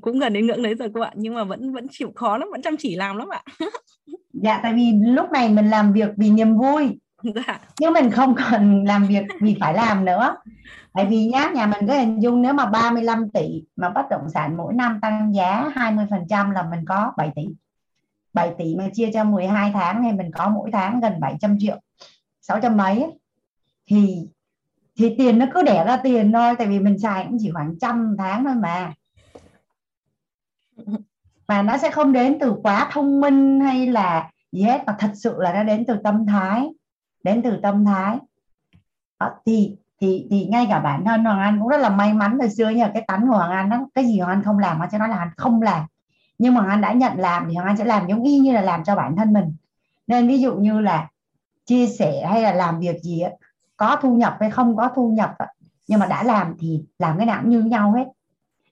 [0.00, 2.48] Cũng gần đến ngưỡng đấy rồi cô ạ nhưng mà vẫn vẫn chịu khó lắm
[2.50, 3.42] vẫn chăm chỉ làm lắm ạ.
[4.42, 6.98] Dạ tại vì lúc này mình làm việc vì niềm vui
[7.80, 7.90] dạ.
[7.90, 10.36] mình không cần làm việc vì phải làm nữa.
[10.92, 14.30] Tại vì nhá, nhà mình có hình dung nếu mà 35 tỷ mà bất động
[14.34, 17.42] sản mỗi năm tăng giá 20 phần trăm là mình có 7 tỷ.
[18.32, 21.80] 7 tỷ mà chia cho 12 tháng thì mình có mỗi tháng gần 700 triệu
[22.40, 23.06] 600 mấy.
[23.86, 24.28] Thì
[24.98, 27.74] thì tiền nó cứ đẻ ra tiền thôi, tại vì mình xài cũng chỉ khoảng
[27.80, 28.92] trăm tháng thôi mà.
[31.48, 35.10] Mà nó sẽ không đến từ quá thông minh hay là gì hết, mà thật
[35.14, 36.68] sự là nó đến từ tâm thái
[37.24, 38.18] đến từ tâm thái.
[39.20, 42.38] Đó, thì thì thì ngay cả bản thân Hoàng Anh cũng rất là may mắn
[42.40, 44.78] thời xưa nhờ cái tánh của Hoàng Anh đó cái gì Hoàng Anh không làm
[44.78, 45.86] mà cho nó là Hoàng Anh không làm.
[46.38, 48.52] Nhưng mà Hoàng Anh đã nhận làm thì Hoàng Anh sẽ làm giống y như
[48.52, 49.56] là làm cho bản thân mình.
[50.06, 51.08] Nên ví dụ như là
[51.66, 53.32] chia sẻ hay là làm việc gì ấy,
[53.76, 55.34] có thu nhập hay không có thu nhập
[55.88, 58.04] nhưng mà đã làm thì làm cái nào cũng như nhau hết.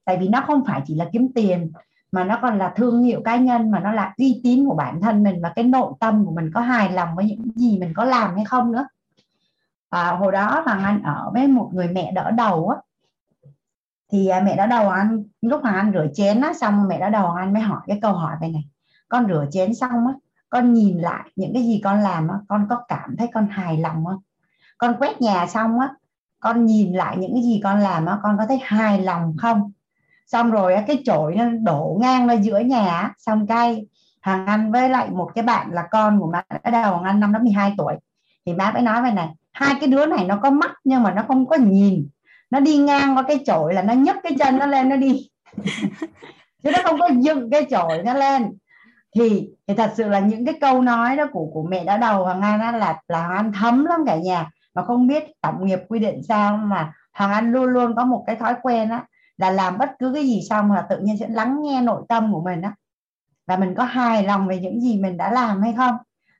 [0.04, 1.72] Tại vì nó không phải chỉ là kiếm tiền
[2.12, 5.00] mà nó còn là thương hiệu cá nhân mà nó là uy tín của bản
[5.00, 7.92] thân mình và cái nội tâm của mình có hài lòng với những gì mình
[7.96, 8.86] có làm hay không nữa.
[9.90, 12.76] À, hồi đó hoàng anh ở với một người mẹ đỡ đầu á.
[14.12, 17.10] Thì à, mẹ đỡ đầu anh lúc hoàng anh rửa chén á xong mẹ đỡ
[17.10, 18.64] đầu anh mới hỏi cái câu hỏi về này.
[19.08, 20.14] Con rửa chén xong á
[20.48, 23.78] con nhìn lại những cái gì con làm á con có cảm thấy con hài
[23.78, 24.20] lòng không?
[24.78, 25.88] Con quét nhà xong á
[26.40, 29.72] con nhìn lại những cái gì con làm á con có thấy hài lòng không?
[30.32, 33.88] Xong rồi cái chổi nó đổ ngang ra giữa nhà xong cây
[34.20, 37.20] hàng anh với lại một cái bạn là con của má ở đầu hàng anh
[37.20, 37.94] năm đó 12 tuổi.
[38.46, 41.12] Thì má mới nói về này hai cái đứa này nó có mắt nhưng mà
[41.12, 42.08] nó không có nhìn.
[42.50, 45.30] Nó đi ngang qua cái chổi là nó nhấc cái chân nó lên nó đi.
[46.62, 48.52] Chứ nó không có dựng cái chổi nó lên.
[49.14, 52.24] Thì thì thật sự là những cái câu nói đó của của mẹ đã đầu
[52.24, 54.50] hoàng anh là là hoàng anh thấm lắm cả nhà.
[54.74, 58.24] Mà không biết tổng nghiệp quy định sao mà hoàng anh luôn luôn có một
[58.26, 59.04] cái thói quen á
[59.36, 62.32] là làm bất cứ cái gì xong là tự nhiên sẽ lắng nghe nội tâm
[62.32, 62.74] của mình á.
[63.46, 65.96] Và mình có hài lòng về những gì mình đã làm hay không?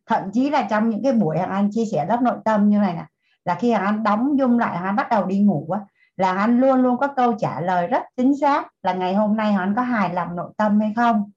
[0.07, 2.79] Thậm chí là trong những cái buổi hàng ăn chia sẻ lớp nội tâm như
[2.79, 3.05] này nè
[3.45, 5.81] là khi hàng ăn đóng dung lại hàng ăn bắt đầu đi ngủ á
[6.17, 9.55] là anh luôn luôn có câu trả lời rất chính xác là ngày hôm nay
[9.55, 11.31] anh có hài lòng nội tâm hay không?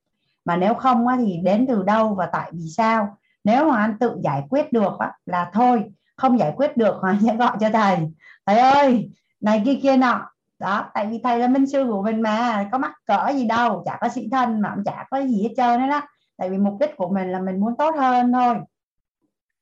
[0.46, 3.18] Mà nếu không á, thì đến từ đâu và tại vì sao?
[3.44, 5.84] Nếu mà anh tự giải quyết được á, là thôi
[6.16, 7.98] không giải quyết được anh sẽ gọi cho thầy.
[8.46, 9.12] Thầy ơi
[9.42, 12.78] này kia kia nọ đó tại vì thầy là minh sư của mình mà có
[12.78, 15.80] mắc cỡ gì đâu chả có sĩ thân mà cũng chả có gì hết trơn
[15.80, 16.02] đấy đó
[16.38, 18.56] tại vì mục đích của mình là mình muốn tốt hơn thôi.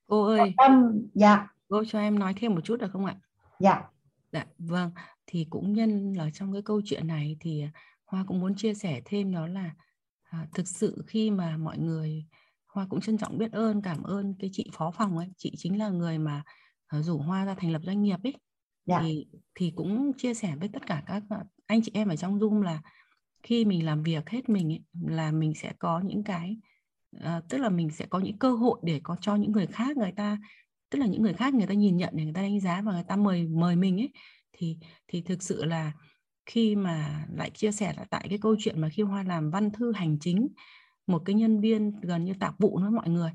[0.07, 0.53] Cô ơi.
[0.57, 1.47] tâm dạ.
[1.69, 3.15] Cô cho em nói thêm một chút được không ạ?
[3.59, 3.83] Dạ.
[4.31, 4.91] Dạ vâng.
[5.27, 7.65] Thì cũng nhân là trong cái câu chuyện này thì
[8.05, 9.71] hoa cũng muốn chia sẻ thêm đó là
[10.23, 12.25] à, thực sự khi mà mọi người
[12.67, 15.27] hoa cũng trân trọng biết ơn cảm ơn cái chị phó phòng ấy.
[15.37, 16.43] Chị chính là người mà
[16.97, 18.33] uh, rủ hoa ra thành lập doanh nghiệp ấy
[18.85, 19.01] yeah.
[19.03, 21.23] thì thì cũng chia sẻ với tất cả các
[21.67, 22.81] anh chị em ở trong Zoom là
[23.43, 26.57] khi mình làm việc hết mình ấy, là mình sẽ có những cái
[27.21, 29.97] à, tức là mình sẽ có những cơ hội để có cho những người khác
[29.97, 30.37] người ta
[30.89, 32.91] tức là những người khác người ta nhìn nhận để người ta đánh giá và
[32.91, 34.09] người ta mời mời mình ấy
[34.53, 35.91] thì thì thực sự là
[36.45, 39.71] khi mà lại chia sẻ là tại cái câu chuyện mà khi hoa làm văn
[39.71, 40.47] thư hành chính
[41.07, 43.31] một cái nhân viên gần như tạp vụ với mọi người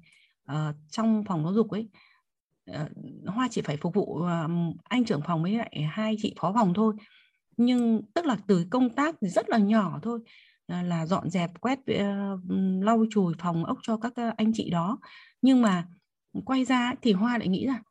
[0.53, 1.89] uh, trong phòng giáo dục ấy
[2.73, 2.89] Ờ,
[3.27, 4.49] hoa chỉ phải phục vụ ờ,
[4.85, 6.95] anh trưởng phòng với lại hai chị phó phòng thôi.
[7.57, 10.21] Nhưng tức là từ công tác thì rất là nhỏ thôi
[10.67, 11.79] ờ, là dọn dẹp, quét
[12.81, 14.99] lau chùi, phòng ốc cho các anh chị đó.
[15.43, 15.87] Nhưng mà
[16.45, 17.83] quay ra thì hoa lại nghĩ là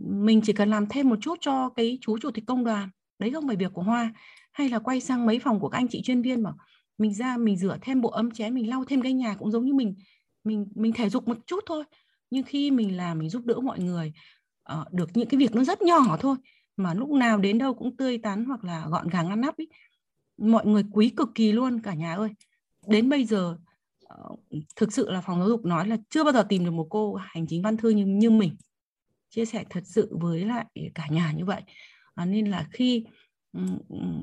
[0.00, 2.88] mình chỉ cần làm thêm một chút cho cái chú chủ tịch công đoàn.
[3.18, 4.12] Đấy không phải việc của hoa.
[4.52, 6.50] Hay là quay sang mấy phòng của các anh chị chuyên viên mà
[6.98, 9.64] mình ra mình rửa thêm bộ ấm chén, mình lau thêm cái nhà cũng giống
[9.66, 9.94] như mình
[10.44, 11.84] mình mình thể dục một chút thôi
[12.30, 14.12] nhưng khi mình làm mình giúp đỡ mọi người
[14.72, 16.36] uh, được những cái việc nó rất nhỏ thôi
[16.76, 19.68] mà lúc nào đến đâu cũng tươi tắn hoặc là gọn gàng ngăn nắp ý.
[20.38, 22.30] mọi người quý cực kỳ luôn cả nhà ơi
[22.86, 23.58] đến bây giờ
[24.32, 24.40] uh,
[24.76, 27.14] thực sự là phòng giáo dục nói là chưa bao giờ tìm được một cô
[27.14, 28.56] hành chính văn thư như như mình
[29.30, 31.62] chia sẻ thật sự với lại cả nhà như vậy
[32.14, 33.04] à, nên là khi
[33.52, 34.22] um,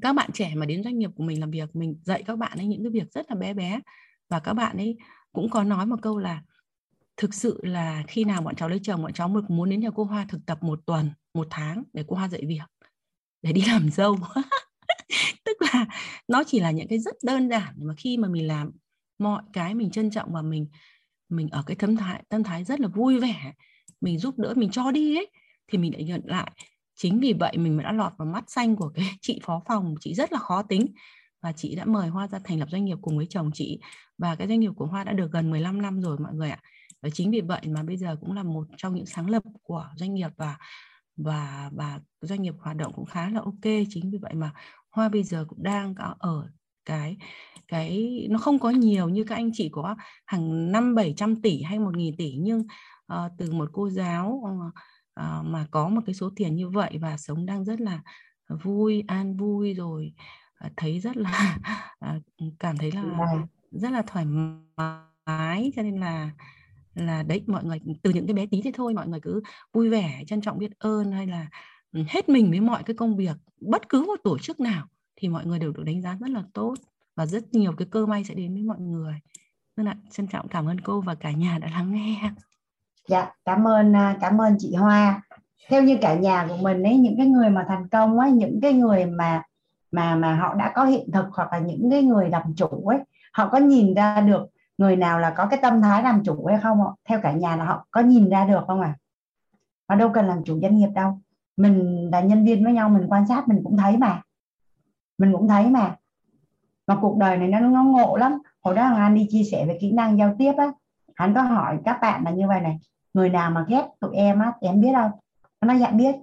[0.00, 2.58] các bạn trẻ mà đến doanh nghiệp của mình làm việc mình dạy các bạn
[2.58, 3.80] ấy những cái việc rất là bé bé
[4.28, 4.96] và các bạn ấy
[5.32, 6.42] cũng có nói một câu là
[7.16, 10.04] thực sự là khi nào bọn cháu lấy chồng, bọn cháu muốn đến nhà cô
[10.04, 12.88] Hoa thực tập một tuần, một tháng để cô Hoa dạy việc,
[13.42, 14.18] để đi làm dâu.
[15.44, 15.86] Tức là
[16.28, 18.70] nó chỉ là những cái rất đơn giản mà khi mà mình làm,
[19.18, 20.66] mọi cái mình trân trọng và mình
[21.28, 23.52] mình ở cái tâm thái tâm thái rất là vui vẻ,
[24.00, 25.30] mình giúp đỡ, mình cho đi ấy,
[25.72, 26.50] thì mình lại nhận lại.
[26.96, 30.14] Chính vì vậy mình đã lọt vào mắt xanh của cái chị phó phòng, chị
[30.14, 30.86] rất là khó tính
[31.42, 33.80] và chị đã mời Hoa ra thành lập doanh nghiệp cùng với chồng chị.
[34.18, 36.58] Và cái doanh nghiệp của Hoa đã được gần 15 năm rồi mọi người ạ
[37.04, 39.88] và chính vì vậy mà bây giờ cũng là một trong những sáng lập của
[39.96, 40.56] doanh nghiệp và
[41.16, 44.52] và và doanh nghiệp hoạt động cũng khá là ok chính vì vậy mà
[44.90, 46.48] Hoa bây giờ cũng đang có ở
[46.84, 47.16] cái
[47.68, 51.62] cái nó không có nhiều như các anh chị có hàng năm bảy trăm tỷ
[51.62, 52.60] hay một nghìn tỷ nhưng
[53.12, 54.74] uh, từ một cô giáo uh,
[55.20, 58.00] uh, mà có một cái số tiền như vậy và sống đang rất là
[58.62, 60.14] vui an vui rồi
[60.66, 61.58] uh, thấy rất là
[62.16, 62.22] uh,
[62.58, 63.46] cảm thấy là dạ.
[63.70, 66.30] rất là thoải mái cho nên là
[66.94, 69.42] là đấy, mọi người, từ những cái bé tí thế thôi, mọi người cứ
[69.72, 71.46] vui vẻ, trân trọng biết ơn hay là
[71.92, 75.28] ừ, hết mình với mọi cái công việc, bất cứ một tổ chức nào, thì
[75.28, 76.74] mọi người đều được đánh giá rất là tốt
[77.16, 79.12] và rất nhiều cái cơ may sẽ đến với mọi người.
[79.76, 82.30] Vâng Nên là trân trọng cảm ơn cô và cả nhà đã lắng nghe.
[83.08, 85.22] Dạ cảm ơn à, cảm ơn chị Hoa.
[85.68, 88.60] Theo như cả nhà của mình ấy, những cái người mà thành công ấy, những
[88.62, 89.42] cái người mà
[89.92, 92.98] mà mà họ đã có hiện thực hoặc là những cái người làm chủ ấy,
[93.32, 94.46] họ có nhìn ra được
[94.78, 96.78] người nào là có cái tâm thái làm chủ hay không
[97.08, 98.94] theo cả nhà là họ có nhìn ra được không à
[99.88, 101.20] họ đâu cần làm chủ doanh nghiệp đâu.
[101.56, 104.22] Mình là nhân viên với nhau, mình quan sát, mình cũng thấy mà.
[105.18, 105.96] Mình cũng thấy mà.
[106.86, 108.38] Mà cuộc đời này nó nó ngộ lắm.
[108.62, 110.72] Hồi đó hoàng anh đi chia sẻ về kỹ năng giao tiếp á.
[111.14, 112.78] Hắn có hỏi các bạn là như vậy này,
[113.14, 115.10] người nào mà ghét tụi em á em biết không
[115.60, 116.14] nó dạ biết.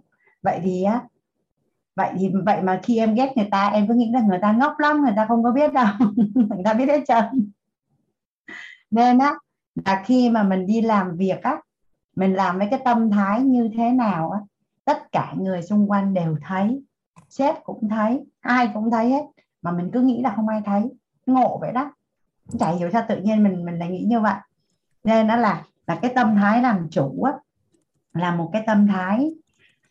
[0.43, 1.01] Vậy thì á,
[1.95, 4.51] vậy thì, vậy mà khi em ghét người ta, em cứ nghĩ là người ta
[4.51, 5.85] ngốc lắm, người ta không có biết đâu.
[6.35, 7.51] Người ta biết hết trơn
[8.91, 9.33] nên á
[9.85, 11.57] là khi mà mình đi làm việc á
[12.15, 14.39] mình làm với cái tâm thái như thế nào á
[14.85, 16.83] tất cả người xung quanh đều thấy
[17.29, 19.23] sếp cũng thấy ai cũng thấy hết
[19.61, 20.81] mà mình cứ nghĩ là không ai thấy.
[21.25, 21.93] Ngộ vậy đó.
[22.59, 24.35] Chả hiểu sao tự nhiên mình mình lại nghĩ như vậy.
[25.03, 27.33] Nên nó là là cái tâm thái làm chủ á
[28.13, 29.33] là một cái tâm thái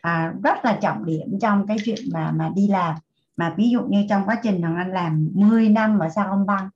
[0.00, 2.94] à, rất là trọng điểm trong cái chuyện mà mà đi làm.
[3.36, 6.46] Mà ví dụ như trong quá trình thằng anh làm 10 năm ở sao ông
[6.46, 6.68] băng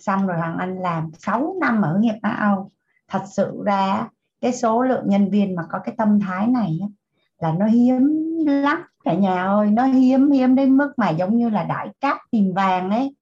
[0.00, 2.70] xong rồi hoàng anh làm 6 năm ở nghiệp Á Âu.
[3.08, 4.08] Thật sự ra
[4.40, 6.78] cái số lượng nhân viên mà có cái tâm thái này
[7.38, 8.10] là nó hiếm
[8.46, 8.82] lắm.
[9.04, 12.52] Cả nhà ơi nó hiếm hiếm đến mức mà giống như là đại cát tìm
[12.54, 13.14] vàng ấy.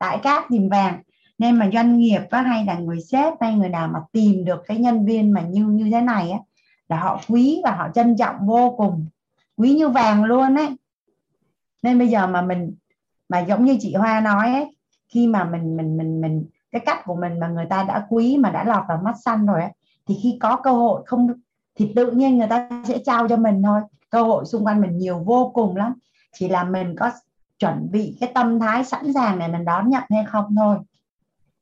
[0.00, 1.02] Đại cát tìm vàng.
[1.38, 4.62] Nên mà doanh nghiệp á, hay là người sếp hay người nào mà tìm được
[4.66, 6.38] cái nhân viên mà như như thế này á
[6.88, 9.06] là họ quý và họ trân trọng vô cùng.
[9.56, 10.68] Quý như vàng luôn ấy.
[11.82, 12.74] Nên bây giờ mà mình
[13.28, 14.76] mà giống như chị Hoa nói ấy,
[15.12, 18.36] khi mà mình mình mình mình cái cách của mình mà người ta đã quý
[18.36, 19.70] mà đã lọt vào mắt xanh rồi ấy,
[20.08, 21.28] thì khi có cơ hội không
[21.74, 23.80] thì tự nhiên người ta sẽ trao cho mình thôi.
[24.10, 25.94] Cơ hội xung quanh mình nhiều vô cùng lắm.
[26.32, 27.10] Chỉ là mình có
[27.58, 30.76] chuẩn bị cái tâm thái sẵn sàng để mình đón nhận hay không thôi.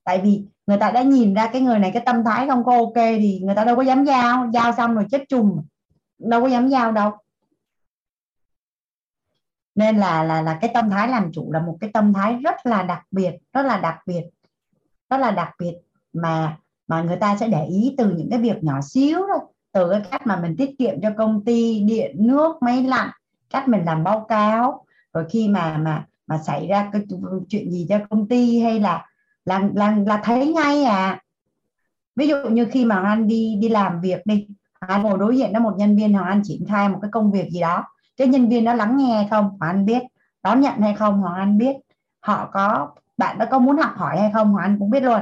[0.05, 2.77] Tại vì người ta đã nhìn ra cái người này cái tâm thái không có
[2.77, 4.51] ok thì người ta đâu có dám giao.
[4.53, 5.61] Giao xong rồi chết chùm
[6.19, 7.13] đâu có dám giao đâu
[9.81, 12.67] nên là là là cái tâm thái làm chủ là một cái tâm thái rất
[12.67, 14.23] là đặc biệt, rất là đặc biệt,
[15.11, 15.75] rất là đặc biệt
[16.13, 16.57] mà
[16.89, 19.39] mà người ta sẽ để ý từ những cái việc nhỏ xíu thôi.
[19.73, 23.11] Từ cái cách mà mình tiết kiệm cho công ty, điện, nước, máy lạnh,
[23.51, 27.03] cách mình làm báo cáo, rồi khi mà mà mà xảy ra cái
[27.49, 29.07] chuyện gì cho công ty hay là
[29.45, 31.21] là là là thấy ngay à.
[32.17, 34.47] Ví dụ như khi mà anh đi đi làm việc đi
[34.81, 37.33] anh ngồi đối diện với một nhân viên hoặc anh triển khai một cái công
[37.33, 37.85] việc gì đó
[38.21, 39.57] cái nhân viên đó lắng nghe không?
[39.61, 40.03] Hoặc anh biết.
[40.43, 41.21] Đón nhận hay không?
[41.21, 41.77] Hoặc anh biết.
[42.21, 44.53] Họ có bạn đã có muốn học hỏi hay không?
[44.53, 45.21] Hoặc anh cũng biết luôn.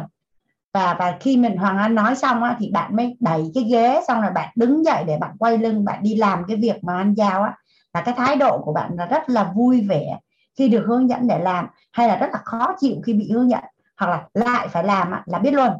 [0.75, 4.01] Và và khi mình Hoàng Anh nói xong á, thì bạn mới đẩy cái ghế
[4.09, 6.97] xong rồi bạn đứng dậy để bạn quay lưng bạn đi làm cái việc mà
[6.97, 7.55] anh giao á.
[7.95, 10.19] Là cái thái độ của bạn là rất là vui vẻ
[10.59, 13.51] khi được hướng dẫn để làm hay là rất là khó chịu khi bị hướng
[13.51, 13.65] dẫn
[13.97, 15.73] hoặc là lại phải làm á, là biết luôn.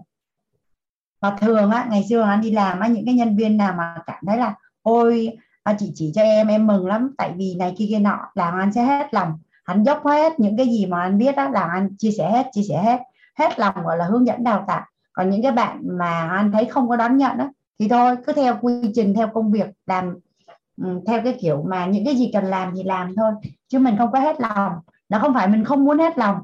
[1.21, 3.95] Và thường á ngày xưa anh đi làm á những cái nhân viên nào mà
[4.07, 5.39] cảm thấy là ôi
[5.69, 7.15] à, chị chỉ cho em em mừng lắm.
[7.19, 9.33] Tại vì này kia kia nọ là anh sẽ hết lòng.
[9.65, 12.47] Anh dốc hết những cái gì mà anh biết đó là anh chia sẻ hết
[12.53, 13.01] chia sẻ hết.
[13.39, 14.83] Hết lòng gọi là hướng dẫn đào tạo.
[15.13, 17.49] Còn những cái bạn mà anh thấy không có đón nhận đó
[17.79, 20.19] thì thôi cứ theo quy trình theo công việc làm
[20.83, 23.33] ừ, theo cái kiểu mà những cái gì cần làm thì làm thôi.
[23.69, 24.73] Chứ mình không có hết lòng.
[25.09, 26.37] Nó không phải mình không muốn hết lòng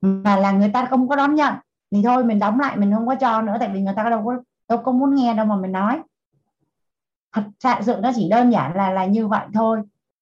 [0.00, 1.54] mà là người ta không có đón nhận.
[1.92, 4.22] Thì thôi mình đóng lại mình không có cho nữa tại vì người ta đâu
[4.24, 4.36] có
[4.68, 6.00] đâu có muốn nghe đâu mà mình nói
[7.32, 7.42] thật
[7.82, 9.80] sự nó chỉ đơn giản là là như vậy thôi.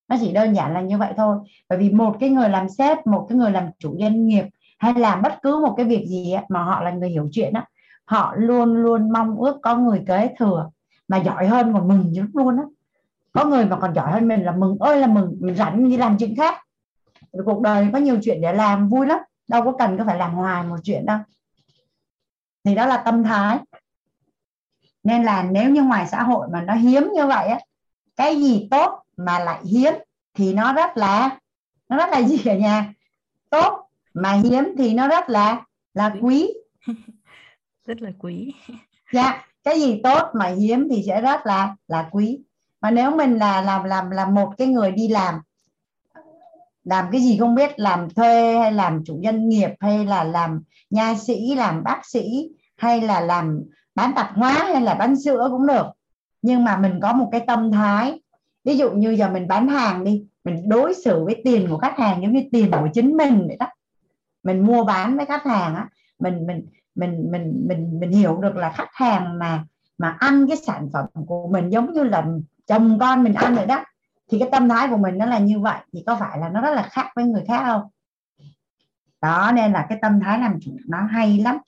[0.09, 1.39] Nó chỉ đơn giản là như vậy thôi.
[1.69, 4.45] Bởi vì một cái người làm sếp, một cái người làm chủ doanh nghiệp
[4.78, 7.65] hay làm bất cứ một cái việc gì mà họ là người hiểu chuyện á,
[8.05, 10.70] họ luôn luôn mong ước có người kế thừa
[11.09, 12.65] mà giỏi hơn còn mừng lắm luôn á.
[13.33, 15.97] Có người mà còn giỏi hơn mình là mừng ơi là mừng, mình rảnh đi
[15.97, 16.55] làm chuyện khác.
[17.45, 19.19] Cuộc đời có nhiều chuyện để làm, vui lắm.
[19.49, 21.19] Đâu có cần có phải làm hoài một chuyện đâu.
[22.65, 23.59] Thì đó là tâm thái
[25.09, 27.59] nên là nếu như ngoài xã hội mà nó hiếm như vậy á
[28.17, 29.95] cái gì tốt mà lại hiếm
[30.35, 31.39] thì nó rất là
[31.89, 32.95] nó rất là gì cả nhà?
[33.51, 35.65] Tốt mà hiếm thì nó rất là
[35.95, 36.53] là quý.
[37.87, 38.55] rất là quý.
[39.12, 42.39] Dạ cái gì tốt mà hiếm thì sẽ rất là là quý.
[42.81, 45.41] Mà nếu mình là làm làm làm một cái người đi làm
[46.85, 50.62] làm cái gì không biết làm thuê hay làm chủ doanh nghiệp hay là làm
[50.91, 53.62] nha sĩ làm bác sĩ hay là làm
[53.99, 55.86] bán tạp hóa hay là bán sữa cũng được.
[56.43, 58.20] Nhưng mà mình có một cái tâm thái,
[58.65, 61.99] ví dụ như giờ mình bán hàng đi, mình đối xử với tiền của khách
[61.99, 63.67] hàng giống như tiền của chính mình vậy đó.
[64.43, 68.57] Mình mua bán với khách hàng á, mình mình mình mình mình mình hiểu được
[68.57, 69.65] là khách hàng mà
[69.99, 72.27] mà ăn cái sản phẩm của mình giống như là
[72.67, 73.85] chồng con mình ăn vậy đó,
[74.31, 76.60] thì cái tâm thái của mình nó là như vậy, thì có phải là nó
[76.60, 77.83] rất là khác với người khác không?
[79.23, 81.59] Đó, nên là cái tâm thái làm chủ nó hay lắm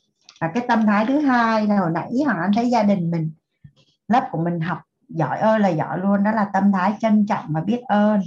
[0.41, 3.33] và cái tâm thái thứ hai là hồi nãy hoàng anh thấy gia đình mình,
[4.09, 4.79] lớp của mình học
[5.09, 8.21] giỏi ơi là giỏi luôn, đó là tâm thái trân trọng và biết ơn.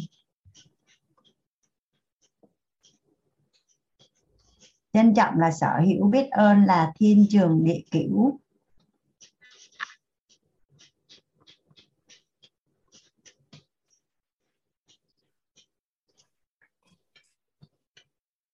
[4.93, 8.39] Trân trọng là sở hữu, biết ơn là thiên trường địa cửu.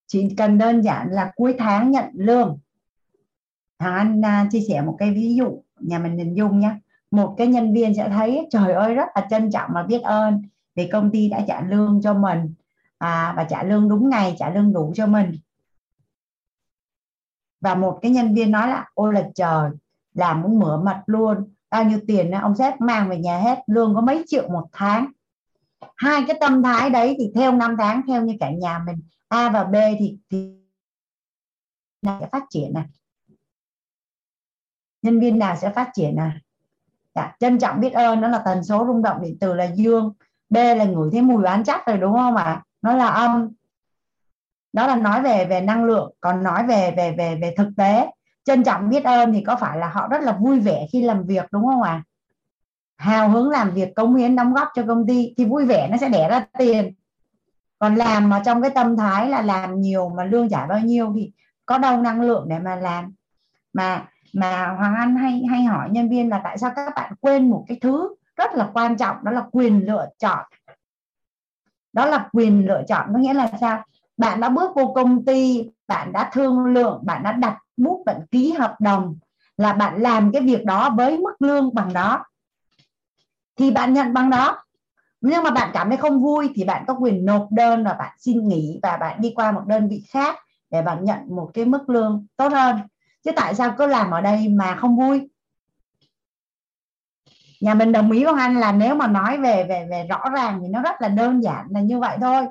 [0.07, 2.59] Chỉ cần đơn giản là cuối tháng nhận lương
[3.79, 6.75] thằng anh uh, chia sẻ một cái ví dụ nhà mình hình dung nhé
[7.11, 10.41] một cái nhân viên sẽ thấy trời ơi rất là trân trọng và biết ơn
[10.75, 12.53] vì công ty đã trả lương cho mình.
[12.97, 15.37] À, và trả lương đúng ngày trả lương đủ cho mình.
[17.61, 19.69] Và một cái nhân viên nói là ôi là trời
[20.13, 21.53] làm muốn mửa mặt luôn.
[21.69, 25.11] Bao nhiêu tiền ông sếp mang về nhà hết lương có mấy triệu một tháng.
[25.95, 29.49] Hai cái tâm thái đấy thì theo năm tháng theo như cả nhà mình A
[29.49, 30.53] và B thì, thì
[32.03, 32.85] sẽ phát triển này
[35.01, 36.39] nhân viên nào sẽ phát triển à?
[37.15, 40.13] Dạ, trân trọng biết ơn nó là tần số rung động điện từ là dương
[40.49, 42.63] B là ngửi thấy mùi bán chắc rồi đúng không ạ?
[42.81, 43.49] Nó là âm.
[44.73, 48.11] Đó là nói về về năng lượng còn nói về về về về thực tế.
[48.43, 51.23] Trân trọng biết ơn thì có phải là họ rất là vui vẻ khi làm
[51.23, 51.91] việc đúng không ạ?
[51.91, 52.03] À?
[52.99, 55.97] hào hứng làm việc cống hiến đóng góp cho công ty thì vui vẻ nó
[55.97, 56.93] sẽ đẻ ra tiền.
[57.79, 61.13] Còn làm mà trong cái tâm thái là làm nhiều mà lương trả bao nhiêu
[61.15, 61.31] thì
[61.65, 63.13] có đâu năng lượng để mà làm.
[63.73, 67.49] Mà mà Hoàng Anh hay hay hỏi nhân viên là tại sao các bạn quên
[67.49, 70.45] một cái thứ rất là quan trọng, đó là quyền lựa chọn.
[71.93, 73.83] Đó là quyền lựa chọn, có nghĩa là sao?
[74.17, 78.21] Bạn đã bước vô công ty, bạn đã thương lượng, bạn đã đặt bút, bạn
[78.31, 79.15] ký hợp đồng
[79.57, 82.25] là bạn làm cái việc đó với mức lương bằng đó.
[83.57, 84.63] Thì bạn nhận bằng đó.
[85.21, 88.15] Nhưng mà bạn cảm thấy không vui thì bạn có quyền nộp đơn và bạn
[88.17, 90.35] xin nghỉ và bạn đi qua một đơn vị khác
[90.71, 92.79] để bạn nhận một cái mức lương tốt hơn
[93.23, 95.29] chứ tại sao cứ làm ở đây mà không vui?
[97.61, 100.59] Nhà mình đồng ý với anh là nếu mà nói về về về rõ ràng
[100.61, 102.45] thì nó rất là đơn giản là như vậy thôi.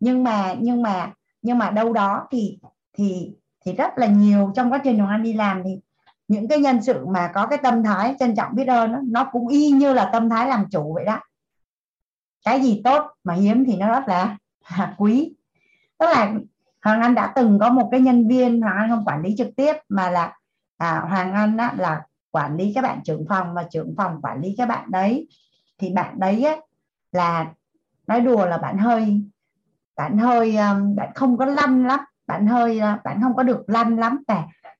[0.00, 1.12] Nhưng mà nhưng mà
[1.42, 2.58] nhưng mà đâu đó thì
[2.92, 3.32] thì
[3.64, 5.80] thì rất là nhiều trong quá trình Hoàng Anh đi làm thì
[6.28, 9.28] những cái nhân sự mà có cái tâm thái trân trọng biết ơn đó, nó
[9.32, 11.20] cũng y như là tâm thái làm chủ vậy đó.
[12.44, 14.36] Cái gì tốt mà hiếm thì nó rất là,
[14.78, 15.34] là quý.
[15.98, 16.34] Tức là
[16.86, 19.48] Hoàng Anh đã từng có một cái nhân viên Hoàng Anh không quản lý trực
[19.56, 20.32] tiếp mà là
[20.76, 24.40] à, Hoàng Anh á, là quản lý các bạn trưởng phòng và trưởng phòng quản
[24.40, 25.28] lý các bạn đấy.
[25.78, 26.56] Thì bạn đấy á,
[27.12, 27.46] là
[28.06, 29.22] nói đùa là bạn hơi
[29.96, 33.64] bạn hơi um, bạn không có lăn lắm bạn hơi à, bạn không có được
[33.66, 33.96] lăn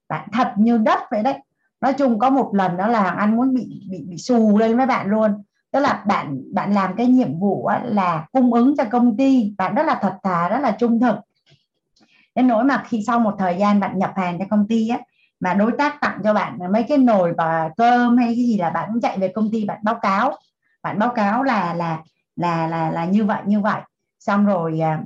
[0.09, 1.35] bạn thật như đất vậy đấy.
[1.81, 4.77] Nói chung có một lần đó là Hoàng Anh muốn bị bị bị xù lên
[4.77, 5.43] với bạn luôn.
[5.73, 9.75] Tức là bạn bạn làm cái nhiệm vụ là cung ứng cho công ty bạn
[9.75, 11.17] rất là thật thà rất là trung thực
[12.37, 14.99] đến nỗi mà khi sau một thời gian bạn nhập hàng cho công ty á,
[15.41, 18.71] mà đối tác tặng cho bạn mấy cái nồi và cơm hay cái gì là
[18.71, 20.33] bạn cũng chạy về công ty bạn báo cáo.
[20.83, 22.03] Bạn báo cáo là là
[22.37, 23.81] là là là như vậy như vậy.
[24.19, 25.01] Xong rồi à,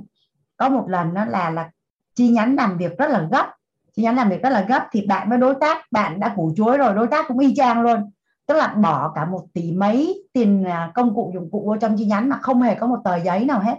[0.57, 1.69] có một lần đó là là
[2.15, 3.47] chi nhánh làm việc rất là gấp.
[3.95, 6.53] Chi nhánh làm việc rất là gấp thì bạn với đối tác, bạn đã củ
[6.57, 8.11] chuối rồi, đối tác cũng y chang luôn.
[8.47, 11.95] Tức là bỏ cả một tỷ mấy tiền à, công cụ dụng cụ vô trong
[11.97, 13.75] chi nhánh mà không hề có một tờ giấy nào hết.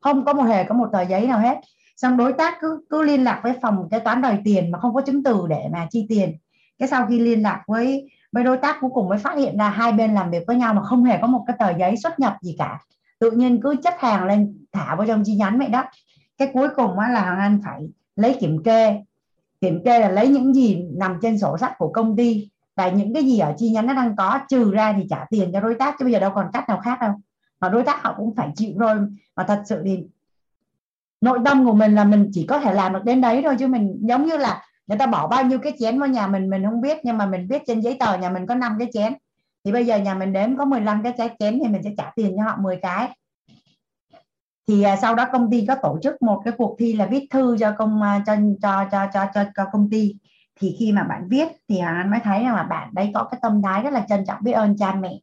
[0.00, 1.58] Không có một, hề có một tờ giấy nào hết
[1.98, 4.94] xong đối tác cứ cứ liên lạc với phòng kế toán đòi tiền mà không
[4.94, 6.36] có chứng từ để mà chi tiền.
[6.78, 9.70] Cái sau khi liên lạc với với đối tác cuối cùng mới phát hiện là
[9.70, 12.20] hai bên làm việc với nhau mà không hề có một cái tờ giấy xuất
[12.20, 12.80] nhập gì cả.
[13.18, 15.84] Tự nhiên cứ chất hàng lên, thả vào trong chi nhánh vậy đó.
[16.38, 19.02] Cái cuối cùng á là hoàng anh phải lấy kiểm kê.
[19.60, 22.48] Kiểm kê là lấy những gì nằm trên sổ sách của công ty.
[22.76, 25.50] Và những cái gì ở chi nhánh nó đang có, trừ ra thì trả tiền
[25.52, 27.12] cho đối tác chứ bây giờ đâu còn cách nào khác đâu.
[27.60, 28.96] Mà đối tác họ cũng phải chịu rồi
[29.36, 30.04] mà thật sự thì
[31.20, 33.66] nội tâm của mình là mình chỉ có thể làm được đến đấy thôi chứ
[33.66, 36.64] mình giống như là người ta bỏ bao nhiêu cái chén vào nhà mình mình
[36.64, 39.14] không biết nhưng mà mình biết trên giấy tờ nhà mình có 5 cái chén.
[39.64, 42.12] Thì bây giờ nhà mình đếm có 15 cái trái chén thì mình sẽ trả
[42.16, 43.08] tiền cho họ 10 cái.
[44.68, 47.26] Thì à, sau đó công ty có tổ chức một cái cuộc thi là viết
[47.30, 50.14] thư cho công à, cho cho cho cho cho, cho công ty.
[50.60, 53.40] Thì khi mà bạn viết thì anh mới thấy rằng là bạn đấy có cái
[53.42, 55.20] tâm thái rất là trân trọng biết ơn cha mẹ.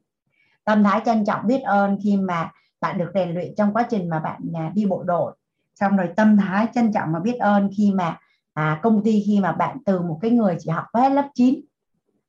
[0.64, 2.52] Tâm thái trân trọng biết ơn khi mà
[2.82, 5.36] bạn được rèn luyện trong quá trình mà bạn à, đi bộ đội
[5.76, 8.18] xong rồi tâm thái trân trọng và biết ơn khi mà
[8.54, 11.62] à, công ty khi mà bạn từ một cái người chỉ học hết lớp 9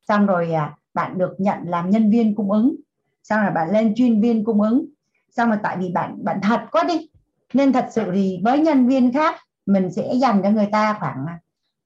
[0.08, 2.76] xong rồi à, bạn được nhận làm nhân viên cung ứng.
[3.22, 4.86] Xong rồi bạn lên chuyên viên cung ứng.
[5.30, 7.08] Xong rồi tại vì bạn bạn thật quá đi.
[7.54, 11.26] Nên thật sự thì với nhân viên khác mình sẽ dành cho người ta khoảng
[11.26, 11.40] à,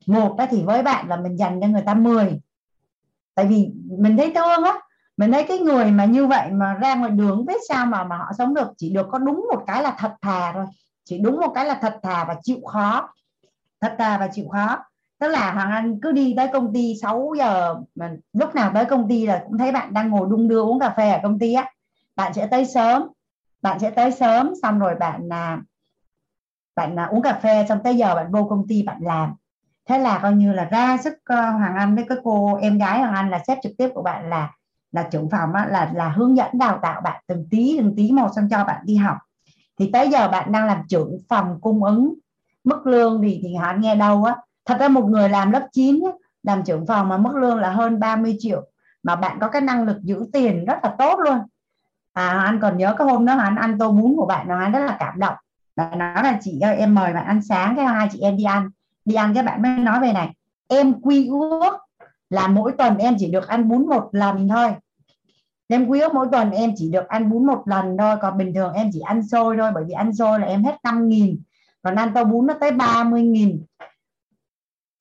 [0.07, 2.41] một đó thì với bạn là mình dành cho người ta 10
[3.35, 4.75] tại vì mình thấy thương á.
[5.17, 8.17] Mình thấy cái người mà như vậy mà ra ngoài đường biết sao mà mà
[8.17, 10.65] họ sống được chỉ được có đúng một cái là thật thà thôi
[11.11, 13.15] chỉ đúng một cái là thật thà và chịu khó.
[13.81, 14.79] Thật thà và chịu khó.
[15.21, 18.85] Tức là hoàng anh cứ đi tới công ty 6 giờ mà lúc nào tới
[18.85, 21.39] công ty là cũng thấy bạn đang ngồi đung đưa uống cà phê ở công
[21.39, 21.71] ty á.
[22.17, 23.03] Bạn sẽ tới sớm
[23.63, 25.59] bạn sẽ tới sớm xong rồi bạn là
[26.77, 29.35] bạn là uống cà phê xong tới giờ bạn vô công ty bạn làm.
[29.89, 32.99] Thế là coi như là ra sức uh, hoàng anh với cái cô em gái
[32.99, 34.53] hoàng anh là sếp trực tiếp của bạn là
[34.93, 38.13] là trưởng phòng á, là là hướng dẫn đào tạo bạn từng tí từng tí
[38.13, 39.17] một xong cho bạn đi học
[39.81, 42.15] thì tới giờ bạn đang làm trưởng phòng cung ứng
[42.65, 44.37] mức lương thì thì họ nghe đâu á.
[44.65, 47.71] Thật ra một người làm lớp 9 á, làm trưởng phòng mà mức lương là
[47.71, 48.67] hơn 30 triệu
[49.03, 51.39] mà bạn có cái năng lực giữ tiền rất là tốt luôn.
[52.13, 54.73] À anh còn nhớ cái hôm đó anh ăn tô bún của bạn nó anh
[54.73, 55.35] rất là cảm động.
[55.77, 58.45] Và nói là chị ơi em mời bạn ăn sáng cái hai chị em đi
[58.45, 58.71] ăn.
[59.05, 60.35] Đi ăn cái bạn mới nói về này
[60.69, 61.77] em quy ước
[62.31, 64.75] là mỗi tuần em chỉ được ăn bún một lần thôi
[65.71, 68.55] em quý ước mỗi tuần em chỉ được ăn bún một lần thôi còn bình
[68.55, 71.43] thường em chỉ ăn xôi thôi bởi vì ăn xôi là em hết 5 nghìn
[71.83, 73.65] còn ăn tô bún nó tới 30 nghìn.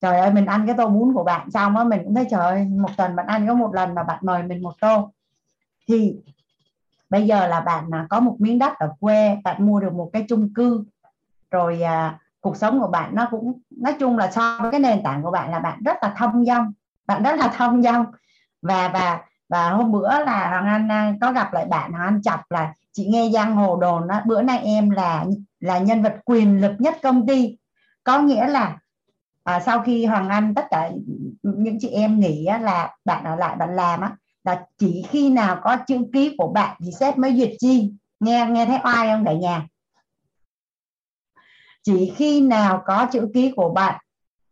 [0.00, 2.40] Trời ơi mình ăn cái tô bún của bạn xong á mình cũng thấy trời
[2.40, 5.12] ơi một tuần bạn ăn có một lần mà bạn mời mình một tô.
[5.88, 6.16] Thì
[7.10, 10.10] bây giờ là bạn à, có một miếng đất ở quê bạn mua được một
[10.12, 10.84] cái chung cư.
[11.50, 15.02] Rồi à, cuộc sống của bạn nó cũng nói chung là so với cái nền
[15.02, 16.72] tảng của bạn là bạn rất là thông dong
[17.06, 18.06] bạn rất là thông dong.
[18.62, 19.20] Và và
[19.50, 22.74] và hôm bữa là hoàng anh à, có gặp lại bạn hoàng anh chọc là
[22.92, 25.24] chị nghe giang hồ đồn đó bữa nay em là
[25.60, 27.56] là nhân vật quyền lực nhất công ty.
[28.04, 28.78] Có nghĩa là
[29.44, 30.90] à, sau khi hoàng anh tất cả
[31.42, 35.30] những chị em nghĩ á, là bạn ở lại bạn làm á là chỉ khi
[35.30, 37.92] nào có chữ ký của bạn thì sếp mới duyệt chi.
[38.20, 39.66] Nghe nghe thấy oai không cả nhà?
[41.82, 44.00] Chỉ khi nào có chữ ký của bạn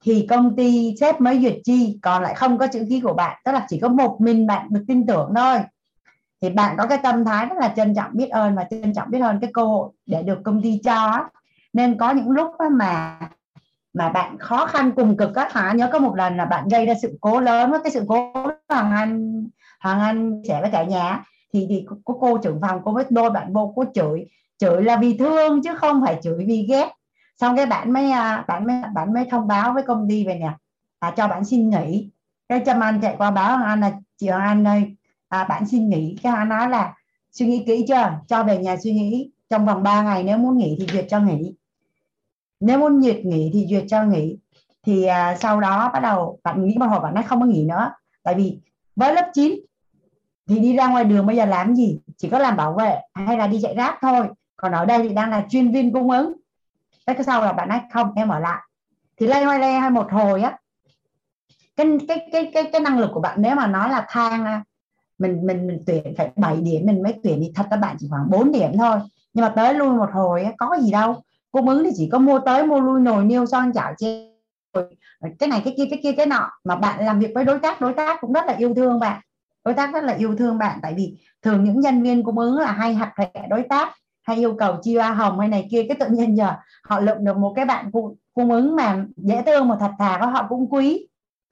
[0.00, 3.40] thì công ty sếp mới duyệt chi, còn lại không có chữ ký của bạn.
[3.44, 5.58] Tức là chỉ có một mình bạn được tin tưởng thôi.
[6.42, 9.10] Thì bạn có cái tâm thái rất là trân trọng biết ơn và trân trọng
[9.10, 11.28] biết ơn cái cơ hội để được công ty cho.
[11.72, 13.18] Nên có những lúc mà
[13.94, 15.72] mà bạn khó khăn cùng cực các hả?
[15.72, 18.32] Nhớ có một lần là bạn gây ra sự cố lớn cái sự cố
[18.68, 19.44] hoàng anh
[19.80, 23.30] hoàng anh sẽ với cả nhà thì thì có cô trưởng phòng cô với đôi
[23.30, 24.26] bạn vô, cô chửi
[24.58, 26.92] chửi là vì thương chứ không phải chửi vì ghét
[27.40, 30.38] xong cái bạn mới à, bạn mới bạn mới thông báo với công ty về
[30.38, 30.52] nè
[30.98, 32.10] à, cho bạn xin nghỉ.
[32.48, 34.96] Cái chăm anh chạy qua báo anh là chị hoàng anh ơi
[35.28, 36.16] à, bạn xin nghỉ.
[36.22, 36.94] Cái anh nói là
[37.32, 38.20] suy nghĩ kỹ chưa?
[38.28, 39.30] Cho về nhà suy nghĩ.
[39.50, 41.54] Trong vòng 3 ngày nếu muốn nghỉ thì duyệt cho nghỉ.
[42.60, 44.38] Nếu muốn duyệt nghỉ thì duyệt cho nghỉ.
[44.86, 47.64] Thì à, sau đó bắt đầu bạn nghĩ một hồi bạn nói không có nghỉ
[47.64, 47.92] nữa.
[48.22, 48.58] Tại vì
[48.96, 49.52] với lớp 9
[50.48, 52.00] thì đi ra ngoài đường bây giờ làm gì?
[52.16, 54.28] Chỉ có làm bảo vệ hay là đi chạy rác thôi.
[54.56, 56.32] Còn ở đây thì đang là chuyên viên cung ứng
[57.14, 58.62] cái sau là bạn ấy không, em ở lại.
[59.16, 60.58] Thì lay hoay lay hay một hồi á,
[61.76, 64.62] cái cái cái cái cái năng lực của bạn nếu mà nói là thang
[65.18, 68.06] mình mình mình tuyển phải 7 điểm, mình mới tuyển thì thật các bạn chỉ
[68.10, 68.98] khoảng 4 điểm thôi.
[69.34, 71.22] Nhưng mà tới lui một hồi có gì đâu.
[71.50, 74.28] Cung ứng thì chỉ có mua tới, mua lui nồi niêu son chảo chê.
[75.38, 76.50] Cái này, cái kia cái kia, cái nọ.
[76.64, 79.20] Mà bạn làm việc với đối tác đối tác cũng rất là yêu thương bạn.
[79.64, 80.78] Đối tác rất là yêu thương bạn.
[80.82, 83.94] Tại vì thường những nhân viên cung ứng là hay hạt hệ đối tác
[84.28, 87.24] hay yêu cầu chi hoa hồng hay này kia cái tự nhiên giờ họ lượm
[87.24, 90.46] được một cái bạn cung, cung ứng mà dễ thương mà thật thà có họ
[90.48, 91.08] cũng quý.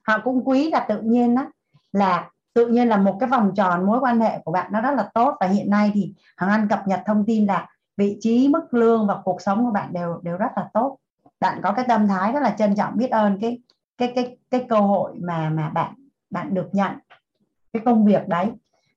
[0.07, 1.45] Họ cũng quý là tự nhiên đó
[1.91, 4.91] là tự nhiên là một cái vòng tròn mối quan hệ của bạn nó rất
[4.91, 5.35] là tốt.
[5.39, 9.07] Và hiện nay thì Hằng ăn cập nhật thông tin là vị trí mức lương
[9.07, 10.97] và cuộc sống của bạn đều đều rất là tốt.
[11.39, 13.59] Bạn có cái tâm thái rất là trân trọng biết ơn cái
[13.97, 15.93] cái cái cái cơ hội mà mà bạn
[16.29, 16.91] bạn được nhận
[17.73, 18.47] cái công việc đấy.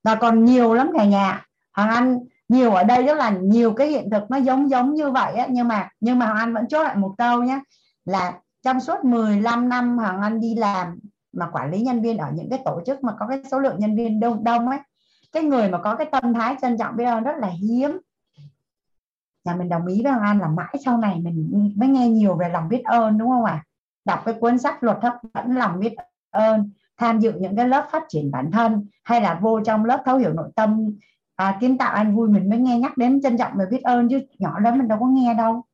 [0.04, 1.46] Và còn nhiều lắm cả nhà.
[1.72, 2.18] Hằng ăn
[2.50, 5.46] nhiều ở đây rất là nhiều cái hiện thực nó giống giống như vậy á,
[5.50, 7.60] nhưng mà nhưng mà Hoàng Anh vẫn chốt lại một câu nhé
[8.04, 10.98] là trong suốt 15 năm Hoàng Anh đi làm
[11.32, 13.78] mà quản lý nhân viên ở những cái tổ chức mà có cái số lượng
[13.78, 14.78] nhân viên đông đông ấy,
[15.32, 17.98] cái người mà có cái tâm thái trân trọng biết ơn rất là hiếm
[19.44, 22.36] nhà mình đồng ý với Hoàng Anh là mãi sau này mình mới nghe nhiều
[22.36, 23.64] về lòng biết ơn, đúng không ạ à?
[24.04, 25.94] đọc cái cuốn sách luật hấp dẫn lòng biết
[26.30, 30.02] ơn, tham dự những cái lớp phát triển bản thân, hay là vô trong lớp
[30.04, 30.96] thấu hiểu nội tâm
[31.40, 34.08] à, kiến tạo an vui mình mới nghe nhắc đến trân trọng và biết ơn
[34.08, 35.64] chứ nhỏ lắm mình đâu có nghe đâu.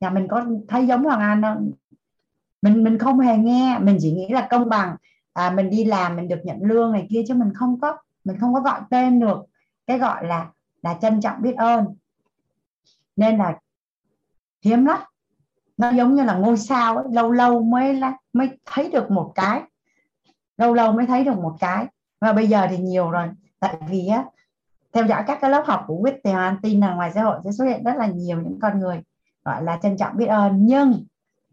[0.00, 1.54] Nhà mình có thấy giống Hoàng an đâu.
[2.62, 4.96] Mình mình không hề nghe mình chỉ nghĩ là công bằng.
[5.32, 8.36] À, mình đi làm mình được nhận lương này kia chứ mình không có mình
[8.40, 9.38] không có gọi tên được.
[9.86, 10.50] Cái gọi là
[10.82, 11.84] là trân trọng biết ơn.
[13.16, 13.58] Nên là
[14.64, 14.98] hiếm lắm.
[15.76, 19.32] Nó giống như là ngôi sao ấy, lâu lâu mới là mới thấy được một
[19.34, 19.62] cái.
[20.56, 21.86] Lâu lâu mới thấy được một cái.
[22.20, 23.28] Và bây giờ thì nhiều rồi.
[23.60, 24.24] Tại vì á
[24.98, 27.38] theo dõi các cái lớp học của quýt thì hoàn tin là ngoài xã hội
[27.44, 29.00] sẽ xuất hiện rất là nhiều những con người,
[29.44, 30.66] gọi là trân trọng biết ơn.
[30.66, 31.04] Nhưng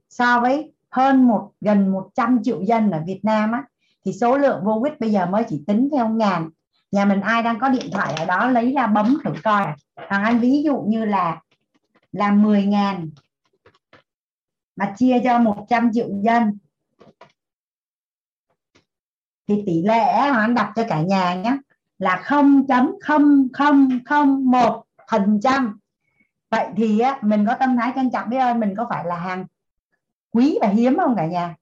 [0.09, 3.64] so với hơn một, gần 100 triệu dân ở Việt Nam á,
[4.06, 6.49] thì số lượng vô quýt bây giờ mới chỉ tính theo ngàn.
[6.91, 9.75] Nhà mình ai đang có điện thoại ở đó lấy ra bấm thử coi à.
[10.09, 11.41] thằng anh ví dụ như là
[12.11, 13.09] là 10 ngàn
[14.75, 16.57] mà chia cho 100 triệu dân.
[19.48, 21.57] Thì tỷ lệ anh đọc cho cả nhà nhé
[21.98, 25.80] là 0.0001 phần trăm.
[26.51, 29.15] Vậy thì á, mình có tâm thái trân trọng biết ơn mình có phải là
[29.15, 29.45] hàng
[30.32, 31.56] quý và hiếm không cả nhà?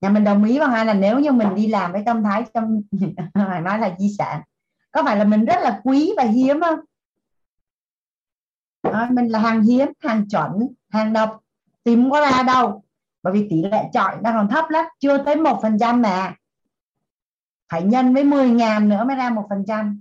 [0.00, 2.44] Nhà mình đồng ý bằng ai là nếu như mình đi làm với tâm thái
[2.54, 2.82] trong
[3.34, 4.42] nói là di sản
[4.92, 6.78] có phải là mình rất là quý và hiếm không?
[8.82, 11.40] Đó, mình là hàng hiếm hàng chuẩn hàng độc
[11.84, 12.82] tìm có ra đâu.
[13.22, 16.34] Bởi vì tỷ lệ chọi đang còn thấp lắm chưa tới một phần trăm mà
[17.72, 20.00] phải nhân với 10 ngàn nữa mới ra một phần trăm.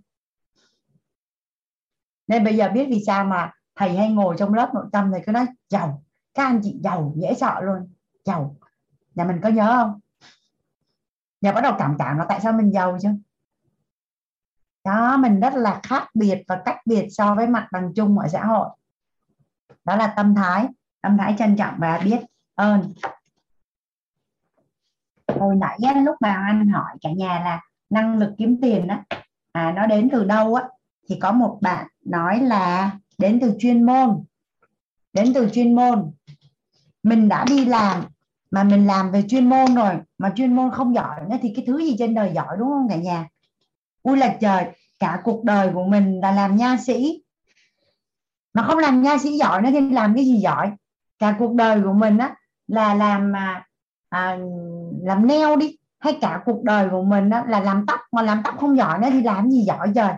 [2.27, 5.21] Nên bây giờ biết vì sao mà thầy hay ngồi trong lớp nội tâm thầy
[5.25, 7.93] cứ nói, giàu, các anh chị giàu, dễ sợ luôn,
[8.25, 8.55] giàu.
[9.15, 9.99] Nhà mình có nhớ không?
[11.41, 13.09] Nhà bắt đầu cảm cảm là tại sao mình giàu chứ?
[14.83, 18.27] Đó, mình rất là khác biệt và cách biệt so với mặt bằng chung ở
[18.27, 18.69] xã hội.
[19.85, 20.67] Đó là tâm thái
[21.01, 22.19] tâm thái trân trọng và biết
[22.55, 22.93] ơn
[25.39, 28.95] hồi nãy lúc mà anh hỏi cả nhà là năng lực kiếm tiền đó
[29.51, 30.63] à nó đến từ đâu á,
[31.09, 34.23] thì có một bạn nói là đến từ chuyên môn,
[35.13, 36.11] đến từ chuyên môn.
[37.03, 38.03] Mình đã đi làm,
[38.51, 41.65] mà mình làm về chuyên môn rồi, mà chuyên môn không giỏi nữa thì cái
[41.67, 43.27] thứ gì trên đời giỏi, đúng không cả nhà?
[44.03, 44.65] Ui là trời,
[44.99, 47.23] cả cuộc đời của mình là làm nha sĩ.
[48.53, 50.71] Mà không làm nha sĩ giỏi nữa thì làm cái gì giỏi?
[51.19, 52.35] Cả cuộc đời của mình á,
[52.67, 53.67] là làm à,
[54.11, 54.37] à,
[55.03, 58.41] làm neo đi hay cả cuộc đời của mình đó là làm tóc mà làm
[58.43, 60.13] tóc không giỏi nữa thì làm gì giỏi trời.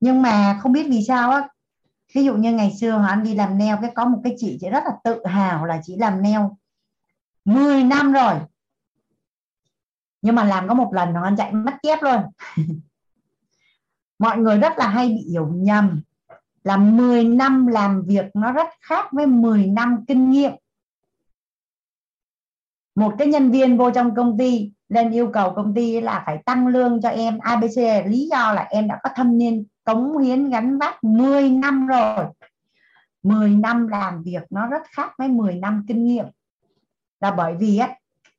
[0.00, 1.48] Nhưng mà không biết vì sao á
[2.14, 4.70] ví dụ như ngày xưa anh đi làm neo cái có một cái chị chị
[4.70, 6.56] rất là tự hào là chị làm neo
[7.44, 8.34] 10 năm rồi.
[10.22, 12.22] Nhưng mà làm có một lần nó anh chạy mất dép luôn.
[14.18, 16.02] Mọi người rất là hay bị hiểu nhầm
[16.64, 20.52] là 10 năm làm việc nó rất khác với 10 năm kinh nghiệm
[22.94, 26.38] một cái nhân viên vô trong công ty lên yêu cầu công ty là phải
[26.44, 27.38] tăng lương cho em.
[27.38, 31.86] ABC lý do là em đã có thâm niên cống hiến gắn vác 10 năm
[31.86, 32.24] rồi.
[33.22, 36.24] 10 năm làm việc nó rất khác với 10 năm kinh nghiệm.
[37.20, 37.88] Là bởi vì á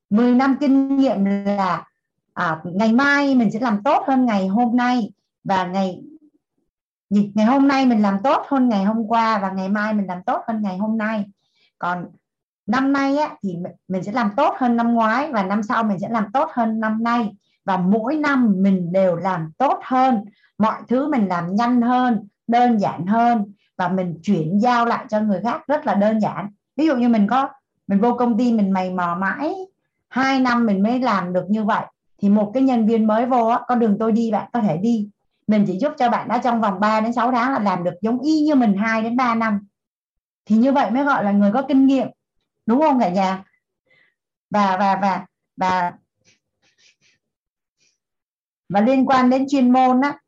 [0.09, 1.85] 10 năm kinh nghiệm là
[2.33, 5.11] à, ngày mai mình sẽ làm tốt hơn ngày hôm nay
[5.43, 6.01] và ngày
[7.09, 10.23] ngày hôm nay mình làm tốt hơn ngày hôm qua và ngày mai mình làm
[10.23, 11.25] tốt hơn ngày hôm nay.
[11.79, 12.05] Còn
[12.65, 13.57] năm nay á, thì
[13.87, 16.79] mình sẽ làm tốt hơn năm ngoái và năm sau mình sẽ làm tốt hơn
[16.79, 17.31] năm nay.
[17.65, 20.25] Và mỗi năm mình đều làm tốt hơn
[20.57, 25.21] mọi thứ mình làm nhanh hơn đơn giản hơn và mình chuyển giao lại cho
[25.21, 26.49] người khác rất là đơn giản.
[26.75, 27.49] Ví dụ như mình có
[27.87, 29.55] mình vô công ty mình mày mò mãi
[30.09, 31.85] hai năm mình mới làm được như vậy
[32.21, 34.77] thì một cái nhân viên mới vô á, con đường tôi đi bạn có thể
[34.77, 35.09] đi.
[35.47, 37.93] Mình chỉ giúp cho bạn đã trong vòng 3 đến 6 tháng là làm được
[38.01, 39.59] giống y như mình 2 đến 3 năm.
[40.45, 42.07] Thì như vậy mới gọi là người có kinh nghiệm
[42.71, 43.43] đúng không cả nhà?
[44.49, 45.25] Và và và
[45.57, 45.93] và
[48.69, 50.19] và liên quan đến chuyên môn á,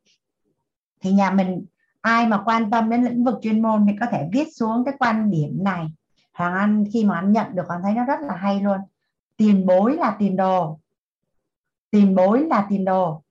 [1.01, 1.65] thì nhà mình
[2.01, 4.93] ai mà quan tâm đến lĩnh vực chuyên môn thì có thể viết xuống cái
[4.99, 5.87] quan điểm này.
[6.33, 8.77] Hoàng Anh khi mà anh nhận được, anh thấy nó rất là hay luôn.
[9.37, 10.79] Tiền bối là tiền đồ.
[11.91, 13.23] Tiền bối là tiền đồ.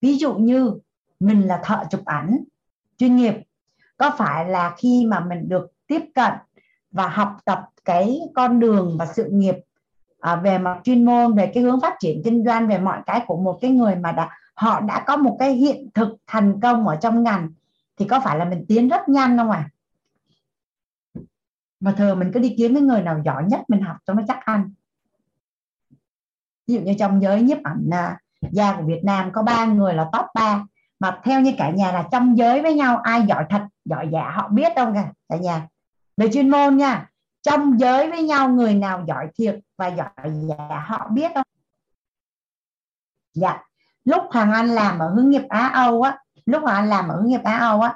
[0.00, 0.78] Ví dụ như
[1.20, 2.44] mình là thợ chụp ảnh,
[2.98, 3.34] chuyên nghiệp,
[3.96, 6.32] có phải là khi mà mình được tiếp cận
[6.94, 9.54] và học tập cái con đường và sự nghiệp
[10.20, 13.24] à, về mặt chuyên môn về cái hướng phát triển kinh doanh về mọi cái
[13.26, 16.88] của một cái người mà đã họ đã có một cái hiện thực thành công
[16.88, 17.48] ở trong ngành
[17.96, 19.70] thì có phải là mình tiến rất nhanh không à
[21.84, 24.22] mà thường mình cứ đi kiếm cái người nào giỏi nhất mình học cho nó
[24.28, 24.72] chắc ăn.
[26.66, 28.18] Ví dụ như trong giới nhiếp ảnh à,
[28.50, 30.64] gia của Việt Nam có ba người là top 3
[31.00, 34.30] mà theo như cả nhà là trong giới với nhau ai giỏi thật giỏi giả
[34.30, 35.68] họ biết đâu cả cả nhà
[36.16, 37.10] về chuyên môn nha,
[37.42, 41.46] trong giới với nhau người nào giỏi thiệt và giỏi giả họ biết không?
[43.34, 43.64] Dạ
[44.04, 47.16] lúc Hoàng Anh làm ở hướng nghiệp Á Âu á, lúc Hoàng Anh làm ở
[47.16, 47.94] hướng nghiệp Á Âu á,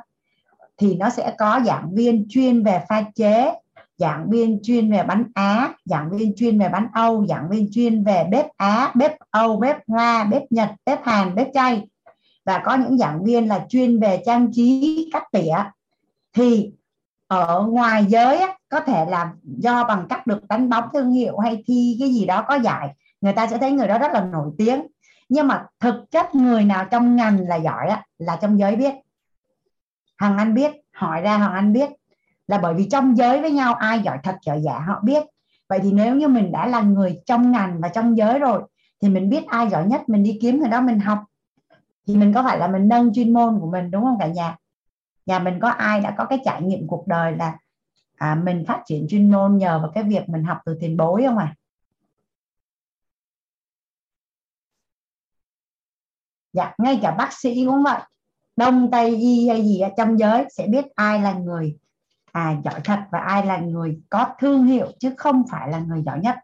[0.77, 3.55] thì nó sẽ có giảng viên chuyên về pha chế,
[3.97, 8.05] giảng viên chuyên về bánh Á, giảng viên chuyên về bánh Âu, giảng viên chuyên
[8.05, 11.89] về bếp Á, bếp Âu, bếp Hoa, bếp Nhật, bếp Hàn, bếp chay.
[12.45, 15.57] Và có những giảng viên là chuyên về trang trí cắt tỉa.
[16.33, 16.73] Thì
[17.29, 21.39] ở ngoài giới á, có thể là do bằng cách được đánh bóng thương hiệu
[21.39, 24.25] hay thi cái gì đó có giải người ta sẽ thấy người đó rất là
[24.25, 24.87] nổi tiếng.
[25.29, 28.95] Nhưng mà thực chất người nào trong ngành là giỏi á, là trong giới biết.
[30.17, 31.91] Hằng anh biết hỏi ra hằng anh biết.
[32.47, 35.23] Là bởi vì trong giới với nhau ai giỏi thật giỏi giả họ biết.
[35.69, 38.63] Vậy thì nếu như mình đã là người trong ngành và trong giới rồi
[39.03, 41.19] thì mình biết ai giỏi nhất mình đi kiếm người đó mình học.
[42.07, 44.57] Thì mình có phải là mình nâng chuyên môn của mình đúng không cả nhà?
[45.29, 47.59] Nhà mình có ai đã có cái trải nghiệm cuộc đời là
[48.17, 51.23] à, mình phát triển chuyên môn nhờ vào cái việc mình học từ tiền bối
[51.27, 51.55] không à
[56.53, 58.01] dạ ngay cả bác sĩ cũng vậy.
[58.57, 61.77] Đông tây y hay gì ở trong giới sẽ biết ai là người
[62.33, 66.03] à giỏi thật và ai là người có thương hiệu chứ không phải là người
[66.07, 66.37] giỏi nhất.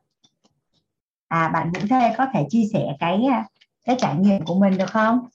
[1.28, 3.46] À bạn Vũ Thê có thể chia sẻ cái à,
[3.84, 5.28] cái trải nghiệm của mình được không?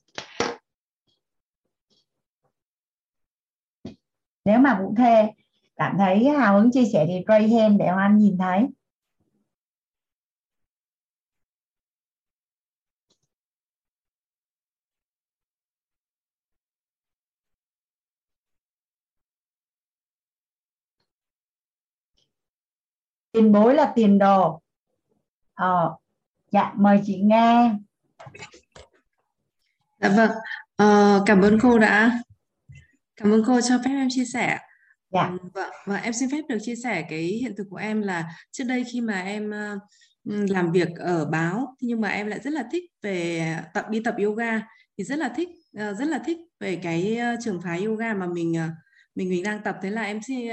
[4.46, 5.34] Nếu mà cũng Thê
[5.76, 8.68] cảm thấy hào hứng chia sẻ thì raise hand để Hoan nhìn thấy.
[23.32, 24.62] Tiền bối là tiền đồ.
[25.54, 25.96] Ờ,
[26.52, 27.72] dạ mời chị nghe
[30.02, 30.32] dạ vâng.
[30.76, 32.20] Ờ, cảm ơn cô đã
[33.20, 34.58] cảm ơn cô cho phép em chia sẻ.
[35.12, 35.30] Dạ.
[35.54, 38.64] Vâng và em xin phép được chia sẻ cái hiện thực của em là trước
[38.64, 42.64] đây khi mà em uh, làm việc ở báo nhưng mà em lại rất là
[42.72, 44.62] thích về tập đi tập yoga.
[44.98, 48.28] Thì rất là thích uh, rất là thích về cái uh, trường phái yoga mà
[48.28, 48.54] mình
[49.16, 49.78] mình mình đang tập.
[49.82, 50.48] Thế là em xin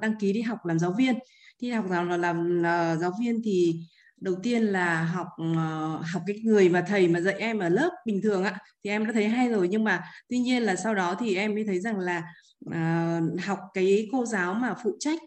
[0.00, 1.14] đăng ký đi học làm giáo viên.
[1.60, 3.80] Đi học làm là làm uh, giáo viên thì
[4.22, 5.26] đầu tiên là học
[5.56, 8.90] ờ, học cái người mà thầy mà dạy em ở lớp bình thường ạ thì
[8.90, 9.68] em đã thấy hay rồi.
[9.68, 12.22] Nhưng mà tuy nhiên là sau đó thì em mới thấy rằng là
[12.68, 15.20] uh, học cái cô giáo mà phụ trách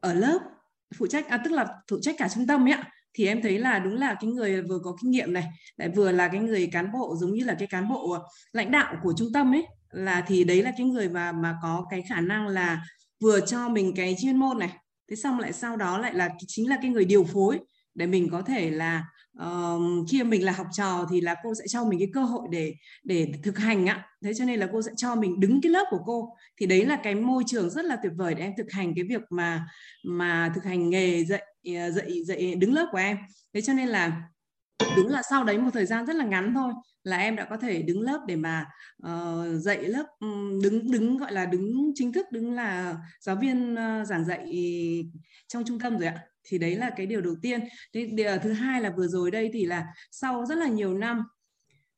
[0.00, 0.38] ở lớp
[0.94, 3.58] phụ trách à, tức là phụ trách cả trung tâm ấy ạ thì em thấy
[3.58, 5.44] là đúng là cái người vừa có kinh nghiệm này
[5.76, 8.16] lại vừa là cái người cán bộ giống như là cái cán bộ
[8.52, 11.86] lãnh đạo của trung tâm ấy là thì đấy là cái người mà mà có
[11.90, 12.82] cái khả năng là
[13.20, 14.70] vừa cho mình cái chuyên môn này.
[15.10, 17.58] Thế xong lại sau đó lại là chính là cái người điều phối
[17.94, 19.04] để mình có thể là
[19.42, 22.48] uh, khi mình là học trò thì là cô sẽ cho mình cái cơ hội
[22.50, 24.06] để để thực hành ạ.
[24.24, 26.36] Thế cho nên là cô sẽ cho mình đứng cái lớp của cô.
[26.60, 29.04] Thì đấy là cái môi trường rất là tuyệt vời để em thực hành cái
[29.04, 29.66] việc mà
[30.04, 31.42] mà thực hành nghề dạy
[31.76, 33.16] ờ, dạy dạy đứng lớp của em.
[33.54, 34.22] Thế cho nên là
[34.96, 36.72] đúng là sau đấy một thời gian rất là ngắn thôi
[37.04, 38.66] là em đã có thể đứng lớp để mà
[39.06, 40.06] uh, dạy lớp
[40.62, 44.52] đứng đứng gọi là đứng chính thức đứng là giáo viên uh, giảng dạy
[45.48, 46.20] trong trung tâm rồi ạ.
[46.44, 47.60] Thì đấy là cái điều đầu tiên.
[47.92, 51.24] Điều ờ, thứ hai là vừa rồi đây thì là sau rất là nhiều năm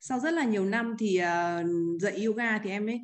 [0.00, 3.00] sau rất là nhiều năm thì uh, dạy yoga thì em ấy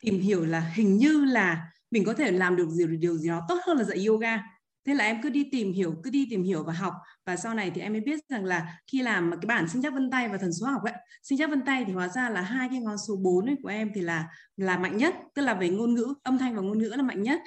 [0.00, 3.40] tìm hiểu là hình như là mình có thể làm được điều, điều gì đó
[3.48, 4.38] tốt hơn là dạy yoga
[4.86, 6.94] thế là em cứ đi tìm hiểu, cứ đi tìm hiểu và học.
[7.26, 9.94] Và sau này thì em mới biết rằng là khi làm cái bản sinh chắc
[9.94, 12.40] vân tay và thần số học ấy, sinh chắc vân tay thì hóa ra là
[12.40, 15.54] hai cái ngón số 4 ấy của em thì là là mạnh nhất, tức là
[15.54, 17.40] về ngôn ngữ, âm thanh và ngôn ngữ là mạnh nhất.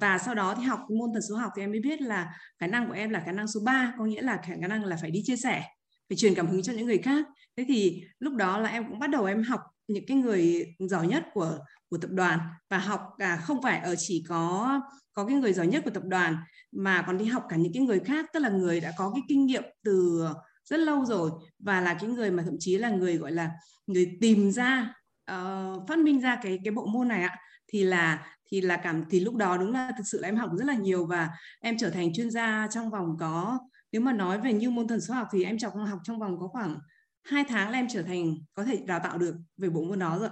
[0.00, 2.66] Và sau đó thì học môn thần số học thì em mới biết là khả
[2.66, 5.10] năng của em là khả năng số 3 có nghĩa là khả năng là phải
[5.10, 5.62] đi chia sẻ,
[6.08, 7.26] phải truyền cảm hứng cho những người khác.
[7.56, 11.06] Thế thì lúc đó là em cũng bắt đầu em học những cái người giỏi
[11.06, 11.58] nhất của
[11.92, 12.38] của tập đoàn
[12.70, 14.80] và học cả không phải ở chỉ có
[15.14, 16.36] có cái người giỏi nhất của tập đoàn
[16.72, 19.22] mà còn đi học cả những cái người khác tức là người đã có cái
[19.28, 20.26] kinh nghiệm từ
[20.64, 23.50] rất lâu rồi và là cái người mà thậm chí là người gọi là
[23.86, 24.94] người tìm ra
[25.32, 27.36] uh, phát minh ra cái cái bộ môn này ạ.
[27.68, 30.50] Thì là thì là cảm thì lúc đó đúng là thực sự là em học
[30.54, 33.58] rất là nhiều và em trở thành chuyên gia trong vòng có
[33.92, 36.38] nếu mà nói về như môn thần số học thì em chọc học trong vòng
[36.40, 36.78] có khoảng
[37.22, 40.18] hai tháng là em trở thành có thể đào tạo được về bộ môn đó
[40.18, 40.28] rồi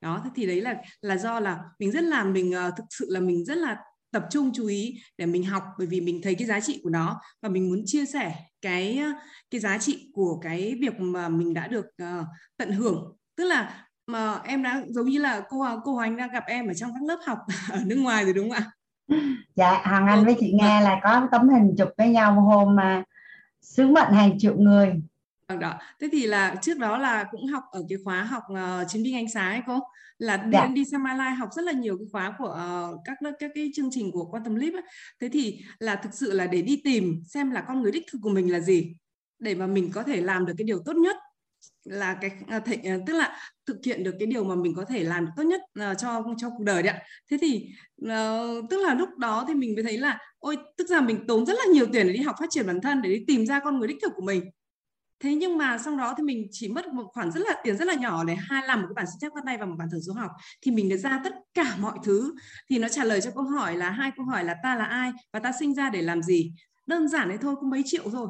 [0.00, 3.20] đó thì đấy là là do là mình rất là mình uh, thực sự là
[3.20, 3.76] mình rất là
[4.10, 6.90] tập trung chú ý để mình học bởi vì mình thấy cái giá trị của
[6.90, 7.20] nó.
[7.42, 9.02] Và mình muốn chia sẻ cái
[9.50, 12.26] cái giá trị của cái việc mà mình đã được uh,
[12.56, 13.16] tận hưởng.
[13.36, 16.74] Tức là mà em đã giống như là cô cô Hoành đang gặp em ở
[16.74, 17.38] trong các lớp học
[17.70, 18.70] ở nước ngoài rồi đúng không ạ?
[19.54, 23.02] Dạ, Hoàng Anh với chị Nga là có tấm hình chụp với nhau hôm mà
[23.60, 24.94] sứ mệnh hàng triệu người
[25.48, 25.78] Vâng đó.
[26.00, 29.14] Thế thì là trước đó là cũng học ở cái khóa học uh, chiến binh
[29.14, 29.78] ánh sáng ấy cô
[30.18, 30.66] là đi dạ.
[30.66, 32.58] đi sang Malai học rất là nhiều cái khóa của
[32.94, 34.82] uh, các các cái chương trình của Quantum Leap ấy.
[35.20, 38.18] Thế thì là thực sự là để đi tìm xem là con người đích thực
[38.22, 38.94] của mình là gì
[39.38, 41.16] để mà mình có thể làm được cái điều tốt nhất
[41.84, 44.84] là cái uh, thể, uh, tức là thực hiện được cái điều mà mình có
[44.84, 45.60] thể làm được tốt nhất
[45.90, 47.02] uh, cho cho cuộc đời đấy ạ.
[47.30, 47.68] Thế thì
[48.04, 51.46] uh, tức là lúc đó thì mình mới thấy là ôi tức là mình tốn
[51.46, 53.60] rất là nhiều tiền để đi học phát triển bản thân để đi tìm ra
[53.64, 54.50] con người đích thực của mình
[55.20, 57.84] thế nhưng mà sau đó thì mình chỉ mất một khoản rất là, tiền rất
[57.84, 59.88] là nhỏ để hai làm một cái bản sinh chắc bắt tay và một bản
[59.92, 60.30] thử số học.
[60.62, 62.34] Thì mình đã ra tất cả mọi thứ.
[62.70, 65.12] Thì nó trả lời cho câu hỏi là, hai câu hỏi là ta là ai
[65.32, 66.52] và ta sinh ra để làm gì?
[66.86, 68.28] Đơn giản đấy thôi cũng mấy triệu rồi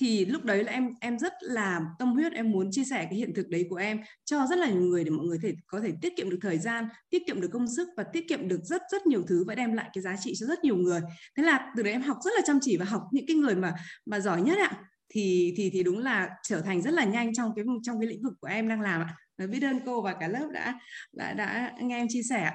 [0.00, 3.18] thì lúc đấy là em em rất là tâm huyết, em muốn chia sẻ cái
[3.18, 5.80] hiện thực đấy của em cho rất là nhiều người để mọi người thể, có
[5.80, 8.60] thể tiết kiệm được thời gian, tiết kiệm được công sức và tiết kiệm được
[8.64, 11.00] rất rất nhiều thứ và đem lại cái giá trị cho rất nhiều người.
[11.36, 13.54] Thế là từ đấy em học rất là chăm chỉ và học những cái người
[13.54, 13.74] mà
[14.06, 14.70] mà giỏi nhất ạ
[15.10, 18.22] thì thì thì đúng là trở thành rất là nhanh trong cái trong cái lĩnh
[18.22, 19.14] vực của em đang làm ạ.
[19.46, 20.74] Biết ơn cô và cả lớp đã
[21.12, 22.50] đã đã nghe em chia sẻ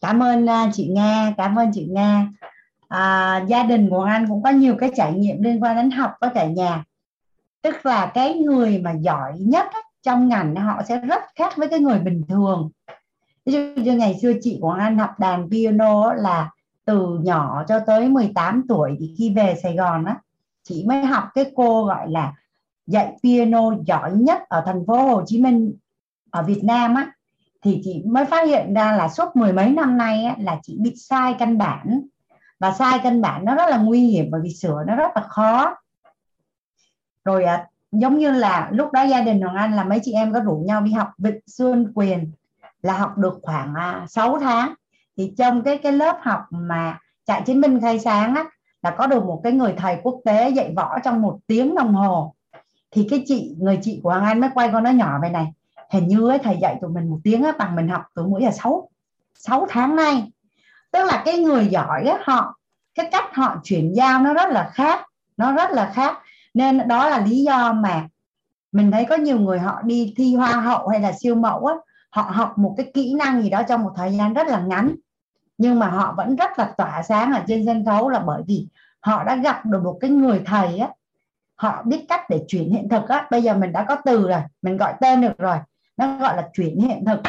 [0.00, 2.28] cảm ơn à, chị Nga cảm ơn chị Nga.
[2.88, 6.12] À, gia đình của anh cũng có nhiều cái trải nghiệm liên quan đến học
[6.20, 6.84] với cả nhà.
[7.62, 11.68] Tức là cái người mà giỏi nhất ấy, trong ngành họ sẽ rất khác với
[11.68, 12.70] cái người bình thường.
[13.46, 16.50] Ví dụ như ngày xưa chị của anh học đàn piano là
[16.84, 20.16] từ nhỏ cho tới 18 tuổi thì khi về Sài Gòn á
[20.70, 22.32] chị mới học cái cô gọi là
[22.86, 25.74] dạy piano giỏi nhất ở thành phố Hồ Chí Minh
[26.30, 27.12] ở Việt Nam á.
[27.62, 30.76] Thì chị mới phát hiện ra là suốt mười mấy năm nay á, là chị
[30.80, 32.02] bị sai căn bản.
[32.58, 35.22] Và sai căn bản nó rất là nguy hiểm bởi vì sửa nó rất là
[35.22, 35.74] khó.
[37.24, 40.32] Rồi à, giống như là lúc đó gia đình Hoàng Anh là mấy chị em
[40.32, 42.32] có rủ nhau đi học Vịnh Xuân Quyền
[42.82, 44.74] là học được khoảng à, 6 tháng.
[45.16, 48.44] Thì trong cái cái lớp học mà chạy chiến binh khai sáng á
[48.82, 51.94] là có được một cái người thầy quốc tế dạy võ trong một tiếng đồng
[51.94, 52.34] hồ.
[52.90, 55.46] Thì cái chị người chị của Hoàng Anh mới quay con nó nhỏ về này.
[55.90, 58.42] Hình như ấy, thầy dạy tụi mình một tiếng á, bằng mình học từ mỗi
[58.42, 58.88] giờ 6
[59.34, 60.32] 6 tháng nay.
[60.92, 62.58] Tức là cái người giỏi á, họ
[62.94, 66.18] cái cách họ chuyển giao nó rất là khác nó rất là khác.
[66.54, 68.08] Nên đó là lý do mà
[68.72, 71.74] mình thấy có nhiều người họ đi thi hoa hậu hay là siêu mẫu á
[72.10, 74.94] họ học một cái kỹ năng gì đó trong một thời gian rất là ngắn
[75.60, 78.66] nhưng mà họ vẫn rất là tỏa sáng ở trên sân khấu là bởi vì
[79.00, 80.88] họ đã gặp được một cái người thầy á.
[81.56, 83.26] Họ biết cách để chuyển hiện thực á.
[83.30, 85.56] Bây giờ mình đã có từ rồi mình gọi tên được rồi.
[85.96, 87.20] Nó gọi là chuyển hiện thực.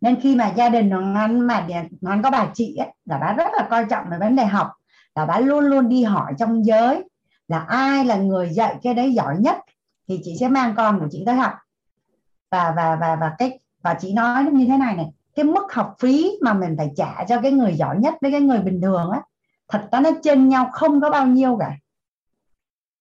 [0.00, 1.66] Nên khi mà gia đình nó anh mà
[2.00, 4.72] nó có bà chị ấy, là bà rất là coi trọng về vấn đề học.
[5.14, 7.08] Là bà luôn luôn đi hỏi trong giới
[7.48, 9.58] là ai là người dạy cái đấy giỏi nhất
[10.08, 11.52] thì chị sẽ mang con của chị tới học.
[12.50, 15.06] Và và và và cái và chị nói như thế này này
[15.36, 18.40] cái mức học phí mà mình phải trả cho cái người giỏi nhất với cái
[18.40, 19.20] người bình thường á,
[19.68, 21.76] thật ra nó trên nhau không có bao nhiêu cả.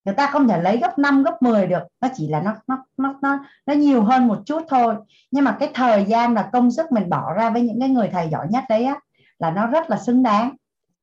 [0.06, 2.86] Người ta không thể lấy gấp 5 gấp 10 được, nó chỉ là nó nó
[2.98, 4.96] nó nó nó nhiều hơn một chút thôi.
[5.32, 8.10] Nhưng mà cái thời gian và công sức mình bỏ ra với những cái người
[8.12, 9.00] thầy giỏi nhất đấy á,
[9.40, 10.56] là nó rất là xứng đáng.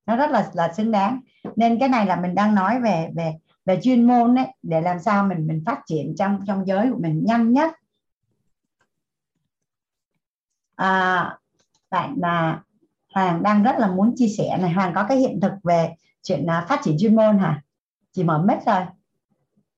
[0.07, 1.20] Nó rất là là xứng đáng.
[1.57, 3.33] Nên cái này là mình đang nói về về
[3.65, 6.99] về chuyên môn đấy để làm sao mình mình phát triển trong trong giới của
[7.01, 7.73] mình nhanh nhất
[10.76, 11.36] à,
[11.91, 12.60] bạn là
[13.15, 14.73] Hoàng đang rất là muốn chia sẻ này.
[14.73, 17.62] Hoàng có cái hiện thực về chuyện uh, phát triển chuyên môn hả?
[18.12, 18.83] Chị mở mic rồi.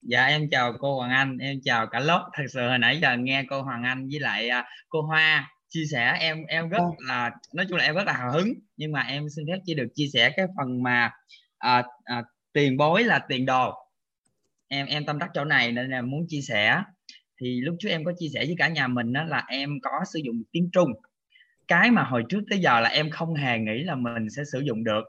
[0.01, 2.29] Dạ em chào cô Hoàng Anh em chào cả lớp.
[2.33, 5.85] Thật sự hồi nãy giờ nghe cô Hoàng Anh với lại uh, cô Hoa chia
[5.91, 7.05] sẻ em em rất ừ.
[7.07, 8.53] là nói chung là em rất là hào hứng.
[8.77, 11.11] Nhưng mà em xin phép chỉ được chia sẻ cái phần mà
[11.67, 11.85] uh,
[12.19, 13.73] uh, tiền bối là tiền đồ.
[14.67, 16.81] Em em tâm đắc chỗ này nên là muốn chia sẻ
[17.41, 19.91] thì lúc trước em có chia sẻ với cả nhà mình đó là em có
[20.13, 20.91] sử dụng tiếng Trung.
[21.67, 24.59] Cái mà hồi trước tới giờ là em không hề nghĩ là mình sẽ sử
[24.59, 25.03] dụng được.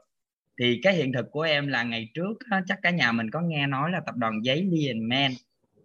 [0.59, 2.33] Thì cái hiện thực của em là ngày trước
[2.67, 5.31] chắc cả nhà mình có nghe nói là tập đoàn giấy Liền Man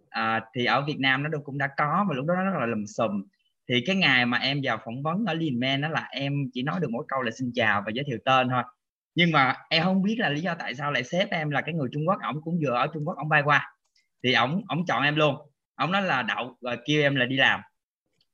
[0.09, 2.65] à, thì ở Việt Nam nó cũng đã có và lúc đó nó rất là
[2.65, 3.23] lùm xùm.
[3.69, 6.63] Thì cái ngày mà em vào phỏng vấn ở Liền Man đó là em chỉ
[6.63, 8.63] nói được mỗi câu là xin chào và giới thiệu tên thôi.
[9.15, 11.73] Nhưng mà em không biết là lý do tại sao lại sếp em là cái
[11.73, 12.17] người Trung Quốc.
[12.21, 13.75] Ổng cũng vừa ở Trung Quốc ổng bay qua.
[14.23, 15.35] Thì ổng ổng chọn em luôn
[15.83, 17.59] ổng nói là đậu rồi kêu em là đi làm.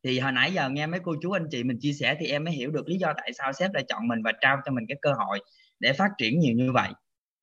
[0.03, 2.43] Thì hồi nãy giờ nghe mấy cô chú anh chị mình chia sẻ thì em
[2.43, 4.85] mới hiểu được lý do tại sao sếp lại chọn mình và trao cho mình
[4.87, 5.39] cái cơ hội
[5.79, 6.89] để phát triển nhiều như vậy.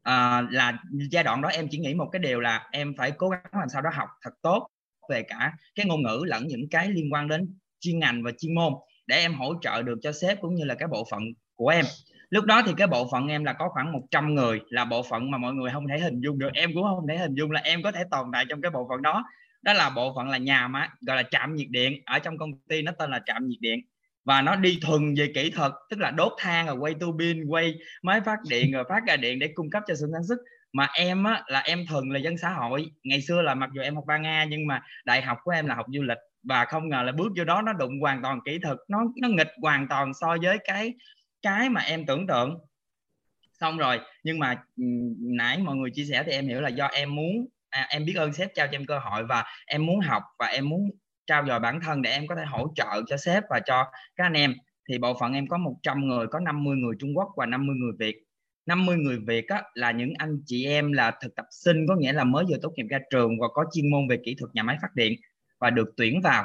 [0.03, 0.79] À, là
[1.11, 3.69] giai đoạn đó em chỉ nghĩ một cái điều là em phải cố gắng làm
[3.69, 4.69] sao đó học thật tốt
[5.11, 8.55] về cả cái ngôn ngữ lẫn những cái liên quan đến chuyên ngành và chuyên
[8.55, 8.73] môn
[9.07, 11.23] để em hỗ trợ được cho sếp cũng như là cái bộ phận
[11.55, 11.85] của em.
[12.31, 15.31] Lúc đó thì cái bộ phận em là có khoảng 100 người là bộ phận
[15.31, 16.51] mà mọi người không thể hình dung được.
[16.55, 18.87] Em cũng không thể hình dung là em có thể tồn tại trong cái bộ
[18.89, 19.25] phận đó
[19.67, 22.03] đó là bộ phận là nhà máy gọi là trạm nhiệt điện.
[22.05, 23.81] Ở trong công ty nó tên là trạm nhiệt điện.
[24.25, 27.45] Và nó đi thuần về kỹ thuật tức là đốt than rồi quay tu pin
[27.45, 30.39] quay máy phát điện rồi phát ra điện để cung cấp cho xưởng sản xuất
[30.73, 32.91] mà em á, là em thuần là dân xã hội.
[33.05, 35.67] Ngày xưa là mặc dù em học ba nga nhưng mà đại học của em
[35.67, 36.19] là học du lịch.
[36.43, 38.79] Và không ngờ là bước vô đó nó đụng hoàn toàn kỹ thuật.
[38.89, 40.95] Nó nó nghịch hoàn toàn so với cái
[41.43, 42.59] cái mà em tưởng tượng.
[43.61, 44.63] Xong rồi nhưng mà
[45.19, 48.15] nãy mọi người chia sẻ thì em hiểu là do em muốn à, em biết
[48.15, 50.91] ơn sếp trao cho em cơ hội và em muốn học và em muốn
[51.27, 53.85] trao dồi bản thân để em có thể hỗ trợ cho sếp và cho
[54.17, 54.55] các anh em.
[54.89, 57.93] Thì bộ phận em có 100 người có 50 người Trung Quốc và 50 người
[57.99, 58.23] Việt.
[58.67, 62.13] 50 người Việt á, là những anh chị em là thực tập sinh có nghĩa
[62.13, 64.63] là mới vừa tốt nghiệp ra trường và có chuyên môn về kỹ thuật nhà
[64.63, 65.13] máy phát điện
[65.61, 66.45] và được tuyển vào.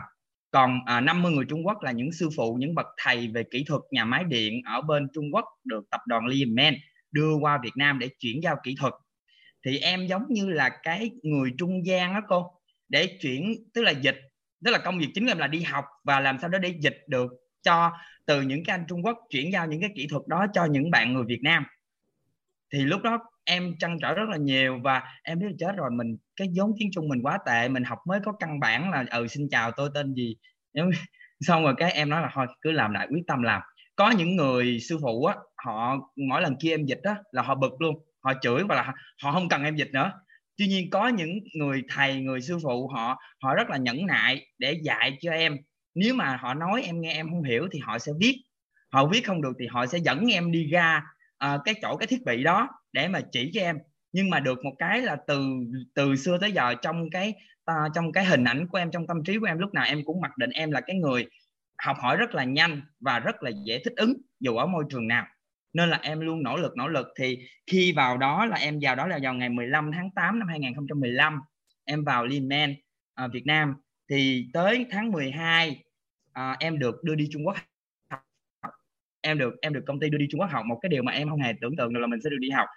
[0.51, 3.63] Còn à, 50 người Trung Quốc là những sư phụ những bậc thầy về kỹ
[3.67, 6.73] thuật nhà máy điện ở bên Trung Quốc được tập đoàn Lienman
[7.11, 8.93] đưa qua Việt Nam để chuyển giao kỹ thuật
[9.65, 12.51] thì em giống như là cái người trung gian đó cô,
[12.89, 14.17] để chuyển, tức là dịch,
[14.65, 16.73] tức là công việc chính của em là đi học và làm sao đó để
[16.79, 17.31] dịch được
[17.61, 17.91] cho,
[18.25, 20.91] từ những cái anh Trung Quốc chuyển giao những cái kỹ thuật đó cho những
[20.91, 21.63] bạn người Việt Nam.
[22.73, 26.17] Thì lúc đó em trăn trở rất là nhiều và em biết chết rồi, mình,
[26.35, 29.27] cái vốn tiếng Trung mình quá tệ, mình học mới có căn bản là ừ
[29.27, 30.35] xin chào, tôi tên gì?
[31.39, 33.61] Xong rồi cái em nói là thôi, cứ làm lại, quyết tâm làm.
[33.95, 35.97] Có những người sư phụ á, họ,
[36.29, 38.93] mỗi lần kia em dịch á, là họ bực luôn họ chửi và là
[39.23, 40.11] họ không cần em dịch nữa.
[40.57, 44.47] Tuy nhiên có những người thầy người sư phụ họ họ rất là nhẫn nại
[44.57, 45.57] để dạy cho em.
[45.95, 48.43] Nếu mà họ nói em nghe em không hiểu thì họ sẽ viết.
[48.91, 51.03] Họ viết không được thì họ sẽ dẫn em đi ra
[51.45, 53.77] uh, cái chỗ cái thiết bị đó để mà chỉ cho em.
[54.13, 55.43] Nhưng mà được một cái là từ
[55.95, 57.33] từ xưa tới giờ trong cái
[57.71, 60.01] uh, trong cái hình ảnh của em trong tâm trí của em lúc nào em
[60.05, 61.27] cũng mặc định em là cái người
[61.77, 65.07] học hỏi rất là nhanh và rất là dễ thích ứng dù ở môi trường
[65.07, 65.25] nào
[65.73, 67.07] nên là em luôn nỗ lực nỗ lực.
[67.19, 70.47] Thì khi vào đó là em vào đó là vào ngày 15 tháng 8 năm
[70.47, 71.39] 2015
[71.85, 72.75] em vào Lehman
[73.13, 73.75] à, Việt Nam.
[74.09, 75.83] Thì tới tháng 12
[76.33, 77.55] à, em được đưa đi Trung Quốc
[79.21, 80.65] em được em được công ty đưa đi Trung Quốc học.
[80.65, 82.49] Một cái điều mà em không hề tưởng tượng được là mình sẽ được đi
[82.49, 82.67] học.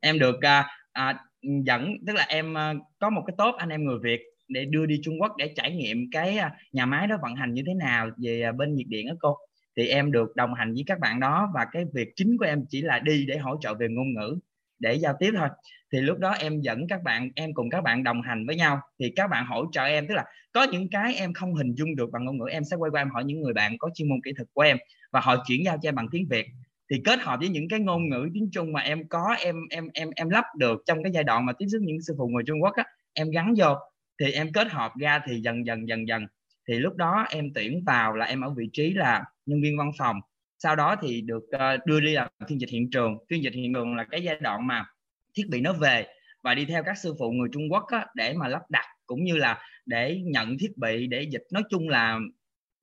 [0.00, 3.84] Em được à, à, dẫn tức là em à, có một cái tốt anh em
[3.84, 7.16] người Việt để đưa đi Trung Quốc để trải nghiệm cái à, nhà máy đó
[7.22, 9.36] vận hành như thế nào về à, bên nhiệt điện đó cô
[9.76, 12.64] thì em được đồng hành với các bạn đó và cái việc chính của em
[12.68, 14.38] chỉ là đi để hỗ trợ về ngôn ngữ,
[14.78, 15.48] để giao tiếp thôi.
[15.92, 18.80] Thì lúc đó em dẫn các bạn, em cùng các bạn đồng hành với nhau.
[18.98, 21.96] Thì các bạn hỗ trợ em, tức là có những cái em không hình dung
[21.96, 24.08] được bằng ngôn ngữ, em sẽ quay qua em hỏi những người bạn có chuyên
[24.08, 24.76] môn kỹ thuật của em
[25.12, 26.46] và họ chuyển giao cho em bằng tiếng Việt.
[26.90, 29.88] Thì kết hợp với những cái ngôn ngữ tiếng Trung mà em có, em em
[29.94, 32.42] em em lắp được trong cái giai đoạn mà tiếp xúc những sư phụ người
[32.46, 33.74] Trung Quốc á, em gắn vô.
[34.20, 36.26] Thì em kết hợp ra thì dần dần dần dần
[36.68, 39.90] thì lúc đó em tuyển vào là em ở vị trí là nhân viên văn
[39.98, 40.16] phòng.
[40.58, 43.18] Sau đó thì được uh, đưa đi làm phiên dịch hiện trường.
[43.30, 44.86] Phiên dịch hiện trường là cái giai đoạn mà
[45.34, 46.06] thiết bị nó về
[46.42, 49.24] và đi theo các sư phụ người Trung Quốc á, để mà lắp đặt cũng
[49.24, 51.42] như là để nhận thiết bị để dịch.
[51.52, 52.18] Nói chung là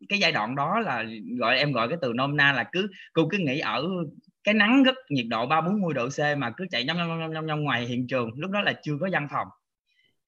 [0.09, 1.05] cái giai đoạn đó là
[1.39, 3.87] gọi em gọi cái từ nôm na là cứ cô cứ nghĩ ở
[4.43, 7.19] cái nắng rất nhiệt độ ba bốn mươi độ C mà cứ chạy nhông nhông
[7.19, 8.29] nhông nhông nhông ngoài hiện trường.
[8.35, 9.47] Lúc đó là chưa có văn phòng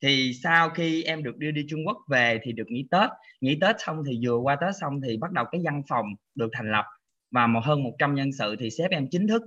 [0.01, 3.09] thì sau khi em được đưa đi Trung Quốc về thì được nghỉ Tết.
[3.41, 6.49] Nghỉ Tết xong thì vừa qua Tết xong thì bắt đầu cái văn phòng được
[6.53, 6.85] thành lập.
[7.32, 9.41] Và một hơn 100 nhân sự thì sếp em chính thức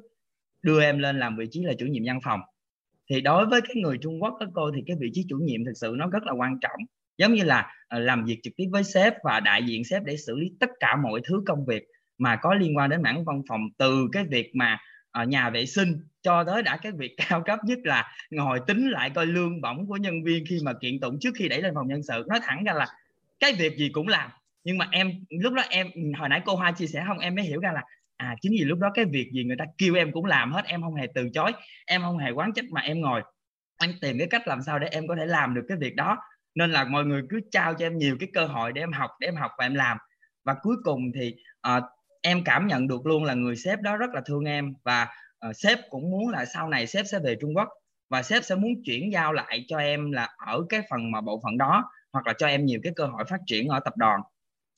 [0.63, 2.41] đưa em lên làm vị trí là chủ nhiệm văn phòng.
[3.11, 5.65] Thì đối với cái người Trung Quốc các cô, thì cái vị trí chủ nhiệm
[5.65, 6.81] thực sự nó rất là quan trọng.
[7.19, 10.17] Giống như là ờ, làm việc trực tiếp với sếp và đại diện sếp để
[10.17, 11.85] xử lý tất cả mọi thứ công việc
[12.19, 13.61] mà có liên quan đến mảng văn phòng.
[13.79, 14.79] Từ cái việc mà
[15.11, 16.01] Ờ, nhà vệ sinh.
[16.23, 19.87] Cho tới đã cái việc cao cấp nhất là ngồi tính lại coi lương bổng
[19.87, 22.25] của nhân viên khi mà kiện tụng trước khi đẩy lên phòng nhân sự.
[22.29, 22.87] Nói thẳng ra là
[23.41, 24.31] cái việc gì cũng làm.
[24.65, 27.45] Nhưng mà em lúc đó em hồi nãy cô hoa chia sẻ không em mới
[27.45, 27.83] hiểu ra là
[28.17, 30.65] à chính vì lúc đó cái việc gì người ta kêu em cũng làm hết
[30.65, 31.53] em không hề từ chối
[31.87, 33.23] em không hề quán trách mà em ngồi.
[33.81, 36.19] Em tìm cái cách làm sao để em có thể làm được cái việc đó.
[36.55, 39.11] Nên là mọi người cứ trao cho em nhiều cái cơ hội để em học
[39.21, 39.99] để em học và em làm.
[40.45, 41.35] Và cuối cùng thì
[41.69, 41.85] uh,
[42.29, 45.09] em cảm nhận được luôn là người sếp đó rất là thương em và
[45.49, 47.69] uh, sếp cũng muốn là sau này sếp sẽ về Trung Quốc
[48.11, 51.41] và sếp sẽ muốn chuyển giao lại cho em là ở cái phần mà bộ
[51.45, 54.21] phận đó hoặc là cho em nhiều cái cơ hội phát triển ở tập đoàn.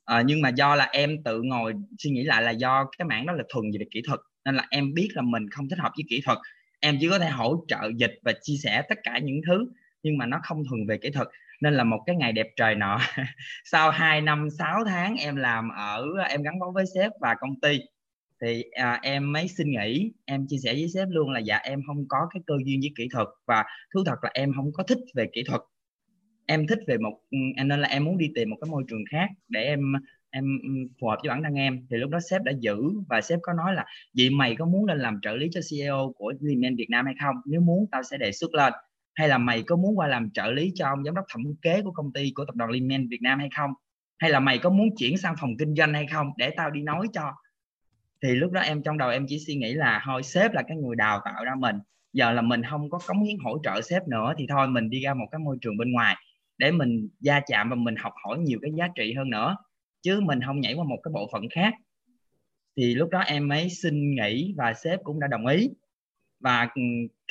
[0.04, 3.26] À, nhưng mà do là em tự ngồi suy nghĩ lại là do cái mảng
[3.26, 5.92] đó là thuần về kỹ thuật nên là em biết là mình không thích hợp
[5.96, 6.38] với kỹ thuật.
[6.80, 9.66] Em chỉ có thể hỗ trợ dịch và chia sẻ tất cả những thứ
[10.02, 11.28] nhưng mà nó không thuần về kỹ thuật
[11.60, 12.98] nên là một cái ngày đẹp trời nọ
[13.64, 17.60] sau 2 năm 6 tháng em làm ở em gắn bó với sếp và công
[17.60, 17.80] ty
[18.40, 20.12] thì à, em mới xin nghỉ.
[20.24, 22.92] Em chia sẻ với sếp luôn là dạ em không có cái cơ duyên với
[22.96, 23.64] kỹ thuật và
[23.94, 25.60] thú thật là em không có thích về kỹ thuật.
[26.46, 29.04] Em thích về một ừ, nên là em muốn đi tìm một cái môi trường
[29.10, 29.92] khác để em
[30.30, 30.68] em ừ,
[31.00, 31.86] phù hợp với bản thân em.
[31.90, 32.76] Thì lúc đó sếp đã giữ
[33.08, 36.12] và sếp có nói là vậy mày có muốn lên làm trợ lý cho CEO
[36.16, 37.36] của Limen Việt Nam hay không?
[37.46, 38.72] Nếu muốn tao sẽ đề xuất lên
[39.20, 41.82] hay là mày có muốn qua làm trợ lý cho ông giám đốc thẩm kế
[41.82, 43.70] của công ty của tập đoàn Limen Việt Nam hay không?
[44.18, 46.30] Hay là mày có muốn chuyển sang phòng kinh doanh hay không?
[46.36, 47.32] Để tao đi nói cho.
[48.22, 50.76] Thì lúc đó em, trong đầu em chỉ suy nghĩ là thôi, sếp là cái
[50.76, 51.76] người đào tạo ra mình.
[52.12, 55.00] Giờ là mình không có cống hiến hỗ trợ sếp nữa thì thôi, mình đi
[55.00, 56.16] ra một cái môi trường bên ngoài
[56.58, 59.56] để mình gia chạm và mình học hỏi nhiều cái giá trị hơn nữa.
[60.02, 61.74] Chứ mình không nhảy qua một cái bộ phận khác.
[62.76, 65.70] Thì lúc đó em mới xin nghỉ và sếp cũng đã đồng ý.
[66.40, 66.82] Và ừ,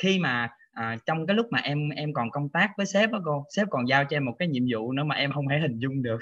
[0.02, 0.48] khi mà
[0.80, 3.66] à, trong cái lúc mà em em còn công tác với sếp đó cô sếp
[3.70, 6.02] còn giao cho em một cái nhiệm vụ nữa mà em không thể hình dung
[6.02, 6.18] được.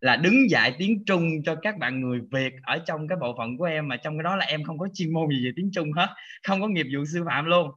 [0.00, 3.56] Là đứng dạy tiếng Trung cho các bạn người Việt ở trong cái bộ phận
[3.58, 5.70] của em mà trong cái đó là em không có chuyên môn gì về tiếng
[5.72, 6.08] Trung hết
[6.42, 7.70] không có nghiệp vụ sư phạm luôn.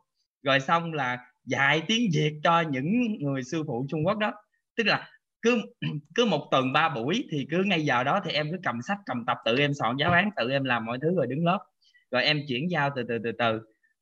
[0.43, 4.33] Rồi xong là dạy tiếng Việt cho những người sư phụ Trung Quốc đó.
[4.77, 5.07] Tức là
[5.41, 5.61] cứ
[6.15, 8.97] cứ một tuần ba buổi thì cứ ngay giờ đó thì em cứ cầm sách
[9.05, 11.59] cầm tập tự em soạn giáo án tự em làm mọi thứ rồi đứng lớp.
[12.11, 13.59] Rồi em chuyển giao từ từ từ từ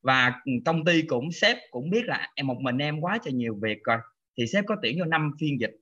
[0.08, 3.60] và công ty cũng, sếp cũng biết là em, một mình em quá trời nhiều
[3.62, 3.98] việc rồi.
[4.38, 5.76] Thì sếp có tuyển cho năm phiên dịch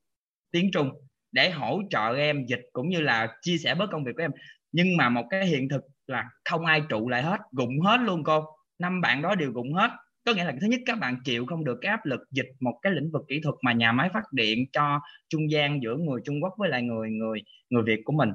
[0.52, 0.90] tiếng Trung
[1.32, 4.32] để hỗ trợ em dịch cũng như là chia sẻ bớt công việc của em.
[4.72, 8.24] Nhưng mà một cái hiện thực là không ai trụ lại hết, gụng hết luôn
[8.24, 8.46] cô.
[8.80, 9.92] Năm bạn đó đều gụng hết.
[10.26, 12.80] Có nghĩa là thứ nhất các bạn chịu không được cái áp lực dịch một
[12.82, 16.22] cái lĩnh vực kỹ thuật mà nhà máy phát điện cho trung gian giữa người
[16.26, 17.40] Trung Quốc với lại người người
[17.70, 18.30] người Việt của mình.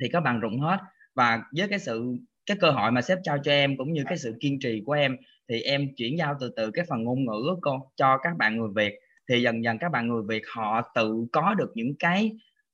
[0.00, 0.78] Thì các bạn rụng hết.
[1.14, 2.16] Và với cái sự
[2.46, 4.92] cái cơ hội mà sếp trao cho em cũng như cái sự kiên trì của
[4.92, 5.16] em
[5.48, 8.68] thì em chuyển giao từ từ cái phần ngôn ngữ cô cho các bạn người
[8.74, 8.98] Việt.
[9.28, 12.30] Thì dần dần các bạn người Việt họ tự có được những cái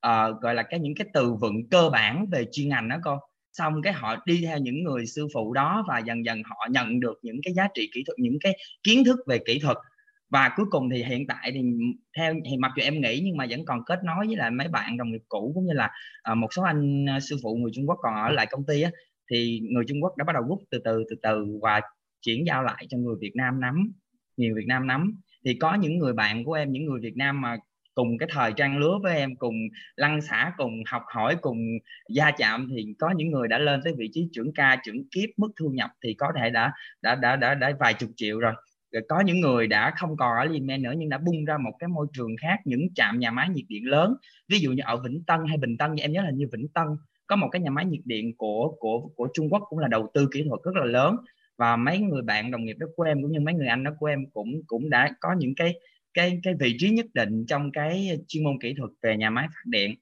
[0.07, 3.19] uh, gọi là cái những cái từ vựng cơ bản về chuyên ngành đó cô
[3.53, 7.01] xong cái họ đi theo những người sư phụ đó và dần dần họ nhận
[7.01, 9.77] được những cái giá trị kỹ thuật những cái kiến thức về kỹ thuật.
[10.31, 11.61] Và cuối cùng thì hiện tại thì
[12.17, 14.69] theo thì mặc dù em nghĩ nhưng mà vẫn còn kết nối với lại mấy
[14.69, 15.91] bạn đồng nghiệp cũ cũng như là
[16.33, 18.83] uh, một số anh uh, sư phụ người Trung Quốc còn ở lại công ty
[18.83, 18.91] á,
[19.33, 21.81] thì người Trung Quốc đã bắt đầu rút từ từ từ từ và
[22.23, 23.93] chuyển giao lại cho người Việt Nam nắm
[24.37, 25.15] nhiều Việt Nam nắm.
[25.45, 27.57] Thì có những người bạn của em những người Việt Nam mà
[27.95, 29.55] cùng cái thời trang lứa với em cùng
[29.97, 31.59] lăn xả cùng học hỏi cùng
[32.09, 35.29] gia chạm thì có những người đã lên tới vị trí trưởng ca trưởng kiếp
[35.37, 38.53] mức thu nhập thì có thể đã đã đã đã, đã vài chục triệu rồi.
[38.93, 41.73] Rồi có những người đã không còn ở Limen nữa nhưng đã bung ra một
[41.79, 44.15] cái môi trường khác những trạm nhà máy nhiệt điện lớn.
[44.49, 46.69] Ví dụ như ở Vĩnh Tân hay Bình Tân như em nhớ là như Vĩnh
[46.75, 46.87] Tân
[47.33, 50.11] có một cái nhà máy nhiệt điện của của của Trung Quốc cũng là đầu
[50.15, 51.17] tư kỹ thuật rất là lớn.
[51.57, 53.91] Và mấy người bạn đồng nghiệp đó của em cũng như mấy người anh đó
[53.99, 55.75] của em cũng cũng đã có những cái
[56.15, 59.47] cái cái vị trí nhất định trong cái chuyên môn kỹ thuật về nhà máy
[59.49, 59.95] phát điện.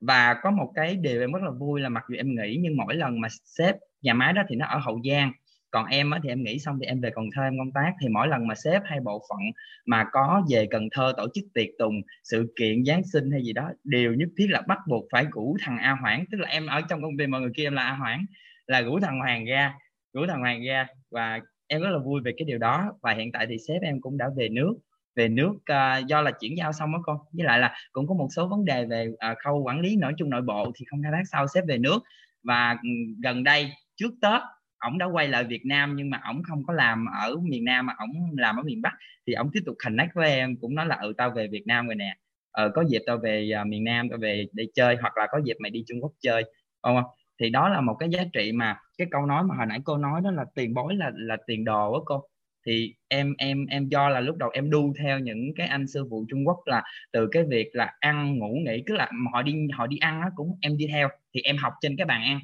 [0.00, 2.76] Và có một cái điều em rất là vui là mặc dù em nghĩ nhưng
[2.76, 5.32] mỗi lần mà xếp nhà máy đó thì nó ở hậu giang
[5.70, 7.92] còn em á, thì em nghĩ xong thì em về Cần Thơ em công tác
[8.00, 9.38] thì mỗi lần mà sếp hay bộ phận
[9.86, 13.52] mà có về Cần Thơ tổ chức tiệc tùng sự kiện Giáng sinh hay gì
[13.52, 16.24] đó đều nhất thiết là bắt buộc phải rủ thằng A Hoảng.
[16.32, 18.24] Tức là em ở trong công ty mọi người kia em là A Hoảng
[18.66, 19.74] là rủ thằng Hoàng ra
[20.12, 20.86] rủ thằng Hoàng ra.
[21.10, 22.92] Và em rất là vui về cái điều đó.
[23.02, 24.74] Và hiện tại thì sếp em cũng đã về nước
[25.16, 28.14] về nước uh, do là chuyển giao xong đó con với lại là cũng có
[28.14, 31.02] một số vấn đề về uh, khâu quản lý nói chung nội bộ thì không
[31.02, 31.98] khai thác sau sếp về nước.
[32.42, 32.88] Và ừ,
[33.22, 34.42] gần đây trước tết
[34.78, 37.86] ổng đã quay lại Việt Nam nhưng mà ổng không có làm ở miền Nam
[37.86, 38.92] mà ổng làm ở miền Bắc.
[39.26, 41.86] Thì ổng tiếp tục connect với em cũng nói là ừ tao về Việt Nam
[41.86, 42.16] rồi nè.
[42.50, 45.40] Ờ, có dịp tao về uh, miền Nam tao về để chơi hoặc là có
[45.44, 46.44] dịp mày đi Trung Quốc chơi.
[46.82, 47.02] Không?
[47.40, 49.96] Thì đó là một cái giá trị mà cái câu nói mà hồi nãy cô
[49.96, 52.22] nói đó là tiền bối là là tiền đồ á cô.
[52.66, 56.06] Thì em em em do là lúc đầu em đu theo những cái anh sư
[56.10, 56.82] phụ Trung Quốc là
[57.12, 60.30] từ cái việc là ăn ngủ nghỉ cứ là họ đi họ đi ăn á
[60.36, 61.08] cũng em đi theo.
[61.34, 62.40] Thì em học trên cái bàn ăn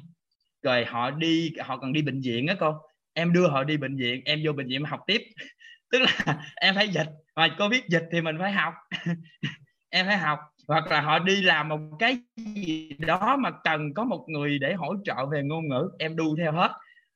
[0.65, 2.73] rồi họ đi, họ còn đi bệnh viện á cô.
[3.13, 5.21] Em đưa họ đi bệnh viện, em vô bệnh viện học tiếp.
[5.91, 7.07] Tức là em phải dịch.
[7.35, 8.73] Mà biết dịch thì mình phải học.
[9.89, 10.39] Em phải học.
[10.67, 14.73] Hoặc là họ đi làm một cái gì đó mà cần có một người để
[14.73, 16.71] hỗ trợ về ngôn ngữ, em đu theo hết.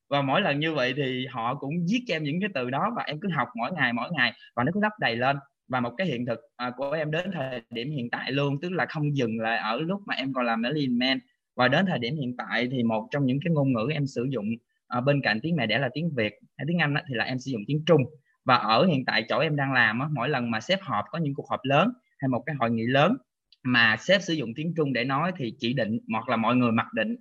[0.10, 2.92] Và mỗi lần như vậy thì họ cũng viết cho em những cái từ đó
[2.96, 4.34] và em cứ học mỗi ngày mỗi ngày.
[4.56, 5.38] Và nó cứ lấp đầy lên.
[5.68, 8.62] Và một cái hiện thực à, của em đến thời điểm hiện tại luôn.
[8.62, 11.20] Tức là không dừng lại ở lúc mà em còn làm ở Lean Man
[11.60, 14.28] và đến thời điểm hiện tại thì một trong những cái ngôn ngữ em sử
[14.30, 14.46] dụng
[14.88, 17.24] à, bên cạnh tiếng mẹ đẻ là tiếng Việt hay tiếng Anh đó, thì là
[17.24, 18.02] em sử dụng tiếng Trung.
[18.46, 21.20] Và ở hiện tại chỗ em đang làm á, mỗi lần mà sếp họp có
[21.20, 23.18] những cuộc họp lớn hay một cái hội nghị lớn
[23.64, 26.72] mà sếp sử dụng tiếng Trung để nói thì chỉ định hoặc là mọi người
[26.72, 27.16] mặc định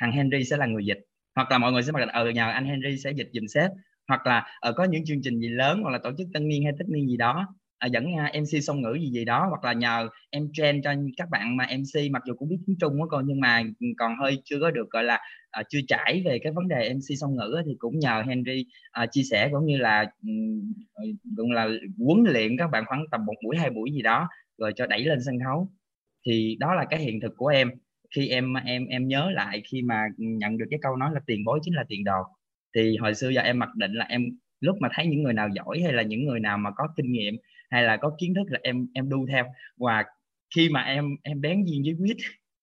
[0.00, 0.98] thằng Henry sẽ là người dịch.
[1.36, 3.70] Hoặc là mọi người sẽ mặc định ờ nhờ anh Henry sẽ dịch dùm sếp.
[4.08, 6.64] Hoặc là ở có những chương trình gì lớn hoặc là tổ chức tân niên
[6.64, 9.64] hay tất niên gì đó à, dẫn à, MC song ngữ gì gì đó hoặc
[9.64, 12.92] là nhờ em train cho các bạn mà MC mặc dù cũng biết tiếng Trung
[13.02, 13.62] á con nhưng mà
[13.98, 15.20] còn hơi chưa có được gọi là
[15.60, 18.66] uh, chưa trải về cái vấn đề MC song ngữ thì cũng nhờ Henry
[19.02, 20.72] uh, chia sẻ cũng như là um,
[21.36, 24.28] cũng là huấn luyện các bạn khoảng tầm một buổi hai buổi gì đó
[24.58, 25.68] rồi cho đẩy lên sân khấu.
[26.26, 27.70] Thì đó là cái hiện thực của em.
[28.16, 31.44] Khi em em em nhớ lại khi mà nhận được cái câu nói là tiền
[31.44, 32.22] bối chính là tiền đồ
[32.74, 34.22] thì hồi xưa giờ em mặc định là em
[34.60, 37.12] lúc mà thấy những người nào giỏi hay là những người nào mà có kinh
[37.12, 37.34] nghiệm
[37.74, 39.44] hay là có kiến thức là em em đu theo.
[39.76, 40.04] Và
[40.54, 42.16] khi mà em em bén duyên với quýt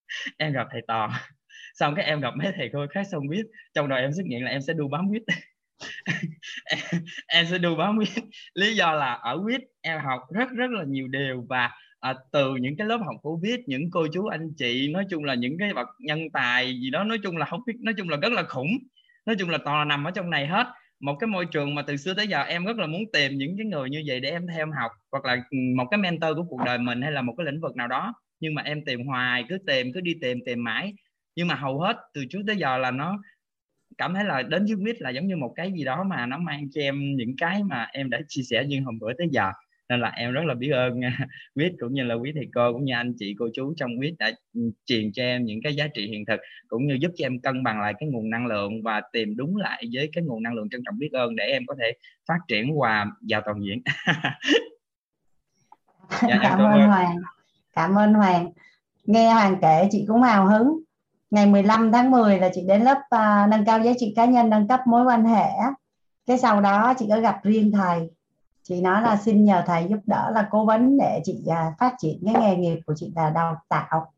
[0.37, 1.11] em gặp thầy toàn
[1.75, 4.43] xong cái em gặp mấy thầy cô khác xong quýt trong đầu em xuất hiện
[4.43, 5.23] là em sẽ đu bám quýt
[7.27, 8.23] em sẽ đu bám quýt
[8.53, 11.45] lý do là ở quýt em học rất rất là nhiều điều.
[11.49, 15.05] Và à, từ những cái lớp học của viết những cô chú anh chị nói
[15.09, 17.93] chung là những cái bậc nhân tài gì đó nói chung là không biết nói
[17.97, 18.71] chung là rất là khủng.
[19.25, 20.67] Nói chung là toàn là nằm ở trong này hết
[21.01, 23.57] một cái môi trường mà từ xưa tới giờ em rất là muốn tìm những
[23.57, 26.37] cái người như vậy để em theo em học, hoặc là ừ, một cái mentor
[26.37, 28.13] của cuộc đời mình hay là một cái lĩnh vực nào đó.
[28.39, 30.93] Nhưng mà em tìm hoài, cứ tìm, cứ đi tìm tìm mãi.
[31.35, 33.19] Nhưng mà hầu hết từ trước tới giờ là nó
[33.97, 36.37] cảm thấy là đến với mít là giống như một cái gì đó mà nó
[36.37, 39.51] mang cho em những cái mà em đã chia sẻ như hôm bữa tới giờ
[39.91, 40.99] nên là em rất là biết ơn
[41.55, 44.13] quýt cũng như là quý thầy cô cũng như anh chị cô chú trong quýt
[44.19, 47.25] đã ừ, truyền cho em những cái giá trị hiện thực cũng như giúp cho
[47.25, 50.43] em cân bằng lại cái nguồn năng lượng và tìm đúng lại với cái nguồn
[50.43, 51.91] năng lượng trân trọng biết ơn để em có thể
[52.27, 53.81] phát triển hòa vào toàn diện.
[56.21, 57.15] Dạ, cảm ơn Hoàng.
[57.73, 58.49] Cảm ơn Hoàng.
[59.05, 60.79] Nghe Hoàng kể chị cũng hào hứng.
[61.31, 64.49] Ngày 15 tháng 10 là chị đến lớp uh, nâng cao giá trị cá nhân
[64.49, 65.47] nâng cấp mối quan hệ.
[66.25, 68.09] Cái sau đó chị có gặp riêng thầy
[68.71, 71.95] chị nói là xin nhờ thầy giúp đỡ là cố vấn để chị à, phát
[71.97, 74.11] triển cái nghề nghiệp của chị là đào tạo.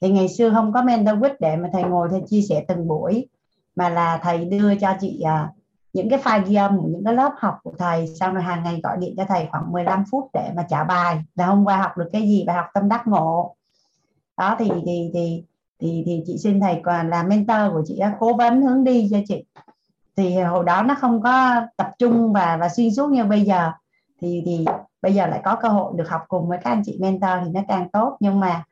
[0.00, 2.88] Thì ngày xưa không có mentor quýt để mà thầy ngồi thầy chia sẻ từng
[2.88, 3.28] buổi,
[3.76, 5.52] mà là thầy đưa cho chị à,
[5.92, 8.80] những cái file ghi âm những cái lớp học của thầy, xong rồi hàng ngày
[8.82, 11.98] gọi điện cho thầy khoảng 15 phút để mà trả bài, là hôm qua học
[11.98, 13.56] được cái gì, bài học tâm đắc ngộ.
[14.36, 15.42] Đó, thì thì thì
[15.80, 19.18] thì thì chị xin thầy còn là mentor của chị cố vấn hướng đi cho
[19.28, 19.44] chị
[20.16, 23.72] thì hồi đó nó không có tập trung và và xuyên suốt như bây giờ.
[24.20, 24.64] Thì thì
[25.02, 27.50] bây giờ lại có cơ hội được học cùng với các anh chị mentor thì
[27.54, 28.16] nó càng tốt.
[28.20, 28.64] Nhưng mà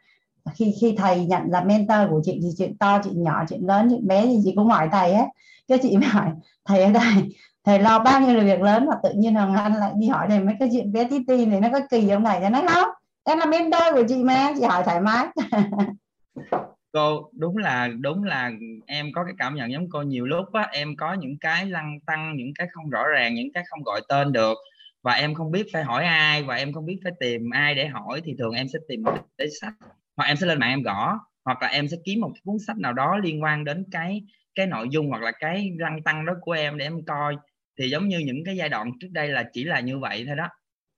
[0.54, 3.88] khi khi thầy nhận là mentor của chị thì chuyện to, chuyện nhỏ, chuyện lớn,
[3.90, 5.26] chuyện bé thì chị cũng hỏi thầy hết
[5.68, 6.30] cái chị mới hỏi,
[6.64, 9.74] thầy ở đây, thầy lo bao nhiêu là việc lớn mà tự nhiên hoàng anh
[9.74, 12.24] lại đi hỏi thầy mấy cái chuyện bé tí ti này, nó có kỳ không
[12.24, 12.40] thầy?
[12.40, 12.88] Nó nói, không,
[13.24, 14.52] em là mentor của chị mà.
[14.58, 15.26] Chị hỏi thoải mái.
[16.94, 18.52] cô, đúng là đúng là
[18.86, 21.98] em có cái cảm nhận giống cô nhiều lúc á, em có những cái lăng
[22.06, 24.54] tăng, những cái không rõ ràng, những cái không gọi tên được.
[25.02, 27.86] Và em không biết phải hỏi ai, và em không biết phải tìm ai để
[27.86, 29.74] hỏi, thì thường em sẽ tìm một cái sách,
[30.16, 32.78] hoặc em sẽ lên mạng em gõ, hoặc là em sẽ kiếm một cuốn sách
[32.78, 34.22] nào đó liên quan đến cái
[34.54, 37.36] cái nội dung hoặc là cái lăng tăng đó của em để em coi.
[37.78, 40.36] Thì giống như những cái giai đoạn trước đây là chỉ là như vậy thôi
[40.36, 40.48] đó.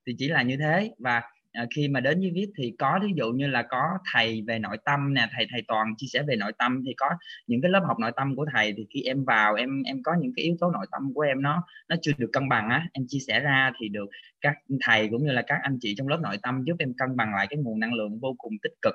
[0.07, 1.23] Thì chỉ là như thế, và
[1.57, 4.59] à, khi mà đến với viết thì có ví dụ như là có thầy về
[4.59, 7.07] nội tâm nè thầy thầy toàn chia sẻ về nội tâm thì có
[7.47, 10.13] những cái lớp học nội tâm của thầy thì khi em vào em em có
[10.21, 12.89] những cái yếu tố nội tâm của em nó nó chưa được cân bằng á
[12.93, 14.07] em chia sẻ ra thì được
[14.41, 17.17] các thầy cũng như là các anh chị trong lớp nội tâm giúp em cân
[17.17, 18.95] bằng lại cái nguồn năng lượng vô cùng tích cực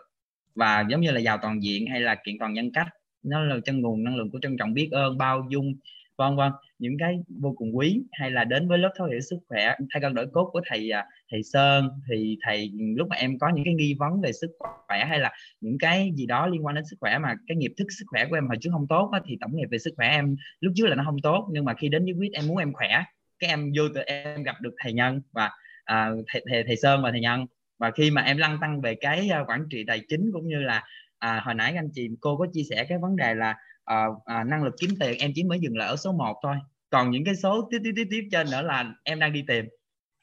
[0.56, 2.88] và giống như là giàu toàn diện hay là kiện toàn nhân cách
[3.24, 5.76] nó là chân nguồn năng lượng của trân trọng biết ơn bao dung
[6.22, 6.52] vâng vâng.
[6.80, 10.02] Những cái vô cùng quý hay là đến với lớp thấu hiểu sức khỏe thay
[10.02, 13.50] cân đổi cốt của thầy à, thầy Sơn thì thầy ừ, lúc mà em có
[13.50, 14.52] những cái nghi vấn về sức
[14.88, 17.74] khỏe hay là những cái gì đó liên quan đến sức khỏe mà cái nghiệp
[17.78, 19.94] thức sức khỏe của em hồi trước không tốt á, thì tổng nghiệp về sức
[19.98, 22.48] khỏe em lúc trước là nó không tốt nhưng mà khi đến với quyết em
[22.48, 23.04] muốn em khỏe
[23.40, 25.52] cái em vô từ em gặp được thầy nhân và
[25.84, 27.46] à, thầy, thầy thầy Sơn và thầy nhân.
[27.80, 30.60] Và khi mà em lăn tăng về cái à, quản trị tài chính cũng như
[30.60, 30.84] là
[31.20, 34.44] à, hồi nãy anh chị cô có chia sẻ cái vấn đề là à, à,
[34.44, 36.56] năng lực kiếm tiền em chỉ mới dừng lại ở số 1 thôi.
[36.90, 39.66] Còn những cái số tiếp tiếp tiếp tiếp trên nữa là em đang đi tìm.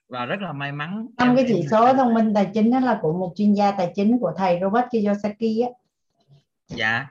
[0.08, 2.98] Và rất là may mắn năm cái chỉ số thông minh tài chính đó là
[3.02, 5.68] của một chuyên gia tài chính của thầy Robert Kiyosaki á.
[6.68, 7.06] Dạ.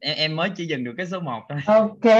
[0.00, 1.60] Em, em mới chỉ dừng được cái số 1 thôi.
[1.66, 2.14] Ok.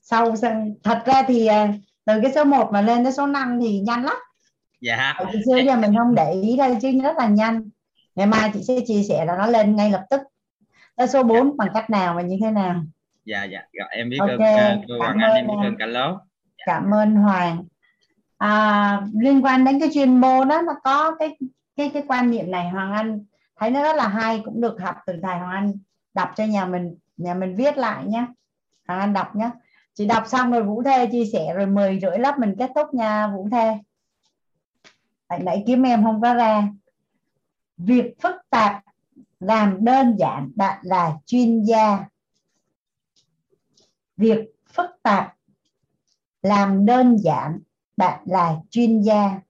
[0.00, 0.34] Sau
[0.82, 1.72] thật ra thì à,
[2.04, 4.16] từ cái số 1 mà lên tới số 5 thì nhanh lắm.
[4.80, 5.14] Dạ.
[5.32, 7.70] Từ xưa giờ mình không để ý đây chứ rất là nhanh.
[8.14, 10.20] Ngày mai chị sẽ chia sẻ là nó lên ngay lập tức
[10.96, 12.82] tới số 4 bằng cách nào và như thế nào?
[13.24, 13.60] Dạ dạ.
[13.72, 14.54] Rồi em biết okay.
[14.54, 16.18] ơn cô Hoàng Anh em biết ơn cả lớp.
[16.58, 16.64] Dạ.
[16.66, 17.64] cảm ơn Hoàng.
[18.38, 21.36] À, liên quan đến cái chuyên môn đó nó có cái
[21.76, 23.24] cái cái quan niệm này Hoàng Anh
[23.56, 25.72] thấy nó rất là hay cũng được học từ thầy Hoàng Anh
[26.14, 28.26] đọc cho nhà mình nhà mình viết lại nhé
[28.88, 29.50] Hoàng Anh đọc nhé
[29.96, 32.94] chị đọc xong rồi Vũ Thê chia sẻ rồi mười rưỡi lớp mình kết thúc
[32.94, 33.78] nha Vũ Thê.
[35.28, 36.68] Tại nãy kiếm em không có ra.
[37.76, 38.82] Việc phức tạp
[39.40, 42.04] làm đơn giản, bạn là chuyên gia.
[44.16, 44.38] Việc
[44.72, 45.36] phức tạp.
[46.42, 47.60] Làm đơn giản,
[47.96, 49.40] bạn là chuyên gia.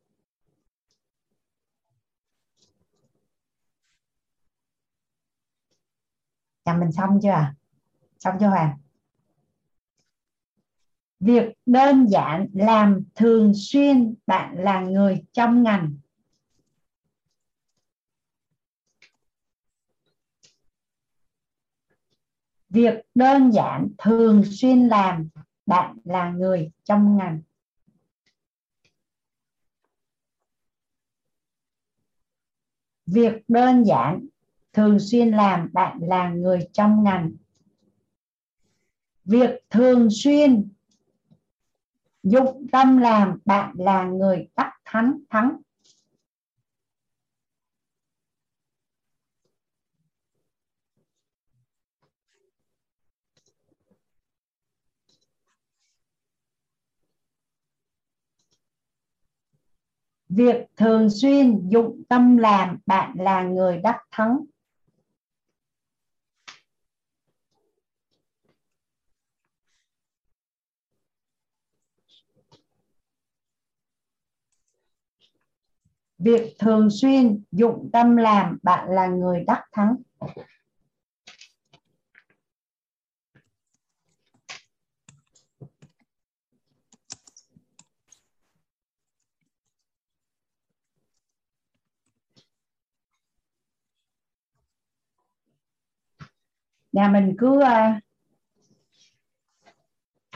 [6.64, 7.54] Nhà mình xong chưa à
[8.18, 8.78] xong chưa hoàng?
[11.20, 15.98] Việc đơn giản, làm thường xuyên, bạn là người trong ngành.
[22.68, 25.28] Việc đơn giản thường xuyên làm
[25.66, 27.40] bạn là người trong ngành.
[33.06, 34.26] Việc đơn giản
[34.72, 37.32] thường xuyên làm bạn là người trong ngành.
[39.24, 40.68] Việc thường xuyên
[42.22, 45.56] dụng tâm làm bạn là người đắc thắng thắng.
[60.36, 64.44] Việc thường xuyên dụng tâm làm bạn là người đắc thắng.
[76.18, 79.96] Việc thường xuyên dụng tâm làm bạn là người đắc thắng.
[96.96, 97.92] Nhà mình cứ ờ,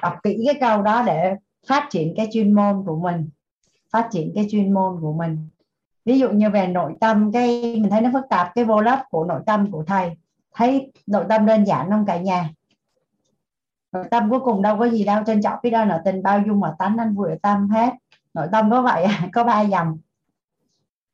[0.03, 1.35] đọc kỹ cái câu đó để
[1.67, 3.31] phát triển cái chuyên môn của mình,
[3.93, 5.49] phát triển cái chuyên môn của mình.
[6.05, 9.05] Ví dụ như về nội tâm, cái mình thấy nó phức tạp, cái vô lớp
[9.11, 10.11] của nội tâm của thầy,
[10.55, 12.51] thấy nội tâm đơn giản không cả nhà?
[13.93, 16.43] Nội tâm cuối cùng đâu có gì đâu, trân trọng biết đâu ở tình bao
[16.47, 17.91] dung mà tánh anh vui tâm hết.
[18.35, 19.99] Nội tâm có vậy, có ba dòng.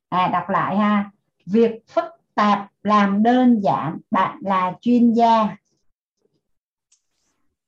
[0.09, 1.11] À đọc lại ha.
[1.45, 5.55] Việc phức tạp làm đơn giản, bạn là chuyên gia.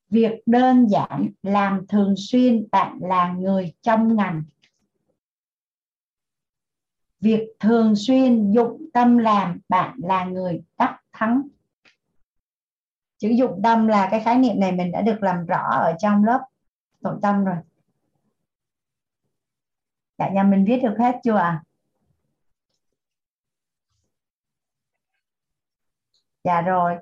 [0.09, 4.43] Việc đơn giản, làm thường xuyên, bạn là người trong ngành.
[7.21, 11.47] Việc thường xuyên, dụng tâm làm, bạn là người đắc thắng.
[13.17, 16.23] Chữ dụng tâm là cái khái niệm này mình đã được làm rõ ở trong
[16.23, 16.39] lớp
[17.01, 17.57] nội tâm rồi.
[20.17, 21.63] Cả nhà mình viết được hết chưa ạ?
[21.63, 21.68] à?
[26.43, 26.95] Dạ rồi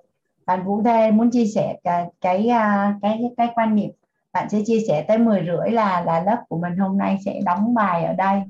[0.46, 3.90] bạn Vũ Thê muốn chia sẻ cái cái à, cái cái quan niệm
[4.34, 7.40] bạn sẽ chia sẻ tới 10 rưỡi là là lớp của mình hôm nay sẽ
[7.46, 8.42] đóng bài ở đây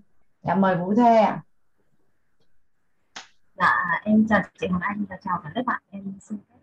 [0.42, 1.44] dạ mời Vũ Thê ạ à.
[3.60, 5.82] Dạ, em chào chị hồng Anh và chào cả các bạn.
[5.92, 6.58] Em xin à,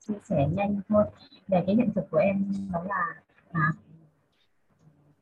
[0.00, 1.04] chia sẻ nhanh thôi
[1.48, 3.14] về cái nhận thức của em đó là
[3.52, 3.72] à,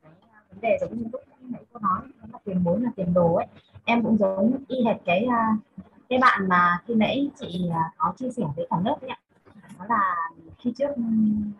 [0.01, 0.11] cái
[0.49, 3.35] vấn đề giống như lúc nãy cô nói đó là tiền vốn là tiền đồ
[3.35, 3.47] ấy.
[3.85, 5.57] Em cũng giống y hệt cái à,
[6.09, 9.17] cái bạn mà khi nãy chị à, có chia sẻ với cả lớp ấy ạ.
[9.79, 10.15] Đó là
[10.57, 10.89] khi trước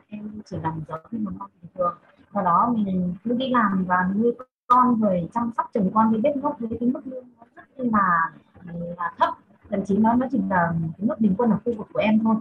[0.08, 1.98] em chỉ làm giáo viên mầm non bình thường.
[2.34, 4.34] Sau đó mình cứ đi làm và nuôi
[4.70, 8.32] con rồi chăm sóc chồng con với bếp núc với cái mức lương rất là,
[8.98, 9.34] là thấp
[9.70, 12.20] thậm chí nó nó chỉ là cái mức bình quân ở khu vực của em
[12.24, 12.36] thôi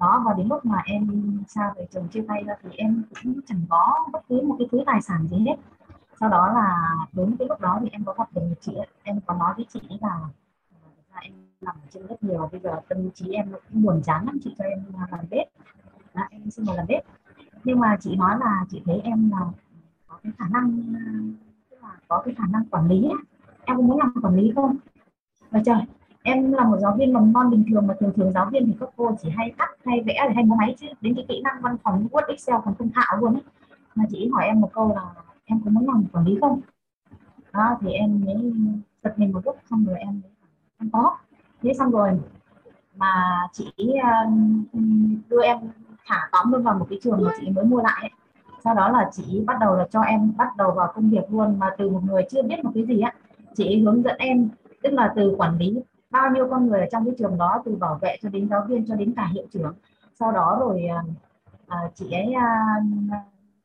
[0.00, 3.40] đó và đến lúc mà em xa về chồng chia tay ra thì em cũng
[3.46, 5.56] chẳng có bất cứ một cái thứ tài sản gì hết
[6.20, 9.34] sau đó là đến cái lúc đó thì em có gặp được chị em có
[9.34, 10.20] nói với chị là
[11.14, 14.26] là em làm trên rất nhiều bây giờ tâm trí em nó cũng buồn chán
[14.26, 15.48] lắm chị cho em làm bếp.
[16.14, 17.04] Đó, em xin vào làm bếp.
[17.64, 19.46] Nhưng mà chị nói là chị thấy em là
[20.06, 20.94] có cái khả năng
[21.70, 23.18] tức là có cái khả năng quản lý ấy.
[23.64, 24.76] em có muốn làm quản lý không?
[25.50, 25.80] Và trời
[26.22, 28.76] em là một giáo viên mầm non bình thường mà thường thường giáo viên thì
[28.80, 30.86] các cô chỉ hay cắt hay vẽ hay múa máy chứ.
[31.00, 33.42] Đến cái kỹ năng văn phòng Word Excel còn không thạo luôn ấy.
[33.94, 35.02] Mà chị hỏi em một câu là
[35.44, 36.60] em có muốn làm quản lý không?
[37.52, 38.52] Đó thì em mới
[39.04, 40.22] giật mình một lúc xong rồi em
[40.84, 41.16] em có.
[41.62, 42.10] Thế xong rồi
[42.96, 43.12] mà
[43.52, 43.72] chị
[44.02, 44.26] ờ,
[45.28, 45.58] đưa em
[46.06, 48.10] thả tóm luôn vào một cái trường mà chị mới mua lại ấy.
[48.64, 51.58] sau đó là chị bắt đầu là cho em bắt đầu vào công việc luôn.
[51.58, 53.12] Mà từ một người chưa biết một cái gì á
[53.56, 54.48] chị hướng dẫn em
[54.82, 57.76] tức là từ quản lý bao nhiêu con người ở trong cái trường đó từ
[57.76, 59.74] bảo vệ cho đến giáo viên cho đến cả hiệu trưởng.
[60.20, 60.82] Sau đó rồi
[61.66, 62.66] à, chị ấy à,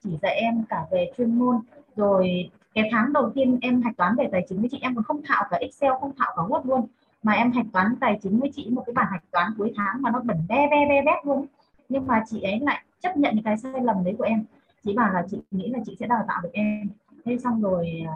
[0.03, 1.55] chỉ dạy em cả về chuyên môn.
[1.95, 5.03] Rồi cái tháng đầu tiên em hạch toán về tài chính với chị em còn
[5.03, 6.87] không thạo cả Excel không thạo cả Word luôn
[7.23, 10.01] mà em hạch toán tài chính với chị một cái bản hạch toán cuối tháng
[10.01, 11.45] mà nó bẩn be be be bét luôn
[11.89, 14.43] nhưng mà chị ấy lại chấp nhận những cái sai lầm đấy của em.
[14.83, 16.89] Chị bảo là chị nghĩ là chị sẽ đào tạo được em.
[17.25, 18.15] Thế xong rồi à,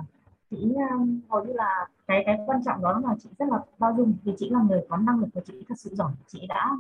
[0.52, 0.96] chị à,
[1.30, 4.14] hầu như là cái cái quan trọng đó là chị rất là bao dung.
[4.24, 6.12] Vì chị là người có năng lực và chị thật sự giỏi.
[6.28, 6.72] Chị đã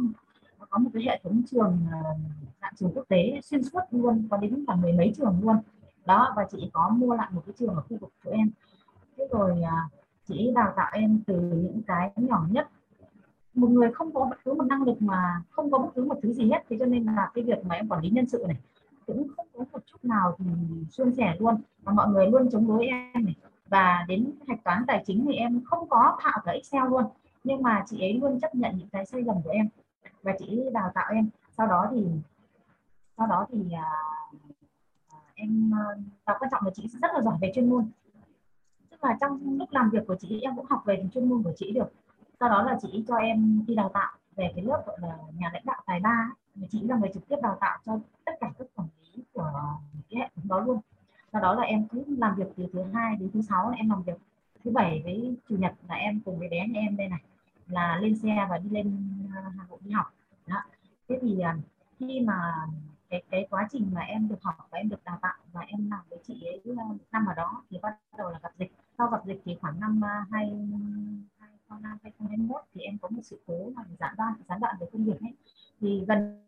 [0.69, 1.99] có một cái hệ thống trường à,
[2.61, 5.55] dạng trường quốc tế xuyên suốt luôn, có đến cả mười mấy trường luôn.
[6.05, 8.49] Đó, và chị có mua lại một cái trường ở khu vực của em.
[9.17, 9.61] Thế rồi
[10.27, 12.67] chị đào tạo em từ những cái nhỏ nhất.
[13.53, 16.19] Một người không có bất cứ một năng lực mà không có bất cứ một
[16.21, 18.43] thứ gì hết thế cho nên là cái việc mà em quản lý nhân sự
[18.47, 18.57] này
[19.05, 20.45] cũng không có một chút nào thì
[20.89, 23.35] suôn sẻ luôn và mọi người luôn chống đối em này.
[23.67, 27.03] Và đến hạch toán tài chính thì em không có thạo cả Excel luôn
[27.43, 29.67] nhưng mà chị ấy luôn chấp nhận những cái sai lầm của em.
[30.21, 31.29] Và chị ấy đào tạo em.
[31.57, 32.05] Sau đó thì
[33.17, 33.89] sau đó thì à,
[35.09, 35.83] à em à,
[36.25, 37.91] và quan trọng là chị rất là giỏi về chuyên môn
[39.03, 41.71] là trong lúc làm việc của chị, em cũng học về chuyên môn của chị
[41.71, 41.93] được.
[42.39, 45.49] Sau đó là chị cho em đi đào tạo về cái lớp, gọi là, nhà
[45.53, 46.29] lãnh đạo tài ba
[46.71, 49.51] chị là người trực tiếp đào tạo cho tất cả các quản lý của
[50.09, 50.79] cái hệ thống đó luôn.
[51.31, 53.89] Sau đó là em cứ làm việc từ thứ hai đến thứ sáu là em
[53.89, 54.17] làm việc.
[54.63, 57.21] Thứ bảy với chủ nhật là em cùng với bé nhà em đây này,
[57.67, 58.97] là lên xe và đi lên
[59.35, 60.13] à, Hà Nội đi học.
[60.47, 60.63] Đó.
[61.09, 61.57] thế thì à,
[61.99, 62.67] khi mà
[63.09, 65.89] cái cái quá trình mà em được học và em được đào tạo và em
[65.91, 69.07] làm với chị ấy à, năm ở đó thì bắt đầu là gặp dịch sau
[69.07, 70.49] gặp dịch thì khoảng năm à, hai
[71.81, 75.05] năm 2021 thì em có một sự cố là gián đoạn gián đoạn về công
[75.05, 75.33] việc ấy.
[75.81, 76.43] Thì gần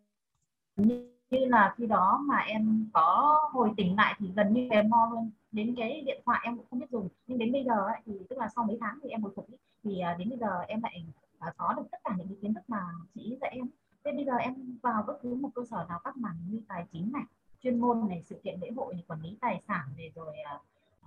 [0.76, 5.08] như là khi đó mà em có hồi tỉnh lại thì gần như em mo
[5.12, 5.30] luôn.
[5.52, 7.08] Đến cái điện thoại em cũng không biết dùng.
[7.26, 9.48] Nhưng đến bây giờ ấy, thì tức là sau mấy tháng thì em hồi phục
[9.50, 11.04] ấy, thì à, đến bây giờ em lại
[11.38, 12.80] à, có được tất cả những cái kiến thức mà
[13.14, 13.66] chị dạy em.
[14.04, 16.86] Thế bây giờ em vào bất cứ một cơ sở nào các mảng như tài
[16.92, 17.24] chính này
[17.62, 20.36] chuyên môn này sự kiện lễ hội này quản lý tài sản này rồi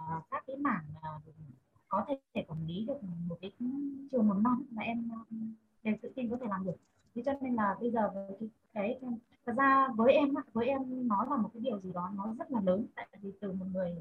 [0.07, 1.19] Ờ, các cái mảng ờ,
[1.89, 2.97] có thể quản lý được
[3.29, 3.51] một cái
[4.11, 5.37] trường mầm non mà em ờ,
[5.83, 6.75] đều tự tin có thể làm được.
[7.15, 9.11] Thế cho nên là bây giờ với cái, cái
[9.45, 12.51] thật ra với em với em nó là một cái điều gì đó nó rất
[12.51, 12.85] là lớn.
[12.95, 13.95] Tại vì từ một người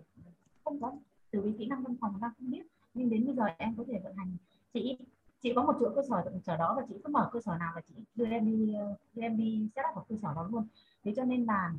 [0.64, 0.92] không có
[1.30, 2.62] từ cái kỹ năng văn phòng ra không biết.
[2.94, 4.36] Nhưng đến bây giờ em có thể vận hành
[4.72, 4.98] chị
[5.40, 7.72] chị có một chỗ cơ sở sở đó và chị cứ mở cơ sở nào
[7.74, 8.74] và chị đưa em đi
[9.14, 10.66] đưa em đi set up ở cơ sở đó luôn.
[11.04, 11.72] Thế cho nên là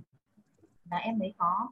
[0.91, 1.69] là em mới có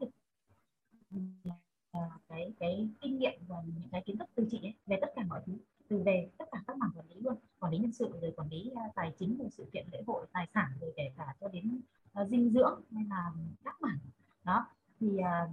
[2.09, 5.07] cái cái cái kinh nghiệm và những cái kiến thức từ chị ấy về tất
[5.15, 5.53] cả mọi thứ
[5.89, 8.49] từ về tất cả các mảng quản lý luôn quản lý nhân sự rồi quản
[8.49, 11.47] lý uh, tài chính rồi sự kiện lễ hội tài sản rồi kể cả cho
[11.47, 11.81] đến
[12.21, 13.31] uh, dinh dưỡng hay là
[13.63, 13.97] các mảng.
[14.43, 14.65] Đó
[14.99, 15.49] thì uh,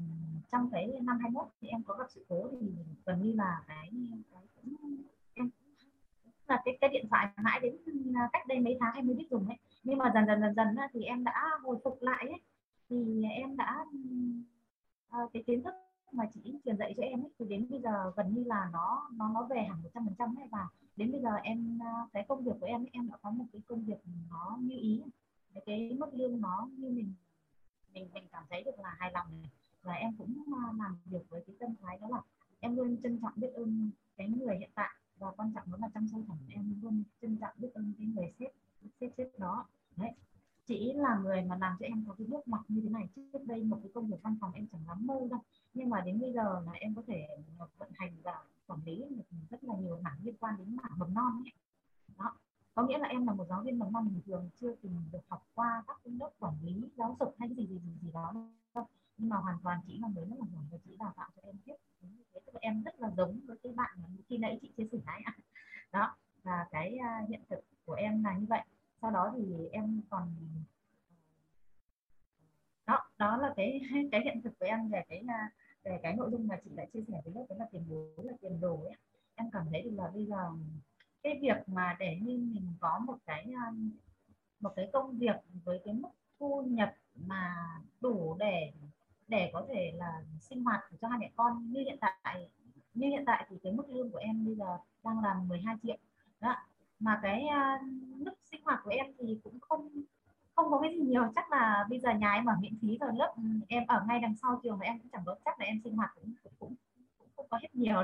[0.53, 2.73] trong cái năm 21 thì em có gặp sự cố thì
[3.05, 3.91] gần như là cái,
[4.33, 4.43] cái
[5.35, 5.51] em
[6.49, 7.77] là cái cái điện thoại mãi đến
[8.33, 9.57] cách đây mấy tháng em mới biết dùng ấy.
[9.85, 12.41] Nhưng mà dần dần dần dần thì em đã hồi phục lại ấy.
[12.89, 13.85] Thì em đã
[15.23, 15.75] uh, cái kiến thức
[16.15, 19.11] mà chị truyền dạy cho em ấy, thì đến bây giờ gần như là nó
[19.13, 22.25] nó nó về hẳn một trăm phần trăm và đến bây giờ em à, cái
[22.29, 23.99] công việc của em em đã có một cái công việc
[24.31, 25.03] nó như ý.
[25.67, 27.13] Cái mức lương nó như mình
[27.93, 29.51] mình mình cảm thấy được là hài lòng này.
[29.83, 32.23] Và em cũng à, làm việc với cái tâm thái đó là
[32.61, 34.91] em luôn trân trọng biết ơn cái người hiện tại.
[35.19, 38.07] Và quan trọng đó là trong sâu thẳm em luôn trân trọng biết ơn cái
[38.07, 38.53] người sếp
[39.01, 39.67] sếp sếp đó.
[39.97, 40.13] Đấy
[40.67, 43.09] chị là người mà làm cho em có cái bước ngoặt như thế này.
[43.33, 45.41] Trước đây một cái công việc văn phòng em chẳng lắm mơ đâu.
[45.75, 47.27] Nhưng mà đến bây giờ là em có thể
[47.79, 51.15] vận hành và quản lý được rất là nhiều mảng liên quan đến mảng mầm
[51.15, 51.53] non ấy.
[52.19, 52.37] đó.
[52.75, 55.23] Có nghĩa là em là một giáo viên mầm non bình thường chưa từng được
[55.29, 58.11] học qua các cái lớp quản lý giáo dục hay cái gì gì gì, gì
[58.13, 58.87] đó đâu.
[59.19, 61.43] Nhưng mà hoàn toàn chị là người rất là giỏi và chị đào tạo cho
[61.43, 61.75] em tiếp.
[62.01, 62.09] Thế.
[62.33, 65.21] Tức là em rất là giống với cái bạn khi nãy chị chia sẻ đấy
[65.25, 65.37] ạ.
[65.93, 66.17] Đó.
[66.43, 68.63] Và cái uh, hiện thực của em là như vậy
[69.05, 70.29] sau đó thì em còn,
[72.87, 73.81] đó đó là cái
[74.13, 75.51] cái hiện thực của em về cái à,
[75.83, 78.25] về cái nội dung mà chị đã chia sẻ với lớp đó là tiền bối
[78.25, 78.97] là tiền đồ ấy.
[79.35, 80.51] Em cảm thấy được là bây giờ
[81.23, 83.73] cái việc mà để như mình có một cái à,
[84.61, 86.09] một cái công việc với cái mức
[86.39, 87.55] thu nhập mà
[88.01, 88.73] đủ để
[89.29, 92.51] để có thể là sinh hoạt cho hai mẹ con như hiện tại,
[92.95, 95.97] như hiện tại thì cái mức lương của em bây giờ đang là 12 triệu.
[96.41, 96.57] Đó
[97.05, 97.87] mà cái uh,
[98.19, 99.89] nước sinh hoạt của em thì cũng không
[100.55, 103.11] không có cái gì nhiều chắc là bây giờ nhà em ở miễn phí rồi
[103.15, 103.35] lớp
[103.69, 105.97] em ở ngay đằng sau trường mà em cũng chẳng có chắc là em sinh
[105.97, 106.75] hoạt cũng cũng, cũng,
[107.19, 108.03] cũng không có hết nhiều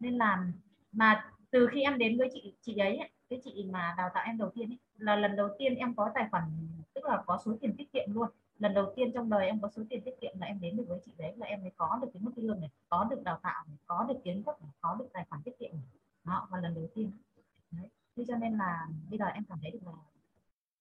[0.00, 0.46] nên là
[0.92, 4.38] mà từ khi em đến với chị chị ấy cái chị mà đào tạo em
[4.38, 6.44] đầu tiên ấy, là lần đầu tiên em có tài khoản
[6.94, 9.68] tức là có số tiền tiết kiệm luôn lần đầu tiên trong đời em có
[9.76, 11.98] số tiền tiết kiệm là em đến được với chị đấy là em mới có
[12.02, 14.70] được cái mức lương này có được đào tạo này, có được kiến thức này,
[14.80, 15.82] có được tài khoản tiết kiệm này.
[16.24, 17.10] đó và lần đầu tiên
[17.70, 19.92] đấy thế cho nên là bây giờ em cảm thấy được là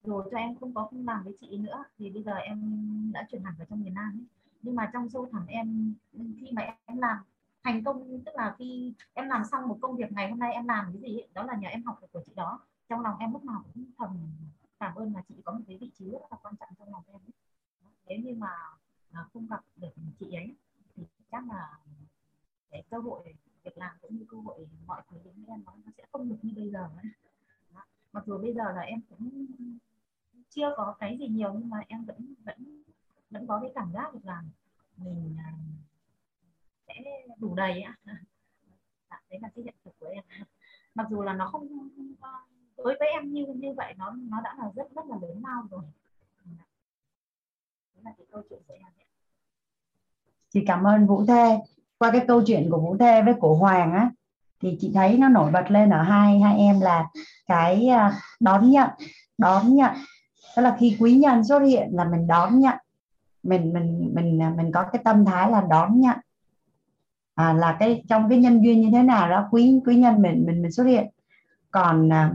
[0.04, 2.60] rồi cho em không có không làm với chị nữa thì bây giờ em
[3.14, 4.26] đã chuyển hẳn vào trong miền Nam ấy.
[4.62, 7.18] nhưng mà trong sâu thẳm em khi mà em làm
[7.64, 10.68] thành công tức là khi em làm xong một công việc ngày hôm nay em
[10.68, 13.18] làm cái gì ấy, đó là nhờ em học được của chị đó trong lòng
[13.20, 14.18] em lúc nào cũng thầm
[14.80, 17.04] cảm ơn là chị có một cái vị trí rất là quan trọng trong lòng
[17.08, 17.34] em ấy.
[18.06, 18.52] nếu như mà
[19.12, 20.56] à, không gặp được chị ấy
[20.96, 21.78] thì chắc là
[22.72, 25.92] cái cơ hội việc làm cũng như cơ hội mọi thứ đến em nó, nó
[25.98, 27.12] sẽ không được như bây giờ ấy.
[27.74, 27.82] Đó.
[28.12, 29.46] mặc dù bây giờ là em cũng
[30.50, 32.84] chưa có cái gì nhiều nhưng mà em vẫn vẫn
[33.30, 34.44] vẫn có cái cảm giác được là
[34.98, 35.54] mình à,
[36.88, 36.94] sẽ
[37.38, 37.98] đủ đầy á.
[39.10, 40.24] Dạ, đấy là cái hiện thực của em.
[40.96, 41.90] Mặc dù là nó không
[42.78, 45.68] đối với em như như vậy nó nó đã là rất rất là lớn lao
[45.72, 45.84] rồi.
[46.46, 46.66] Dạ.
[47.94, 48.92] Đấy là cái câu chuyện của em
[50.54, 51.60] chị cảm ơn Vũ Thê
[52.02, 54.10] qua cái câu chuyện của Vũ Thê với cổ Hoàng á
[54.62, 57.08] thì chị thấy nó nổi bật lên ở hai hai em là
[57.48, 58.90] cái à, đón nhận
[59.38, 59.92] đón nhận.
[60.56, 62.78] Tức là khi quý nhân xuất hiện là mình đón nhận.
[63.44, 66.18] Mình mình mình à, mình có cái tâm thái là đón nhận.
[67.36, 70.44] À, là cái trong cái nhân duyên như thế nào đó quý quý nhân mình
[70.48, 71.08] mình mình xuất hiện.
[71.72, 72.34] Còn à,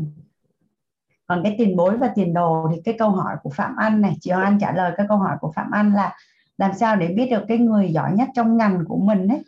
[1.27, 4.17] còn cái tiền bối và tiền đồ thì cái câu hỏi của Phạm Anh này
[4.20, 6.17] chị Hoàng Anh trả lời cái câu hỏi của Phạm Anh là
[6.59, 9.43] làm sao để biết được cái người giỏi nhất trong ngành của mình ấy?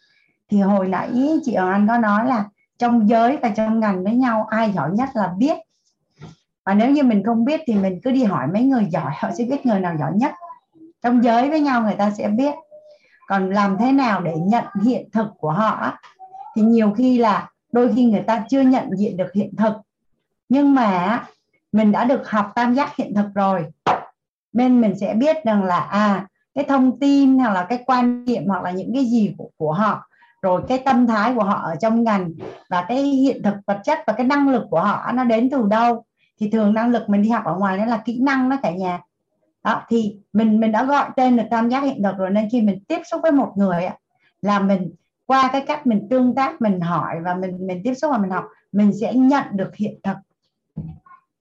[0.49, 1.11] Thì hồi nãy
[1.45, 2.45] chị ở Anh có nói là
[2.79, 5.57] trong giới và trong ngành với nhau ai giỏi nhất là biết.
[6.65, 9.31] Và nếu như mình không biết thì mình cứ đi hỏi mấy người giỏi họ
[9.39, 10.33] sẽ biết người nào giỏi nhất.
[11.03, 12.55] Trong giới với nhau người ta sẽ biết.
[13.29, 15.93] Còn làm thế nào để nhận hiện thực của họ
[16.57, 19.73] thì nhiều khi là đôi khi người ta chưa nhận diện được hiện thực.
[20.49, 21.25] Nhưng mà
[21.73, 23.67] mình đã được học tam giác hiện thực rồi
[24.53, 28.47] nên mình sẽ biết rằng là à cái thông tin hoặc là cái quan niệm
[28.47, 30.08] hoặc là những cái gì của, của họ
[30.43, 32.31] rồi cái tâm thái của họ ở trong ngành
[32.71, 35.67] và cái hiện thực vật chất và cái năng lực của họ nó đến từ
[35.69, 36.05] đâu?
[36.41, 38.71] Thì thường năng lực mình đi học ở ngoài đó là kỹ năng đó cả
[38.71, 39.01] nhà.
[39.65, 42.61] Đó, thì mình mình đã gọi tên được tam giác hiện thực rồi nên khi
[42.61, 43.89] mình tiếp xúc với một người
[44.43, 44.95] là mình
[45.27, 48.31] qua cái cách mình tương tác, mình hỏi và mình mình tiếp xúc và mình
[48.31, 50.17] học, mình sẽ nhận được hiện thực.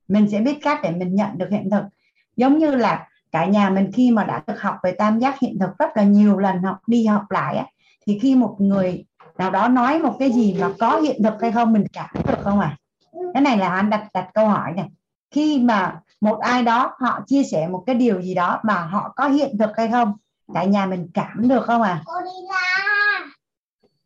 [0.07, 1.83] Mình sẽ biết cách để mình nhận được hiện thực.
[2.35, 5.59] Giống như là cả nhà mình khi mà đã được học về tam giác hiện
[5.59, 7.71] thực rất là nhiều lần học, đi học lại
[8.07, 9.05] thì khi một người
[9.37, 12.37] nào đó nói một cái gì mà có hiện thực hay không mình cảm được
[12.43, 12.77] không à
[13.33, 14.89] cái này là anh đặt đặt câu hỏi này.
[15.31, 19.13] Khi mà một ai đó họ chia sẻ một cái điều gì đó mà họ
[19.15, 20.13] có hiện thực hay không
[20.53, 22.03] cả nhà mình cảm được không à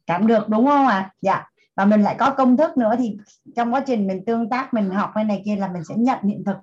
[0.07, 0.97] cảm được đúng không ạ?
[0.97, 1.09] À?
[1.21, 1.47] dạ.
[1.75, 3.17] Và mình lại có công thức nữa thì
[3.55, 6.19] trong quá trình mình tương tác mình học cái này kia là mình sẽ nhận
[6.23, 6.57] hiện thực.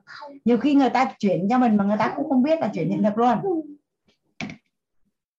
[0.44, 2.90] Nhiều khi người ta chuyển cho mình mà người ta cũng không biết là chuyển
[2.90, 3.38] hiện thực luôn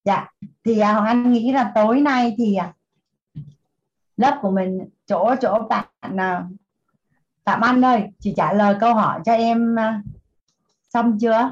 [0.10, 0.28] dạ.
[0.64, 2.74] Thì à, Hoàng Anh nghĩ là tối nay thì à,
[4.18, 6.48] lớp của mình chỗ chỗ bạn à,
[7.46, 10.02] Phạm Anh ơi chị trả lời câu hỏi cho em à,
[10.90, 11.52] xong chưa?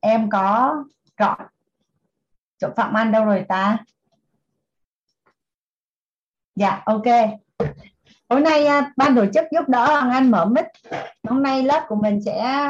[0.00, 0.76] Em có
[1.16, 1.40] chọn
[2.58, 3.78] chỗ Phạm Anh đâu rồi ta?
[6.54, 7.06] Dạ ok
[8.32, 10.64] hôm nay à, ban tổ chức giúp đỡ Hoàng Anh mở mic.
[11.28, 12.68] Hôm nay lớp của mình sẽ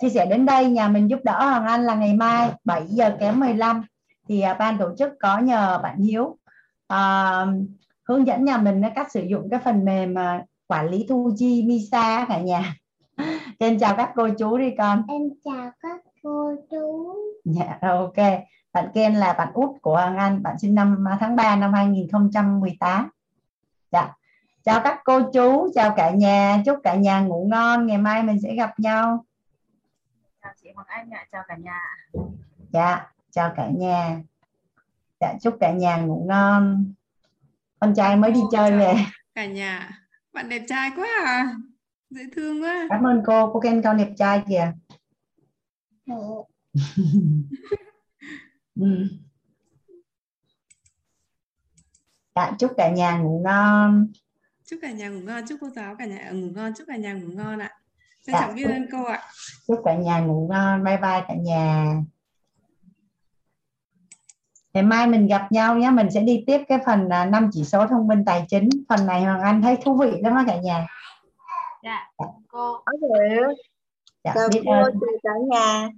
[0.00, 3.16] chia sẻ đến đây nhà mình giúp đỡ Hoàng Anh là ngày mai 7 giờ
[3.20, 3.82] kém 15
[4.28, 6.22] thì à, ban tổ chức có nhờ bạn Hiếu
[6.92, 7.48] uh,
[8.08, 10.14] hướng dẫn nhà mình cách sử dụng cái phần mềm
[10.66, 12.74] quản lý thu chi Misa cả nhà.
[13.58, 15.02] Em chào các cô chú đi con.
[15.08, 17.14] Em chào các cô chú.
[17.44, 18.16] Dạ ok.
[18.72, 23.08] Bạn Ken là bạn út của Hoàng Anh bạn sinh năm tháng 3 năm 2018
[23.92, 24.12] dạ
[24.64, 27.86] chào các cô chú chào cả nhà chúc cả nhà ngủ ngon.
[27.86, 29.24] Ngày mai mình sẽ gặp nhau.
[30.42, 31.80] Chào chị Hoàng Anh ạ chào cả nhà.
[32.72, 34.20] Dạ chào cả nhà.
[35.20, 36.92] Dạ chúc cả nhà ngủ ngon.
[37.80, 38.94] Con trai mới đi chơi về.
[39.34, 39.90] cả nhà.
[40.32, 41.54] Bạn đẹp trai quá à.
[42.10, 42.86] Dễ thương quá.
[42.90, 43.52] Cảm ơn cô.
[43.52, 44.72] Cô khen con đẹp trai kìa.
[48.80, 49.08] Ừ.
[52.34, 54.12] dạ chúc cả nhà ngủ ngon
[54.72, 57.12] chúc cả nhà ngủ ngon chúc cô giáo cả nhà ngủ ngon chúc cả nhà
[57.12, 57.70] ngủ ngon ạ.
[58.26, 59.22] Trân dạ, trọng biết ơn cô ạ.
[59.66, 60.84] chúc cả nhà ngủ ngon.
[60.84, 61.86] Bye bye cả nhà.
[64.74, 65.90] Ngày mai mình gặp nhau nhé.
[65.90, 68.68] Mình sẽ đi tiếp cái phần à, năm chỉ số thông minh tài chính.
[68.88, 70.86] Phần này hoàng anh thấy thú vị lắm đó cả nhà.
[71.82, 72.10] Dạ
[72.48, 72.82] cô.
[72.84, 73.40] Có thể
[74.24, 74.98] dạ biết ơn.
[75.22, 75.88] cả nhà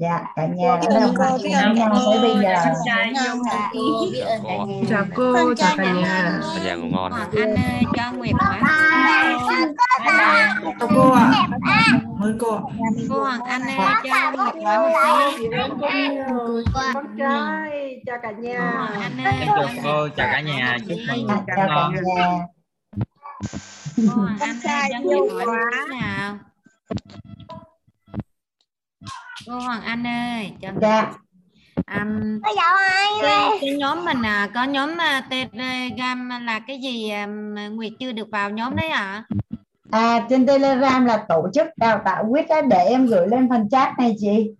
[0.00, 1.74] dạ cả nhà đã đồng hành với nhau.
[2.06, 2.54] tới bây giờ
[4.88, 6.40] chào cô chào cả nhà.
[6.54, 6.74] cả nhà.
[6.74, 7.30] ngủ ngon anh
[7.96, 8.34] cho nguyệt
[10.80, 11.48] chào cô ạ
[12.22, 12.60] ơn cô
[13.08, 14.92] cô Hoàng Anh ơi cho một nói
[15.68, 16.08] một tí
[16.94, 18.88] con trai chào cả nhà.
[19.46, 20.76] Chào cô chào cả nhà.
[20.88, 22.38] chúc mừng chào cả nhà.
[23.96, 24.56] Cô Hoàng Anh
[24.92, 26.38] cho một tí nào
[29.46, 31.12] cô Hoàng Anh ơi cho dạ
[31.96, 36.80] Um, Bây giờ ai cái, cái nhóm mình à, có nhóm uh, Telegram là cái
[36.82, 39.24] gì um, Nguyệt chưa được vào nhóm đấy à?
[39.90, 43.68] À trên Telegram là tổ chức đào tạo quyết á, để em gửi lên phần
[43.70, 44.50] chat này chị.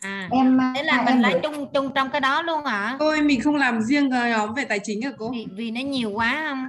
[0.00, 2.96] À, em thế là à, mình lấy gửi- chung chung trong cái đó luôn hả?
[2.98, 5.30] Thôi mình không làm riêng cái nhóm về tài chính à cô?
[5.30, 6.68] Vì, vì nó nhiều quá không?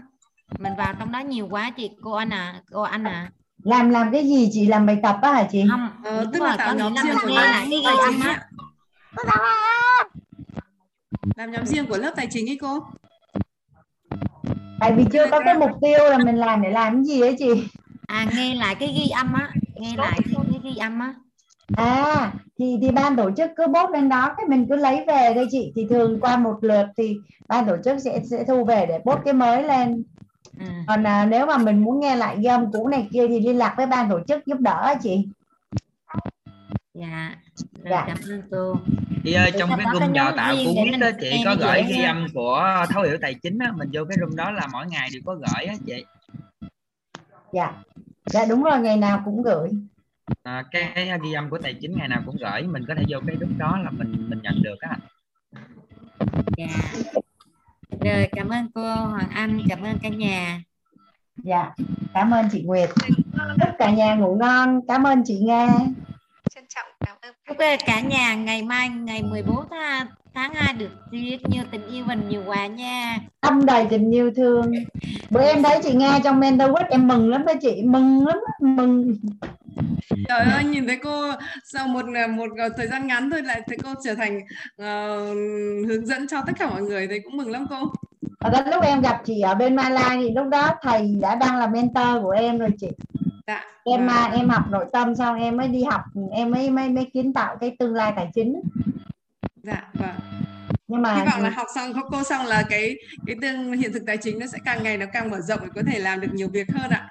[0.60, 3.32] Mình vào trong đó nhiều quá chị cô anh à, cô anh à.
[3.64, 5.64] Làm làm cái gì chị làm bài tập á hả chị?
[5.70, 8.50] Không, Ờ, tức là tạo có nhóm riêng của nghe lớp ghi âm chính á.
[11.36, 12.80] Làm nhóm riêng của lớp tài chính ấy cô?
[14.80, 17.36] Tại vì chưa có cái mục tiêu là mình làm để làm cái gì ấy
[17.40, 17.68] chị.
[18.08, 21.14] À nghe lại cái ghi âm á, nghe lại cái, cái ghi âm á.
[21.76, 25.34] À thì thì ban tổ chức cứ post lên đó cái mình cứ lấy về
[25.34, 28.86] đây chị thì thường qua một lượt thì ban tổ chức sẽ sẽ thu về
[28.86, 30.04] để post cái mới lên.
[30.60, 30.66] Ừ.
[30.88, 33.58] Còn à, nếu mà mình muốn nghe lại ghi âm cũ này kia thì liên
[33.58, 35.28] lạc với ban tổ chức giúp đỡ á chị.
[36.94, 37.36] Dạ.
[37.90, 38.04] Dạ.
[38.08, 38.76] cảm ơn cô.
[39.24, 42.28] Chị ơi trong cái room đào tạo của mình đó chị có gửi ghi âm
[42.34, 45.22] của thấu hiểu tài chính á mình vô cái room đó là mỗi ngày đều
[45.26, 46.06] có gửi á chị
[47.54, 47.74] Dạ.
[48.26, 49.70] Dạ đúng rồi ngày nào cũng gửi.
[50.44, 53.04] à, cái, cái ghi âm của tài chính ngày nào cũng gửi mình có thể
[53.10, 54.98] vô cái group đó là mình mình nhận được á
[56.58, 56.68] Dạ.
[58.02, 60.62] Rồi cảm ơn cô Hoàng Anh, cảm ơn cả nhà.
[61.44, 61.72] Dạ.
[62.14, 62.90] Cảm ơn chị Nguyệt.
[63.62, 64.80] Chúc cả nhà ngủ ngon.
[64.88, 65.68] Cảm ơn chị Nga.
[66.56, 70.08] trân trọng cảm ơn Chúc cả nhà ngày mai ngày 14 tháng,
[70.40, 73.18] tháng 2 được rất nhiều tình yêu và nhiều quà nha.
[73.40, 74.72] Âm đầy tình yêu thương.
[75.30, 79.16] Bữa em thấy chị Nga trong Mentor em mừng lắm đó chị, mừng lắm, mừng.
[80.28, 81.32] Trời ơi, nhìn thấy cô
[81.64, 84.40] sau một một thời gian ngắn thôi lại thấy cô trở thành
[84.78, 85.26] ờ,
[85.88, 87.76] hướng dẫn cho tất cả mọi người thấy cũng mừng lắm cô.
[88.40, 91.58] Và đến lúc em gặp chị ở bên Malai thì lúc đó thầy đã đang
[91.58, 92.88] là mentor của em rồi chị.
[93.48, 93.64] Dạ.
[93.84, 96.02] Em mà em học nội tâm xong em mới đi học,
[96.32, 98.62] em mới mới mới kiến tạo cái tương lai tài chính.
[99.64, 100.16] Dạ vâng.
[100.88, 102.96] Nhưng mà Hy vọng là học xong có cô xong là cái
[103.28, 105.68] cái tương hiện thực tài chính nó sẽ càng ngày nó càng mở rộng để
[105.76, 107.10] có thể làm được nhiều việc hơn ạ.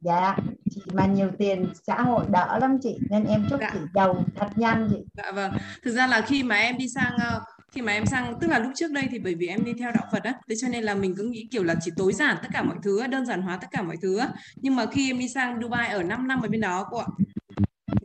[0.00, 0.36] dạ
[0.70, 4.48] chị mà nhiều tiền xã hội đỡ lắm chị nên em chúc chị giàu thật
[4.56, 4.96] nhanh chị.
[5.16, 5.52] Dạ vâng.
[5.84, 7.40] Thực ra là khi mà em đi sang ờ,
[7.72, 9.92] khi mà em sang tức là lúc trước đây thì bởi vì em đi theo
[9.92, 12.36] đạo Phật á, thế cho nên là mình cứ nghĩ kiểu là chỉ tối giản
[12.42, 14.20] tất cả mọi thứ, đơn giản hóa tất cả mọi thứ.
[14.56, 17.06] Nhưng mà khi em đi sang Dubai ở 5 năm ở bên đó cô ạ,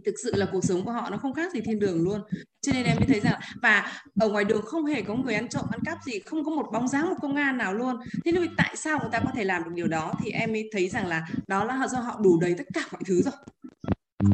[0.08, 2.22] thực sự là cuộc sống của họ nó không khác gì thiên đường luôn.
[2.62, 5.50] Cho nên em mới thấy rằng và ở ngoài đường không hề có người ăn
[5.50, 7.96] trộm ăn cắp gì, không có một bóng dáng một công an nào luôn.
[8.26, 10.70] Thế nên tại sao người ta có thể làm được điều đó thì em mới
[10.72, 13.34] thấy rằng là đó là do họ đủ đầy tất cả mọi thứ rồi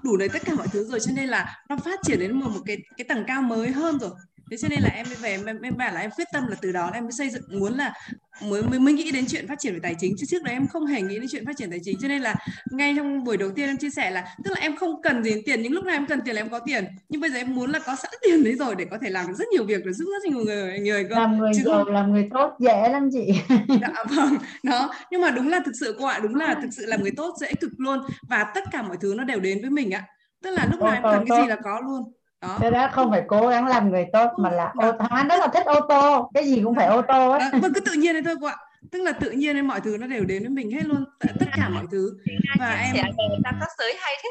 [0.03, 2.49] đủ đầy tất cả mọi thứ rồi cho nên là nó phát triển đến một,
[2.49, 4.11] một cái cái tầng cao mới hơn rồi
[4.53, 6.55] thế cho nên là em mới về em, em bảo là em quyết tâm là
[6.61, 7.93] từ đó là em mới xây dựng muốn là
[8.41, 10.15] mới mới mới nghĩ đến chuyện phát triển về tài chính.
[10.17, 11.99] Chứ trước đấy em không hề nghĩ đến chuyện phát triển tài chính.
[12.01, 12.35] Cho nên là
[12.71, 15.31] ngay trong buổi đầu tiên em chia sẻ là tức là em không cần gì
[15.31, 16.85] đến tiền những lúc nào em cần tiền là em có tiền.
[17.09, 19.27] Nhưng bây giờ em muốn là có sẵn tiền đấy rồi để có thể làm
[19.27, 21.15] được rất nhiều việc để giúp rất nhiều người người cơ.
[21.15, 23.27] Làm người chứ giàu, không làm người tốt dễ lắm chị.
[23.81, 24.93] dạ vâng đó.
[25.11, 27.35] Nhưng mà đúng là thực sự cô ạ đúng là thực sự làm người tốt
[27.39, 27.99] dễ cực luôn.
[28.29, 30.03] Và tất cả mọi thứ nó đều đến với mình ạ.
[30.43, 32.57] Tức là lúc nào em cần cái gì là có luôn đó.
[32.61, 35.47] Cái đó không phải cố gắng làm người tốt mà là ô hắn rất là
[35.47, 37.39] thích ô tô, cái gì cũng phải ô tô ấy.
[37.39, 38.55] Đó, cứ tự nhiên đấy thôi cô ạ.
[38.91, 41.45] Tức là tự nhiên ấy, mọi thứ nó đều đến với mình hết luôn tất
[41.55, 42.17] cả mọi thứ.
[42.59, 42.95] Và em
[43.43, 44.29] ta có sới hay thế.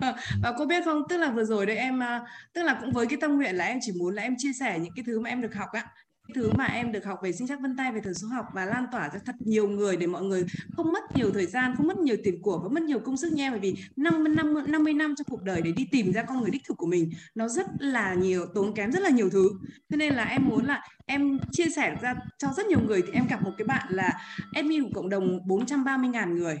[0.42, 1.02] Và cô biết không?
[1.08, 2.20] Tức là vừa rồi đấy em à,
[2.52, 4.78] tức là cũng với cái tâm nguyện là em chỉ muốn là em chia sẻ
[4.78, 5.86] những cái thứ mà em được học á
[6.34, 8.64] thứ mà em được học về sinh chắc vân tay, về thời số học và
[8.64, 10.44] lan tỏa cho thật nhiều người để mọi người
[10.76, 13.32] không mất nhiều thời gian, không mất nhiều tiền của và mất nhiều công sức
[13.32, 13.50] nha.
[13.50, 16.50] Bởi vì 50 năm 50 năm trong cuộc đời để đi tìm ra con người
[16.50, 19.50] đích thực của mình, nó rất là nhiều, tốn kém rất là nhiều thứ.
[19.90, 23.12] Cho nên là em muốn là em chia sẻ ra cho rất nhiều người thì
[23.12, 24.12] em gặp một cái bạn là
[24.52, 26.58] admin của cộng đồng 430.000 người.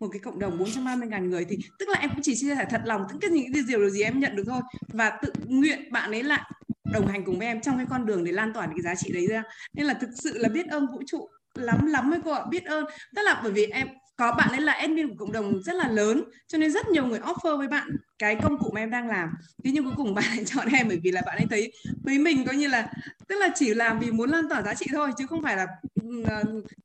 [0.00, 2.80] Một cái cộng đồng 430.000 người thì tức là em cũng chỉ chia sẻ thật
[2.84, 3.30] lòng những cái
[3.68, 4.60] điều gì em nhận được thôi.
[4.92, 6.50] Và tự nguyện bạn ấy lại
[6.92, 9.12] đồng hành cùng với em trong cái con đường để lan tỏa cái giá trị
[9.12, 9.42] đấy ra.
[9.74, 12.64] Nên là thực sự là biết ơn vũ trụ, lắm lắm ấy cô ạ, biết
[12.64, 12.84] ơn.
[13.16, 15.88] Tức là bởi vì em, có bạn ấy là admin của cộng đồng rất là
[15.88, 19.08] lớn, cho nên rất nhiều người offer với bạn cái công cụ mà em đang
[19.08, 19.28] làm.
[19.64, 21.72] Thế nhưng cuối cùng bạn ấy chọn em bởi vì là bạn ấy thấy
[22.04, 22.88] với mình coi như là,
[23.28, 25.66] tức là chỉ làm vì muốn lan tỏa giá trị thôi, chứ không phải là
[25.94, 26.42] ừ, à,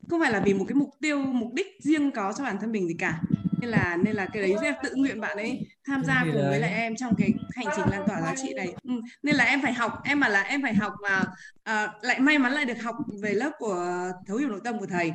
[0.09, 2.71] không phải là vì một cái mục tiêu, mục đích riêng có cho bản thân
[2.71, 3.19] mình gì cả
[3.61, 6.59] nên là nên là cái đấy em tự nguyện bạn ấy tham gia cùng với
[6.59, 8.73] lại em trong cái hành trình lan tỏa giá trị này.
[8.83, 8.93] Ừ.
[9.23, 11.25] nên là em phải học em mà là em phải học và
[11.63, 14.85] à, lại may mắn lại được học về lớp của thấu hiểu nội tâm của
[14.85, 15.13] thầy.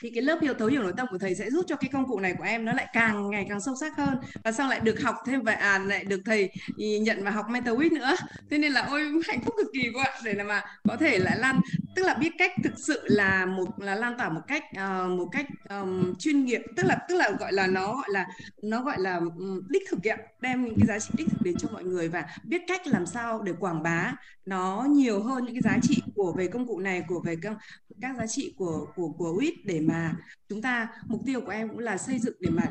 [0.00, 2.06] Thì cái lớp hiểu thấu hiểu nội tâm của thầy sẽ giúp cho cái công
[2.06, 4.80] cụ này của em nó lại càng ngày càng sâu sắc hơn và sau lại
[4.80, 8.16] được học thêm và à lại được thầy nhận và học mentor week nữa.
[8.50, 11.38] Thế nên là ôi hạnh phúc cực kỳ quá để là mà có thể lại
[11.38, 11.60] lan
[11.98, 15.28] tức là biết cách thực sự là một là lan tỏa một cách uh, một
[15.32, 16.62] cách um, chuyên nghiệp.
[16.76, 18.26] Tức là tức là gọi là nó gọi là
[18.62, 21.56] nó gọi là um, đích thực ạ đem những cái giá trị đích thực đến
[21.56, 24.14] cho mọi người và biết cách làm sao để quảng bá
[24.46, 27.56] nó nhiều hơn những cái giá trị của về công cụ này của về các
[28.00, 30.16] các giá trị của của của WIT để mà
[30.48, 32.62] chúng ta mục tiêu của em cũng là xây dựng để mà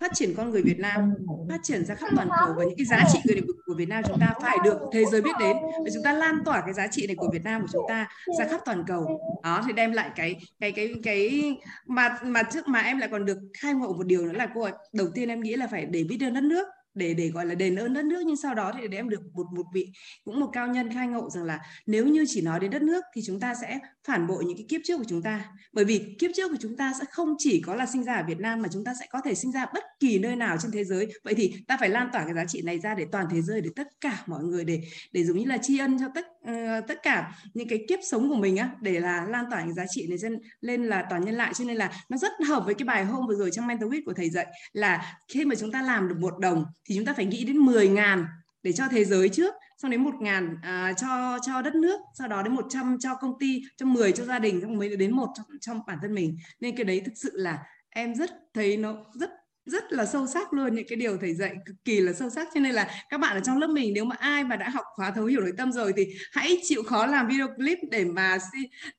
[0.00, 1.14] phát triển con người Việt Nam,
[1.48, 4.02] phát triển ra khắp toàn cầu và những cái giá trị người của Việt Nam
[4.06, 5.56] chúng ta phải được thế giới biết đến.
[5.84, 8.08] Và chúng ta lan tỏa cái giá trị này của Việt Nam của chúng ta
[8.38, 9.20] ra khắp toàn cầu.
[9.42, 13.24] Đó, thì đem lại cái cái cái cái mà mà trước mà em lại còn
[13.24, 16.04] được khai ngộ một điều nữa là, cô đầu tiên em nghĩ là phải để
[16.04, 18.72] biết ơn đất nước, để để gọi là đền ơn đất nước, nhưng sau đó
[18.78, 19.92] thì để em được một một vị,
[20.24, 23.04] cũng một cao nhân khai ngộ rằng là nếu như chỉ nói đến đất nước
[23.14, 25.44] thì chúng ta sẽ phản bội những cái kiếp trước của chúng ta.
[25.72, 28.22] Bởi vì kiếp trước của chúng ta sẽ không chỉ có là sinh ra ở
[28.26, 30.70] Việt Nam mà chúng ta sẽ có thể sinh ra bất kỳ nơi nào trên
[30.70, 31.08] thế giới.
[31.24, 33.60] Vậy thì ta phải lan tỏa cái giá trị này ra để toàn thế giới
[33.60, 34.80] để tất cả mọi người để
[35.12, 38.28] để giống như là tri ân cho tất uh, tất cả những cái kiếp sống
[38.28, 41.24] của mình á để là lan tỏa cái giá trị này lên lên là toàn
[41.24, 43.66] nhân lại cho nên là nó rất hợp với cái bài hôm vừa rồi trong
[43.66, 46.96] mentor week của thầy dạy là khi mà chúng ta làm được một đồng thì
[46.96, 48.26] chúng ta phải nghĩ đến 10 ngàn
[48.62, 52.28] để cho thế giới trước xong đến một ngàn à, cho cho đất nước sau
[52.28, 55.28] đó đến 100 cho công ty cho 10 cho gia đình xong mới đến một
[55.36, 56.36] trong, trong bản thân mình.
[56.60, 57.58] Nên cái đấy thực sự là
[57.90, 59.30] em rất thấy nó rất
[59.66, 62.48] rất là sâu sắc luôn những cái điều thầy dạy cực kỳ là sâu sắc.
[62.54, 64.84] Cho nên là các bạn ở trong lớp mình nếu mà ai mà đã học
[64.94, 68.38] khóa thấu hiểu nội tâm rồi thì hãy chịu khó làm video clip để mà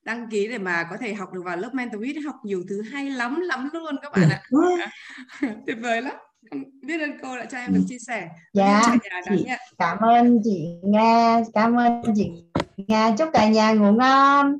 [0.04, 3.10] đăng ký để mà có thể học được vào lớp mentor học nhiều thứ hay
[3.10, 4.42] lắm lắm luôn các bạn ạ.
[5.66, 6.16] Tuyệt vời lắm
[6.82, 8.30] biết ơn cô đã cho em được chia sẻ.
[8.54, 8.82] Dạ
[9.30, 9.46] chị,
[9.78, 12.32] cảm ơn chị nga cảm ơn chị
[12.78, 13.16] nga.
[13.18, 14.58] Chúc cả nhà ngủ ngon.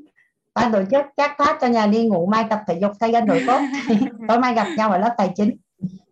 [0.56, 3.26] Ban tổ chức chắc thoát cho nhà đi ngủ mai tập thể dục thay gân
[3.26, 3.62] đổi cốt
[4.28, 5.58] tối mai gặp nhau ở lớp tài chính.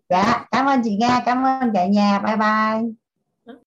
[0.10, 2.20] Dạ cảm ơn chị nga cảm ơn cả nhà.
[2.20, 2.92] Bye bye